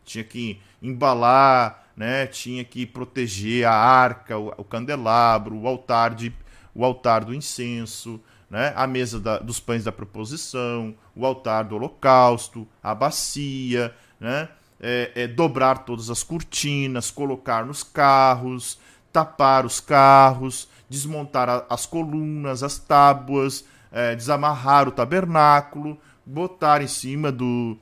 Tinha 0.03 0.23
que 0.23 0.61
embalar, 0.81 1.85
né? 1.97 2.27
tinha 2.27 2.63
que 2.63 2.85
proteger 2.85 3.65
a 3.65 3.73
arca, 3.73 4.37
o, 4.37 4.53
o 4.57 4.63
candelabro, 4.63 5.55
o 5.57 5.67
altar, 5.67 6.13
de, 6.13 6.31
o 6.75 6.85
altar 6.85 7.25
do 7.25 7.33
incenso, 7.33 8.21
né? 8.49 8.71
a 8.75 8.85
mesa 8.85 9.19
da, 9.19 9.39
dos 9.39 9.59
pães 9.59 9.83
da 9.83 9.91
proposição, 9.91 10.93
o 11.15 11.25
altar 11.25 11.63
do 11.65 11.75
holocausto, 11.75 12.67
a 12.83 12.93
bacia, 12.93 13.93
né? 14.19 14.49
É, 14.77 15.11
é, 15.15 15.27
dobrar 15.27 15.85
todas 15.85 16.09
as 16.09 16.21
cortinas, 16.21 17.09
colocar 17.09 17.65
nos 17.65 17.81
carros, 17.81 18.77
tapar 19.11 19.65
os 19.65 19.79
carros, 19.79 20.67
desmontar 20.89 21.49
a, 21.49 21.65
as 21.69 21.85
colunas, 21.85 22.63
as 22.63 22.77
tábuas, 22.77 23.65
é, 23.91 24.15
desamarrar 24.15 24.87
o 24.87 24.91
tabernáculo, 24.91 25.99
botar 26.25 26.81
em 26.81 26.87
cima 26.87 27.31
do, 27.31 27.77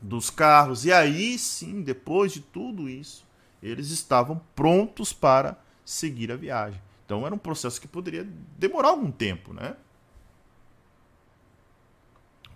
dos 0.00 0.30
carros. 0.30 0.84
E 0.84 0.92
aí 0.92 1.38
sim, 1.38 1.82
depois 1.82 2.32
de 2.32 2.40
tudo 2.40 2.88
isso, 2.88 3.26
eles 3.62 3.90
estavam 3.90 4.40
prontos 4.54 5.12
para 5.12 5.58
seguir 5.84 6.30
a 6.30 6.36
viagem. 6.36 6.80
Então 7.04 7.24
era 7.24 7.34
um 7.34 7.38
processo 7.38 7.80
que 7.80 7.88
poderia 7.88 8.26
demorar 8.58 8.88
algum 8.88 9.10
tempo, 9.10 9.52
né? 9.52 9.74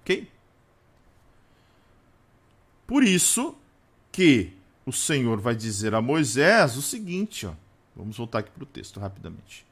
Ok? 0.00 0.30
Por 2.86 3.02
isso 3.02 3.56
que 4.10 4.52
o 4.84 4.92
Senhor 4.92 5.40
vai 5.40 5.54
dizer 5.54 5.94
a 5.94 6.02
Moisés 6.02 6.76
o 6.76 6.82
seguinte, 6.82 7.46
ó. 7.46 7.52
Vamos 7.94 8.16
voltar 8.16 8.40
aqui 8.40 8.50
para 8.50 8.62
o 8.62 8.66
texto 8.66 8.98
rapidamente. 8.98 9.66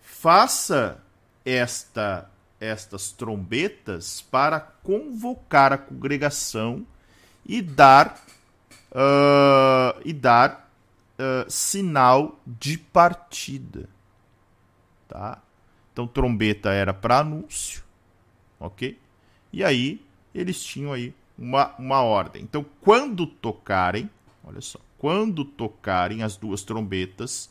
Faça 0.00 1.02
esta 1.44 2.30
estas 2.60 3.12
trombetas 3.12 4.22
para 4.22 4.58
convocar 4.58 5.72
a 5.72 5.78
congregação 5.78 6.86
e 7.44 7.60
dar 7.60 8.24
uh, 8.90 10.00
e 10.04 10.12
dar 10.12 10.70
uh, 11.18 11.50
sinal 11.50 12.40
de 12.46 12.78
partida, 12.78 13.88
tá? 15.08 15.42
Então 15.92 16.06
trombeta 16.06 16.70
era 16.72 16.94
para 16.94 17.18
anúncio, 17.18 17.84
ok? 18.58 18.98
E 19.52 19.62
aí 19.62 20.04
eles 20.34 20.62
tinham 20.62 20.92
aí 20.92 21.14
uma, 21.36 21.74
uma 21.78 22.02
ordem. 22.02 22.42
Então 22.42 22.64
quando 22.80 23.26
tocarem, 23.26 24.08
olha 24.42 24.60
só, 24.60 24.80
quando 25.04 25.44
tocarem 25.44 26.22
as 26.22 26.34
duas 26.34 26.62
trombetas, 26.62 27.50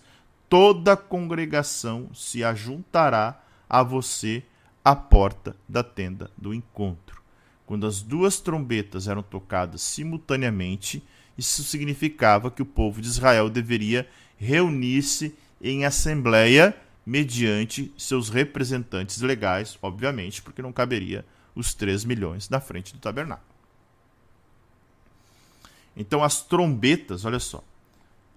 toda 0.50 0.94
a 0.94 0.98
congregação 0.98 2.10
se 2.12 2.44
ajuntará 2.44 3.44
a 3.70 3.84
você 3.84 4.42
à 4.84 4.96
porta 4.96 5.56
da 5.70 5.84
tenda 5.84 6.32
do 6.36 6.52
encontro. 6.52 7.22
Quando 7.64 7.86
as 7.86 8.02
duas 8.02 8.40
trombetas 8.40 9.08
eram 9.08 9.22
tocadas 9.22 9.84
simultaneamente, 9.84 11.04
isso 11.38 11.64
significava 11.64 12.50
que 12.50 12.64
o 12.64 12.66
povo 12.66 13.00
de 13.00 13.08
Israel 13.08 13.52
deveria 13.52 14.10
reunir-se 14.36 15.36
em 15.62 15.86
assembleia 15.86 16.76
mediante 17.06 17.94
seus 17.96 18.30
representantes 18.30 19.22
legais, 19.22 19.78
obviamente, 19.80 20.42
porque 20.42 20.64
não 20.64 20.74
caberia 20.74 21.24
os 21.54 21.76
3 21.76 22.04
milhões 22.04 22.50
na 22.50 22.60
frente 22.60 22.94
do 22.94 23.00
tabernáculo. 23.00 23.53
Então 25.96 26.24
as 26.24 26.42
trombetas, 26.42 27.26
olha 27.26 27.40
só, 27.40 27.64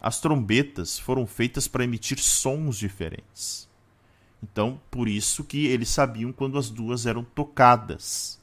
as 0.00 0.20
trombetas 0.20 0.98
foram 0.98 1.26
feitas 1.26 1.66
para 1.66 1.84
emitir 1.84 2.18
sons 2.18 2.76
diferentes. 2.76 3.68
Então, 4.42 4.80
por 4.90 5.08
isso 5.08 5.42
que 5.42 5.66
eles 5.66 5.88
sabiam 5.88 6.32
quando 6.32 6.58
as 6.58 6.70
duas 6.70 7.06
eram 7.06 7.24
tocadas. 7.24 8.40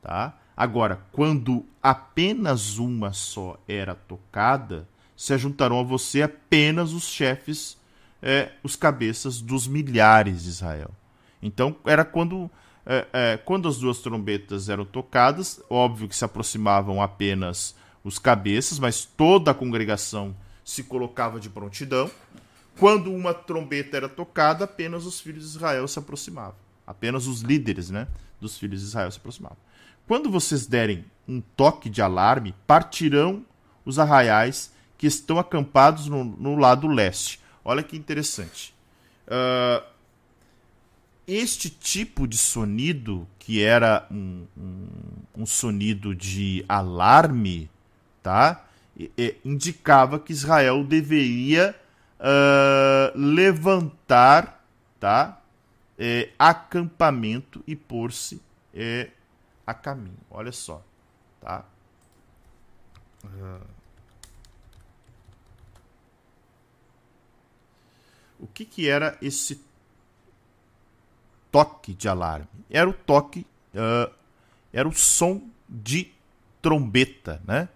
Tá? 0.00 0.36
Agora, 0.56 1.00
quando 1.12 1.64
apenas 1.82 2.78
uma 2.78 3.12
só 3.12 3.58
era 3.68 3.94
tocada, 3.94 4.88
se 5.16 5.32
ajuntaram 5.32 5.78
a 5.78 5.82
você 5.82 6.22
apenas 6.22 6.92
os 6.92 7.04
chefes, 7.04 7.78
é, 8.20 8.52
os 8.62 8.74
cabeças 8.74 9.40
dos 9.40 9.68
milhares 9.68 10.42
de 10.42 10.48
Israel. 10.48 10.90
Então, 11.40 11.76
era 11.84 12.04
quando, 12.04 12.50
é, 12.84 13.06
é, 13.12 13.36
quando 13.36 13.68
as 13.68 13.78
duas 13.78 13.98
trombetas 13.98 14.68
eram 14.68 14.84
tocadas, 14.84 15.62
óbvio 15.68 16.08
que 16.08 16.16
se 16.16 16.24
aproximavam 16.24 17.00
apenas 17.02 17.76
os 18.04 18.18
cabeças, 18.18 18.78
mas 18.78 19.04
toda 19.04 19.50
a 19.50 19.54
congregação 19.54 20.34
se 20.64 20.82
colocava 20.82 21.38
de 21.38 21.48
prontidão. 21.48 22.10
Quando 22.78 23.12
uma 23.12 23.34
trombeta 23.34 23.96
era 23.96 24.08
tocada, 24.08 24.64
apenas 24.64 25.04
os 25.04 25.20
filhos 25.20 25.42
de 25.42 25.56
Israel 25.56 25.86
se 25.86 25.98
aproximavam. 25.98 26.56
Apenas 26.86 27.26
os 27.26 27.42
líderes 27.42 27.90
né, 27.90 28.08
dos 28.40 28.58
filhos 28.58 28.80
de 28.80 28.86
Israel 28.86 29.10
se 29.10 29.18
aproximavam. 29.18 29.58
Quando 30.06 30.30
vocês 30.30 30.66
derem 30.66 31.04
um 31.28 31.40
toque 31.40 31.88
de 31.88 32.02
alarme, 32.02 32.54
partirão 32.66 33.44
os 33.84 33.98
arraiais 33.98 34.72
que 34.98 35.06
estão 35.06 35.38
acampados 35.38 36.06
no, 36.06 36.24
no 36.24 36.56
lado 36.56 36.86
leste. 36.88 37.40
Olha 37.64 37.82
que 37.82 37.96
interessante. 37.96 38.74
Uh, 39.26 39.84
este 41.26 41.70
tipo 41.70 42.26
de 42.26 42.36
sonido, 42.36 43.26
que 43.38 43.62
era 43.62 44.06
um, 44.10 44.44
um, 44.56 44.86
um 45.38 45.46
sonido 45.46 46.14
de 46.14 46.64
alarme, 46.68 47.70
tá? 48.22 48.64
E, 48.96 49.10
e, 49.16 49.36
indicava 49.44 50.18
que 50.18 50.32
Israel 50.32 50.84
deveria 50.84 51.74
uh, 52.18 53.18
levantar 53.18 54.62
tá? 55.02 55.42
É, 55.98 56.30
acampamento 56.38 57.60
e 57.66 57.74
pôr-se 57.74 58.40
é, 58.72 59.10
a 59.66 59.74
caminho. 59.74 60.16
Olha 60.30 60.52
só. 60.52 60.80
Tá? 61.40 61.64
Uh, 63.24 63.66
o 68.38 68.46
que, 68.46 68.64
que 68.64 68.88
era 68.88 69.18
esse 69.20 69.60
toque 71.50 71.92
de 71.92 72.08
alarme? 72.08 72.46
Era 72.70 72.88
o 72.88 72.92
toque, 72.92 73.44
uh, 73.74 74.12
era 74.72 74.88
o 74.88 74.92
som 74.92 75.50
de 75.68 76.12
trombeta, 76.60 77.42
né? 77.44 77.68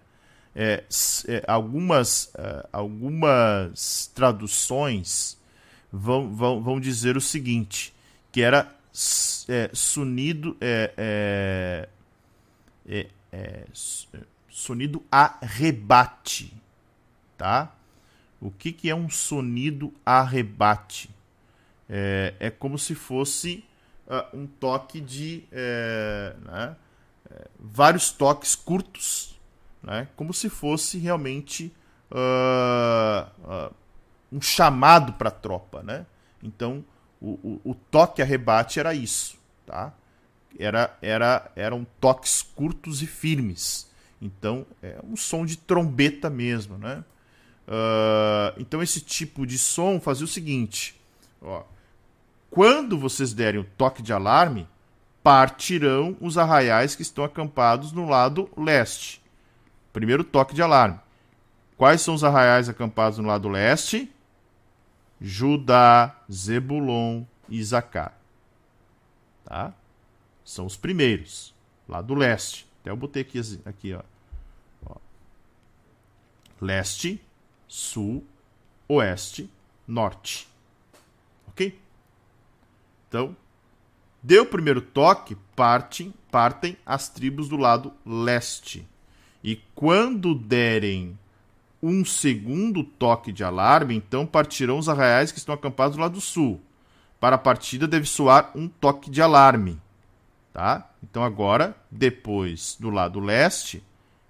É, 0.59 0.83
é, 1.27 1.43
algumas, 1.47 2.31
é, 2.33 2.67
algumas 2.73 4.07
traduções 4.07 5.37
vão, 5.91 6.33
vão, 6.33 6.63
vão 6.63 6.79
dizer 6.79 7.15
o 7.15 7.21
seguinte, 7.21 7.93
que 8.31 8.41
era 8.41 8.75
é, 9.47 9.69
sonido 9.71 10.57
é, 10.59 11.87
é, 12.87 13.07
é, 13.31 13.65
sonido 14.49 15.03
a 15.11 15.37
rebate, 15.43 16.51
tá? 17.37 17.75
O 18.41 18.49
que, 18.49 18.71
que 18.71 18.89
é 18.89 18.95
um 18.95 19.11
sonido 19.11 19.93
a 20.03 20.23
rebate? 20.23 21.11
É, 21.87 22.33
é 22.39 22.49
como 22.49 22.79
se 22.79 22.95
fosse 22.95 23.63
uh, 24.07 24.35
um 24.35 24.47
toque 24.47 24.99
de 24.99 25.43
né, 26.43 26.75
vários 27.59 28.11
toques 28.11 28.55
curtos 28.55 29.36
né? 29.81 30.07
como 30.15 30.33
se 30.33 30.49
fosse 30.49 30.97
realmente 30.97 31.73
uh, 32.11 33.29
uh, 33.43 33.73
um 34.31 34.41
chamado 34.41 35.13
para 35.13 35.29
a 35.29 35.31
tropa. 35.31 35.83
Né? 35.83 36.05
Então, 36.41 36.83
o, 37.21 37.31
o, 37.43 37.71
o, 37.71 37.75
toque 37.75 38.21
a 38.21 38.25
rebate 38.25 38.79
era 38.79 38.93
isso. 38.93 39.37
Tá? 39.65 39.93
Era, 40.59 40.97
era, 41.01 41.51
eram 41.55 41.85
toques 41.99 42.41
curtos 42.41 43.01
e 43.01 43.07
firmes. 43.07 43.89
Então, 44.21 44.65
é 44.81 44.99
um 45.03 45.15
som 45.15 45.45
de 45.45 45.57
trombeta 45.57 46.29
mesmo. 46.29 46.77
Né? 46.77 47.03
Uh, 47.67 48.59
então, 48.59 48.81
esse 48.81 49.01
tipo 49.01 49.45
de 49.45 49.57
som 49.57 49.99
fazia 49.99 50.25
o 50.25 50.27
seguinte: 50.27 50.99
ó, 51.41 51.63
quando 52.49 52.97
vocês 52.97 53.33
derem 53.33 53.61
o 53.61 53.67
toque 53.77 54.01
de 54.01 54.13
alarme, 54.13 54.67
partirão 55.21 56.15
os 56.21 56.37
arraiais 56.37 56.95
que 56.95 57.01
estão 57.01 57.23
acampados 57.23 57.91
no 57.91 58.07
lado 58.07 58.49
leste. 58.57 59.21
Primeiro 59.97 60.23
toque 60.23 60.53
de 60.53 60.61
alarme. 60.61 60.99
Quais 61.75 62.01
são 62.01 62.13
os 62.13 62.23
arraiais 62.23 62.69
acampados 62.69 63.17
no 63.17 63.27
lado 63.27 63.49
leste? 63.49 64.13
Judá, 65.19 66.15
Zebulon 66.31 67.23
e 67.49 67.57
Isacar. 67.57 68.15
Tá? 69.43 69.73
São 70.45 70.67
os 70.67 70.77
primeiros, 70.77 71.51
lado 71.89 72.13
leste. 72.13 72.67
Até 72.79 72.91
eu 72.91 72.95
botei 72.95 73.23
aqui, 73.23 73.41
aqui 73.65 73.93
ó. 73.95 74.03
ó. 74.85 74.97
Leste, 76.61 77.19
sul, 77.67 78.23
oeste, 78.87 79.49
norte. 79.87 80.47
Ok? 81.47 81.81
Então, 83.09 83.35
deu 84.21 84.43
o 84.43 84.47
primeiro 84.47 84.79
toque, 84.79 85.35
partem, 85.55 86.13
partem 86.29 86.77
as 86.85 87.09
tribos 87.09 87.49
do 87.49 87.57
lado 87.57 87.91
leste. 88.05 88.87
E 89.47 89.55
quando 89.73 90.35
derem 90.35 91.17
um 91.81 92.03
segundo 92.03 92.83
toque 92.83 93.31
de 93.31 93.45
alarme, 93.45 93.95
então 93.95 94.25
partirão 94.25 94.77
os 94.77 94.89
arraiais 94.89 95.31
que 95.31 95.37
estão 95.37 95.55
acampados 95.55 95.95
do 95.95 96.01
lado 96.01 96.19
sul. 96.19 96.59
Para 97.17 97.37
a 97.37 97.39
partida 97.39 97.87
deve 97.87 98.05
soar 98.05 98.51
um 98.53 98.67
toque 98.67 99.09
de 99.09 99.21
alarme. 99.21 99.79
Tá? 100.51 100.91
Então 101.01 101.23
agora, 101.23 101.77
depois 101.89 102.75
do 102.77 102.89
lado 102.89 103.21
leste, 103.21 103.81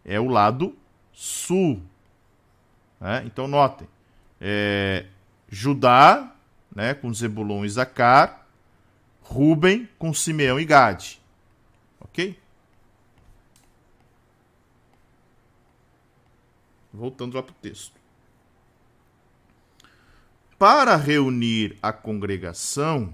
é 0.06 0.20
o 0.20 0.28
lado 0.28 0.78
sul. 1.12 1.82
Né? 3.02 3.24
Então 3.26 3.48
notem, 3.48 3.88
é, 4.40 5.08
Judá, 5.50 6.32
né, 6.76 6.94
com 6.94 7.12
Zebulon 7.12 7.66
e 7.66 7.70
Zacar, 7.70 8.46
Ruben 9.24 9.90
com 9.98 10.14
Simeão 10.14 10.60
e 10.60 10.66
Gade. 10.66 11.20
Ok? 12.02 12.38
Voltando 16.98 17.36
lá 17.36 17.44
para 17.44 17.52
o 17.52 17.56
texto. 17.62 17.96
Para 20.58 20.96
reunir 20.96 21.78
a 21.82 21.94
congregação, 21.94 23.14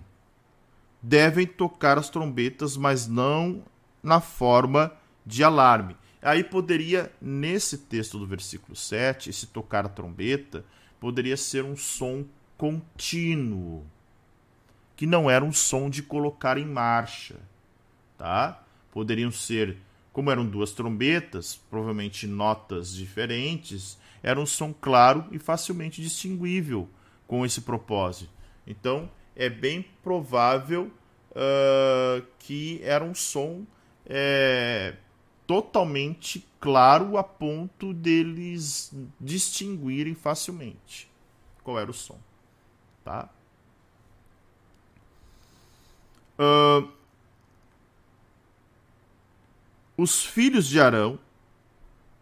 devem 1.01 1.45
tocar 1.45 1.97
as 1.97 2.09
trombetas, 2.09 2.77
mas 2.77 3.07
não 3.07 3.61
na 4.01 4.21
forma 4.21 4.93
de 5.25 5.43
alarme. 5.43 5.97
Aí 6.21 6.41
poderia, 6.41 7.11
nesse 7.21 7.77
texto 7.77 8.17
do 8.17 8.25
versículo 8.25 8.73
7, 8.73 9.29
esse 9.29 9.47
tocar 9.47 9.85
a 9.85 9.89
trombeta, 9.89 10.63
poderia 10.97 11.35
ser 11.35 11.65
um 11.65 11.75
som 11.75 12.25
contínuo, 12.57 13.85
que 14.95 15.05
não 15.05 15.29
era 15.29 15.43
um 15.43 15.51
som 15.51 15.89
de 15.89 16.01
colocar 16.01 16.57
em 16.57 16.65
marcha, 16.65 17.35
tá? 18.17 18.63
Poderiam 18.89 19.31
ser 19.31 19.77
como 20.13 20.29
eram 20.29 20.45
duas 20.45 20.71
trombetas, 20.71 21.59
provavelmente 21.69 22.27
notas 22.27 22.93
diferentes, 22.93 23.97
era 24.21 24.39
um 24.39 24.45
som 24.45 24.71
claro 24.71 25.25
e 25.31 25.39
facilmente 25.39 26.01
distinguível 26.01 26.87
com 27.27 27.43
esse 27.43 27.61
propósito. 27.61 28.31
Então, 28.65 29.09
é 29.35 29.49
bem 29.49 29.83
provável 30.03 30.91
uh, 31.31 32.25
que 32.37 32.79
era 32.83 33.03
um 33.03 33.15
som 33.15 33.65
é, 34.05 34.95
totalmente 35.47 36.47
claro 36.59 37.17
a 37.17 37.23
ponto 37.23 37.93
deles 37.93 38.93
distinguirem 39.19 40.13
facilmente 40.13 41.09
qual 41.63 41.79
era 41.79 41.89
o 41.89 41.93
som. 41.93 42.19
Tá? 43.03 43.29
Uh, 46.37 46.89
os 49.97 50.25
filhos 50.25 50.67
de 50.67 50.79
Arão, 50.79 51.19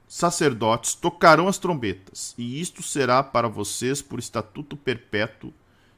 sacerdotes, 0.07 0.93
tocarão 0.93 1.47
as 1.47 1.57
trombetas, 1.57 2.35
e 2.37 2.59
isto 2.59 2.83
será 2.83 3.23
para 3.23 3.47
vocês 3.47 4.01
por 4.01 4.19
estatuto 4.19 4.75
perpétuo 4.75 5.53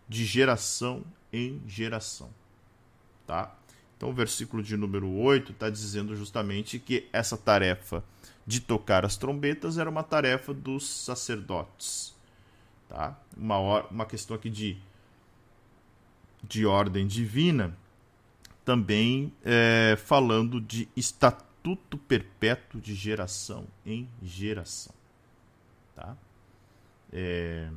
de 0.07 0.23
geração 0.23 1.03
em 1.31 1.59
geração. 1.67 2.29
Tá? 3.25 3.55
Então, 3.97 4.09
o 4.09 4.13
versículo 4.13 4.61
de 4.61 4.77
número 4.77 5.09
8 5.09 5.53
está 5.53 5.69
dizendo 5.69 6.15
justamente 6.15 6.77
que 6.77 7.07
essa 7.11 7.35
tarefa 7.35 8.03
de 8.45 8.59
tocar 8.59 9.03
as 9.05 9.17
trombetas 9.17 9.77
era 9.77 9.89
uma 9.89 10.03
tarefa 10.03 10.53
dos 10.53 10.87
sacerdotes. 10.87 12.13
Tá? 12.87 13.17
Uma, 13.35 13.57
uma 13.87 14.05
questão 14.05 14.35
aqui 14.35 14.49
de, 14.49 14.77
de 16.43 16.65
ordem 16.65 17.07
divina, 17.07 17.75
também 18.63 19.33
é, 19.43 19.97
falando 20.05 20.61
de 20.61 20.87
estatuto 20.95 21.52
estatuto 21.63 21.97
perpétuo 21.97 22.81
de 22.81 22.93
geração 22.93 23.65
em 23.85 24.09
geração. 24.21 24.93
Tá? 25.95 26.17
É... 27.11 27.69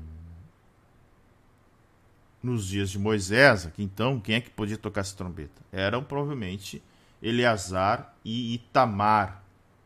Nos 2.43 2.67
dias 2.67 2.91
de 2.91 2.99
Moisés, 2.99 3.67
aqui 3.67 3.83
então, 3.83 4.21
quem 4.21 4.37
é 4.37 4.41
que 4.41 4.51
podia 4.51 4.77
tocar 4.77 5.01
essa 5.03 5.17
trombeta? 5.17 5.63
Eram 5.73 6.03
provavelmente 6.03 6.83
Eleazar 7.23 8.15
e 8.25 8.55
Itamar, 8.55 9.43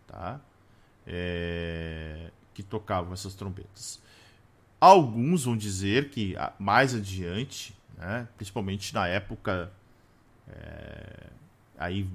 tá? 0.06 0.40
É... 1.06 2.30
que 2.54 2.62
tocavam 2.62 3.12
essas 3.12 3.34
trombetas. 3.34 4.00
Alguns 4.80 5.44
vão 5.44 5.56
dizer 5.56 6.08
que 6.08 6.34
mais 6.58 6.94
adiante, 6.94 7.76
né, 7.98 8.26
principalmente 8.36 8.94
na 8.94 9.06
época 9.06 9.70
é, 10.48 11.26
aí 11.78 12.08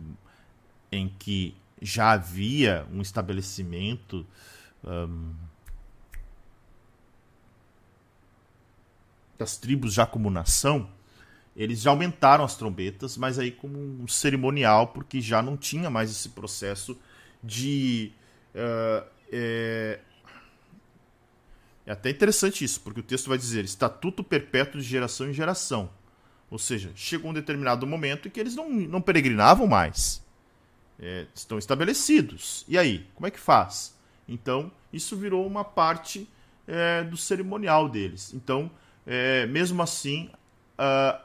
em 0.92 1.08
que 1.08 1.56
já 1.82 2.12
havia 2.12 2.88
um 2.92 3.02
estabelecimento 3.02 4.26
um, 4.84 5.34
das 9.38 9.58
tribos 9.58 9.94
já 9.94 10.06
como 10.06 10.30
nação, 10.30 10.90
eles 11.56 11.82
já 11.82 11.90
aumentaram 11.90 12.44
as 12.44 12.56
trombetas, 12.56 13.18
mas 13.18 13.40
aí 13.40 13.52
como 13.52 13.78
um 13.78 14.08
cerimonial, 14.08 14.88
porque 14.88 15.22
já 15.22 15.42
não 15.42 15.56
tinha 15.56 15.90
mais 15.90 16.12
esse 16.12 16.30
processo 16.30 16.98
de. 17.42 18.12
Uh, 18.54 19.08
é... 19.32 20.00
é 21.86 21.92
até 21.92 22.10
interessante 22.10 22.64
isso, 22.64 22.82
porque 22.82 23.00
o 23.00 23.04
texto 23.04 23.30
vai 23.30 23.38
dizer 23.38 23.64
estatuto 23.64 24.24
perpétuo 24.24 24.82
de 24.82 24.88
geração 24.88 25.30
em 25.30 25.34
geração. 25.34 25.90
Ou 26.50 26.60
seja, 26.60 26.92
chegou 26.96 27.32
um 27.32 27.34
determinado 27.34 27.88
momento 27.88 28.28
em 28.28 28.32
que 28.32 28.40
eles 28.40 28.56
não, 28.56 28.70
não 28.70 29.02
peregrinavam 29.02 29.68
mais 29.68 30.25
é, 31.00 31.26
estão 31.34 31.58
estabelecidos. 31.58 32.66
E 32.68 32.78
aí, 32.78 33.08
como 33.16 33.28
é 33.28 33.32
que 33.32 33.40
faz? 33.40 33.96
Então, 34.28 34.72
isso 34.92 35.16
virou 35.16 35.46
uma 35.46 35.64
parte 35.64 36.28
é, 36.68 37.04
do 37.04 37.18
cerimonial 37.18 37.88
deles. 37.90 38.34
Então, 38.34 38.72
é, 39.06 39.46
mesmo 39.46 39.82
assim, 39.82 40.30
a, 40.78 41.22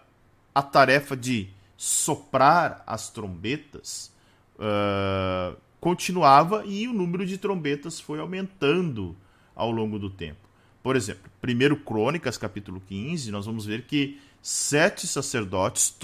a 0.55 0.63
tarefa 0.63 1.17
de 1.17 1.49
soprar 1.77 2.83
as 2.87 3.09
trombetas 3.09 4.13
uh, 4.57 5.57
continuava 5.81 6.63
e 6.67 6.87
o 6.87 6.93
número 6.93 7.25
de 7.25 7.39
trombetas 7.39 7.99
foi 7.99 8.21
aumentando 8.21 9.17
ao 9.57 9.71
longo 9.71 9.99
do 9.99 10.11
tempo. 10.11 10.49
Por 10.83 10.95
exemplo, 10.95 11.31
1 11.43 11.77
Crônicas, 11.83 12.37
capítulo 12.37 12.83
15, 12.87 13.31
nós 13.31 13.47
vamos 13.47 13.65
ver 13.65 13.87
que 13.87 14.21
sete 14.43 15.07
sacerdotes 15.07 15.95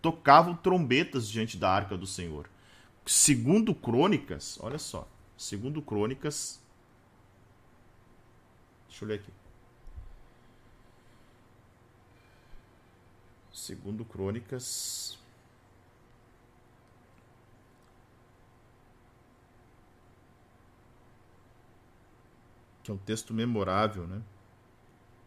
tocavam 0.00 0.54
trombetas 0.54 1.28
diante 1.28 1.56
da 1.56 1.70
arca 1.70 1.96
do 1.96 2.06
Senhor. 2.06 2.48
Segundo 3.06 3.72
Crônicas, 3.72 4.58
olha 4.60 4.78
só. 4.78 5.08
Segundo 5.36 5.80
Crônicas. 5.80 6.60
Deixa 8.88 9.04
eu 9.04 9.08
ler 9.08 9.20
aqui. 9.20 9.32
Segundo 13.52 14.04
Crônicas. 14.04 15.16
Que 22.82 22.90
é 22.90 22.94
um 22.94 22.98
texto 22.98 23.32
memorável, 23.32 24.06
né? 24.08 24.20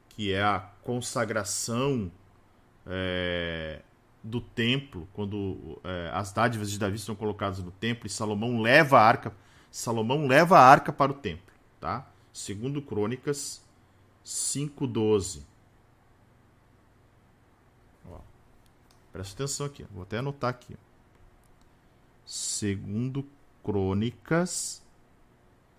Que 0.10 0.34
é 0.34 0.43
a 0.43 0.60
consagração 0.84 2.11
é, 2.85 3.81
do 4.23 4.41
templo, 4.41 5.07
quando 5.13 5.79
é, 5.83 6.11
as 6.13 6.31
dádivas 6.31 6.69
de 6.69 6.77
Davi 6.77 6.99
são 6.99 7.15
colocadas 7.15 7.59
no 7.59 7.71
templo 7.71 8.05
e 8.05 8.09
Salomão 8.09 8.61
leva 8.61 8.99
a 8.99 9.03
arca, 9.03 9.33
Salomão 9.71 10.27
leva 10.27 10.57
a 10.57 10.65
arca 10.65 10.91
para 10.91 11.11
o 11.11 11.15
templo, 11.15 11.53
tá? 11.79 12.11
Segundo 12.33 12.81
Crônicas 12.81 13.61
5:12. 14.25 15.47
Presta 19.11 19.43
atenção 19.43 19.65
aqui, 19.65 19.85
vou 19.91 20.03
até 20.03 20.19
anotar 20.19 20.49
aqui. 20.49 20.77
Segundo 22.25 23.25
Crônicas 23.63 24.83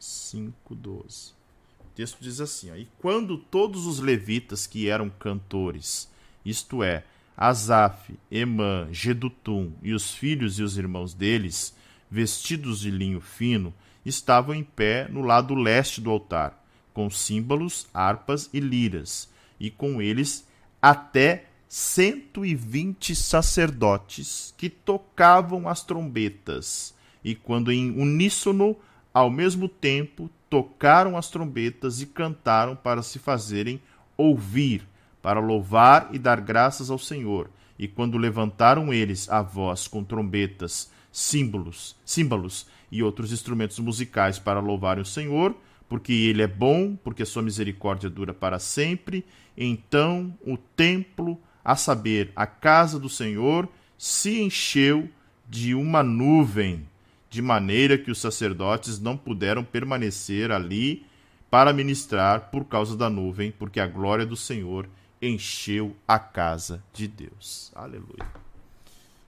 5:12. 0.00 1.32
O 1.80 1.84
texto 1.94 2.18
diz 2.20 2.40
assim, 2.40 2.70
ó, 2.70 2.74
e 2.74 2.88
quando 2.98 3.38
todos 3.38 3.86
os 3.86 4.00
levitas 4.00 4.66
que 4.66 4.88
eram 4.88 5.08
cantores, 5.08 6.10
isto 6.44 6.82
é, 6.82 7.04
Asaf, 7.36 8.14
Emã, 8.30 8.88
Gedutum 8.90 9.72
e 9.82 9.92
os 9.92 10.12
filhos 10.12 10.58
e 10.58 10.62
os 10.62 10.76
irmãos 10.76 11.14
deles, 11.14 11.74
vestidos 12.10 12.80
de 12.80 12.90
linho 12.90 13.20
fino, 13.20 13.72
estavam 14.04 14.54
em 14.54 14.64
pé 14.64 15.08
no 15.08 15.22
lado 15.22 15.54
leste 15.54 16.00
do 16.00 16.10
altar, 16.10 16.62
com 16.92 17.08
símbolos, 17.08 17.86
harpas 17.94 18.50
e 18.52 18.60
liras, 18.60 19.28
e 19.58 19.70
com 19.70 20.00
eles 20.02 20.46
até 20.80 21.46
120 21.68 23.14
sacerdotes 23.14 24.54
que 24.56 24.68
tocavam 24.68 25.68
as 25.68 25.84
trombetas 25.84 26.94
e 27.24 27.34
quando 27.34 27.70
em 27.70 27.90
uníssono, 27.90 28.76
ao 29.12 29.30
mesmo 29.30 29.68
tempo, 29.68 30.30
tocaram 30.48 31.16
as 31.16 31.30
trombetas 31.30 32.00
e 32.00 32.06
cantaram 32.06 32.74
para 32.74 33.02
se 33.02 33.18
fazerem 33.18 33.80
ouvir, 34.16 34.86
para 35.22 35.40
louvar 35.40 36.08
e 36.12 36.18
dar 36.18 36.40
graças 36.40 36.90
ao 36.90 36.98
Senhor. 36.98 37.50
E 37.78 37.88
quando 37.88 38.18
levantaram 38.18 38.92
eles 38.92 39.28
a 39.28 39.42
voz 39.42 39.88
com 39.88 40.04
trombetas, 40.04 40.90
símbolos, 41.10 41.96
símbolos 42.04 42.66
e 42.90 43.02
outros 43.02 43.32
instrumentos 43.32 43.78
musicais 43.78 44.38
para 44.38 44.60
louvarem 44.60 45.02
o 45.02 45.06
Senhor, 45.06 45.54
porque 45.88 46.12
ele 46.12 46.42
é 46.42 46.46
bom, 46.46 46.96
porque 47.02 47.24
sua 47.24 47.42
misericórdia 47.42 48.08
dura 48.08 48.32
para 48.32 48.58
sempre, 48.58 49.24
então 49.56 50.32
o 50.46 50.56
templo, 50.56 51.40
a 51.64 51.74
saber, 51.74 52.32
a 52.36 52.46
casa 52.46 52.98
do 52.98 53.08
Senhor, 53.08 53.68
se 53.98 54.40
encheu 54.40 55.08
de 55.48 55.74
uma 55.74 56.02
nuvem, 56.02 56.86
de 57.28 57.42
maneira 57.42 57.98
que 57.98 58.10
os 58.10 58.20
sacerdotes 58.20 59.00
não 59.00 59.16
puderam 59.16 59.64
permanecer 59.64 60.50
ali 60.50 61.04
para 61.50 61.72
ministrar 61.72 62.50
por 62.50 62.64
causa 62.64 62.96
da 62.96 63.10
nuvem, 63.10 63.50
porque 63.50 63.80
a 63.80 63.86
glória 63.86 64.24
do 64.24 64.36
Senhor 64.36 64.88
encheu 65.20 65.94
a 66.06 66.18
casa 66.18 66.82
de 66.92 67.06
Deus. 67.06 67.70
Aleluia. 67.74 68.26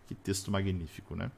Que 0.08 0.14
texto 0.14 0.50
magnífico, 0.50 1.14
né? 1.14 1.30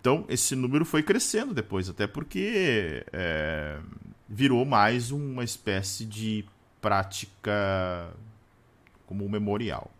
Então, 0.00 0.24
esse 0.28 0.56
número 0.56 0.84
foi 0.84 1.02
crescendo 1.02 1.52
depois, 1.52 1.88
até 1.88 2.06
porque 2.06 3.04
é, 3.12 3.78
virou 4.28 4.64
mais 4.64 5.10
uma 5.10 5.44
espécie 5.44 6.06
de 6.06 6.44
prática 6.80 8.10
como 9.06 9.26
um 9.26 9.28
memorial. 9.28 9.90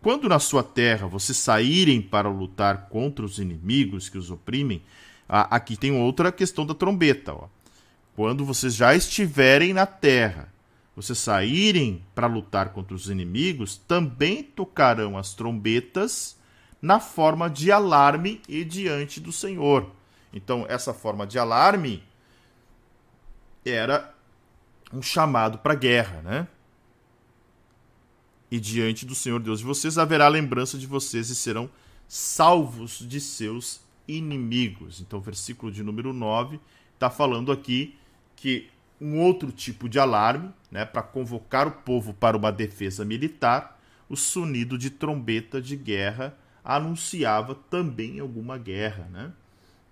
Quando 0.00 0.28
na 0.28 0.38
sua 0.38 0.62
terra 0.62 1.06
vocês 1.06 1.36
saírem 1.36 2.00
para 2.00 2.28
lutar 2.30 2.88
contra 2.88 3.24
os 3.24 3.38
inimigos 3.38 4.08
que 4.08 4.16
os 4.16 4.30
oprimem, 4.30 4.82
aqui 5.28 5.76
tem 5.76 5.92
outra 5.92 6.32
questão 6.32 6.64
da 6.64 6.74
trombeta. 6.74 7.34
Ó. 7.34 7.48
Quando 8.20 8.44
vocês 8.44 8.74
já 8.74 8.94
estiverem 8.94 9.72
na 9.72 9.86
terra, 9.86 10.52
vocês 10.94 11.18
saírem 11.18 12.04
para 12.14 12.26
lutar 12.26 12.68
contra 12.68 12.94
os 12.94 13.08
inimigos, 13.08 13.78
também 13.78 14.42
tocarão 14.42 15.16
as 15.16 15.32
trombetas 15.32 16.38
na 16.82 17.00
forma 17.00 17.48
de 17.48 17.72
alarme 17.72 18.42
e 18.46 18.62
diante 18.62 19.20
do 19.20 19.32
Senhor. 19.32 19.90
Então, 20.34 20.66
essa 20.68 20.92
forma 20.92 21.26
de 21.26 21.38
alarme 21.38 22.04
era 23.64 24.14
um 24.92 25.00
chamado 25.00 25.56
para 25.56 25.74
guerra, 25.74 26.20
né? 26.20 26.48
E 28.50 28.60
diante 28.60 29.06
do 29.06 29.14
Senhor 29.14 29.40
Deus 29.40 29.60
de 29.60 29.64
vocês 29.64 29.96
haverá 29.96 30.28
lembrança 30.28 30.76
de 30.76 30.86
vocês 30.86 31.30
e 31.30 31.34
serão 31.34 31.70
salvos 32.06 32.98
de 32.98 33.18
seus 33.18 33.80
inimigos. 34.06 35.00
Então, 35.00 35.22
versículo 35.22 35.72
de 35.72 35.82
número 35.82 36.12
9 36.12 36.60
está 36.98 37.08
falando 37.08 37.50
aqui 37.50 37.98
que 38.40 38.70
um 38.98 39.18
outro 39.20 39.52
tipo 39.52 39.88
de 39.88 39.98
alarme, 39.98 40.50
né, 40.70 40.84
para 40.84 41.02
convocar 41.02 41.68
o 41.68 41.72
povo 41.72 42.14
para 42.14 42.36
uma 42.36 42.50
defesa 42.50 43.04
militar, 43.04 43.78
o 44.08 44.16
sonido 44.16 44.78
de 44.78 44.88
trombeta 44.88 45.60
de 45.60 45.76
guerra 45.76 46.36
anunciava 46.64 47.54
também 47.54 48.18
alguma 48.18 48.56
guerra, 48.58 49.08
né? 49.12 49.32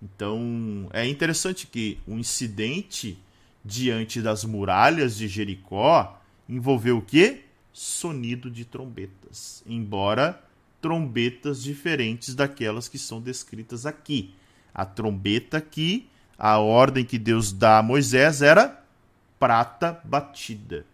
Então 0.01 0.89
é 0.91 1.07
interessante 1.07 1.67
que 1.67 1.99
o 2.07 2.15
incidente 2.15 3.21
diante 3.63 4.21
das 4.21 4.43
muralhas 4.43 5.15
de 5.15 5.27
Jericó 5.27 6.19
envolveu 6.47 6.97
o 6.97 7.01
quê? 7.01 7.43
Sonido 7.71 8.49
de 8.49 8.65
trombetas, 8.65 9.63
embora 9.65 10.43
trombetas 10.81 11.61
diferentes 11.61 12.33
daquelas 12.33 12.87
que 12.87 12.97
são 12.97 13.21
descritas 13.21 13.85
aqui. 13.85 14.33
A 14.73 14.85
trombeta 14.85 15.57
aqui, 15.57 16.09
a 16.39 16.57
ordem 16.57 17.03
que 17.03 17.19
Deus 17.19 17.51
dá 17.51 17.79
a 17.79 17.83
Moisés 17.83 18.41
era 18.41 18.81
prata 19.37 19.99
batida. 20.05 20.85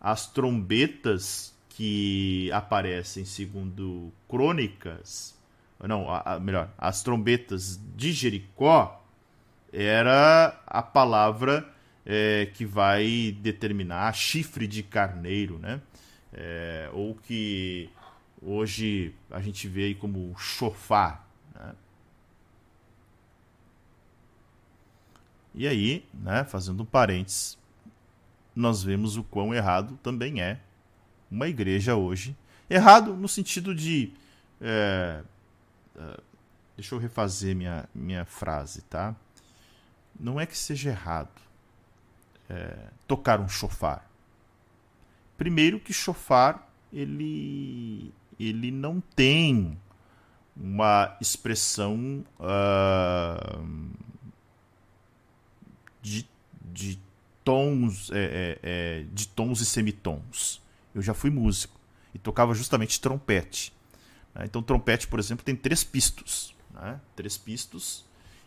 As 0.00 0.26
trombetas 0.26 1.54
que 1.68 2.50
aparecem 2.52 3.24
segundo 3.24 4.12
Crônicas, 4.28 5.38
não, 5.80 6.10
a, 6.10 6.34
a, 6.34 6.40
melhor, 6.40 6.68
as 6.76 7.04
trombetas 7.04 7.78
de 7.96 8.12
Jericó 8.12 9.04
era 9.72 10.60
a 10.66 10.82
palavra 10.82 11.68
é, 12.04 12.50
que 12.54 12.64
vai 12.64 13.36
determinar 13.40 14.12
chifre 14.14 14.66
de 14.66 14.82
carneiro, 14.82 15.58
né? 15.58 15.80
É, 16.32 16.90
ou 16.92 17.14
que 17.14 17.88
hoje 18.42 19.14
a 19.30 19.40
gente 19.40 19.68
vê 19.68 19.84
aí 19.84 19.94
como 19.94 20.34
chofar. 20.36 21.27
E 25.58 25.66
aí, 25.66 26.06
né, 26.14 26.44
fazendo 26.44 26.84
um 26.84 26.86
parênteses, 26.86 27.58
nós 28.54 28.80
vemos 28.80 29.16
o 29.16 29.24
quão 29.24 29.52
errado 29.52 29.98
também 30.04 30.40
é 30.40 30.60
uma 31.28 31.48
igreja 31.48 31.96
hoje. 31.96 32.36
Errado 32.70 33.16
no 33.16 33.26
sentido 33.26 33.74
de. 33.74 34.12
É, 34.60 35.20
é, 35.96 36.20
deixa 36.76 36.94
eu 36.94 36.98
refazer 37.00 37.56
minha, 37.56 37.88
minha 37.92 38.24
frase, 38.24 38.82
tá? 38.82 39.16
Não 40.18 40.38
é 40.38 40.46
que 40.46 40.56
seja 40.56 40.90
errado 40.90 41.42
é, 42.48 42.76
tocar 43.08 43.40
um 43.40 43.48
chofar. 43.48 44.08
Primeiro 45.36 45.80
que 45.80 45.92
chofar 45.92 46.72
ele, 46.92 48.14
ele 48.38 48.70
não 48.70 49.00
tem 49.00 49.76
uma 50.56 51.16
expressão 51.20 52.24
uh, 52.38 53.98
de, 56.08 56.28
de 56.72 56.98
tons 57.44 58.10
é, 58.10 58.18
é, 58.18 58.58
é, 58.62 59.04
de 59.12 59.28
tons 59.28 59.60
e 59.60 59.66
semitons 59.66 60.60
eu 60.94 61.02
já 61.02 61.14
fui 61.14 61.30
músico 61.30 61.78
e 62.14 62.18
tocava 62.18 62.54
justamente 62.54 63.00
trompete. 63.00 63.72
Né? 64.34 64.44
Então, 64.44 64.62
trompete, 64.62 65.06
por 65.06 65.18
exemplo, 65.18 65.44
tem 65.44 65.54
três 65.54 65.84
pistos. 65.84 66.54
Né? 66.72 67.00
Três 67.14 67.36
pistos. 67.36 68.04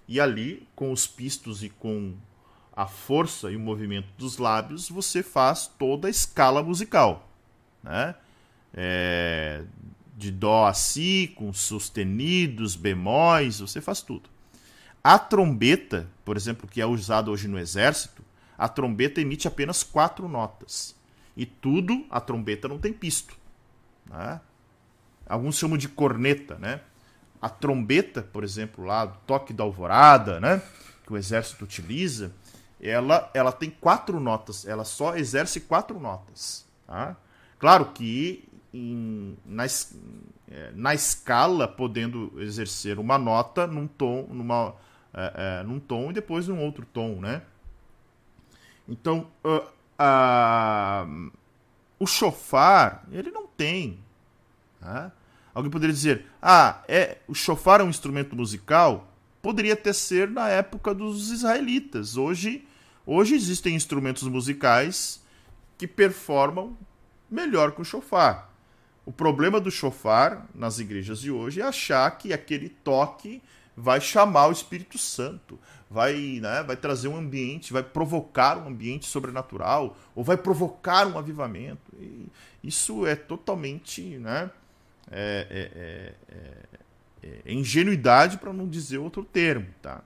E 0.07 0.19
ali, 0.19 0.67
com 0.75 0.91
os 0.91 1.07
pistos 1.07 1.63
e 1.63 1.69
com 1.69 2.13
a 2.75 2.88
força 2.88 3.51
e 3.51 3.55
o 3.55 3.59
movimento 3.59 4.07
dos 4.17 4.38
lábios, 4.38 4.89
você 4.89 5.21
faz 5.21 5.67
toda 5.79 6.07
a 6.07 6.11
escala 6.11 6.63
musical. 6.63 7.29
Né? 7.83 8.15
É, 8.73 9.63
de 10.17 10.31
dó 10.31 10.65
a 10.65 10.73
si, 10.73 11.33
com 11.35 11.53
sustenidos, 11.53 12.75
bemóis, 12.75 13.59
você 13.59 13.79
faz 13.79 14.01
tudo. 14.01 14.29
A 15.03 15.18
trombeta, 15.18 16.07
por 16.23 16.38
exemplo, 16.38 16.68
que 16.68 16.82
é 16.82 16.86
usada 16.86 17.32
hoje 17.32 17.48
no 17.48 17.57
exército, 17.57 18.23
a 18.57 18.68
trombeta 18.68 19.19
emite 19.19 19.48
apenas 19.48 19.84
quatro 19.84 20.28
notas. 20.28 20.95
E 21.36 21.45
tudo, 21.45 22.06
a 22.10 22.19
trombeta 22.19 22.68
não 22.68 22.78
tem 22.78 22.94
pisto. 22.94 23.36
Né? 24.06 24.40
Alguns 25.28 25.57
chamam 25.57 25.78
de 25.78 25.88
corneta, 25.88 26.56
né? 26.60 26.82
A 27.41 27.49
trombeta, 27.49 28.22
por 28.22 28.44
exemplo, 28.44 28.86
lá 28.86 29.06
do 29.06 29.18
toque 29.26 29.53
da 29.53 29.64
alvorada, 29.64 30.40
né? 30.40 30.61
Que 31.06 31.14
o 31.14 31.18
exército 31.18 31.64
utiliza, 31.64 32.32
ela, 32.80 33.32
ela 33.34 33.52
tem 33.52 33.69
quatro 33.69 34.19
notas. 34.19 34.65
Ela 34.68 34.84
só 34.84 35.15
exerce 35.15 35.61
quatro 35.61 35.99
notas. 35.99 36.68
Tá? 36.86 37.15
Claro 37.57 37.86
que 37.94 38.48
em, 38.73 39.38
na, 39.45 39.65
é, 39.65 40.72
na 40.76 40.94
escala, 40.94 41.68
podendo 41.68 42.34
exercer 42.41 42.99
uma 42.99 43.18
nota 43.18 43.65
num 43.68 43.88
tom, 43.88 44.28
numa, 44.30 44.76
é, 45.13 45.59
é, 45.59 45.63
num 45.63 45.79
tom 45.79 46.11
e 46.11 46.13
depois 46.13 46.47
num 46.47 46.61
outro 46.61 46.85
tom, 46.85 47.19
né? 47.19 47.41
Então, 48.88 49.27
uh, 49.45 49.67
a, 49.97 51.05
o 51.99 52.07
chofar, 52.07 53.05
ele 53.11 53.29
não 53.31 53.45
tem. 53.45 53.99
Né? 54.81 55.11
Alguém 55.53 55.71
poderia 55.71 55.93
dizer, 55.93 56.25
ah, 56.41 56.81
é, 56.88 57.19
o 57.27 57.35
chofar 57.35 57.81
é 57.81 57.83
um 57.83 57.89
instrumento 57.89 58.35
musical? 58.35 59.07
Poderia 59.41 59.75
ter 59.75 59.93
ser 59.93 60.29
na 60.29 60.49
época 60.49 60.93
dos 60.93 61.29
israelitas. 61.29 62.17
Hoje, 62.17 62.67
hoje 63.05 63.35
existem 63.35 63.75
instrumentos 63.75 64.23
musicais 64.23 65.21
que 65.77 65.88
performam 65.88 66.77
melhor 67.29 67.71
que 67.71 67.81
o 67.81 67.85
chofar. 67.85 68.51
O 69.05 69.11
problema 69.11 69.59
do 69.59 69.71
chofar 69.71 70.47
nas 70.53 70.79
igrejas 70.79 71.19
de 71.19 71.31
hoje 71.31 71.59
é 71.61 71.63
achar 71.63 72.09
que 72.17 72.33
aquele 72.33 72.69
toque 72.69 73.41
vai 73.76 74.02
chamar 74.02 74.48
o 74.48 74.52
Espírito 74.52 74.98
Santo, 74.98 75.60
vai, 75.89 76.39
né, 76.41 76.64
vai 76.64 76.76
trazer 76.76 77.07
um 77.07 77.18
ambiente, 77.18 77.73
vai 77.73 77.84
provocar 77.84 78.57
um 78.57 78.68
ambiente 78.68 79.06
sobrenatural, 79.06 79.98
ou 80.15 80.23
vai 80.23 80.38
provocar 80.38 81.07
um 81.07 81.18
avivamento. 81.18 81.91
E 81.99 82.30
isso 82.64 83.06
é 83.06 83.15
totalmente 83.15 84.02
né, 84.18 84.49
é, 85.10 85.48
é, 85.49 86.35
é, 86.35 87.27
é, 87.27 87.41
é 87.45 87.53
ingenuidade, 87.53 88.38
para 88.38 88.53
não 88.53 88.68
dizer 88.68 88.98
outro 88.98 89.23
termo. 89.23 89.68
Tá? 89.81 90.02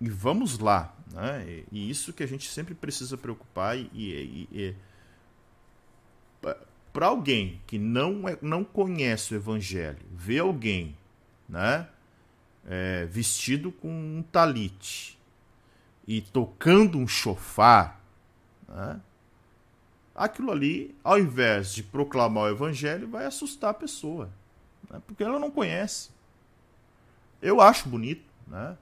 E 0.00 0.08
vamos 0.08 0.58
lá. 0.58 0.94
Né? 1.12 1.64
E 1.70 1.90
isso 1.90 2.12
que 2.12 2.22
a 2.22 2.26
gente 2.26 2.48
sempre 2.48 2.74
precisa 2.74 3.16
preocupar 3.16 3.78
e, 3.78 3.88
e, 3.92 4.48
e 4.50 4.74
para 6.92 7.06
alguém 7.06 7.60
que 7.66 7.78
não, 7.78 8.28
é, 8.28 8.36
não 8.42 8.62
conhece 8.62 9.34
o 9.34 9.36
evangelho, 9.36 9.98
vê 10.12 10.38
alguém 10.38 10.96
né, 11.48 11.88
é, 12.66 13.06
vestido 13.06 13.72
com 13.72 13.88
um 13.88 14.22
talite 14.22 15.18
e 16.06 16.20
tocando 16.20 16.98
um 16.98 17.08
chofar, 17.08 18.00
né, 18.68 19.00
aquilo 20.14 20.52
ali, 20.52 20.94
ao 21.02 21.18
invés 21.18 21.72
de 21.72 21.82
proclamar 21.82 22.44
o 22.44 22.50
evangelho, 22.50 23.08
vai 23.08 23.24
assustar 23.24 23.70
a 23.70 23.74
pessoa, 23.74 24.30
né, 24.90 25.00
porque 25.06 25.24
ela 25.24 25.38
não 25.38 25.50
conhece. 25.50 26.10
Eu 27.40 27.60
acho 27.60 27.88
bonito, 27.88 28.24
né? 28.46 28.76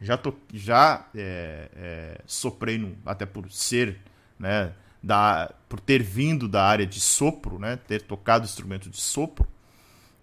Já, 0.00 0.20
já 0.52 1.06
é, 1.14 1.70
é, 1.74 2.20
soprei, 2.26 2.76
no, 2.76 2.96
até 3.04 3.24
por 3.24 3.50
ser 3.50 3.98
né, 4.38 4.72
da, 5.02 5.50
por 5.68 5.80
ter 5.80 6.02
vindo 6.02 6.48
da 6.48 6.64
área 6.64 6.86
de 6.86 7.00
sopro, 7.00 7.58
né, 7.58 7.76
ter 7.76 8.02
tocado 8.02 8.44
instrumento 8.44 8.88
de 8.88 9.00
sopro. 9.00 9.46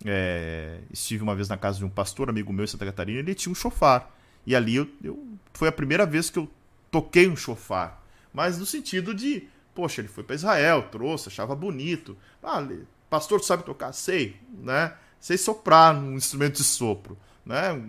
É, 0.05 0.79
estive 0.91 1.23
uma 1.23 1.35
vez 1.35 1.47
na 1.47 1.57
casa 1.57 1.77
de 1.77 1.85
um 1.85 1.89
pastor, 1.89 2.29
amigo 2.29 2.51
meu 2.51 2.65
em 2.65 2.67
Santa 2.67 2.85
Catarina, 2.85 3.19
ele 3.19 3.35
tinha 3.35 3.51
um 3.51 3.55
chofar. 3.55 4.11
E 4.45 4.55
ali 4.55 4.75
eu, 4.75 4.87
eu, 5.03 5.27
foi 5.53 5.67
a 5.67 5.71
primeira 5.71 6.05
vez 6.05 6.29
que 6.29 6.39
eu 6.39 6.49
toquei 6.91 7.27
um 7.27 7.35
chofar. 7.35 8.03
Mas 8.33 8.57
no 8.57 8.65
sentido 8.65 9.13
de, 9.13 9.47
poxa, 9.73 10.01
ele 10.01 10.07
foi 10.07 10.23
para 10.23 10.35
Israel, 10.35 10.83
trouxe, 10.91 11.29
achava 11.29 11.55
bonito. 11.55 12.17
Ah, 12.41 12.65
pastor, 13.09 13.41
sabe 13.43 13.63
tocar? 13.63 13.93
Sei, 13.93 14.35
né? 14.51 14.93
Sei 15.19 15.37
soprar 15.37 15.93
num 15.93 16.17
instrumento 16.17 16.57
de 16.57 16.63
sopro. 16.63 17.17
Né? 17.45 17.81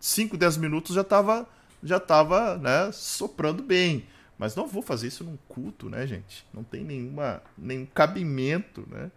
5, 0.00 0.36
10 0.36 0.56
minutos 0.58 0.94
já 0.94 1.02
estava 1.02 1.48
já 1.82 1.98
tava, 1.98 2.56
né, 2.58 2.90
soprando 2.92 3.62
bem. 3.62 4.06
Mas 4.38 4.56
não 4.56 4.66
vou 4.66 4.82
fazer 4.82 5.08
isso 5.08 5.22
num 5.24 5.36
culto, 5.48 5.88
né, 5.88 6.06
gente? 6.06 6.44
Não 6.52 6.64
tem 6.64 6.82
nenhuma, 6.82 7.42
nenhum 7.56 7.86
cabimento, 7.86 8.86
né? 8.90 9.10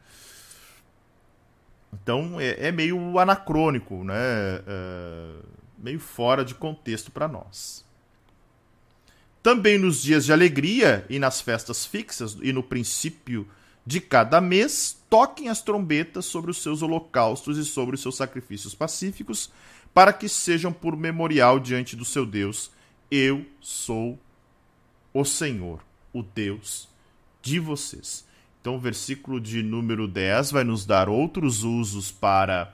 Então 1.94 2.40
é, 2.40 2.68
é 2.68 2.72
meio 2.72 3.18
anacrônico, 3.18 4.04
né? 4.04 4.16
É, 4.16 5.32
meio 5.78 6.00
fora 6.00 6.44
de 6.44 6.54
contexto 6.54 7.12
para 7.12 7.28
nós. 7.28 7.86
Também 9.42 9.78
nos 9.78 10.02
dias 10.02 10.26
de 10.26 10.34
alegria 10.34 11.06
e 11.10 11.20
nas 11.20 11.40
festas 11.40 11.86
fixas 11.86 12.38
e 12.42 12.52
no 12.52 12.64
princípio 12.64 13.48
de 13.86 14.02
cada 14.02 14.42
mês, 14.42 14.98
toquem 15.10 15.50
as 15.50 15.62
trombetas 15.62 16.26
sobre 16.26 16.50
os 16.50 16.62
seus 16.62 16.82
holocaustos 16.82 17.58
e 17.58 17.64
sobre 17.64 17.94
os 17.94 18.02
seus 18.02 18.18
sacrifícios 18.18 18.74
pacíficos, 18.74 19.52
para 19.94 20.12
que 20.12 20.28
sejam 20.28 20.74
por 20.74 20.98
memorial 20.98 21.60
diante 21.60 21.96
do 21.96 22.04
seu 22.04 22.26
Deus. 22.26 22.72
Eu 23.12 23.46
sou 23.62 24.20
o 25.16 25.24
Senhor, 25.24 25.80
o 26.12 26.22
Deus 26.22 26.90
de 27.42 27.58
vocês. 27.58 28.26
Então, 28.60 28.76
o 28.76 28.80
versículo 28.80 29.40
de 29.40 29.64
número 29.64 30.10
10 30.10 30.52
vai 30.52 30.66
nos 30.66 30.86
dar 30.86 31.08
outros 31.08 31.64
usos 31.64 32.12
para 32.12 32.74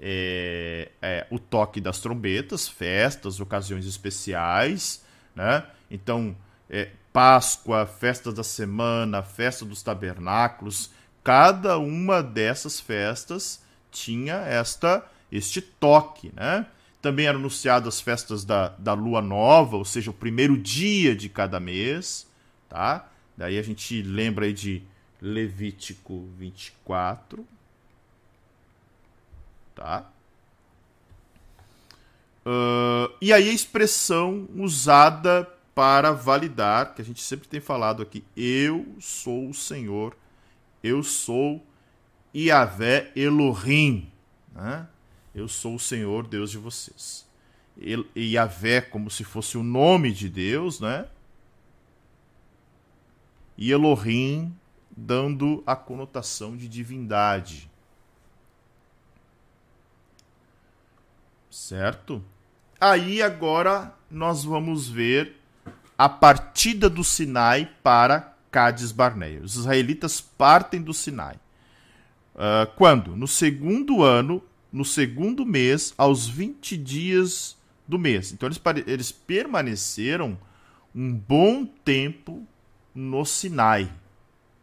é, 0.00 0.90
é, 1.00 1.26
o 1.30 1.38
toque 1.38 1.80
das 1.80 2.00
trombetas, 2.00 2.66
festas, 2.66 3.38
ocasiões 3.38 3.86
especiais, 3.86 5.04
né? 5.32 5.64
Então, 5.88 6.36
é, 6.68 6.90
Páscoa, 7.12 7.86
festa 7.86 8.32
da 8.32 8.42
semana, 8.42 9.22
festa 9.22 9.64
dos 9.64 9.80
tabernáculos, 9.80 10.90
cada 11.22 11.78
uma 11.78 12.20
dessas 12.20 12.80
festas 12.80 13.62
tinha 13.92 14.34
esta 14.34 15.06
este 15.30 15.60
toque, 15.60 16.32
né? 16.34 16.66
Também 17.06 17.26
eram 17.26 17.38
anunciadas 17.38 17.94
as 17.94 18.00
festas 18.00 18.44
da, 18.44 18.70
da 18.70 18.92
lua 18.92 19.22
nova, 19.22 19.76
ou 19.76 19.84
seja, 19.84 20.10
o 20.10 20.12
primeiro 20.12 20.58
dia 20.58 21.14
de 21.14 21.28
cada 21.28 21.60
mês, 21.60 22.26
tá? 22.68 23.08
Daí 23.36 23.60
a 23.60 23.62
gente 23.62 24.02
lembra 24.02 24.46
aí 24.46 24.52
de 24.52 24.82
Levítico 25.22 26.28
24, 26.36 27.46
tá? 29.72 30.10
Uh, 32.44 33.14
e 33.20 33.32
aí 33.32 33.50
a 33.50 33.54
expressão 33.54 34.48
usada 34.56 35.48
para 35.76 36.10
validar, 36.10 36.92
que 36.92 37.02
a 37.02 37.04
gente 37.04 37.22
sempre 37.22 37.46
tem 37.46 37.60
falado 37.60 38.02
aqui, 38.02 38.24
eu 38.36 38.84
sou 38.98 39.48
o 39.48 39.54
Senhor, 39.54 40.16
eu 40.82 41.04
sou 41.04 41.64
Yahvé 42.34 43.12
Elohim, 43.14 44.10
né? 44.52 44.88
Eu 45.36 45.48
sou 45.48 45.74
o 45.74 45.78
Senhor 45.78 46.26
Deus 46.26 46.50
de 46.50 46.56
vocês. 46.56 47.26
E 47.76 48.32
Yahvé, 48.32 48.80
como 48.80 49.10
se 49.10 49.22
fosse 49.22 49.58
o 49.58 49.62
nome 49.62 50.10
de 50.10 50.30
Deus, 50.30 50.80
né? 50.80 51.06
E 53.54 53.70
Elohim, 53.70 54.56
dando 54.96 55.62
a 55.66 55.76
conotação 55.76 56.56
de 56.56 56.66
divindade. 56.66 57.70
Certo? 61.50 62.24
Aí 62.80 63.20
agora 63.20 63.94
nós 64.10 64.42
vamos 64.42 64.88
ver 64.88 65.36
a 65.98 66.08
partida 66.08 66.88
do 66.88 67.04
Sinai 67.04 67.70
para 67.82 68.34
Cades 68.50 68.90
Barneia. 68.90 69.42
Os 69.42 69.54
israelitas 69.56 70.18
partem 70.18 70.80
do 70.80 70.94
Sinai. 70.94 71.38
Uh, 72.34 72.72
quando? 72.74 73.14
No 73.14 73.28
segundo 73.28 74.02
ano 74.02 74.42
no 74.72 74.84
segundo 74.84 75.46
mês, 75.46 75.94
aos 75.96 76.28
20 76.28 76.76
dias 76.76 77.56
do 77.86 77.98
mês. 77.98 78.32
Então 78.32 78.48
eles, 78.48 78.60
eles 78.86 79.12
permaneceram 79.12 80.38
um 80.94 81.12
bom 81.12 81.64
tempo 81.64 82.46
no 82.94 83.24
Sinai, 83.24 83.92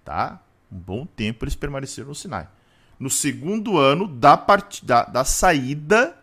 tá? 0.03 0.41
Um 0.71 0.77
bom 0.77 1.05
tempo 1.05 1.45
eles 1.45 1.55
permaneceram 1.55 2.09
no 2.09 2.15
Sinai. 2.15 2.47
No 2.99 3.09
segundo 3.09 3.77
ano 3.77 4.07
da, 4.07 4.38
part... 4.38 4.84
da, 4.85 5.03
da 5.03 5.23
saída 5.23 6.17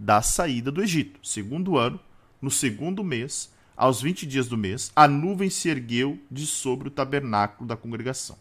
da 0.00 0.22
saída 0.22 0.72
do 0.72 0.82
Egito. 0.82 1.20
Segundo 1.22 1.76
ano, 1.76 2.00
no 2.40 2.50
segundo 2.50 3.04
mês, 3.04 3.52
aos 3.76 4.00
20 4.00 4.26
dias 4.26 4.48
do 4.48 4.56
mês, 4.56 4.90
a 4.96 5.06
nuvem 5.06 5.50
se 5.50 5.68
ergueu 5.68 6.18
de 6.30 6.46
sobre 6.46 6.88
o 6.88 6.90
tabernáculo 6.90 7.68
da 7.68 7.76
congregação, 7.76 8.36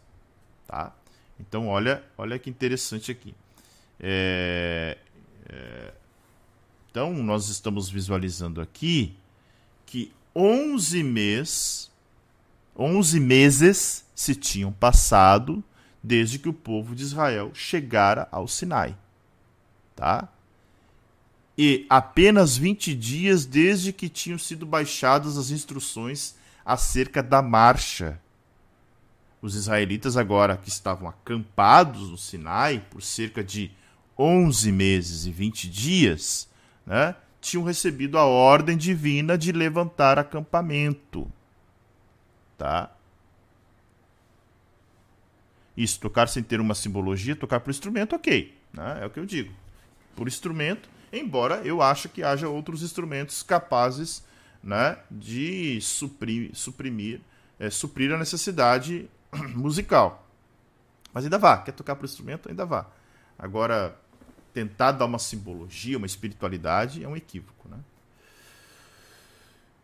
tá? 0.66 0.96
Então 1.38 1.68
olha, 1.68 2.02
olha 2.18 2.40
que 2.40 2.50
interessante 2.50 3.12
aqui. 3.12 3.36
É, 4.00 4.98
é, 5.48 5.94
então, 6.90 7.14
nós 7.14 7.50
estamos 7.50 7.90
visualizando 7.90 8.62
aqui 8.62 9.16
que 9.86 10.12
11 10.36 11.04
meses, 11.04 11.92
11 12.76 13.20
meses 13.20 14.06
se 14.16 14.36
tinham 14.36 14.72
passado 14.72 15.64
desde 16.02 16.40
que 16.40 16.50
o 16.50 16.54
povo 16.54 16.96
de 16.96 17.04
Israel 17.04 17.52
chegara 17.54 18.28
ao 18.32 18.48
Sinai. 18.48 18.98
Tá? 19.96 20.30
E 21.58 21.86
apenas 21.90 22.56
20 22.56 22.96
dias 22.96 23.46
desde 23.46 23.92
que 23.92 24.08
tinham 24.08 24.40
sido 24.40 24.66
baixadas 24.66 25.38
as 25.38 25.52
instruções 25.52 26.36
acerca 26.64 27.22
da 27.22 27.42
marcha. 27.42 28.20
Os 29.42 29.56
israelitas, 29.56 30.16
agora 30.18 30.58
que 30.58 30.70
estavam 30.70 31.08
acampados 31.08 32.10
no 32.10 32.18
Sinai 32.18 32.86
por 32.90 33.02
cerca 33.02 33.44
de 33.44 33.72
11 34.20 34.72
meses 34.74 35.26
e 35.26 35.32
20 35.32 35.70
dias, 35.70 36.50
né, 36.86 37.16
tinham 37.40 37.64
recebido 37.64 38.18
a 38.18 38.26
ordem 38.26 38.78
divina 38.78 39.38
de 39.38 39.54
levantar 39.54 40.20
acampamento. 40.20 41.32
Tá? 42.58 42.92
Isso, 45.78 45.98
tocar 46.02 46.28
sem 46.28 46.44
ter 46.44 46.60
uma 46.60 46.76
simbologia, 46.76 47.34
tocar 47.34 47.62
por 47.62 47.70
instrumento, 47.70 48.14
ok. 48.14 48.54
Né? 48.74 49.00
É 49.02 49.06
o 49.06 49.10
que 49.10 49.20
eu 49.20 49.26
digo. 49.26 49.54
Por 50.14 50.28
instrumento, 50.28 50.90
embora 51.14 51.62
eu 51.64 51.82
ache 51.82 52.10
que 52.10 52.22
haja 52.22 52.50
outros 52.50 52.84
instrumentos 52.84 53.42
capazes 53.42 54.22
né, 54.62 54.98
de 55.10 55.80
suprir, 55.80 56.52
suprimir, 56.54 57.22
é, 57.58 57.70
suprir 57.70 58.12
a 58.12 58.18
necessidade 58.18 59.10
musical. 59.56 60.28
Mas 61.14 61.24
ainda 61.24 61.38
vá, 61.38 61.58
quer 61.60 61.72
tocar 61.72 61.96
por 61.96 62.04
instrumento? 62.04 62.50
Ainda 62.50 62.66
vá. 62.66 62.86
Agora, 63.38 63.98
tentar 64.54 64.94
dar 64.94 65.06
uma 65.06 65.20
simbologia, 65.20 65.98
uma 65.98 66.08
espiritualidade, 66.08 67.04
é 67.04 67.08
um 67.08 67.16
equívoco. 67.16 67.68
Né? 67.70 67.78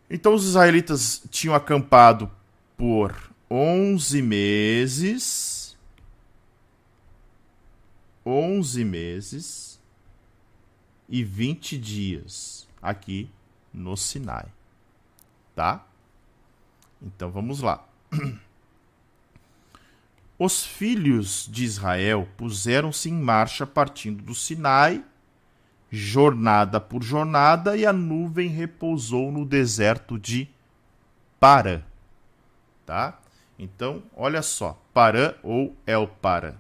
Então 0.10 0.34
os 0.34 0.46
israelitas 0.46 1.24
tinham 1.30 1.56
acampado 1.56 2.32
por 2.78 3.32
11 3.50 4.22
meses. 4.22 5.78
11 8.26 8.84
meses 8.84 9.80
e 11.08 11.24
20 11.24 11.78
dias 11.78 12.68
aqui 12.82 13.30
no 13.72 13.96
Sinai. 13.96 14.48
Tá? 15.56 15.86
Então 17.02 17.32
vamos 17.32 17.62
lá. 17.62 17.88
Os 20.38 20.66
filhos 20.66 21.48
de 21.50 21.64
Israel 21.64 22.28
puseram-se 22.36 23.10
em 23.10 23.14
marcha 23.14 23.66
partindo 23.66 24.22
do 24.22 24.36
Sinai, 24.36 25.04
jornada 25.90 26.80
por 26.80 27.02
jornada, 27.02 27.78
e 27.78 27.86
a 27.86 27.94
nuvem 27.94 28.50
repousou 28.50 29.32
no 29.32 29.46
deserto 29.46 30.20
de 30.20 30.50
Parã. 31.40 31.82
Tá? 32.86 33.18
Então, 33.58 34.04
olha 34.14 34.42
só, 34.42 34.78
Parã 34.94 35.34
ou 35.42 35.76
El 35.88 36.08
Parã. 36.08 36.54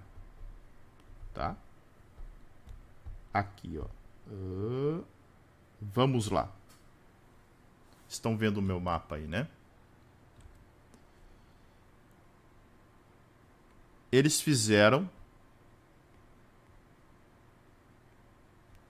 tá? 1.33 1.55
Aqui, 3.33 3.77
ó. 3.77 3.85
Uh, 4.31 5.03
vamos 5.81 6.29
lá. 6.29 6.49
Estão 8.07 8.37
vendo 8.37 8.57
o 8.57 8.61
meu 8.61 8.79
mapa 8.79 9.17
aí, 9.17 9.27
né? 9.27 9.47
Eles 14.15 14.39
fizeram 14.39 15.09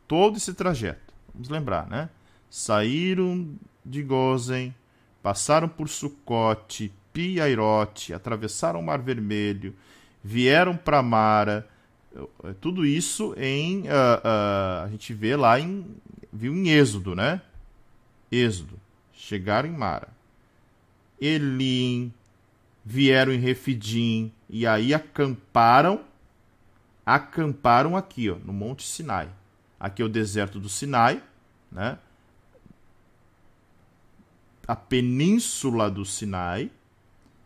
todo 0.07 0.37
esse 0.37 0.53
trajeto. 0.53 1.13
Vamos 1.33 1.49
lembrar, 1.49 1.87
né? 1.87 2.09
Saíram 2.49 3.55
de 3.83 4.03
Gozen, 4.03 4.73
passaram 5.23 5.67
por 5.67 5.89
Sucote, 5.89 6.93
Piairote, 7.11 8.13
atravessaram 8.13 8.79
o 8.79 8.83
Mar 8.83 9.01
Vermelho, 9.01 9.75
vieram 10.23 10.77
para 10.77 11.01
Mara. 11.01 11.67
É, 12.43 12.53
tudo 12.61 12.85
isso 12.85 13.33
em 13.35 13.81
uh, 13.81 13.85
uh, 13.85 14.85
a 14.85 14.87
gente 14.91 15.11
vê 15.11 15.35
lá 15.35 15.59
em 15.59 15.85
viu 16.31 16.53
em 16.53 16.69
Êxodo, 16.69 17.15
né? 17.15 17.41
Êxodo. 18.31 18.79
Chegaram 19.13 19.67
em 19.69 19.75
Mara. 19.75 20.09
Elim, 21.19 22.13
vieram 22.85 23.33
em 23.33 23.39
Refidim 23.39 24.31
e 24.49 24.65
aí 24.65 24.93
acamparam 24.93 26.03
acamparam 27.05 27.95
aqui, 27.95 28.29
ó, 28.29 28.35
no 28.35 28.51
Monte 28.51 28.83
Sinai. 28.83 29.29
Aqui 29.79 30.01
é 30.01 30.05
o 30.05 30.09
deserto 30.09 30.59
do 30.59 30.67
Sinai, 30.67 31.21
né? 31.71 31.99
A 34.67 34.75
península 34.75 35.91
do 35.91 36.03
Sinai, 36.03 36.71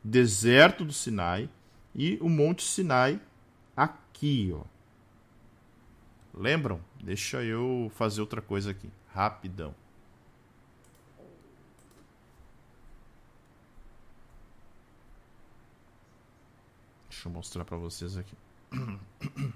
deserto 0.02 0.86
do 0.86 0.94
Sinai 0.94 1.50
e 1.94 2.18
o 2.22 2.30
Monte 2.30 2.64
Sinai 2.64 3.20
aqui, 3.76 4.54
ó. 4.56 4.64
Lembram? 6.34 6.80
Deixa 7.04 7.44
eu 7.44 7.92
fazer 7.96 8.22
outra 8.22 8.42
coisa 8.42 8.72
aqui, 8.72 8.90
rapidão. 9.14 9.76
Deixa 17.20 17.28
eu 17.28 17.34
mostrar 17.34 17.66
para 17.66 17.76
vocês 17.76 18.16
aqui. 18.16 18.34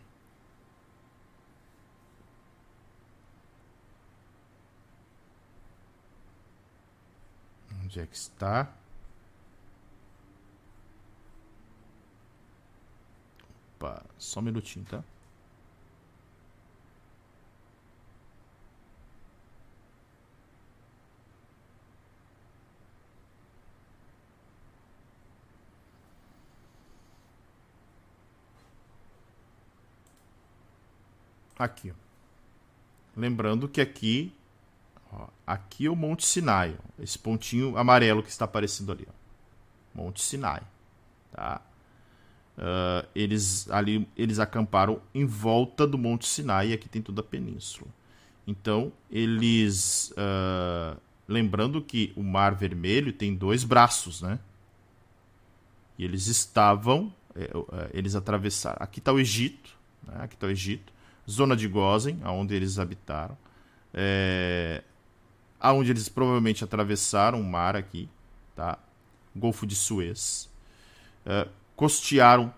Onde 7.82 8.02
é 8.02 8.06
que 8.06 8.18
está? 8.18 8.70
Opa, 13.78 14.04
só 14.18 14.42
um 14.42 14.44
minutinho, 14.44 14.84
tá? 14.84 15.02
Aqui. 31.64 31.94
Lembrando 33.16 33.70
que 33.70 33.80
aqui, 33.80 34.34
ó, 35.10 35.28
aqui 35.48 35.86
é 35.86 35.90
o 35.90 35.96
Monte 35.96 36.26
Sinai, 36.26 36.76
ó, 36.78 37.02
esse 37.02 37.18
pontinho 37.18 37.78
amarelo 37.78 38.22
que 38.22 38.30
está 38.30 38.44
aparecendo 38.44 38.92
ali, 38.92 39.08
Monte 39.96 40.22
Sinai, 40.22 40.62
tá? 41.32 41.62
Uh, 42.58 43.08
eles 43.16 43.70
ali 43.72 44.08
eles 44.18 44.40
acamparam 44.40 45.02
em 45.16 45.26
volta 45.26 45.88
do 45.88 45.98
Monte 45.98 46.28
Sinai 46.28 46.70
e 46.70 46.74
aqui 46.74 46.90
tem 46.90 47.02
toda 47.02 47.22
a 47.22 47.24
península. 47.24 47.90
Então 48.46 48.92
eles, 49.10 50.12
uh, 50.12 51.00
lembrando 51.26 51.82
que 51.82 52.12
o 52.14 52.22
Mar 52.22 52.56
Vermelho 52.56 53.14
tem 53.14 53.34
dois 53.34 53.64
braços, 53.64 54.22
né? 54.22 54.38
E 55.98 56.04
eles 56.04 56.28
estavam, 56.28 57.14
é, 57.34 57.44
é, 57.44 57.90
eles 57.94 58.16
atravessaram. 58.16 58.78
Aqui 58.82 59.00
está 59.00 59.14
o 59.14 59.20
Egito, 59.20 59.78
né? 60.06 60.16
aqui 60.24 60.36
está 60.36 60.48
o 60.48 60.50
Egito 60.50 60.93
zona 61.30 61.56
de 61.56 61.68
Gozen, 61.68 62.20
aonde 62.24 62.54
eles 62.54 62.80
habitaram, 62.80 63.38
é, 63.94 64.84
aonde 65.60 65.92
eles 65.92 66.10
provavelmente 66.10 66.64
atravessaram 66.64 67.40
o 67.40 67.44
mar 67.44 67.76
aqui, 67.76 68.10
tá? 68.56 68.78
Golfo 69.36 69.66
de 69.66 69.76
Suez, 69.76 70.50
é, 71.26 71.48
costearam 71.76 72.54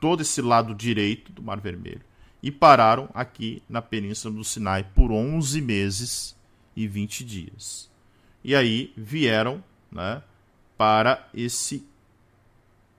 todo 0.00 0.22
esse 0.22 0.40
lado 0.40 0.74
direito 0.74 1.32
do 1.32 1.42
Mar 1.42 1.60
Vermelho 1.60 2.02
e 2.42 2.50
pararam 2.50 3.08
aqui 3.12 3.62
na 3.68 3.82
Península 3.82 4.34
do 4.34 4.44
Sinai 4.44 4.84
por 4.94 5.10
11 5.10 5.60
meses 5.60 6.36
e 6.76 6.86
20 6.86 7.24
dias. 7.24 7.90
E 8.44 8.54
aí 8.54 8.92
vieram 8.96 9.64
né, 9.90 10.22
para 10.76 11.28
esse 11.34 11.84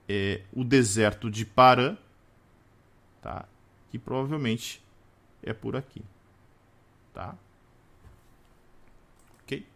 é, 0.08 0.42
o 0.52 0.64
deserto 0.64 1.30
de 1.30 1.44
Parã, 1.44 1.96
tá? 3.22 3.46
Que 3.90 3.98
provavelmente 3.98 4.82
é 5.42 5.52
por 5.52 5.76
aqui. 5.76 6.02
Tá? 7.12 7.36
Ok? 9.42 9.66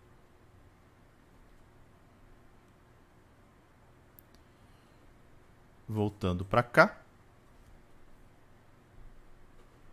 Voltando 5.89 6.45
para 6.45 6.63
cá. 6.63 7.01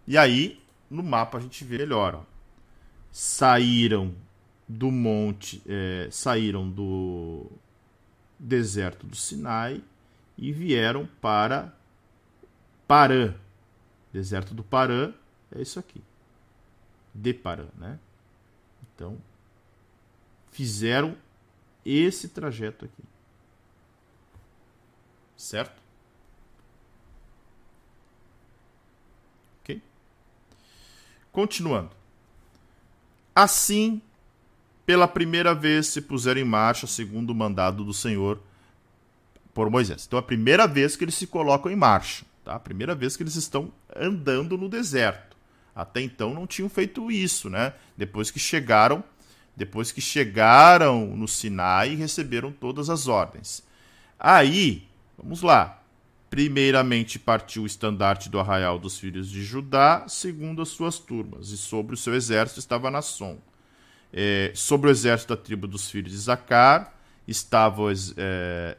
E 0.07 0.17
aí, 0.17 0.61
no 0.89 1.03
mapa 1.03 1.37
a 1.37 1.41
gente 1.41 1.63
vê 1.63 1.77
melhor. 1.77 2.15
Ó. 2.15 2.23
Saíram 3.11 4.15
do 4.67 4.91
monte, 4.91 5.61
é, 5.67 6.07
saíram 6.11 6.69
do 6.69 7.47
deserto 8.37 9.05
do 9.05 9.15
Sinai 9.15 9.83
e 10.37 10.51
vieram 10.51 11.07
para 11.19 11.73
Parã, 12.87 13.35
Deserto 14.11 14.53
do 14.53 14.63
Parã 14.63 15.13
é 15.55 15.61
isso 15.61 15.79
aqui. 15.79 16.01
De 17.13 17.33
Parã, 17.33 17.67
né? 17.77 17.99
Então, 18.95 19.17
fizeram 20.51 21.15
esse 21.85 22.29
trajeto 22.29 22.85
aqui. 22.85 23.03
Certo? 25.37 25.81
Ok? 29.61 29.81
Continuando. 31.31 31.91
Assim, 33.33 34.01
pela 34.85 35.07
primeira 35.07 35.55
vez 35.55 35.87
se 35.87 36.01
puseram 36.01 36.41
em 36.41 36.43
marcha 36.43 36.85
segundo 36.87 37.29
o 37.29 37.35
mandado 37.35 37.85
do 37.85 37.93
Senhor 37.93 38.41
por 39.53 39.69
Moisés. 39.69 40.05
Então, 40.05 40.17
é 40.17 40.19
a 40.19 40.25
primeira 40.25 40.67
vez 40.67 40.95
que 40.95 41.03
eles 41.03 41.15
se 41.15 41.27
colocam 41.27 41.71
em 41.71 41.75
marcha. 41.75 42.25
Tá? 42.49 42.59
Primeira 42.59 42.95
vez 42.95 43.15
que 43.15 43.21
eles 43.21 43.35
estão 43.35 43.71
andando 43.95 44.57
no 44.57 44.67
deserto. 44.67 45.37
Até 45.75 46.01
então 46.01 46.33
não 46.33 46.47
tinham 46.47 46.67
feito 46.67 47.11
isso, 47.11 47.47
né? 47.47 47.73
Depois 47.95 48.31
que 48.31 48.39
chegaram, 48.39 49.03
depois 49.55 49.91
que 49.91 50.01
chegaram 50.01 51.15
no 51.15 51.27
Sinai 51.27 51.91
e 51.91 51.95
receberam 51.95 52.51
todas 52.51 52.89
as 52.89 53.07
ordens. 53.07 53.63
Aí, 54.19 54.87
vamos 55.15 55.43
lá. 55.43 55.79
Primeiramente 56.27 57.19
partiu 57.19 57.61
o 57.61 57.67
estandarte 57.67 58.29
do 58.29 58.39
arraial 58.39 58.79
dos 58.79 58.97
filhos 58.97 59.29
de 59.29 59.43
Judá, 59.43 60.05
segundo 60.07 60.63
as 60.63 60.69
suas 60.69 60.97
turmas, 60.97 61.51
e 61.51 61.57
sobre 61.57 61.93
o 61.93 61.97
seu 61.97 62.15
exército 62.15 62.59
estava 62.59 62.89
Nasson. 62.89 63.37
É, 64.11 64.51
sobre 64.55 64.89
o 64.89 64.91
exército 64.91 65.35
da 65.35 65.39
tribo 65.39 65.67
dos 65.67 65.91
filhos 65.91 66.11
de 66.11 66.17
Zacar 66.17 66.95
estava 67.27 67.83
é, 68.17 68.75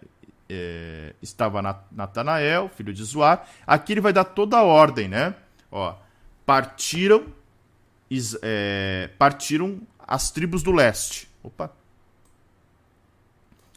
é, 0.50 1.14
estava 1.22 1.62
Natanael, 1.92 2.68
filho 2.68 2.92
de 2.92 3.04
Zoar. 3.04 3.46
Aqui 3.66 3.92
ele 3.92 4.00
vai 4.00 4.12
dar 4.12 4.24
toda 4.24 4.58
a 4.58 4.62
ordem, 4.62 5.06
né? 5.08 5.34
Ó, 5.70 5.94
partiram, 6.44 7.26
é, 8.42 9.08
partiram 9.16 9.80
as 9.98 10.32
tribos 10.32 10.62
do 10.62 10.72
leste. 10.72 11.30
Opa. 11.42 11.70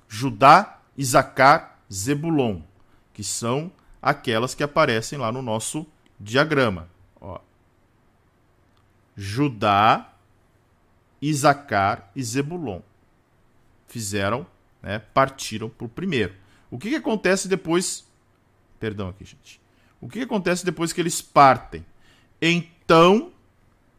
Judá, 0.10 0.80
Isacar, 0.98 1.80
Zebulon, 1.92 2.62
que 3.14 3.24
são 3.24 3.72
aquelas 4.02 4.56
que 4.56 4.64
aparecem 4.64 5.20
lá 5.20 5.32
no 5.32 5.42
nosso 5.42 5.86
diagrama. 6.20 6.90
Ó. 7.22 7.40
Judá, 9.16 10.12
Isacar 11.22 12.12
e 12.16 12.24
Zebulon 12.24 12.82
fizeram, 13.88 14.46
né, 14.82 14.98
partiram 15.00 15.70
para 15.70 15.86
o 15.86 15.90
primeiro. 15.90 16.43
O 16.74 16.80
que, 16.80 16.90
que 16.90 16.96
acontece 16.96 17.48
depois. 17.48 18.04
Perdão 18.80 19.08
aqui, 19.08 19.24
gente. 19.24 19.62
O 20.02 20.10
que, 20.10 20.18
que 20.18 20.26
acontece 20.26 20.66
depois 20.66 20.92
que 20.92 21.00
eles 21.00 21.22
partem? 21.22 21.86
Então 22.42 23.32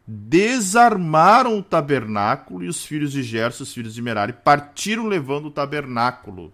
desarmaram 0.04 1.56
o 1.56 1.62
tabernáculo 1.62 2.64
e 2.64 2.68
os 2.68 2.84
filhos 2.84 3.12
de 3.12 3.22
Gerson, 3.22 3.62
os 3.62 3.72
filhos 3.72 3.94
de 3.94 4.02
Merari, 4.02 4.32
partiram 4.32 5.06
levando 5.06 5.46
o 5.46 5.50
tabernáculo. 5.52 6.52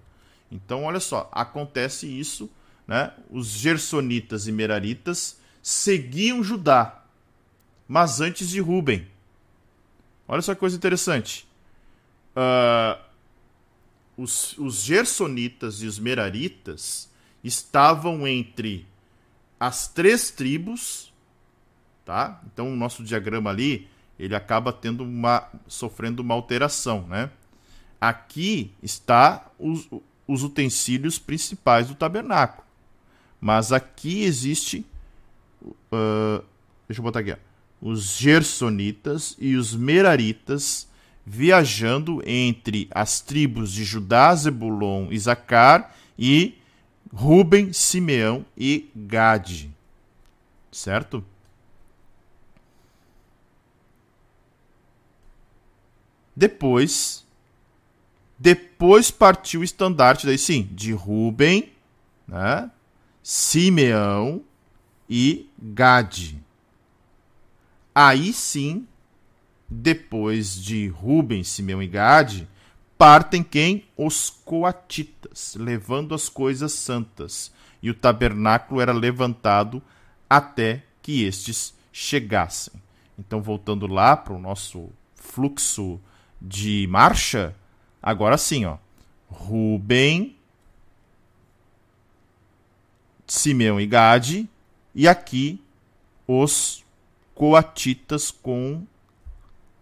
Então, 0.53 0.85
olha 0.85 1.01
só, 1.01 1.27
acontece 1.33 2.07
isso, 2.07 2.51
né? 2.87 3.15
Os 3.31 3.49
gersonitas 3.49 4.47
e 4.47 4.53
meraritas 4.53 5.41
seguiam 5.63 6.45
Judá, 6.45 7.03
mas 7.89 8.21
antes 8.21 8.51
de 8.51 8.61
Ruben. 8.61 9.09
Olha 10.29 10.43
só 10.43 10.53
que 10.53 10.61
coisa 10.61 10.77
interessante. 10.77 11.49
Uh, 12.37 13.10
os, 14.21 14.57
os 14.59 14.83
gersonitas 14.83 15.83
e 15.83 15.87
os 15.87 15.99
meraritas 15.99 17.09
estavam 17.43 18.29
entre 18.29 18.87
as 19.59 19.89
três 19.89 20.31
tribos, 20.31 21.11
tá? 22.05 22.41
Então 22.53 22.71
o 22.71 22.77
nosso 22.77 23.03
diagrama 23.03 23.49
ali 23.49 23.89
ele 24.19 24.35
acaba 24.35 24.75
tendo 24.75 25.03
uma 25.03 25.49
sofrendo 25.67 26.21
uma 26.21 26.35
alteração, 26.35 27.07
né? 27.07 27.31
Aqui 27.99 28.73
está 28.83 29.51
os, 29.59 29.89
os 30.27 30.43
utensílios 30.43 31.19
principais 31.19 31.89
do 31.89 31.95
tabernáculo, 31.95 32.67
mas 33.41 33.73
aqui 33.73 34.23
existe, 34.23 34.85
uh, 35.63 36.45
deixa 36.87 37.01
eu 37.01 37.03
botar 37.03 37.21
aqui, 37.21 37.33
ó, 37.33 37.37
os 37.81 38.19
gersonitas 38.19 39.35
e 39.39 39.57
os 39.57 39.75
meraritas 39.75 40.90
viajando 41.25 42.23
entre 42.27 42.89
as 42.91 43.21
tribos 43.21 43.73
de 43.73 43.85
Judá, 43.85 44.35
Zebulon 44.35 45.09
e 45.11 45.19
Zacar 45.19 45.95
e 46.19 46.59
Ruben, 47.13 47.73
Simeão 47.73 48.45
e 48.57 48.91
Gade. 48.95 49.71
Certo? 50.71 51.25
Depois, 56.35 57.27
depois 58.39 59.11
partiu 59.11 59.61
o 59.61 59.65
estandarte, 59.65 60.27
daí 60.27 60.39
sim, 60.39 60.69
de 60.73 60.93
Ruben, 60.93 61.71
né? 62.27 62.71
Simeão 63.23 64.43
e 65.09 65.51
Gade. 65.59 66.41
Aí 67.95 68.33
sim, 68.33 68.87
depois 69.71 70.61
de 70.61 70.89
Ruben, 70.89 71.45
Simeão 71.45 71.81
e 71.81 71.87
Gade, 71.87 72.49
partem 72.99 73.43
quem? 73.43 73.85
Os 73.97 74.29
coatitas, 74.29 75.55
levando 75.55 76.13
as 76.13 76.29
coisas 76.29 76.73
santas. 76.73 77.53
E 77.81 77.89
o 77.89 77.95
tabernáculo 77.95 78.81
era 78.81 78.93
levantado 78.93 79.81
até 80.29 80.83
que 81.01 81.23
estes 81.23 81.73
chegassem. 81.93 82.75
Então, 83.17 83.41
voltando 83.41 83.87
lá 83.87 84.17
para 84.17 84.35
o 84.35 84.41
nosso 84.41 84.91
fluxo 85.15 86.01
de 86.43 86.87
marcha, 86.91 87.55
agora 88.03 88.37
sim, 88.37 88.65
ó. 88.65 88.77
Ruben, 89.29 90.37
Simeão 93.27 93.81
e 93.81 93.87
Gade, 93.87 94.49
e 94.93 95.07
aqui 95.07 95.63
os 96.27 96.85
coatitas 97.35 98.31
com 98.31 98.85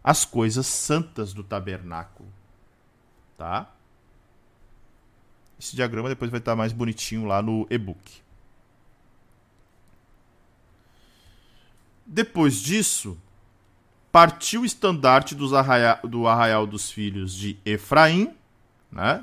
as 0.09 0.25
coisas 0.25 0.67
santas 0.67 1.35
do 1.35 1.45
tabernáculo. 1.45 2.27
Tá? 3.37 3.71
Esse 5.61 5.77
diagrama 5.77 6.09
depois 6.09 6.31
vai 6.31 6.39
estar 6.41 6.57
mais 6.57 6.73
bonitinho 6.73 7.27
lá 7.27 7.43
no 7.43 7.67
e-book. 7.69 8.23
Depois 12.07 12.57
disso, 12.57 13.19
partiu 14.11 14.63
o 14.63 14.65
estandarte 14.65 15.37
arraia, 15.55 16.01
do 16.03 16.27
arraial 16.27 16.67
dos 16.67 16.91
filhos 16.91 17.35
de 17.35 17.59
Efraim, 17.63 18.35
né? 18.91 19.23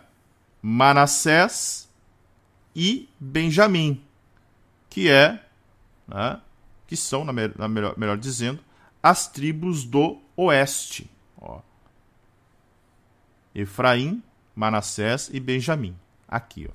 Manassés 0.62 1.90
e 2.76 3.10
Benjamim, 3.20 4.04
que 4.88 5.10
é, 5.10 5.44
né? 6.08 6.40
que 6.86 6.96
são, 6.96 7.26
na, 7.26 7.34
me 7.34 7.48
na 7.58 7.68
melhor, 7.68 7.98
melhor 7.98 8.20
dizendo, 8.20 8.64
as 9.06 9.28
tribos 9.28 9.86
do 9.86 10.20
oeste. 10.36 11.08
Ó. 11.40 11.62
Efraim, 13.54 14.24
Manassés 14.56 15.30
e 15.32 15.40
Benjamim. 15.40 15.96
Aqui, 16.28 16.68
ó. 16.68 16.74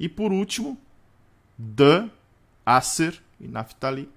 E 0.00 0.08
por 0.08 0.32
último, 0.32 0.76
Dan, 1.56 2.10
Aser 2.66 3.22
e 3.38 3.46
Naphtali, 3.46 4.10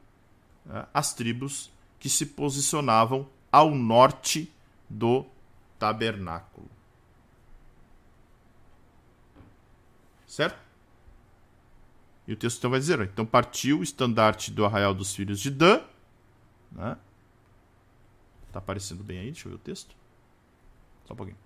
né? 0.66 0.88
as 0.92 1.14
tribos 1.14 1.72
que 2.00 2.10
se 2.10 2.26
posicionavam 2.26 3.30
ao 3.52 3.70
norte 3.70 4.52
do 4.90 5.28
tabernáculo. 5.78 6.68
Certo? 10.26 10.60
E 12.28 12.34
o 12.34 12.36
texto 12.36 12.58
então 12.58 12.72
vai 12.72 12.80
dizer: 12.80 13.00
então 13.02 13.28
partiu 13.28 13.82
o 13.82 13.84
estandarte 13.84 14.50
do 14.50 14.66
arraial 14.66 14.96
dos 14.96 15.14
filhos 15.14 15.40
de 15.40 15.52
Dan. 15.52 15.84
Né? 16.72 16.98
Tá 18.52 18.60
aparecendo 18.60 19.04
bem 19.04 19.20
aí? 19.20 19.32
Deixa 19.32 19.48
eu 19.48 19.52
ver 19.52 19.56
o 19.58 19.60
texto. 19.60 19.96
Só 21.06 21.14
um 21.14 21.18
pouquinho. 21.18 21.38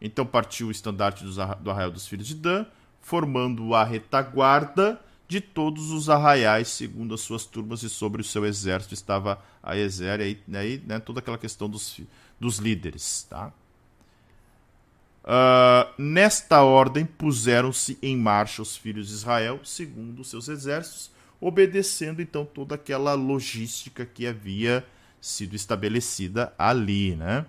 Então 0.00 0.24
partiu 0.24 0.68
o 0.68 0.70
estandarte 0.70 1.24
do 1.24 1.70
arraial 1.70 1.90
dos 1.90 2.06
filhos 2.06 2.26
de 2.26 2.34
Dan, 2.34 2.64
formando 3.00 3.74
a 3.74 3.84
retaguarda 3.84 5.00
de 5.28 5.40
todos 5.40 5.92
os 5.92 6.08
arraiais, 6.08 6.68
segundo 6.68 7.14
as 7.14 7.20
suas 7.20 7.44
turmas, 7.44 7.82
e 7.82 7.88
sobre 7.88 8.20
o 8.20 8.24
seu 8.24 8.44
exército 8.44 8.94
estava 8.94 9.40
a 9.62 9.76
Ezer, 9.76 10.18
e 10.20 10.22
aí, 10.24 10.42
aí 10.54 10.82
né, 10.84 10.98
toda 10.98 11.20
aquela 11.20 11.38
questão 11.38 11.68
dos, 11.68 12.00
dos 12.40 12.58
líderes. 12.58 13.26
Tá? 13.30 13.52
Uh, 15.22 16.02
nesta 16.02 16.62
ordem 16.62 17.04
puseram-se 17.04 17.96
em 18.02 18.16
marcha 18.16 18.62
os 18.62 18.76
filhos 18.76 19.08
de 19.08 19.14
Israel, 19.14 19.60
segundo 19.64 20.20
os 20.20 20.30
seus 20.30 20.48
exércitos, 20.48 21.12
obedecendo 21.40 22.20
então 22.20 22.44
toda 22.44 22.74
aquela 22.74 23.14
logística 23.14 24.04
que 24.04 24.26
havia 24.26 24.84
sido 25.20 25.56
estabelecida 25.56 26.52
ali, 26.58 27.16
né? 27.16 27.46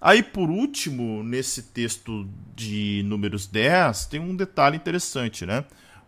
Aí, 0.00 0.22
por 0.22 0.50
último, 0.50 1.22
nesse 1.22 1.62
texto 1.62 2.28
de 2.54 3.02
Números 3.06 3.46
10, 3.46 4.04
tem 4.06 4.20
um 4.20 4.36
detalhe 4.36 4.76
interessante, 4.76 5.46
né? 5.46 5.64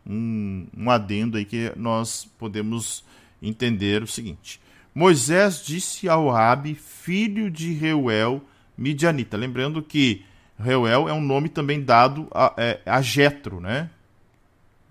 Um, 0.07 0.67
um 0.77 0.91
adendo 0.91 1.39
aí 1.39 1.47
que 1.47 1.73
nós 1.77 2.29
podemos 2.39 3.03
entender 3.41 4.03
o 4.03 4.07
seguinte. 4.07 4.61
Moisés 4.95 5.65
disse 5.65 6.09
ao 6.09 6.29
Rabi, 6.29 6.75
filho 6.75 7.51
de 7.51 7.73
Reuel, 7.73 8.43
Midianita. 8.77 9.37
Lembrando 9.37 9.83
que 9.83 10.23
Reuel 10.59 11.09
é 11.09 11.13
um 11.13 11.21
nome 11.21 11.49
também 11.49 11.83
dado 11.83 12.29
a, 12.33 12.53
é, 12.57 12.81
a 12.85 13.01
Jetro, 13.01 13.61
né? 13.61 13.89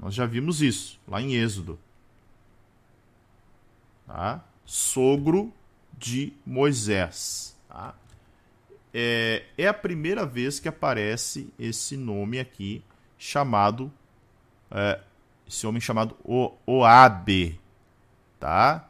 Nós 0.06 0.14
já 0.14 0.26
vimos 0.27 0.61
isso 0.61 0.99
lá 1.07 1.19
em 1.19 1.34
Êxodo. 1.34 1.80
Tá? 4.06 4.45
Sogro 4.64 5.52
de 5.98 6.32
Moisés. 6.45 7.57
Tá? 7.68 7.95
é, 8.98 9.44
é 9.57 9.68
a 9.68 9.73
primeira 9.73 10.26
vez 10.26 10.57
que 10.57 10.69
aparece 10.69 11.53
esse 11.60 11.98
nome 11.98 12.40
aqui 12.40 12.82
chamado 13.18 13.91
é, 14.72 15.02
esse 15.45 15.68
homem 15.68 15.82
chamado 15.82 16.15
o, 16.23 16.53
Oabe, 16.65 17.60
tá? 18.40 18.88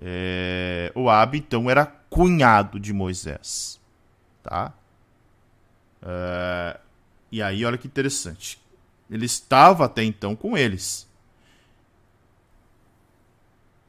É, 0.00 0.92
Oabe 0.94 1.38
então 1.38 1.68
era 1.68 1.84
cunhado 2.08 2.78
de 2.78 2.92
Moisés, 2.92 3.80
tá? 4.40 4.72
É, 6.00 6.78
e 7.32 7.42
aí 7.42 7.64
olha 7.64 7.76
que 7.76 7.88
interessante, 7.88 8.62
ele 9.14 9.26
estava 9.26 9.84
até 9.84 10.02
então 10.02 10.34
com 10.34 10.58
eles. 10.58 11.08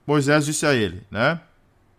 Moisés 0.05 0.45
disse 0.45 0.67
a 0.67 0.75
ele, 0.75 1.01
né? 1.09 1.41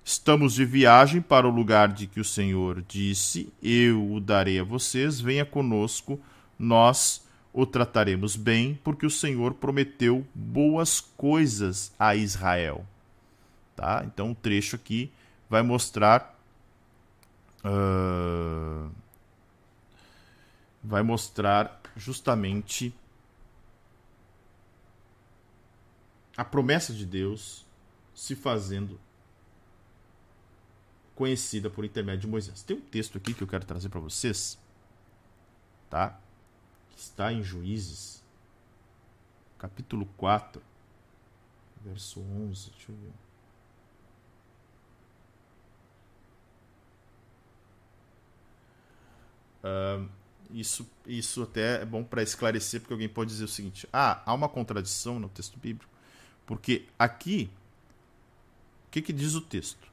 Estamos 0.04 0.54
de 0.54 0.64
viagem 0.64 1.20
para 1.20 1.44
o 1.44 1.50
lugar 1.50 1.88
de 1.88 2.06
que 2.06 2.20
o 2.20 2.24
Senhor 2.24 2.84
disse: 2.86 3.52
Eu 3.60 4.12
o 4.12 4.20
darei 4.20 4.60
a 4.60 4.64
vocês, 4.64 5.20
venha 5.20 5.44
conosco, 5.44 6.20
nós 6.56 7.26
o 7.52 7.66
trataremos 7.66 8.36
bem, 8.36 8.78
porque 8.84 9.04
o 9.04 9.10
Senhor 9.10 9.54
prometeu 9.54 10.24
boas 10.32 11.00
coisas 11.00 11.92
a 11.98 12.14
Israel. 12.14 12.86
Tá? 13.74 14.04
Então 14.06 14.30
o 14.30 14.34
trecho 14.36 14.76
aqui 14.76 15.10
vai 15.50 15.62
mostrar. 15.62 16.38
Uh, 17.64 18.88
vai 20.84 21.02
mostrar 21.02 21.80
justamente 21.96 22.94
a 26.36 26.44
promessa 26.44 26.92
de 26.92 27.06
Deus 27.06 27.64
se 28.14 28.34
fazendo 28.34 29.00
conhecida 31.14 31.70
por 31.70 31.84
intermédio 31.84 32.22
de 32.22 32.26
Moisés. 32.28 32.62
Tem 32.62 32.76
um 32.76 32.80
texto 32.80 33.16
aqui 33.18 33.32
que 33.34 33.42
eu 33.42 33.46
quero 33.48 33.64
trazer 33.64 33.88
para 33.88 34.00
vocês, 34.00 34.58
tá? 35.88 36.20
Que 36.90 36.98
está 36.98 37.32
em 37.32 37.42
Juízes, 37.42 38.22
capítulo 39.58 40.06
4, 40.16 40.62
verso 41.84 42.20
11. 42.20 42.70
Deixa 42.70 42.92
eu 42.92 42.96
ver. 42.96 43.12
Uh, 49.64 50.08
Isso, 50.50 50.88
isso 51.06 51.42
até 51.42 51.82
é 51.82 51.84
bom 51.84 52.04
para 52.04 52.22
esclarecer, 52.22 52.80
porque 52.80 52.92
alguém 52.92 53.08
pode 53.08 53.30
dizer 53.30 53.44
o 53.44 53.48
seguinte: 53.48 53.88
ah, 53.92 54.22
há 54.24 54.32
uma 54.32 54.48
contradição 54.48 55.18
no 55.18 55.28
texto 55.28 55.58
bíblico, 55.58 55.92
porque 56.46 56.86
aqui, 56.96 57.50
o 58.86 58.90
que, 58.92 59.02
que 59.02 59.12
diz 59.12 59.34
o 59.34 59.40
texto? 59.40 59.86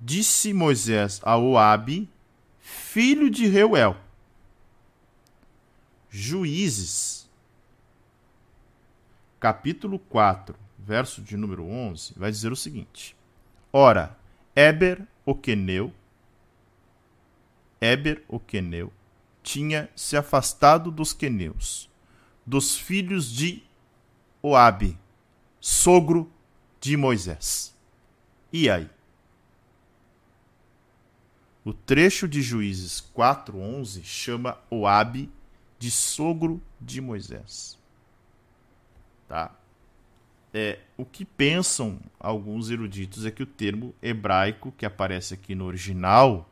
Disse 0.00 0.52
Moisés 0.52 1.20
a 1.24 1.36
Oabe, 1.36 2.08
filho 2.60 3.28
de 3.28 3.46
Reuel, 3.46 3.96
Juízes, 6.08 7.28
capítulo 9.40 9.98
4, 9.98 10.54
verso 10.78 11.20
de 11.20 11.36
número 11.36 11.64
11, 11.64 12.14
vai 12.16 12.30
dizer 12.30 12.52
o 12.52 12.56
seguinte: 12.56 13.16
Ora, 13.72 14.16
Eber, 14.54 15.04
o 15.26 15.34
queneu, 15.34 15.92
Eber, 17.80 18.22
o 18.28 18.38
queneu, 18.38 18.92
tinha 19.42 19.90
se 19.96 20.16
afastado 20.16 20.90
dos 20.90 21.12
queneus, 21.12 21.90
dos 22.46 22.78
filhos 22.78 23.30
de 23.30 23.62
Oabe, 24.40 24.96
sogro 25.64 26.30
de 26.78 26.94
Moisés. 26.94 27.74
E 28.52 28.68
aí? 28.68 28.90
O 31.64 31.72
trecho 31.72 32.28
de 32.28 32.42
Juízes 32.42 33.00
4:11 33.00 34.04
chama 34.04 34.58
Oabe 34.68 35.32
de 35.78 35.90
sogro 35.90 36.60
de 36.78 37.00
Moisés. 37.00 37.78
Tá? 39.26 39.56
É, 40.52 40.80
o 40.98 41.04
que 41.06 41.24
pensam 41.24 41.98
alguns 42.20 42.68
eruditos 42.68 43.24
é 43.24 43.30
que 43.30 43.42
o 43.42 43.46
termo 43.46 43.94
hebraico 44.02 44.70
que 44.70 44.84
aparece 44.84 45.32
aqui 45.32 45.54
no 45.54 45.64
original 45.64 46.46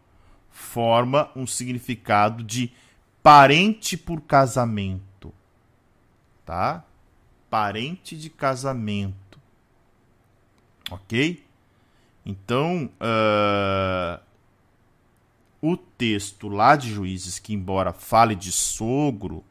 forma 0.49 1.31
um 1.37 1.47
significado 1.47 2.43
de 2.43 2.73
parente 3.23 3.95
por 3.95 4.23
casamento. 4.23 5.35
Tá? 6.47 6.87
Parente 7.53 8.17
de 8.17 8.31
casamento. 8.31 9.39
Ok? 10.91 11.45
Então, 12.25 12.91
uh, 12.99 14.19
o 15.61 15.77
texto 15.77 16.49
lá 16.49 16.77
de 16.77 16.91
Juízes, 16.91 17.39
que 17.39 17.53
embora 17.53 17.93
fale 17.93 18.35
de 18.35 18.51
sogro, 18.51 19.45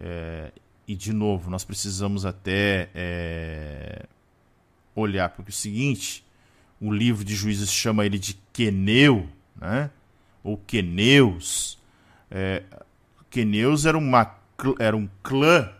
é, 0.00 0.52
e 0.86 0.94
de 0.94 1.12
novo, 1.12 1.50
nós 1.50 1.64
precisamos 1.64 2.24
até 2.24 2.88
é, 2.94 4.06
olhar 4.94 5.30
para 5.30 5.42
o 5.42 5.52
seguinte: 5.52 6.24
o 6.80 6.92
livro 6.92 7.24
de 7.24 7.34
Juízes 7.34 7.72
chama 7.72 8.06
ele 8.06 8.18
de 8.18 8.38
Queneu, 8.52 9.28
né? 9.56 9.90
ou 10.44 10.56
Queneus. 10.56 11.78
É, 12.30 12.62
Queneus 13.28 13.86
era, 13.86 13.98
uma, 13.98 14.38
era 14.78 14.96
um 14.96 15.08
clã, 15.22 15.72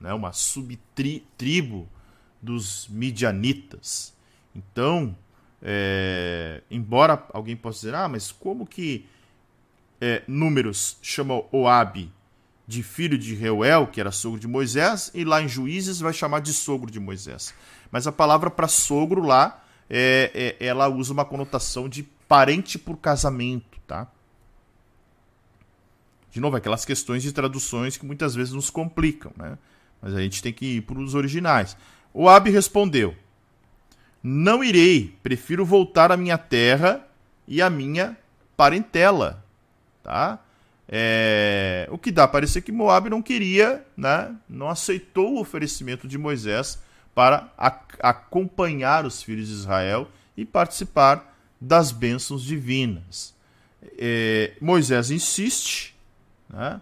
né? 0.00 0.12
uma 0.12 0.32
subtribo 0.32 1.88
dos 2.40 2.86
midianitas. 2.88 4.14
Então, 4.54 5.16
é, 5.62 6.62
embora 6.70 7.26
alguém 7.32 7.56
possa 7.56 7.80
dizer, 7.80 7.94
ah, 7.94 8.08
mas 8.08 8.30
como 8.30 8.66
que 8.66 9.06
é, 10.00 10.22
Números 10.28 10.98
chama 11.00 11.42
Oabe 11.50 12.12
de 12.66 12.82
filho 12.82 13.18
de 13.18 13.34
Reuel, 13.34 13.86
que 13.86 14.00
era 14.00 14.10
sogro 14.10 14.38
de 14.38 14.48
Moisés, 14.48 15.10
e 15.14 15.24
lá 15.24 15.42
em 15.42 15.48
Juízes 15.48 16.00
vai 16.00 16.12
chamar 16.12 16.40
de 16.40 16.52
sogro 16.52 16.90
de 16.90 16.98
Moisés. 16.98 17.54
Mas 17.90 18.06
a 18.06 18.12
palavra 18.12 18.50
para 18.50 18.68
sogro 18.68 19.22
lá, 19.22 19.62
é, 19.88 20.56
é, 20.60 20.66
ela 20.66 20.88
usa 20.88 21.12
uma 21.12 21.24
conotação 21.24 21.88
de 21.88 22.02
parente 22.26 22.78
por 22.78 22.96
casamento, 22.96 23.78
tá? 23.86 24.10
De 26.30 26.40
novo, 26.40 26.56
aquelas 26.56 26.84
questões 26.84 27.22
de 27.22 27.32
traduções 27.32 27.96
que 27.96 28.04
muitas 28.04 28.34
vezes 28.34 28.52
nos 28.52 28.70
complicam, 28.70 29.30
né? 29.36 29.56
Mas 30.04 30.14
a 30.14 30.20
gente 30.20 30.42
tem 30.42 30.52
que 30.52 30.76
ir 30.76 30.82
para 30.82 30.98
os 30.98 31.14
originais. 31.14 31.74
Oabe 32.12 32.50
respondeu: 32.50 33.16
não 34.22 34.62
irei, 34.62 35.18
prefiro 35.22 35.64
voltar 35.64 36.12
à 36.12 36.16
minha 36.16 36.36
terra 36.36 37.06
e 37.48 37.62
à 37.62 37.70
minha 37.70 38.14
parentela. 38.54 39.42
Tá? 40.02 40.38
É, 40.86 41.88
o 41.90 41.96
que 41.96 42.12
dá 42.12 42.24
a 42.24 42.28
parecer 42.28 42.60
que 42.60 42.70
Moab 42.70 43.08
não 43.08 43.22
queria, 43.22 43.82
né, 43.96 44.34
não 44.46 44.68
aceitou 44.68 45.34
o 45.34 45.40
oferecimento 45.40 46.06
de 46.06 46.18
Moisés 46.18 46.78
para 47.14 47.50
acompanhar 48.00 49.06
os 49.06 49.22
filhos 49.22 49.48
de 49.48 49.54
Israel 49.54 50.10
e 50.36 50.44
participar 50.44 51.34
das 51.58 51.90
bênçãos 51.90 52.42
divinas. 52.42 53.34
É, 53.96 54.52
Moisés 54.60 55.10
insiste, 55.10 55.94
né? 56.50 56.80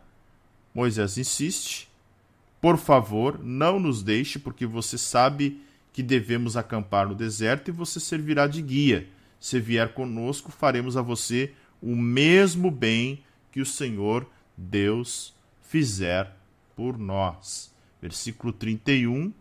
Moisés 0.74 1.18
insiste, 1.18 1.88
por 2.62 2.78
favor, 2.78 3.40
não 3.42 3.80
nos 3.80 4.04
deixe, 4.04 4.38
porque 4.38 4.64
você 4.64 4.96
sabe 4.96 5.60
que 5.92 6.00
devemos 6.00 6.56
acampar 6.56 7.08
no 7.08 7.14
deserto 7.14 7.68
e 7.68 7.72
você 7.72 7.98
servirá 7.98 8.46
de 8.46 8.62
guia. 8.62 9.08
Se 9.40 9.58
vier 9.58 9.92
conosco, 9.92 10.52
faremos 10.52 10.96
a 10.96 11.02
você 11.02 11.52
o 11.82 11.96
mesmo 11.96 12.70
bem 12.70 13.24
que 13.50 13.60
o 13.60 13.66
Senhor 13.66 14.24
Deus 14.56 15.34
fizer 15.60 16.36
por 16.76 16.96
nós. 16.96 17.74
Versículo 18.00 18.52
31 18.52 19.32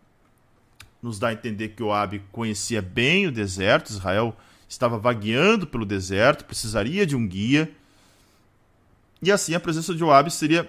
nos 1.00 1.20
dá 1.20 1.28
a 1.28 1.34
entender 1.34 1.70
que 1.70 1.84
Oabe 1.84 2.24
conhecia 2.32 2.82
bem 2.82 3.28
o 3.28 3.32
deserto, 3.32 3.92
Israel 3.92 4.36
estava 4.68 4.98
vagueando 4.98 5.68
pelo 5.68 5.86
deserto, 5.86 6.46
precisaria 6.46 7.06
de 7.06 7.16
um 7.16 7.28
guia. 7.28 7.72
E 9.22 9.32
assim 9.32 9.54
a 9.54 9.60
presença 9.60 9.94
de 9.94 10.04
Oabe 10.04 10.32
seria 10.32 10.68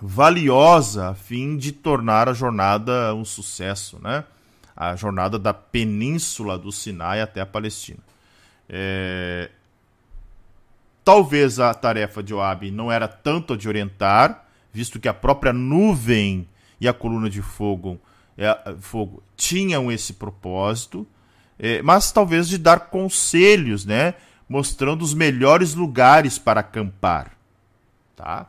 valiosa 0.00 1.10
a 1.10 1.14
fim 1.14 1.56
de 1.56 1.72
tornar 1.72 2.28
a 2.28 2.32
jornada 2.32 3.14
um 3.14 3.24
sucesso, 3.24 3.98
né? 4.02 4.24
a 4.80 4.96
jornada 4.96 5.38
da 5.38 5.52
península 5.52 6.56
do 6.56 6.72
Sinai 6.72 7.20
até 7.20 7.42
a 7.42 7.46
Palestina. 7.46 7.98
É... 8.66 9.50
Talvez 11.04 11.60
a 11.60 11.74
tarefa 11.74 12.22
de 12.22 12.30
Joabe 12.30 12.70
não 12.70 12.90
era 12.90 13.06
tanto 13.06 13.52
a 13.52 13.56
de 13.56 13.68
orientar, 13.68 14.46
visto 14.72 14.98
que 14.98 15.08
a 15.08 15.14
própria 15.14 15.52
nuvem 15.52 16.48
e 16.80 16.88
a 16.88 16.94
coluna 16.94 17.28
de 17.28 17.42
fogo, 17.42 18.00
é, 18.38 18.74
fogo 18.80 19.22
tinham 19.36 19.92
esse 19.92 20.14
propósito, 20.14 21.06
é, 21.58 21.82
mas 21.82 22.10
talvez 22.10 22.48
de 22.48 22.56
dar 22.56 22.88
conselhos, 22.88 23.84
né, 23.84 24.14
mostrando 24.48 25.02
os 25.02 25.12
melhores 25.12 25.74
lugares 25.74 26.38
para 26.38 26.60
acampar, 26.60 27.32
tá? 28.16 28.46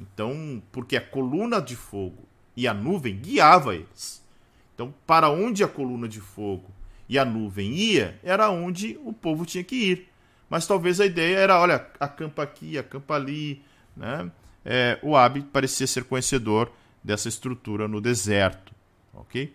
Então, 0.00 0.62
porque 0.72 0.96
a 0.96 1.00
coluna 1.00 1.60
de 1.60 1.76
fogo 1.76 2.26
e 2.56 2.66
a 2.66 2.72
nuvem 2.72 3.16
guiava 3.16 3.74
eles. 3.74 4.24
Então, 4.74 4.94
para 5.06 5.28
onde 5.28 5.62
a 5.62 5.68
coluna 5.68 6.08
de 6.08 6.20
fogo 6.20 6.70
e 7.06 7.18
a 7.18 7.24
nuvem 7.24 7.74
ia, 7.74 8.18
era 8.22 8.48
onde 8.48 8.98
o 9.04 9.12
povo 9.12 9.44
tinha 9.44 9.62
que 9.62 9.76
ir. 9.76 10.08
Mas 10.48 10.66
talvez 10.66 11.00
a 11.00 11.06
ideia 11.06 11.36
era, 11.36 11.60
olha, 11.60 11.86
acampa 12.00 12.42
aqui, 12.42 12.78
acampa 12.78 13.14
ali. 13.14 13.62
Né? 13.94 14.30
É, 14.64 14.98
o 15.02 15.16
Abi 15.16 15.42
parecia 15.42 15.86
ser 15.86 16.04
conhecedor 16.04 16.72
dessa 17.04 17.28
estrutura 17.28 17.86
no 17.86 18.00
deserto. 18.00 18.72
Ok? 19.12 19.54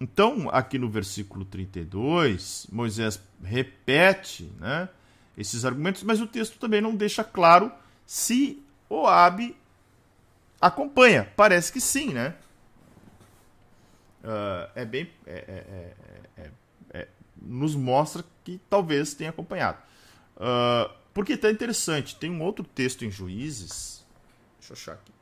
Então, 0.00 0.48
aqui 0.50 0.78
no 0.78 0.88
versículo 0.88 1.44
32, 1.44 2.68
Moisés 2.72 3.20
repete 3.42 4.50
né, 4.58 4.88
esses 5.38 5.64
argumentos, 5.64 6.02
mas 6.02 6.20
o 6.20 6.26
texto 6.26 6.58
também 6.58 6.80
não 6.80 6.96
deixa 6.96 7.22
claro 7.22 7.70
se 8.04 8.60
Oabe 8.88 9.56
acompanha. 10.60 11.32
Parece 11.36 11.72
que 11.72 11.80
sim, 11.80 12.12
né? 12.12 12.34
Uh, 14.24 14.68
é 14.74 14.84
bem. 14.84 15.08
É, 15.24 15.94
é, 16.36 16.50
é, 16.90 17.08
nos 17.40 17.76
mostra 17.76 18.24
que 18.42 18.60
talvez 18.68 19.14
tenha 19.14 19.30
acompanhado. 19.30 19.78
Uh, 20.36 20.92
porque 21.14 21.36
tá 21.36 21.50
interessante. 21.50 22.16
Tem 22.16 22.30
um 22.30 22.42
outro 22.42 22.64
texto 22.64 23.04
em 23.04 23.10
Juízes. 23.10 24.04
Deixa 24.58 24.72
eu 24.72 24.76
achar 24.76 24.92
aqui. 24.94 25.12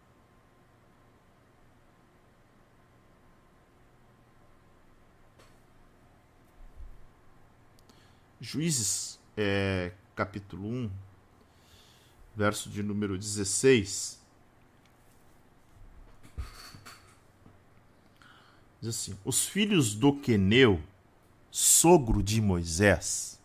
Juízes, 8.40 9.18
é, 9.36 9.90
capítulo 10.16 10.66
1, 10.66 10.90
verso 12.34 12.70
de 12.70 12.82
número 12.82 13.18
16. 13.18 14.18
Diz 18.80 18.88
assim: 18.88 19.14
Os 19.24 19.46
filhos 19.46 19.94
do 19.94 20.14
Queneu, 20.14 20.82
sogro 21.50 22.22
de 22.22 22.40
Moisés. 22.40 23.38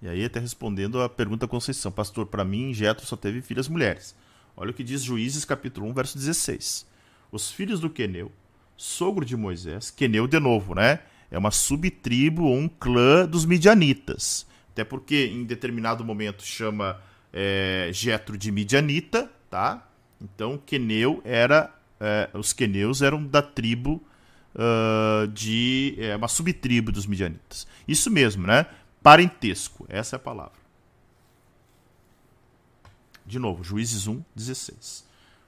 E 0.00 0.08
aí, 0.08 0.24
até 0.24 0.38
respondendo 0.38 1.02
a 1.02 1.08
pergunta 1.08 1.44
da 1.44 1.50
Conceição, 1.50 1.90
pastor, 1.90 2.26
para 2.26 2.44
mim, 2.44 2.72
Jetro 2.72 3.04
só 3.04 3.16
teve 3.16 3.42
filhas 3.42 3.66
mulheres. 3.66 4.14
Olha 4.56 4.70
o 4.70 4.74
que 4.74 4.84
diz 4.84 5.02
Juízes, 5.02 5.44
capítulo 5.44 5.88
1, 5.88 5.92
verso 5.92 6.16
16. 6.16 6.86
Os 7.32 7.50
filhos 7.50 7.80
do 7.80 7.90
Queneu, 7.90 8.30
sogro 8.76 9.24
de 9.24 9.36
Moisés, 9.36 9.90
Queneu 9.90 10.28
de 10.28 10.38
novo, 10.38 10.72
né? 10.72 11.00
É 11.32 11.36
uma 11.36 11.50
subtribo 11.50 12.44
ou 12.44 12.56
um 12.56 12.68
clã 12.68 13.26
dos 13.26 13.44
midianitas. 13.44 14.46
Até 14.78 14.84
porque 14.84 15.26
em 15.26 15.42
determinado 15.42 16.04
momento 16.04 16.44
chama 16.44 17.02
é, 17.32 17.90
Jetro 17.92 18.38
de 18.38 18.52
Midianita, 18.52 19.28
tá? 19.50 19.84
Então 20.20 20.56
Queneu 20.56 21.20
era 21.24 21.74
é, 21.98 22.30
os 22.32 22.52
queneus 22.52 23.02
eram 23.02 23.26
da 23.26 23.42
tribo 23.42 24.00
uh, 24.54 25.26
de 25.26 25.96
é, 25.98 26.14
uma 26.14 26.28
subtribo 26.28 26.92
dos 26.92 27.06
midianitas. 27.06 27.66
Isso 27.88 28.08
mesmo, 28.08 28.46
né? 28.46 28.66
Parentesco, 29.02 29.84
essa 29.88 30.14
é 30.14 30.16
a 30.16 30.20
palavra. 30.20 30.60
De 33.26 33.40
novo, 33.40 33.64
Juízes 33.64 34.06
1, 34.06 34.22
16. 34.32 35.04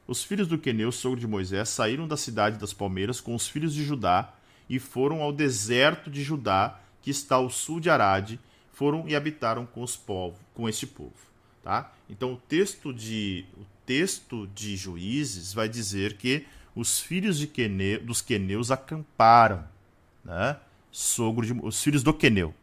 Os 0.08 0.24
filhos 0.24 0.48
do 0.48 0.58
Queneu, 0.58 0.90
sogro 0.90 1.20
de 1.20 1.28
Moisés, 1.28 1.68
saíram 1.68 2.08
da 2.08 2.16
cidade 2.16 2.58
das 2.58 2.72
palmeiras 2.72 3.20
com 3.20 3.32
os 3.32 3.46
filhos 3.46 3.72
de 3.72 3.84
Judá 3.84 4.34
e 4.68 4.80
foram 4.80 5.22
ao 5.22 5.32
deserto 5.32 6.10
de 6.10 6.20
Judá, 6.20 6.80
que 7.00 7.12
está 7.12 7.36
ao 7.36 7.48
sul 7.48 7.78
de 7.78 7.88
Arade, 7.88 8.40
foram 8.80 9.06
e 9.06 9.14
habitaram 9.14 9.66
com 9.66 9.82
os 9.82 9.94
povos, 9.94 10.40
com 10.54 10.66
este 10.66 10.86
povo, 10.86 11.12
tá? 11.62 11.92
Então 12.08 12.32
o 12.32 12.36
texto 12.38 12.94
de 12.94 13.44
o 13.58 13.66
texto 13.84 14.46
de 14.54 14.74
Juízes 14.74 15.52
vai 15.52 15.68
dizer 15.68 16.16
que 16.16 16.46
os 16.74 16.98
filhos 16.98 17.38
de 17.38 17.46
Queneu, 17.46 18.02
dos 18.02 18.22
queneus 18.22 18.70
acamparam, 18.70 19.68
né? 20.24 20.58
Sogro 20.90 21.44
de, 21.44 21.52
os 21.62 21.82
filhos 21.82 22.02
do 22.02 22.14
Queneu, 22.14 22.54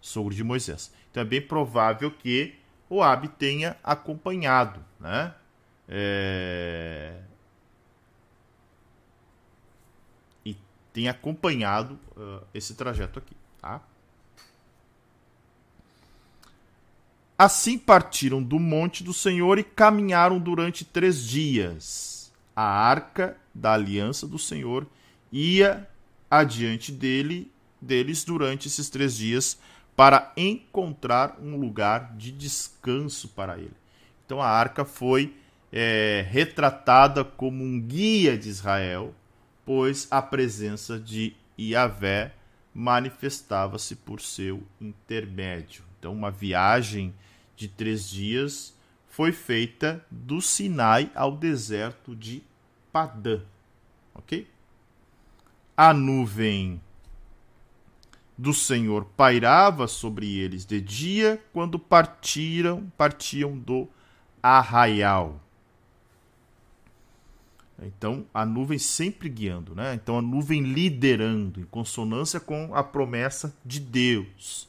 sogro 0.00 0.34
de 0.34 0.42
Moisés. 0.42 0.90
Então 1.10 1.20
é 1.20 1.26
bem 1.26 1.42
provável 1.42 2.10
que 2.10 2.54
Oabe 2.88 3.28
tenha 3.28 3.76
acompanhado, 3.84 4.82
né? 4.98 5.34
É... 5.86 7.20
E 10.42 10.56
tem 10.94 11.06
acompanhado 11.06 11.98
uh, 12.16 12.42
esse 12.54 12.74
trajeto 12.74 13.18
aqui. 13.18 13.36
Tá? 13.60 13.82
Assim 17.38 17.76
partiram 17.76 18.42
do 18.42 18.58
monte 18.58 19.04
do 19.04 19.12
Senhor 19.12 19.58
e 19.58 19.64
caminharam 19.64 20.38
durante 20.38 20.84
três 20.84 21.22
dias. 21.22 22.32
A 22.54 22.64
arca 22.64 23.36
da 23.54 23.74
aliança 23.74 24.26
do 24.26 24.38
Senhor 24.38 24.86
ia 25.30 25.86
adiante 26.30 26.90
dele, 26.90 27.52
deles 27.80 28.24
durante 28.24 28.68
esses 28.68 28.88
três 28.88 29.16
dias 29.16 29.58
para 29.94 30.32
encontrar 30.36 31.38
um 31.40 31.56
lugar 31.56 32.16
de 32.16 32.32
descanso 32.32 33.28
para 33.28 33.58
ele. 33.58 33.76
Então 34.24 34.40
a 34.40 34.48
arca 34.48 34.84
foi 34.84 35.34
é, 35.70 36.26
retratada 36.30 37.22
como 37.22 37.62
um 37.62 37.78
guia 37.78 38.36
de 38.38 38.48
Israel, 38.48 39.14
pois 39.64 40.08
a 40.10 40.22
presença 40.22 40.98
de 40.98 41.34
Yahvé 41.58 42.32
manifestava-se 42.74 43.94
por 43.94 44.20
seu 44.20 44.62
intermédio. 44.80 45.82
Então, 45.98 46.12
uma 46.12 46.30
viagem 46.30 47.14
de 47.56 47.68
três 47.68 48.08
dias 48.08 48.76
foi 49.08 49.32
feita 49.32 50.04
do 50.10 50.40
Sinai 50.40 51.10
ao 51.14 51.36
deserto 51.36 52.14
de 52.14 52.42
Padã. 52.92 53.40
Ok? 54.14 54.46
A 55.76 55.92
nuvem 55.92 56.80
do 58.36 58.52
Senhor 58.52 59.06
pairava 59.16 59.88
sobre 59.88 60.38
eles 60.38 60.66
de 60.66 60.80
dia 60.80 61.42
quando 61.52 61.78
partiram, 61.78 62.92
partiam 62.96 63.56
do 63.56 63.88
arraial. 64.42 65.40
Então, 67.82 68.24
a 68.32 68.46
nuvem 68.46 68.78
sempre 68.78 69.28
guiando, 69.28 69.74
né? 69.74 69.94
Então, 69.94 70.18
a 70.18 70.22
nuvem 70.22 70.62
liderando, 70.62 71.60
em 71.60 71.64
consonância 71.64 72.40
com 72.40 72.74
a 72.74 72.82
promessa 72.82 73.54
de 73.64 73.80
Deus. 73.80 74.68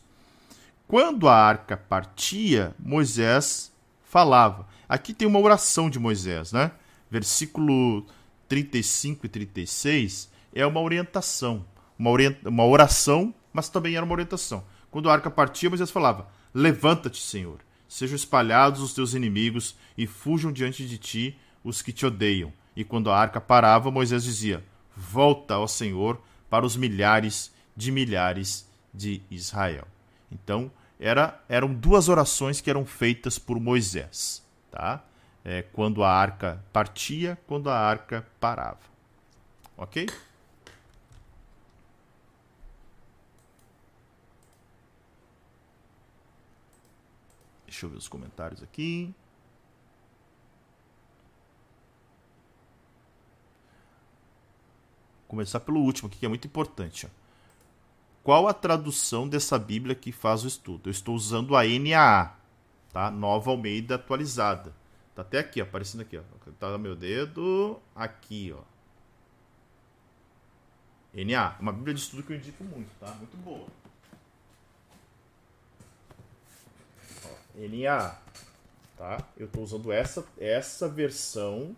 Quando 0.88 1.28
a 1.28 1.36
arca 1.36 1.76
partia, 1.76 2.76
Moisés 2.80 3.74
falava. 4.04 4.68
Aqui 4.88 5.14
tem 5.14 5.28
uma 5.28 5.40
oração 5.40 5.90
de 5.90 6.00
Moisés, 6.00 6.52
né? 6.52 6.72
Versículo 7.12 8.06
35 8.48 9.26
e 9.26 9.30
36 9.30 10.32
é 10.54 10.66
uma 10.66 10.82
orientação. 10.82 11.66
Uma, 12.00 12.10
orient... 12.12 12.38
uma 12.46 12.66
oração, 12.66 13.34
mas 13.52 13.70
também 13.70 13.96
era 13.96 14.06
uma 14.06 14.14
orientação. 14.14 14.64
Quando 14.90 15.10
a 15.10 15.14
arca 15.14 15.30
partia, 15.30 15.70
Moisés 15.70 15.92
falava: 15.92 16.28
Levanta-te, 16.54 17.22
Senhor, 17.22 17.60
sejam 17.88 18.16
espalhados 18.16 18.82
os 18.82 18.94
teus 18.94 19.14
inimigos 19.14 19.76
e 19.98 20.08
fujam 20.08 20.52
diante 20.52 20.88
de 20.88 20.98
ti 20.98 21.38
os 21.64 21.82
que 21.82 21.92
te 21.92 22.06
odeiam 22.06 22.54
e 22.78 22.84
quando 22.84 23.10
a 23.10 23.18
arca 23.18 23.42
parava, 23.42 23.90
Moisés 23.90 24.24
dizia: 24.24 24.64
Volta 24.96 25.56
ao 25.56 25.68
Senhor 25.68 26.22
para 26.48 26.64
os 26.64 26.78
milhares 26.78 27.52
de 27.76 27.92
milhares 27.92 28.70
de 28.94 29.20
Israel. 29.32 29.88
Então, 30.32 30.72
era, 31.00 31.42
eram 31.48 31.74
duas 31.74 32.10
orações 32.10 32.62
que 32.62 32.70
eram 32.70 32.86
feitas 32.86 33.38
por 33.40 33.60
Moisés, 33.60 34.44
tá? 34.72 35.04
É, 35.44 35.62
quando 35.62 36.04
a 36.04 36.12
arca 36.12 36.64
partia, 36.74 37.38
quando 37.48 37.70
a 37.70 37.78
arca 37.78 38.28
parava. 38.40 38.80
Ok? 39.78 40.08
Deixa 47.66 47.86
eu 47.86 47.90
ver 47.90 47.98
os 47.98 48.08
comentários 48.08 48.64
aqui. 48.64 49.14
começar 55.28 55.60
pelo 55.60 55.82
último 55.82 56.08
aqui, 56.08 56.18
que 56.20 56.26
é 56.26 56.30
muito 56.30 56.48
importante. 56.48 57.06
Ó. 57.06 57.27
Qual 58.28 58.46
a 58.46 58.54
tradução 58.54 59.26
dessa 59.26 59.58
Bíblia 59.58 59.96
que 59.96 60.12
faz 60.12 60.44
o 60.44 60.48
estudo? 60.50 60.90
Eu 60.90 60.92
estou 60.92 61.16
usando 61.16 61.56
a 61.56 61.64
NAA, 61.64 62.36
tá? 62.92 63.10
Nova 63.10 63.52
Almeida 63.52 63.96
atualizada. 63.96 64.76
Tá 65.16 65.22
até 65.22 65.40
aqui, 65.40 65.62
ó, 65.62 65.64
aparecendo 65.64 66.02
aqui, 66.02 66.18
ó. 66.18 66.24
Tá 66.60 66.70
no 66.72 66.78
meu 66.78 66.94
dedo, 66.94 67.80
aqui, 67.96 68.54
ó. 68.54 68.64
NA, 71.14 71.56
uma 71.62 71.72
Bíblia 71.72 71.94
de 71.94 72.02
estudo 72.02 72.22
que 72.22 72.34
eu 72.34 72.36
indico 72.36 72.66
muito, 72.66 72.90
tá? 73.00 73.14
Muito 73.14 73.38
boa. 73.38 73.66
Ó, 77.24 77.30
NA, 77.56 78.14
tá? 78.98 79.24
Eu 79.38 79.46
estou 79.46 79.64
usando 79.64 79.90
essa 79.90 80.28
essa 80.38 80.90
versão 80.90 81.74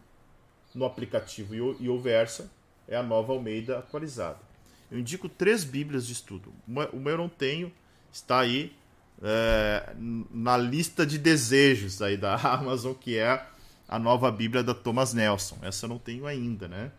no 0.73 0.83
aplicativo 0.83 1.53
Ioversa 1.53 2.49
é 2.87 2.95
a 2.95 3.03
nova 3.03 3.33
Almeida 3.33 3.77
atualizada. 3.77 4.48
Eu 4.91 4.99
indico 4.99 5.29
três 5.29 5.63
Bíblias 5.63 6.05
de 6.07 6.13
estudo. 6.13 6.53
Uma, 6.67 6.87
uma 6.89 7.09
eu 7.09 7.17
não 7.17 7.29
tenho, 7.29 7.71
está 8.11 8.39
aí 8.39 8.75
é, 9.21 9.93
na 10.31 10.57
lista 10.57 11.05
de 11.05 11.17
desejos 11.17 12.01
aí 12.01 12.17
da 12.17 12.35
Amazon, 12.53 12.93
que 12.93 13.17
é 13.17 13.45
a 13.87 13.99
nova 13.99 14.31
Bíblia 14.31 14.63
da 14.63 14.73
Thomas 14.73 15.13
Nelson. 15.13 15.57
Essa 15.61 15.85
eu 15.85 15.89
não 15.89 15.97
tenho 15.97 16.25
ainda, 16.25 16.67
né? 16.67 16.91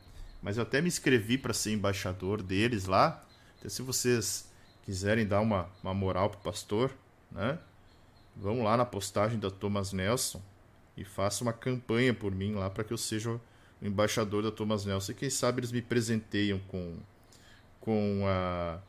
Mas 0.43 0.57
eu 0.57 0.63
até 0.63 0.81
me 0.81 0.89
inscrevi 0.89 1.37
para 1.37 1.53
ser 1.53 1.73
embaixador 1.73 2.43
deles 2.43 2.87
lá. 2.87 3.23
Então, 3.59 3.71
se 3.71 3.83
vocês 3.83 4.51
quiserem 4.83 5.27
dar 5.27 5.41
uma, 5.41 5.69
uma 5.83 5.95
moral 5.95 6.31
pro 6.31 6.41
pastor, 6.41 6.91
né? 7.31 7.59
Vão 8.37 8.63
lá 8.63 8.77
na 8.77 8.87
postagem 8.87 9.39
da 9.39 9.51
Thomas 9.51 9.93
Nelson 9.93 10.41
e 10.97 11.05
faça 11.05 11.43
uma 11.43 11.53
campanha 11.53 12.15
por 12.15 12.35
mim 12.35 12.55
lá 12.55 12.71
para 12.71 12.85
que 12.85 12.93
eu 12.93 12.99
seja 12.99 13.31
o 13.31 13.41
embaixador 13.83 14.43
da 14.43 14.51
Thomas 14.51 14.85
Nelson. 14.85 15.13
E 15.13 15.15
quem 15.15 15.31
sabe 15.31 15.61
eles 15.61 15.73
me 15.73 15.83
presenteiam 15.83 16.59
com, 16.69 16.97
com 17.81 18.25
a. 18.27 18.81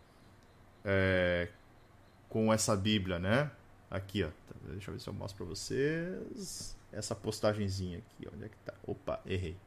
É, 0.84 1.50
com 2.30 2.52
essa 2.54 2.76
Bíblia, 2.76 3.20
né? 3.20 3.52
Aqui, 3.90 4.24
ó. 4.24 4.30
Deixa 4.70 4.90
eu 4.90 4.94
ver 4.94 5.00
se 5.00 5.08
eu 5.08 5.14
mostro 5.14 5.38
para 5.38 5.56
vocês. 5.56 6.78
Essa 6.92 7.16
postagenzinha 7.16 8.00
aqui, 8.00 8.28
onde 8.34 8.46
é 8.46 8.50
que 8.50 8.58
tá? 8.66 8.74
Opa, 8.86 9.22
errei. 9.26 9.58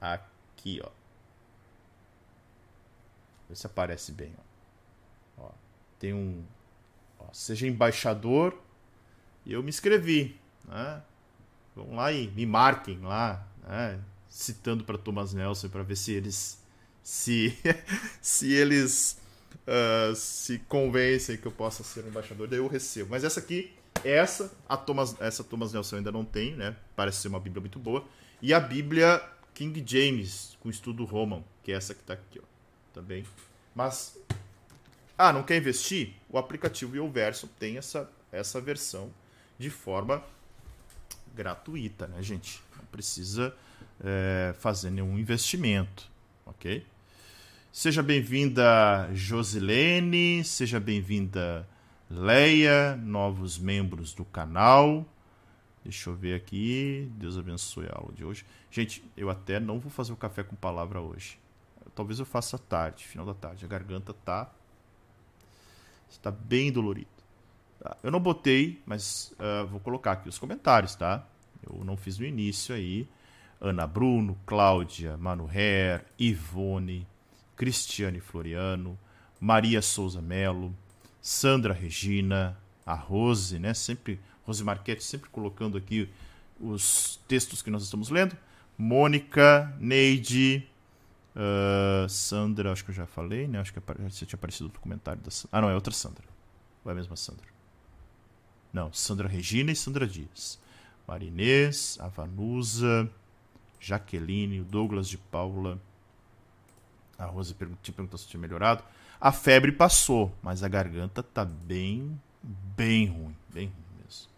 Aqui, 0.00 0.80
ó. 0.84 0.90
Vê 3.48 3.54
se 3.54 3.66
aparece 3.66 4.12
bem, 4.12 4.34
ó. 5.38 5.46
ó 5.46 5.50
tem 5.98 6.12
um. 6.12 6.44
Ó, 7.18 7.32
seja 7.32 7.66
embaixador. 7.66 8.58
E 9.44 9.52
eu 9.52 9.62
me 9.62 9.70
inscrevi, 9.70 10.38
né? 10.64 11.02
vão 11.74 11.94
lá 11.94 12.12
e 12.12 12.28
me 12.28 12.44
marquem 12.44 13.00
lá, 13.00 13.46
né? 13.62 14.00
citando 14.28 14.84
para 14.84 14.98
Thomas 14.98 15.32
Nelson 15.32 15.68
para 15.68 15.82
ver 15.82 15.96
se 15.96 16.12
eles 16.12 16.62
se 17.08 17.56
se 18.20 18.52
eles 18.52 19.18
uh, 19.66 20.14
se 20.14 20.58
convencem 20.68 21.38
que 21.38 21.46
eu 21.46 21.52
possa 21.52 21.82
ser 21.82 22.04
um 22.04 22.08
embaixador, 22.08 22.46
daí 22.46 22.58
eu 22.58 22.68
recebo. 22.68 23.08
Mas 23.08 23.24
essa 23.24 23.40
aqui, 23.40 23.72
essa 24.04 24.52
a 24.68 24.76
Thomas 24.76 25.18
essa 25.18 25.42
Thomas 25.42 25.72
Nelson 25.72 25.96
ainda 25.96 26.12
não 26.12 26.22
tem, 26.22 26.54
né? 26.54 26.76
Parece 26.94 27.22
ser 27.22 27.28
uma 27.28 27.40
Bíblia 27.40 27.62
muito 27.62 27.78
boa. 27.78 28.06
E 28.42 28.52
a 28.52 28.60
Bíblia 28.60 29.26
King 29.54 29.82
James 29.86 30.58
com 30.60 30.68
estudo 30.68 31.06
Roman, 31.06 31.42
que 31.64 31.72
é 31.72 31.76
essa 31.76 31.94
que 31.94 32.02
está 32.02 32.12
aqui, 32.12 32.40
ó, 32.40 32.44
também. 32.92 33.24
Mas 33.74 34.18
ah, 35.16 35.32
não 35.32 35.42
quer 35.42 35.56
investir? 35.56 36.12
O 36.28 36.36
aplicativo 36.36 36.94
e 36.94 37.00
o 37.00 37.10
verso 37.10 37.48
tem 37.58 37.78
essa 37.78 38.10
essa 38.30 38.60
versão 38.60 39.10
de 39.58 39.70
forma 39.70 40.22
gratuita, 41.34 42.06
né, 42.06 42.22
gente? 42.22 42.62
Não 42.76 42.84
precisa 42.84 43.56
é, 44.04 44.54
fazer 44.58 44.90
nenhum 44.90 45.18
investimento, 45.18 46.10
ok? 46.44 46.84
Seja 47.70 48.02
bem-vinda, 48.02 49.10
Josilene, 49.12 50.42
seja 50.42 50.80
bem-vinda, 50.80 51.68
Leia, 52.10 52.96
novos 52.96 53.58
membros 53.58 54.14
do 54.14 54.24
canal. 54.24 55.06
Deixa 55.84 56.08
eu 56.08 56.14
ver 56.14 56.34
aqui. 56.34 57.10
Deus 57.16 57.36
abençoe 57.36 57.86
a 57.86 57.94
aula 57.94 58.12
de 58.14 58.24
hoje. 58.24 58.44
Gente, 58.70 59.04
eu 59.14 59.28
até 59.28 59.60
não 59.60 59.78
vou 59.78 59.90
fazer 59.90 60.12
o 60.12 60.16
café 60.16 60.42
com 60.42 60.56
palavra 60.56 61.00
hoje. 61.00 61.38
Talvez 61.94 62.18
eu 62.18 62.24
faça 62.24 62.56
à 62.56 62.58
tarde, 62.58 63.06
final 63.06 63.26
da 63.26 63.34
tarde. 63.34 63.66
A 63.66 63.68
garganta 63.68 64.14
tá 64.14 64.50
está 66.08 66.30
bem 66.30 66.72
dolorido. 66.72 67.06
Tá? 67.78 67.98
Eu 68.02 68.10
não 68.10 68.18
botei, 68.18 68.82
mas 68.86 69.34
uh, 69.38 69.66
vou 69.66 69.78
colocar 69.78 70.12
aqui 70.12 70.28
os 70.28 70.38
comentários, 70.38 70.96
tá? 70.96 71.26
Eu 71.68 71.84
não 71.84 71.98
fiz 71.98 72.18
no 72.18 72.24
início 72.24 72.74
aí. 72.74 73.06
Ana 73.60 73.86
Bruno, 73.86 74.38
Cláudia, 74.46 75.18
Manu 75.18 75.48
Her, 75.52 76.06
Ivone, 76.18 77.06
Cristiane 77.58 78.20
Floriano, 78.20 78.96
Maria 79.40 79.82
Souza 79.82 80.22
Melo, 80.22 80.74
Sandra 81.20 81.74
Regina, 81.74 82.56
a 82.86 82.94
Rose, 82.94 83.58
né? 83.58 83.74
Sempre, 83.74 84.20
Rose 84.46 84.62
Marquete, 84.62 85.02
sempre 85.02 85.28
colocando 85.28 85.76
aqui 85.76 86.08
os 86.60 87.20
textos 87.28 87.60
que 87.60 87.68
nós 87.68 87.82
estamos 87.82 88.08
lendo. 88.10 88.36
Mônica, 88.78 89.76
Neide, 89.80 90.66
uh, 91.34 92.08
Sandra, 92.08 92.72
acho 92.72 92.84
que 92.84 92.92
eu 92.92 92.94
já 92.94 93.06
falei, 93.06 93.48
né? 93.48 93.58
Acho 93.58 93.72
que 93.72 93.80
você 94.08 94.24
tinha 94.24 94.36
aparecido 94.36 94.70
no 94.72 94.78
comentário 94.78 95.20
da 95.20 95.30
Ah, 95.50 95.60
não, 95.60 95.68
é 95.68 95.74
outra 95.74 95.92
Sandra. 95.92 96.24
Ou 96.84 96.90
é 96.90 96.92
a 96.92 96.96
mesma 96.96 97.16
Sandra? 97.16 97.46
Não, 98.72 98.92
Sandra 98.92 99.26
Regina 99.26 99.72
e 99.72 99.76
Sandra 99.76 100.06
Dias. 100.06 100.60
Marinês, 101.08 101.98
Avanusa, 102.00 103.10
Jaqueline, 103.80 104.60
Douglas 104.60 105.08
de 105.08 105.18
Paula. 105.18 105.80
A 107.18 107.26
Rose 107.26 107.54
te 107.82 107.90
perguntou 107.90 108.16
se 108.16 108.28
tinha 108.28 108.40
melhorado. 108.40 108.84
A 109.20 109.32
febre 109.32 109.72
passou, 109.72 110.32
mas 110.40 110.62
a 110.62 110.68
garganta 110.68 111.22
tá 111.22 111.44
bem, 111.44 112.18
bem 112.42 113.06
ruim. 113.06 113.36
Bem 113.52 113.66
ruim 113.66 114.02
mesmo. 114.04 114.30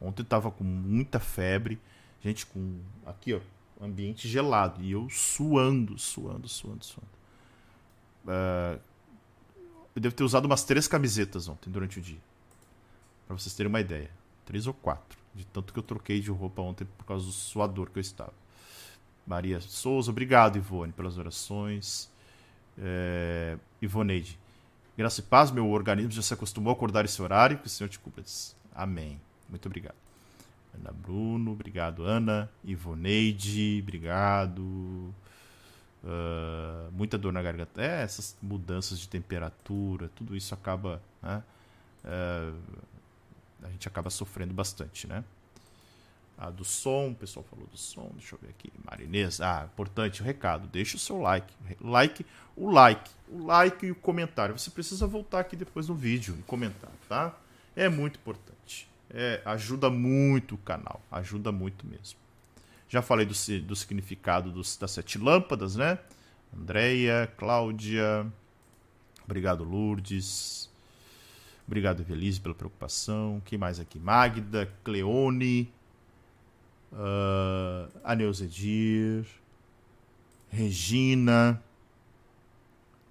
Ontem 0.00 0.24
tava 0.24 0.50
com 0.50 0.64
muita 0.64 1.20
febre. 1.20 1.78
Gente 2.22 2.46
com. 2.46 2.80
Aqui, 3.04 3.34
ó. 3.34 3.40
Ambiente 3.84 4.26
gelado. 4.26 4.82
E 4.82 4.92
eu 4.92 5.10
suando, 5.10 5.98
suando, 5.98 6.48
suando, 6.48 6.82
suando. 6.82 7.08
Uh, 8.24 8.80
eu 9.94 10.00
devo 10.00 10.14
ter 10.14 10.24
usado 10.24 10.46
umas 10.46 10.64
três 10.64 10.88
camisetas 10.88 11.46
ontem, 11.46 11.70
durante 11.70 11.98
o 11.98 12.02
dia. 12.02 12.20
Pra 13.26 13.36
vocês 13.36 13.54
terem 13.54 13.68
uma 13.68 13.80
ideia. 13.80 14.10
Três 14.46 14.66
ou 14.66 14.72
quatro. 14.72 15.18
De 15.34 15.44
tanto 15.44 15.72
que 15.72 15.78
eu 15.78 15.82
troquei 15.82 16.20
de 16.20 16.30
roupa 16.30 16.62
ontem 16.62 16.86
por 16.96 17.04
causa 17.04 17.26
do 17.26 17.32
suador 17.32 17.90
que 17.90 17.98
eu 17.98 18.00
estava. 18.00 18.32
Maria 19.26 19.60
Souza, 19.60 20.10
obrigado, 20.10 20.56
Ivone, 20.56 20.92
pelas 20.92 21.18
orações. 21.18 22.10
É, 22.78 23.56
Ivoneide, 23.80 24.38
graça 24.96 25.20
e 25.20 25.22
paz, 25.22 25.50
meu 25.50 25.68
organismo 25.68 26.10
já 26.10 26.22
se 26.22 26.34
acostumou 26.34 26.70
a 26.70 26.74
acordar 26.74 27.04
esse 27.04 27.20
horário, 27.20 27.58
que 27.58 27.66
o 27.66 27.70
Senhor 27.70 27.88
te 27.88 27.98
cubra. 27.98 28.24
Amém. 28.74 29.20
Muito 29.48 29.66
obrigado. 29.66 29.96
Ana 30.74 30.92
Bruno, 30.92 31.52
obrigado, 31.52 32.04
Ana. 32.04 32.50
Ivoneide, 32.64 33.80
obrigado. 33.82 34.62
Uh, 36.02 36.90
muita 36.92 37.16
dor 37.16 37.32
na 37.32 37.42
garganta. 37.42 37.80
É, 37.80 38.02
essas 38.02 38.36
mudanças 38.42 38.98
de 38.98 39.08
temperatura, 39.08 40.10
tudo 40.14 40.36
isso 40.36 40.52
acaba. 40.52 41.00
Né? 41.22 41.42
Uh, 42.04 42.60
a 43.62 43.70
gente 43.70 43.88
acaba 43.88 44.10
sofrendo 44.10 44.52
bastante, 44.52 45.06
né? 45.06 45.24
A 46.36 46.50
do 46.50 46.64
som, 46.64 47.10
o 47.10 47.14
pessoal 47.14 47.44
falou 47.48 47.66
do 47.66 47.76
som, 47.76 48.10
deixa 48.14 48.34
eu 48.34 48.38
ver 48.40 48.48
aqui. 48.48 48.72
Marinês, 48.84 49.40
ah, 49.40 49.68
importante 49.72 50.20
o 50.20 50.24
recado, 50.24 50.66
deixa 50.66 50.96
o 50.96 51.00
seu 51.00 51.20
like. 51.20 51.54
Like, 51.80 52.26
o 52.56 52.70
like, 52.70 53.10
o 53.28 53.44
like 53.44 53.86
e 53.86 53.90
o 53.90 53.94
comentário. 53.94 54.58
Você 54.58 54.70
precisa 54.70 55.06
voltar 55.06 55.40
aqui 55.40 55.56
depois 55.56 55.88
no 55.88 55.94
vídeo 55.94 56.36
e 56.38 56.42
comentar, 56.42 56.90
tá? 57.08 57.34
É 57.76 57.88
muito 57.88 58.18
importante. 58.18 58.88
É, 59.10 59.40
ajuda 59.44 59.88
muito 59.88 60.56
o 60.56 60.58
canal, 60.58 61.00
ajuda 61.10 61.52
muito 61.52 61.86
mesmo. 61.86 62.18
Já 62.88 63.00
falei 63.00 63.24
do, 63.24 63.34
do 63.62 63.76
significado 63.76 64.50
dos, 64.50 64.76
das 64.76 64.90
sete 64.90 65.18
lâmpadas, 65.18 65.76
né? 65.76 65.98
Andréia, 66.56 67.32
Cláudia, 67.36 68.26
obrigado 69.24 69.64
Lourdes, 69.64 70.70
obrigado 71.66 72.00
Evelise 72.02 72.40
pela 72.40 72.54
preocupação. 72.54 73.42
Quem 73.44 73.58
mais 73.58 73.80
aqui? 73.80 73.98
Magda, 73.98 74.72
Cleone, 74.84 75.72
uh, 76.94 77.90
Aneuzedir, 78.02 79.26
Regina. 80.50 81.62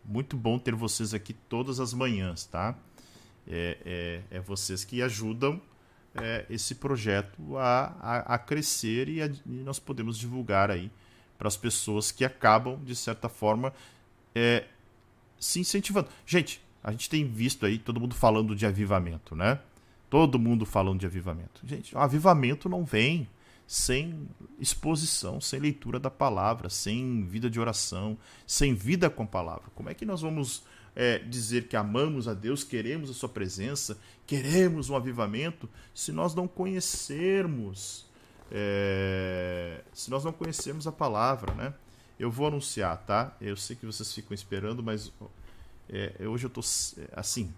Muito 0.03 0.35
bom 0.35 0.57
ter 0.57 0.73
vocês 0.73 1.13
aqui 1.13 1.33
todas 1.33 1.79
as 1.79 1.93
manhãs, 1.93 2.45
tá? 2.45 2.75
É, 3.47 3.77
é, 4.31 4.37
é 4.37 4.39
vocês 4.39 4.83
que 4.83 5.01
ajudam 5.01 5.61
é, 6.15 6.45
esse 6.49 6.75
projeto 6.75 7.57
a, 7.57 7.95
a, 7.99 8.35
a 8.35 8.37
crescer 8.37 9.09
e, 9.09 9.21
a, 9.21 9.25
e, 9.25 9.63
nós 9.63 9.79
podemos 9.79 10.17
divulgar 10.17 10.69
aí 10.71 10.91
para 11.37 11.47
as 11.47 11.57
pessoas 11.57 12.11
que 12.11 12.23
acabam, 12.23 12.79
de 12.83 12.95
certa 12.95 13.27
forma, 13.27 13.73
é, 14.35 14.65
se 15.39 15.59
incentivando. 15.59 16.07
Gente, 16.25 16.61
a 16.83 16.91
gente 16.91 17.09
tem 17.09 17.25
visto 17.25 17.65
aí 17.65 17.77
todo 17.77 17.99
mundo 17.99 18.15
falando 18.15 18.55
de 18.55 18.65
avivamento, 18.65 19.35
né? 19.35 19.59
Todo 20.09 20.37
mundo 20.37 20.65
falando 20.65 20.99
de 20.99 21.05
avivamento. 21.05 21.61
Gente, 21.65 21.95
o 21.95 21.99
avivamento 21.99 22.69
não 22.69 22.85
vem 22.85 23.27
sem 23.73 24.29
exposição, 24.59 25.41
sem 25.41 25.59
leitura 25.59 25.99
da 25.99 26.11
palavra, 26.11 26.69
sem 26.69 27.25
vida 27.25 27.49
de 27.49 27.59
oração, 27.59 28.15
sem 28.45 28.75
vida 28.75 29.09
com 29.09 29.23
a 29.23 29.25
palavra. 29.25 29.63
Como 29.73 29.89
é 29.89 29.95
que 29.95 30.05
nós 30.05 30.21
vamos 30.21 30.63
é, 30.95 31.17
dizer 31.17 31.67
que 31.67 31.75
amamos 31.75 32.27
a 32.27 32.35
Deus, 32.35 32.63
queremos 32.63 33.09
a 33.09 33.13
Sua 33.13 33.27
presença, 33.27 33.97
queremos 34.27 34.91
um 34.91 34.95
avivamento, 34.95 35.67
se 35.91 36.11
nós 36.11 36.35
não 36.35 36.47
conhecermos, 36.47 38.05
é, 38.51 39.81
se 39.91 40.11
nós 40.11 40.23
não 40.23 40.31
conhecermos 40.31 40.85
a 40.85 40.91
palavra, 40.91 41.51
né? 41.55 41.73
Eu 42.19 42.29
vou 42.29 42.45
anunciar, 42.45 42.95
tá? 43.07 43.35
Eu 43.41 43.57
sei 43.57 43.75
que 43.75 43.87
vocês 43.87 44.13
ficam 44.13 44.35
esperando, 44.35 44.83
mas 44.83 45.11
é, 45.89 46.27
hoje 46.27 46.45
eu 46.45 46.49
tô 46.51 46.61
assim. 47.13 47.51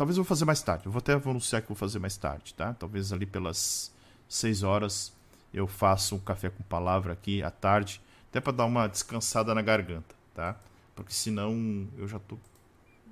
Talvez 0.00 0.16
eu 0.16 0.24
vou 0.24 0.28
fazer 0.28 0.46
mais 0.46 0.62
tarde. 0.62 0.86
Eu 0.86 0.92
vou 0.92 0.98
até 0.98 1.12
anunciar 1.12 1.60
que 1.60 1.68
vou 1.68 1.76
fazer 1.76 1.98
mais 1.98 2.16
tarde, 2.16 2.54
tá? 2.54 2.72
Talvez 2.72 3.12
ali 3.12 3.26
pelas 3.26 3.92
6 4.30 4.62
horas 4.62 5.12
eu 5.52 5.66
faça 5.66 6.14
um 6.14 6.18
café 6.18 6.48
com 6.48 6.62
palavra 6.62 7.12
aqui 7.12 7.42
à 7.42 7.50
tarde, 7.50 8.00
até 8.30 8.40
para 8.40 8.54
dar 8.54 8.64
uma 8.64 8.86
descansada 8.86 9.54
na 9.54 9.60
garganta, 9.60 10.14
tá? 10.34 10.58
Porque 10.96 11.12
senão 11.12 11.86
eu 11.98 12.08
já 12.08 12.18
tô 12.18 12.38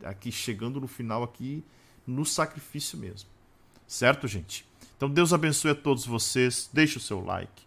aqui 0.02 0.33
chegando 0.33 0.81
no 0.81 0.89
final 0.89 1.23
aqui 1.23 1.62
no 2.07 2.25
sacrifício 2.25 2.97
mesmo. 2.97 3.28
Certo, 3.86 4.26
gente? 4.26 4.65
Então 4.97 5.10
Deus 5.10 5.34
abençoe 5.34 5.73
a 5.73 5.75
todos 5.75 6.07
vocês. 6.07 6.70
Deixe 6.73 6.97
o 6.97 7.00
seu 7.00 7.23
like. 7.23 7.65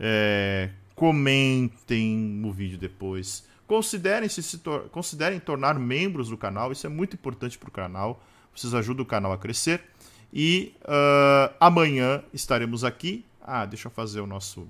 É, 0.00 0.70
comentem 0.96 2.42
o 2.44 2.50
vídeo 2.50 2.76
depois. 2.76 3.46
Considerem 3.68 4.28
se, 4.28 4.42
se 4.42 4.58
tor 4.58 4.88
considerem 4.88 5.38
tornar 5.38 5.78
membros 5.78 6.28
do 6.28 6.36
canal. 6.36 6.72
Isso 6.72 6.84
é 6.88 6.90
muito 6.90 7.14
importante 7.14 7.56
para 7.56 7.68
o 7.68 7.72
canal 7.72 8.20
vocês 8.54 8.74
ajudam 8.74 9.02
o 9.02 9.06
canal 9.06 9.32
a 9.32 9.38
crescer. 9.38 9.82
E 10.32 10.74
uh, 10.82 11.54
amanhã 11.60 12.22
estaremos 12.32 12.84
aqui. 12.84 13.24
Ah, 13.40 13.64
deixa 13.64 13.88
eu 13.88 13.92
fazer 13.92 14.20
o 14.20 14.26
nosso. 14.26 14.68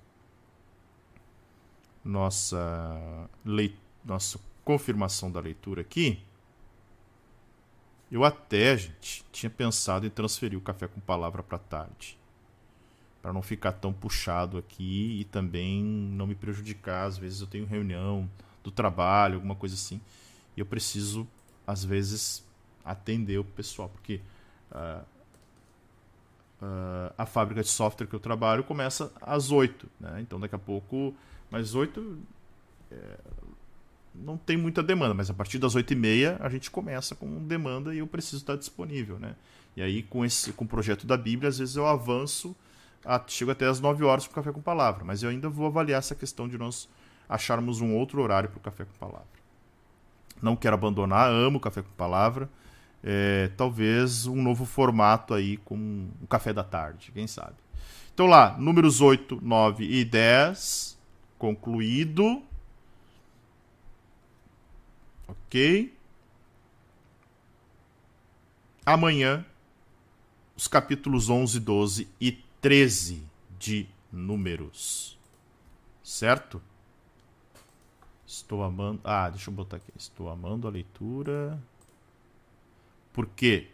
Nossa, 2.04 3.28
leit 3.44 3.74
nossa 4.04 4.38
confirmação 4.64 5.30
da 5.30 5.40
leitura 5.40 5.80
aqui. 5.80 6.22
Eu 8.10 8.24
até, 8.24 8.76
gente, 8.76 9.24
tinha 9.32 9.50
pensado 9.50 10.06
em 10.06 10.10
transferir 10.10 10.58
o 10.58 10.62
café 10.62 10.86
com 10.86 11.00
palavra 11.00 11.42
para 11.42 11.58
tarde. 11.58 12.18
Para 13.22 13.32
não 13.32 13.42
ficar 13.42 13.72
tão 13.72 13.92
puxado 13.92 14.58
aqui 14.58 15.20
e 15.20 15.24
também 15.24 15.82
não 15.82 16.26
me 16.26 16.34
prejudicar. 16.34 17.06
Às 17.06 17.16
vezes 17.16 17.40
eu 17.40 17.46
tenho 17.46 17.64
reunião 17.64 18.28
do 18.62 18.70
trabalho, 18.70 19.36
alguma 19.36 19.54
coisa 19.54 19.74
assim. 19.74 20.00
E 20.56 20.60
eu 20.60 20.66
preciso, 20.66 21.26
às 21.66 21.82
vezes, 21.84 22.44
atender 22.84 23.38
o 23.38 23.44
pessoal, 23.44 23.88
porque 23.88 24.20
uh, 24.72 25.02
uh, 26.60 27.14
a 27.16 27.26
fábrica 27.26 27.62
de 27.62 27.68
software 27.68 28.06
que 28.06 28.14
eu 28.14 28.20
trabalho 28.20 28.62
começa 28.64 29.12
às 29.20 29.50
8, 29.50 29.88
né? 29.98 30.20
então 30.20 30.38
daqui 30.38 30.54
a 30.54 30.58
pouco, 30.58 31.14
mais 31.50 31.74
8 31.74 32.18
é, 32.90 33.18
não 34.14 34.36
tem 34.36 34.56
muita 34.56 34.82
demanda, 34.82 35.14
mas 35.14 35.30
a 35.30 35.34
partir 35.34 35.58
das 35.58 35.74
8 35.74 35.92
e 35.92 35.96
meia 35.96 36.36
a 36.40 36.48
gente 36.48 36.70
começa 36.70 37.14
com 37.14 37.26
demanda 37.46 37.94
e 37.94 37.98
eu 37.98 38.06
preciso 38.06 38.38
estar 38.38 38.56
disponível, 38.56 39.18
né? 39.18 39.34
E 39.76 39.82
aí 39.82 40.02
com 40.04 40.24
esse 40.24 40.52
com 40.52 40.64
o 40.64 40.68
projeto 40.68 41.06
da 41.06 41.16
Bíblia, 41.16 41.48
às 41.48 41.58
vezes 41.58 41.74
eu 41.74 41.86
avanço, 41.86 42.54
a, 43.04 43.20
chego 43.26 43.50
até 43.50 43.66
as 43.66 43.80
9 43.80 44.04
horas 44.04 44.24
para 44.26 44.32
o 44.32 44.34
café 44.36 44.52
com 44.52 44.62
palavra, 44.62 45.04
mas 45.04 45.22
eu 45.22 45.30
ainda 45.30 45.48
vou 45.48 45.66
avaliar 45.66 45.98
essa 45.98 46.14
questão 46.14 46.48
de 46.48 46.56
nós 46.56 46.88
acharmos 47.28 47.80
um 47.80 47.96
outro 47.96 48.22
horário 48.22 48.48
para 48.48 48.58
o 48.58 48.60
café 48.60 48.84
com 48.84 48.92
palavra. 48.98 49.26
Não 50.40 50.54
quero 50.54 50.74
abandonar, 50.74 51.28
amo 51.30 51.58
o 51.58 51.60
café 51.60 51.82
com 51.82 51.90
palavra 51.96 52.48
é, 53.06 53.50
talvez 53.54 54.26
um 54.26 54.42
novo 54.42 54.64
formato 54.64 55.34
aí 55.34 55.58
com 55.58 56.08
o 56.22 56.26
café 56.26 56.54
da 56.54 56.64
tarde, 56.64 57.12
quem 57.12 57.26
sabe. 57.26 57.54
Então 58.14 58.26
lá, 58.26 58.56
números 58.58 59.02
8, 59.02 59.40
9 59.42 59.84
e 59.84 60.04
10, 60.04 60.98
concluído. 61.38 62.42
Ok. 65.28 65.92
amanhã 68.86 69.44
os 70.56 70.68
capítulos 70.68 71.28
11, 71.28 71.60
12 71.60 72.08
e 72.20 72.32
13 72.60 73.26
de 73.58 73.86
Números. 74.12 75.18
Certo? 76.02 76.62
Estou 78.24 78.62
amando. 78.62 79.00
Ah, 79.02 79.28
deixa 79.28 79.50
eu 79.50 79.54
botar 79.54 79.78
aqui. 79.78 79.90
Estou 79.96 80.28
amando 80.28 80.68
a 80.68 80.70
leitura. 80.70 81.60
Porque. 83.14 83.68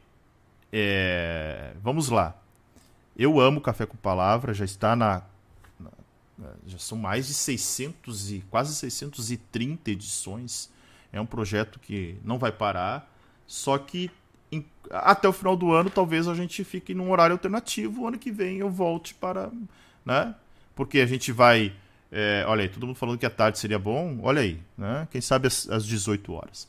É... 0.73 1.73
Vamos 1.83 2.09
lá. 2.09 2.37
Eu 3.17 3.41
amo 3.41 3.61
Café 3.61 3.85
com 3.87 3.97
Palavra, 3.97 4.55
já 4.55 4.65
está 4.65 4.95
na. 4.95 5.23
Já 6.65 6.79
são 6.79 6.97
mais 6.97 7.27
de 7.27 7.35
600 7.35 8.33
e 8.33 8.45
quase 8.49 8.75
630 8.75 9.91
edições. 9.91 10.71
É 11.13 11.21
um 11.21 11.27
projeto 11.27 11.79
que 11.81 12.17
não 12.25 12.39
vai 12.39 12.53
parar. 12.53 13.13
Só 13.47 13.77
que 13.77 14.11
em, 14.51 14.65
até 14.91 15.29
o 15.29 15.33
final 15.33 15.57
do 15.57 15.73
ano 15.73 15.91
talvez 15.91 16.29
a 16.29 16.35
gente 16.35 16.65
fique 16.65 16.95
num 16.95 17.11
horário 17.11 17.35
alternativo. 17.35 18.03
O 18.03 18.07
ano 18.07 18.19
que 18.19 18.31
vem 18.31 18.59
eu 18.59 18.71
volte 18.71 19.15
para. 19.15 19.51
Né? 20.05 20.35
Porque 20.75 21.01
a 21.01 21.07
gente 21.07 21.33
vai. 21.33 21.75
É, 22.13 22.45
olha 22.47 22.63
aí, 22.63 22.69
todo 22.69 22.87
mundo 22.87 22.97
falando 22.97 23.19
que 23.19 23.27
a 23.27 23.31
tarde 23.31 23.59
seria 23.59 23.79
bom. 23.79 24.19
Olha 24.23 24.41
aí, 24.41 24.61
né? 24.79 25.07
Quem 25.11 25.21
sabe 25.21 25.47
às, 25.47 25.69
às 25.69 25.85
18 25.85 26.33
horas. 26.33 26.67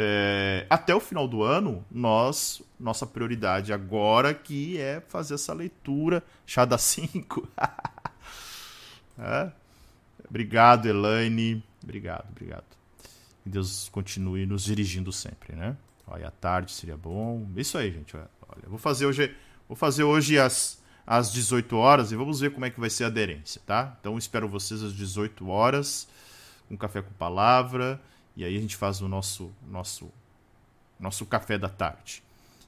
É, 0.00 0.64
até 0.70 0.94
o 0.94 1.00
final 1.00 1.26
do 1.26 1.42
ano, 1.42 1.84
nós, 1.90 2.62
nossa 2.78 3.04
prioridade 3.04 3.72
agora 3.72 4.32
que 4.32 4.78
é 4.78 5.00
fazer 5.08 5.34
essa 5.34 5.52
leitura 5.52 6.22
chá 6.46 6.64
das 6.64 6.82
5. 7.02 7.48
é. 9.18 9.50
Obrigado, 10.28 10.86
Elaine. 10.86 11.64
Obrigado, 11.82 12.28
obrigado. 12.30 12.64
Que 13.42 13.48
Deus 13.50 13.88
continue 13.88 14.46
nos 14.46 14.62
dirigindo 14.62 15.10
sempre, 15.10 15.56
né? 15.56 15.76
Olha, 16.06 16.28
a 16.28 16.30
tarde 16.30 16.70
seria 16.70 16.96
bom. 16.96 17.48
Isso 17.56 17.76
aí, 17.76 17.90
gente. 17.90 18.14
Olha, 18.16 18.68
vou 18.68 18.78
fazer 18.78 19.04
hoje, 19.06 19.34
vou 19.66 19.76
fazer 19.76 20.04
hoje 20.04 20.38
às, 20.38 20.80
às 21.04 21.32
18 21.32 21.76
horas 21.76 22.12
e 22.12 22.16
vamos 22.16 22.38
ver 22.38 22.52
como 22.52 22.64
é 22.64 22.70
que 22.70 22.78
vai 22.78 22.88
ser 22.90 23.02
a 23.02 23.06
aderência, 23.08 23.60
tá? 23.66 23.96
Então 24.00 24.16
espero 24.16 24.48
vocês 24.48 24.80
às 24.80 24.92
18 24.92 25.48
horas, 25.48 26.06
um 26.70 26.76
café 26.76 27.02
com 27.02 27.12
palavra, 27.14 28.00
e 28.38 28.44
aí 28.44 28.56
a 28.56 28.60
gente 28.60 28.76
faz 28.76 29.02
o 29.02 29.08
nosso 29.08 29.52
nosso 29.68 30.10
nosso 30.98 31.26
café 31.26 31.58
da 31.58 31.68
tarde. 31.68 32.22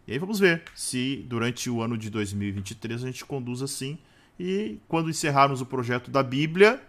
E 0.07 0.13
aí 0.13 0.19
vamos 0.19 0.41
ver 0.41 0.65
se 0.75 1.25
durante 1.29 1.71
o 1.71 1.81
ano 1.81 1.97
de 1.97 2.11
2023 2.11 3.05
a 3.05 3.07
gente 3.07 3.25
conduz 3.25 3.63
assim 3.63 3.97
e 4.39 4.79
quando 4.89 5.09
encerrarmos 5.09 5.61
o 5.61 5.67
projeto 5.67 6.11
da 6.11 6.23
Bíblia, 6.23 6.83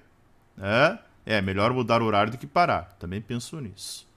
é, 0.58 0.98
é 1.26 1.42
melhor 1.42 1.72
mudar 1.74 2.02
o 2.02 2.06
horário 2.06 2.32
do 2.32 2.38
que 2.38 2.48
parar. 2.48 2.96
Também 3.00 3.22
penso 3.22 3.60
nisso. 3.60 4.08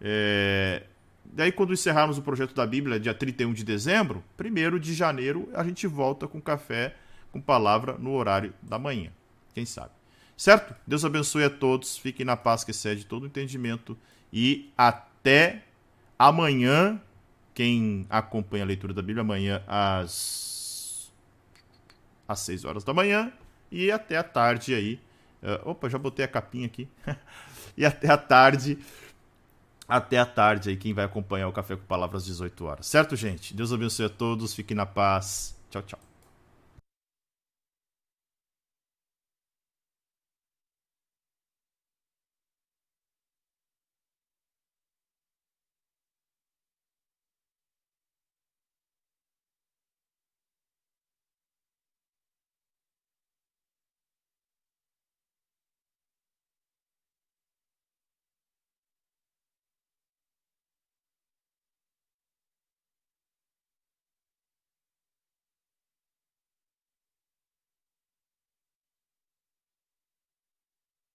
É, 0.00 0.82
Daí, 1.24 1.50
quando 1.50 1.72
encerrarmos 1.72 2.18
o 2.18 2.22
projeto 2.22 2.54
da 2.54 2.66
Bíblia, 2.66 3.00
dia 3.00 3.14
31 3.14 3.52
de 3.52 3.64
dezembro, 3.64 4.22
1 4.38 4.78
de 4.78 4.92
janeiro, 4.92 5.48
a 5.54 5.64
gente 5.64 5.86
volta 5.86 6.28
com 6.28 6.40
café, 6.40 6.94
com 7.30 7.40
palavra 7.40 7.96
no 7.98 8.12
horário 8.12 8.52
da 8.60 8.78
manhã. 8.78 9.10
Quem 9.54 9.64
sabe? 9.64 10.01
Certo? 10.36 10.74
Deus 10.86 11.04
abençoe 11.04 11.44
a 11.44 11.50
todos, 11.50 11.96
fiquem 11.96 12.26
na 12.26 12.36
paz 12.36 12.64
que 12.64 12.70
excede 12.70 13.06
todo 13.06 13.26
entendimento 13.26 13.96
e 14.32 14.70
até 14.76 15.62
amanhã. 16.18 17.00
Quem 17.54 18.06
acompanha 18.08 18.64
a 18.64 18.66
leitura 18.66 18.94
da 18.94 19.02
Bíblia 19.02 19.20
amanhã 19.20 19.62
às 19.66 21.12
às 22.26 22.40
6 22.40 22.64
horas 22.64 22.82
da 22.82 22.94
manhã 22.94 23.30
e 23.70 23.90
até 23.90 24.16
a 24.16 24.22
tarde 24.22 24.74
aí. 24.74 25.00
Uh, 25.42 25.70
opa, 25.70 25.88
já 25.88 25.98
botei 25.98 26.24
a 26.24 26.28
capinha 26.28 26.66
aqui. 26.66 26.88
e 27.76 27.84
até 27.84 28.08
a 28.08 28.16
tarde 28.16 28.78
até 29.92 30.18
a 30.18 30.24
tarde 30.24 30.70
aí, 30.70 30.76
quem 30.76 30.94
vai 30.94 31.04
acompanhar 31.04 31.48
o 31.48 31.52
Café 31.52 31.76
com 31.76 31.84
Palavras 31.84 32.22
às 32.22 32.26
18 32.26 32.64
horas. 32.64 32.86
Certo, 32.86 33.14
gente? 33.14 33.54
Deus 33.54 33.72
abençoe 33.72 34.06
a 34.06 34.08
todos, 34.08 34.54
fiquem 34.54 34.74
na 34.74 34.86
paz. 34.86 35.54
Tchau, 35.70 35.82
tchau. 35.82 36.11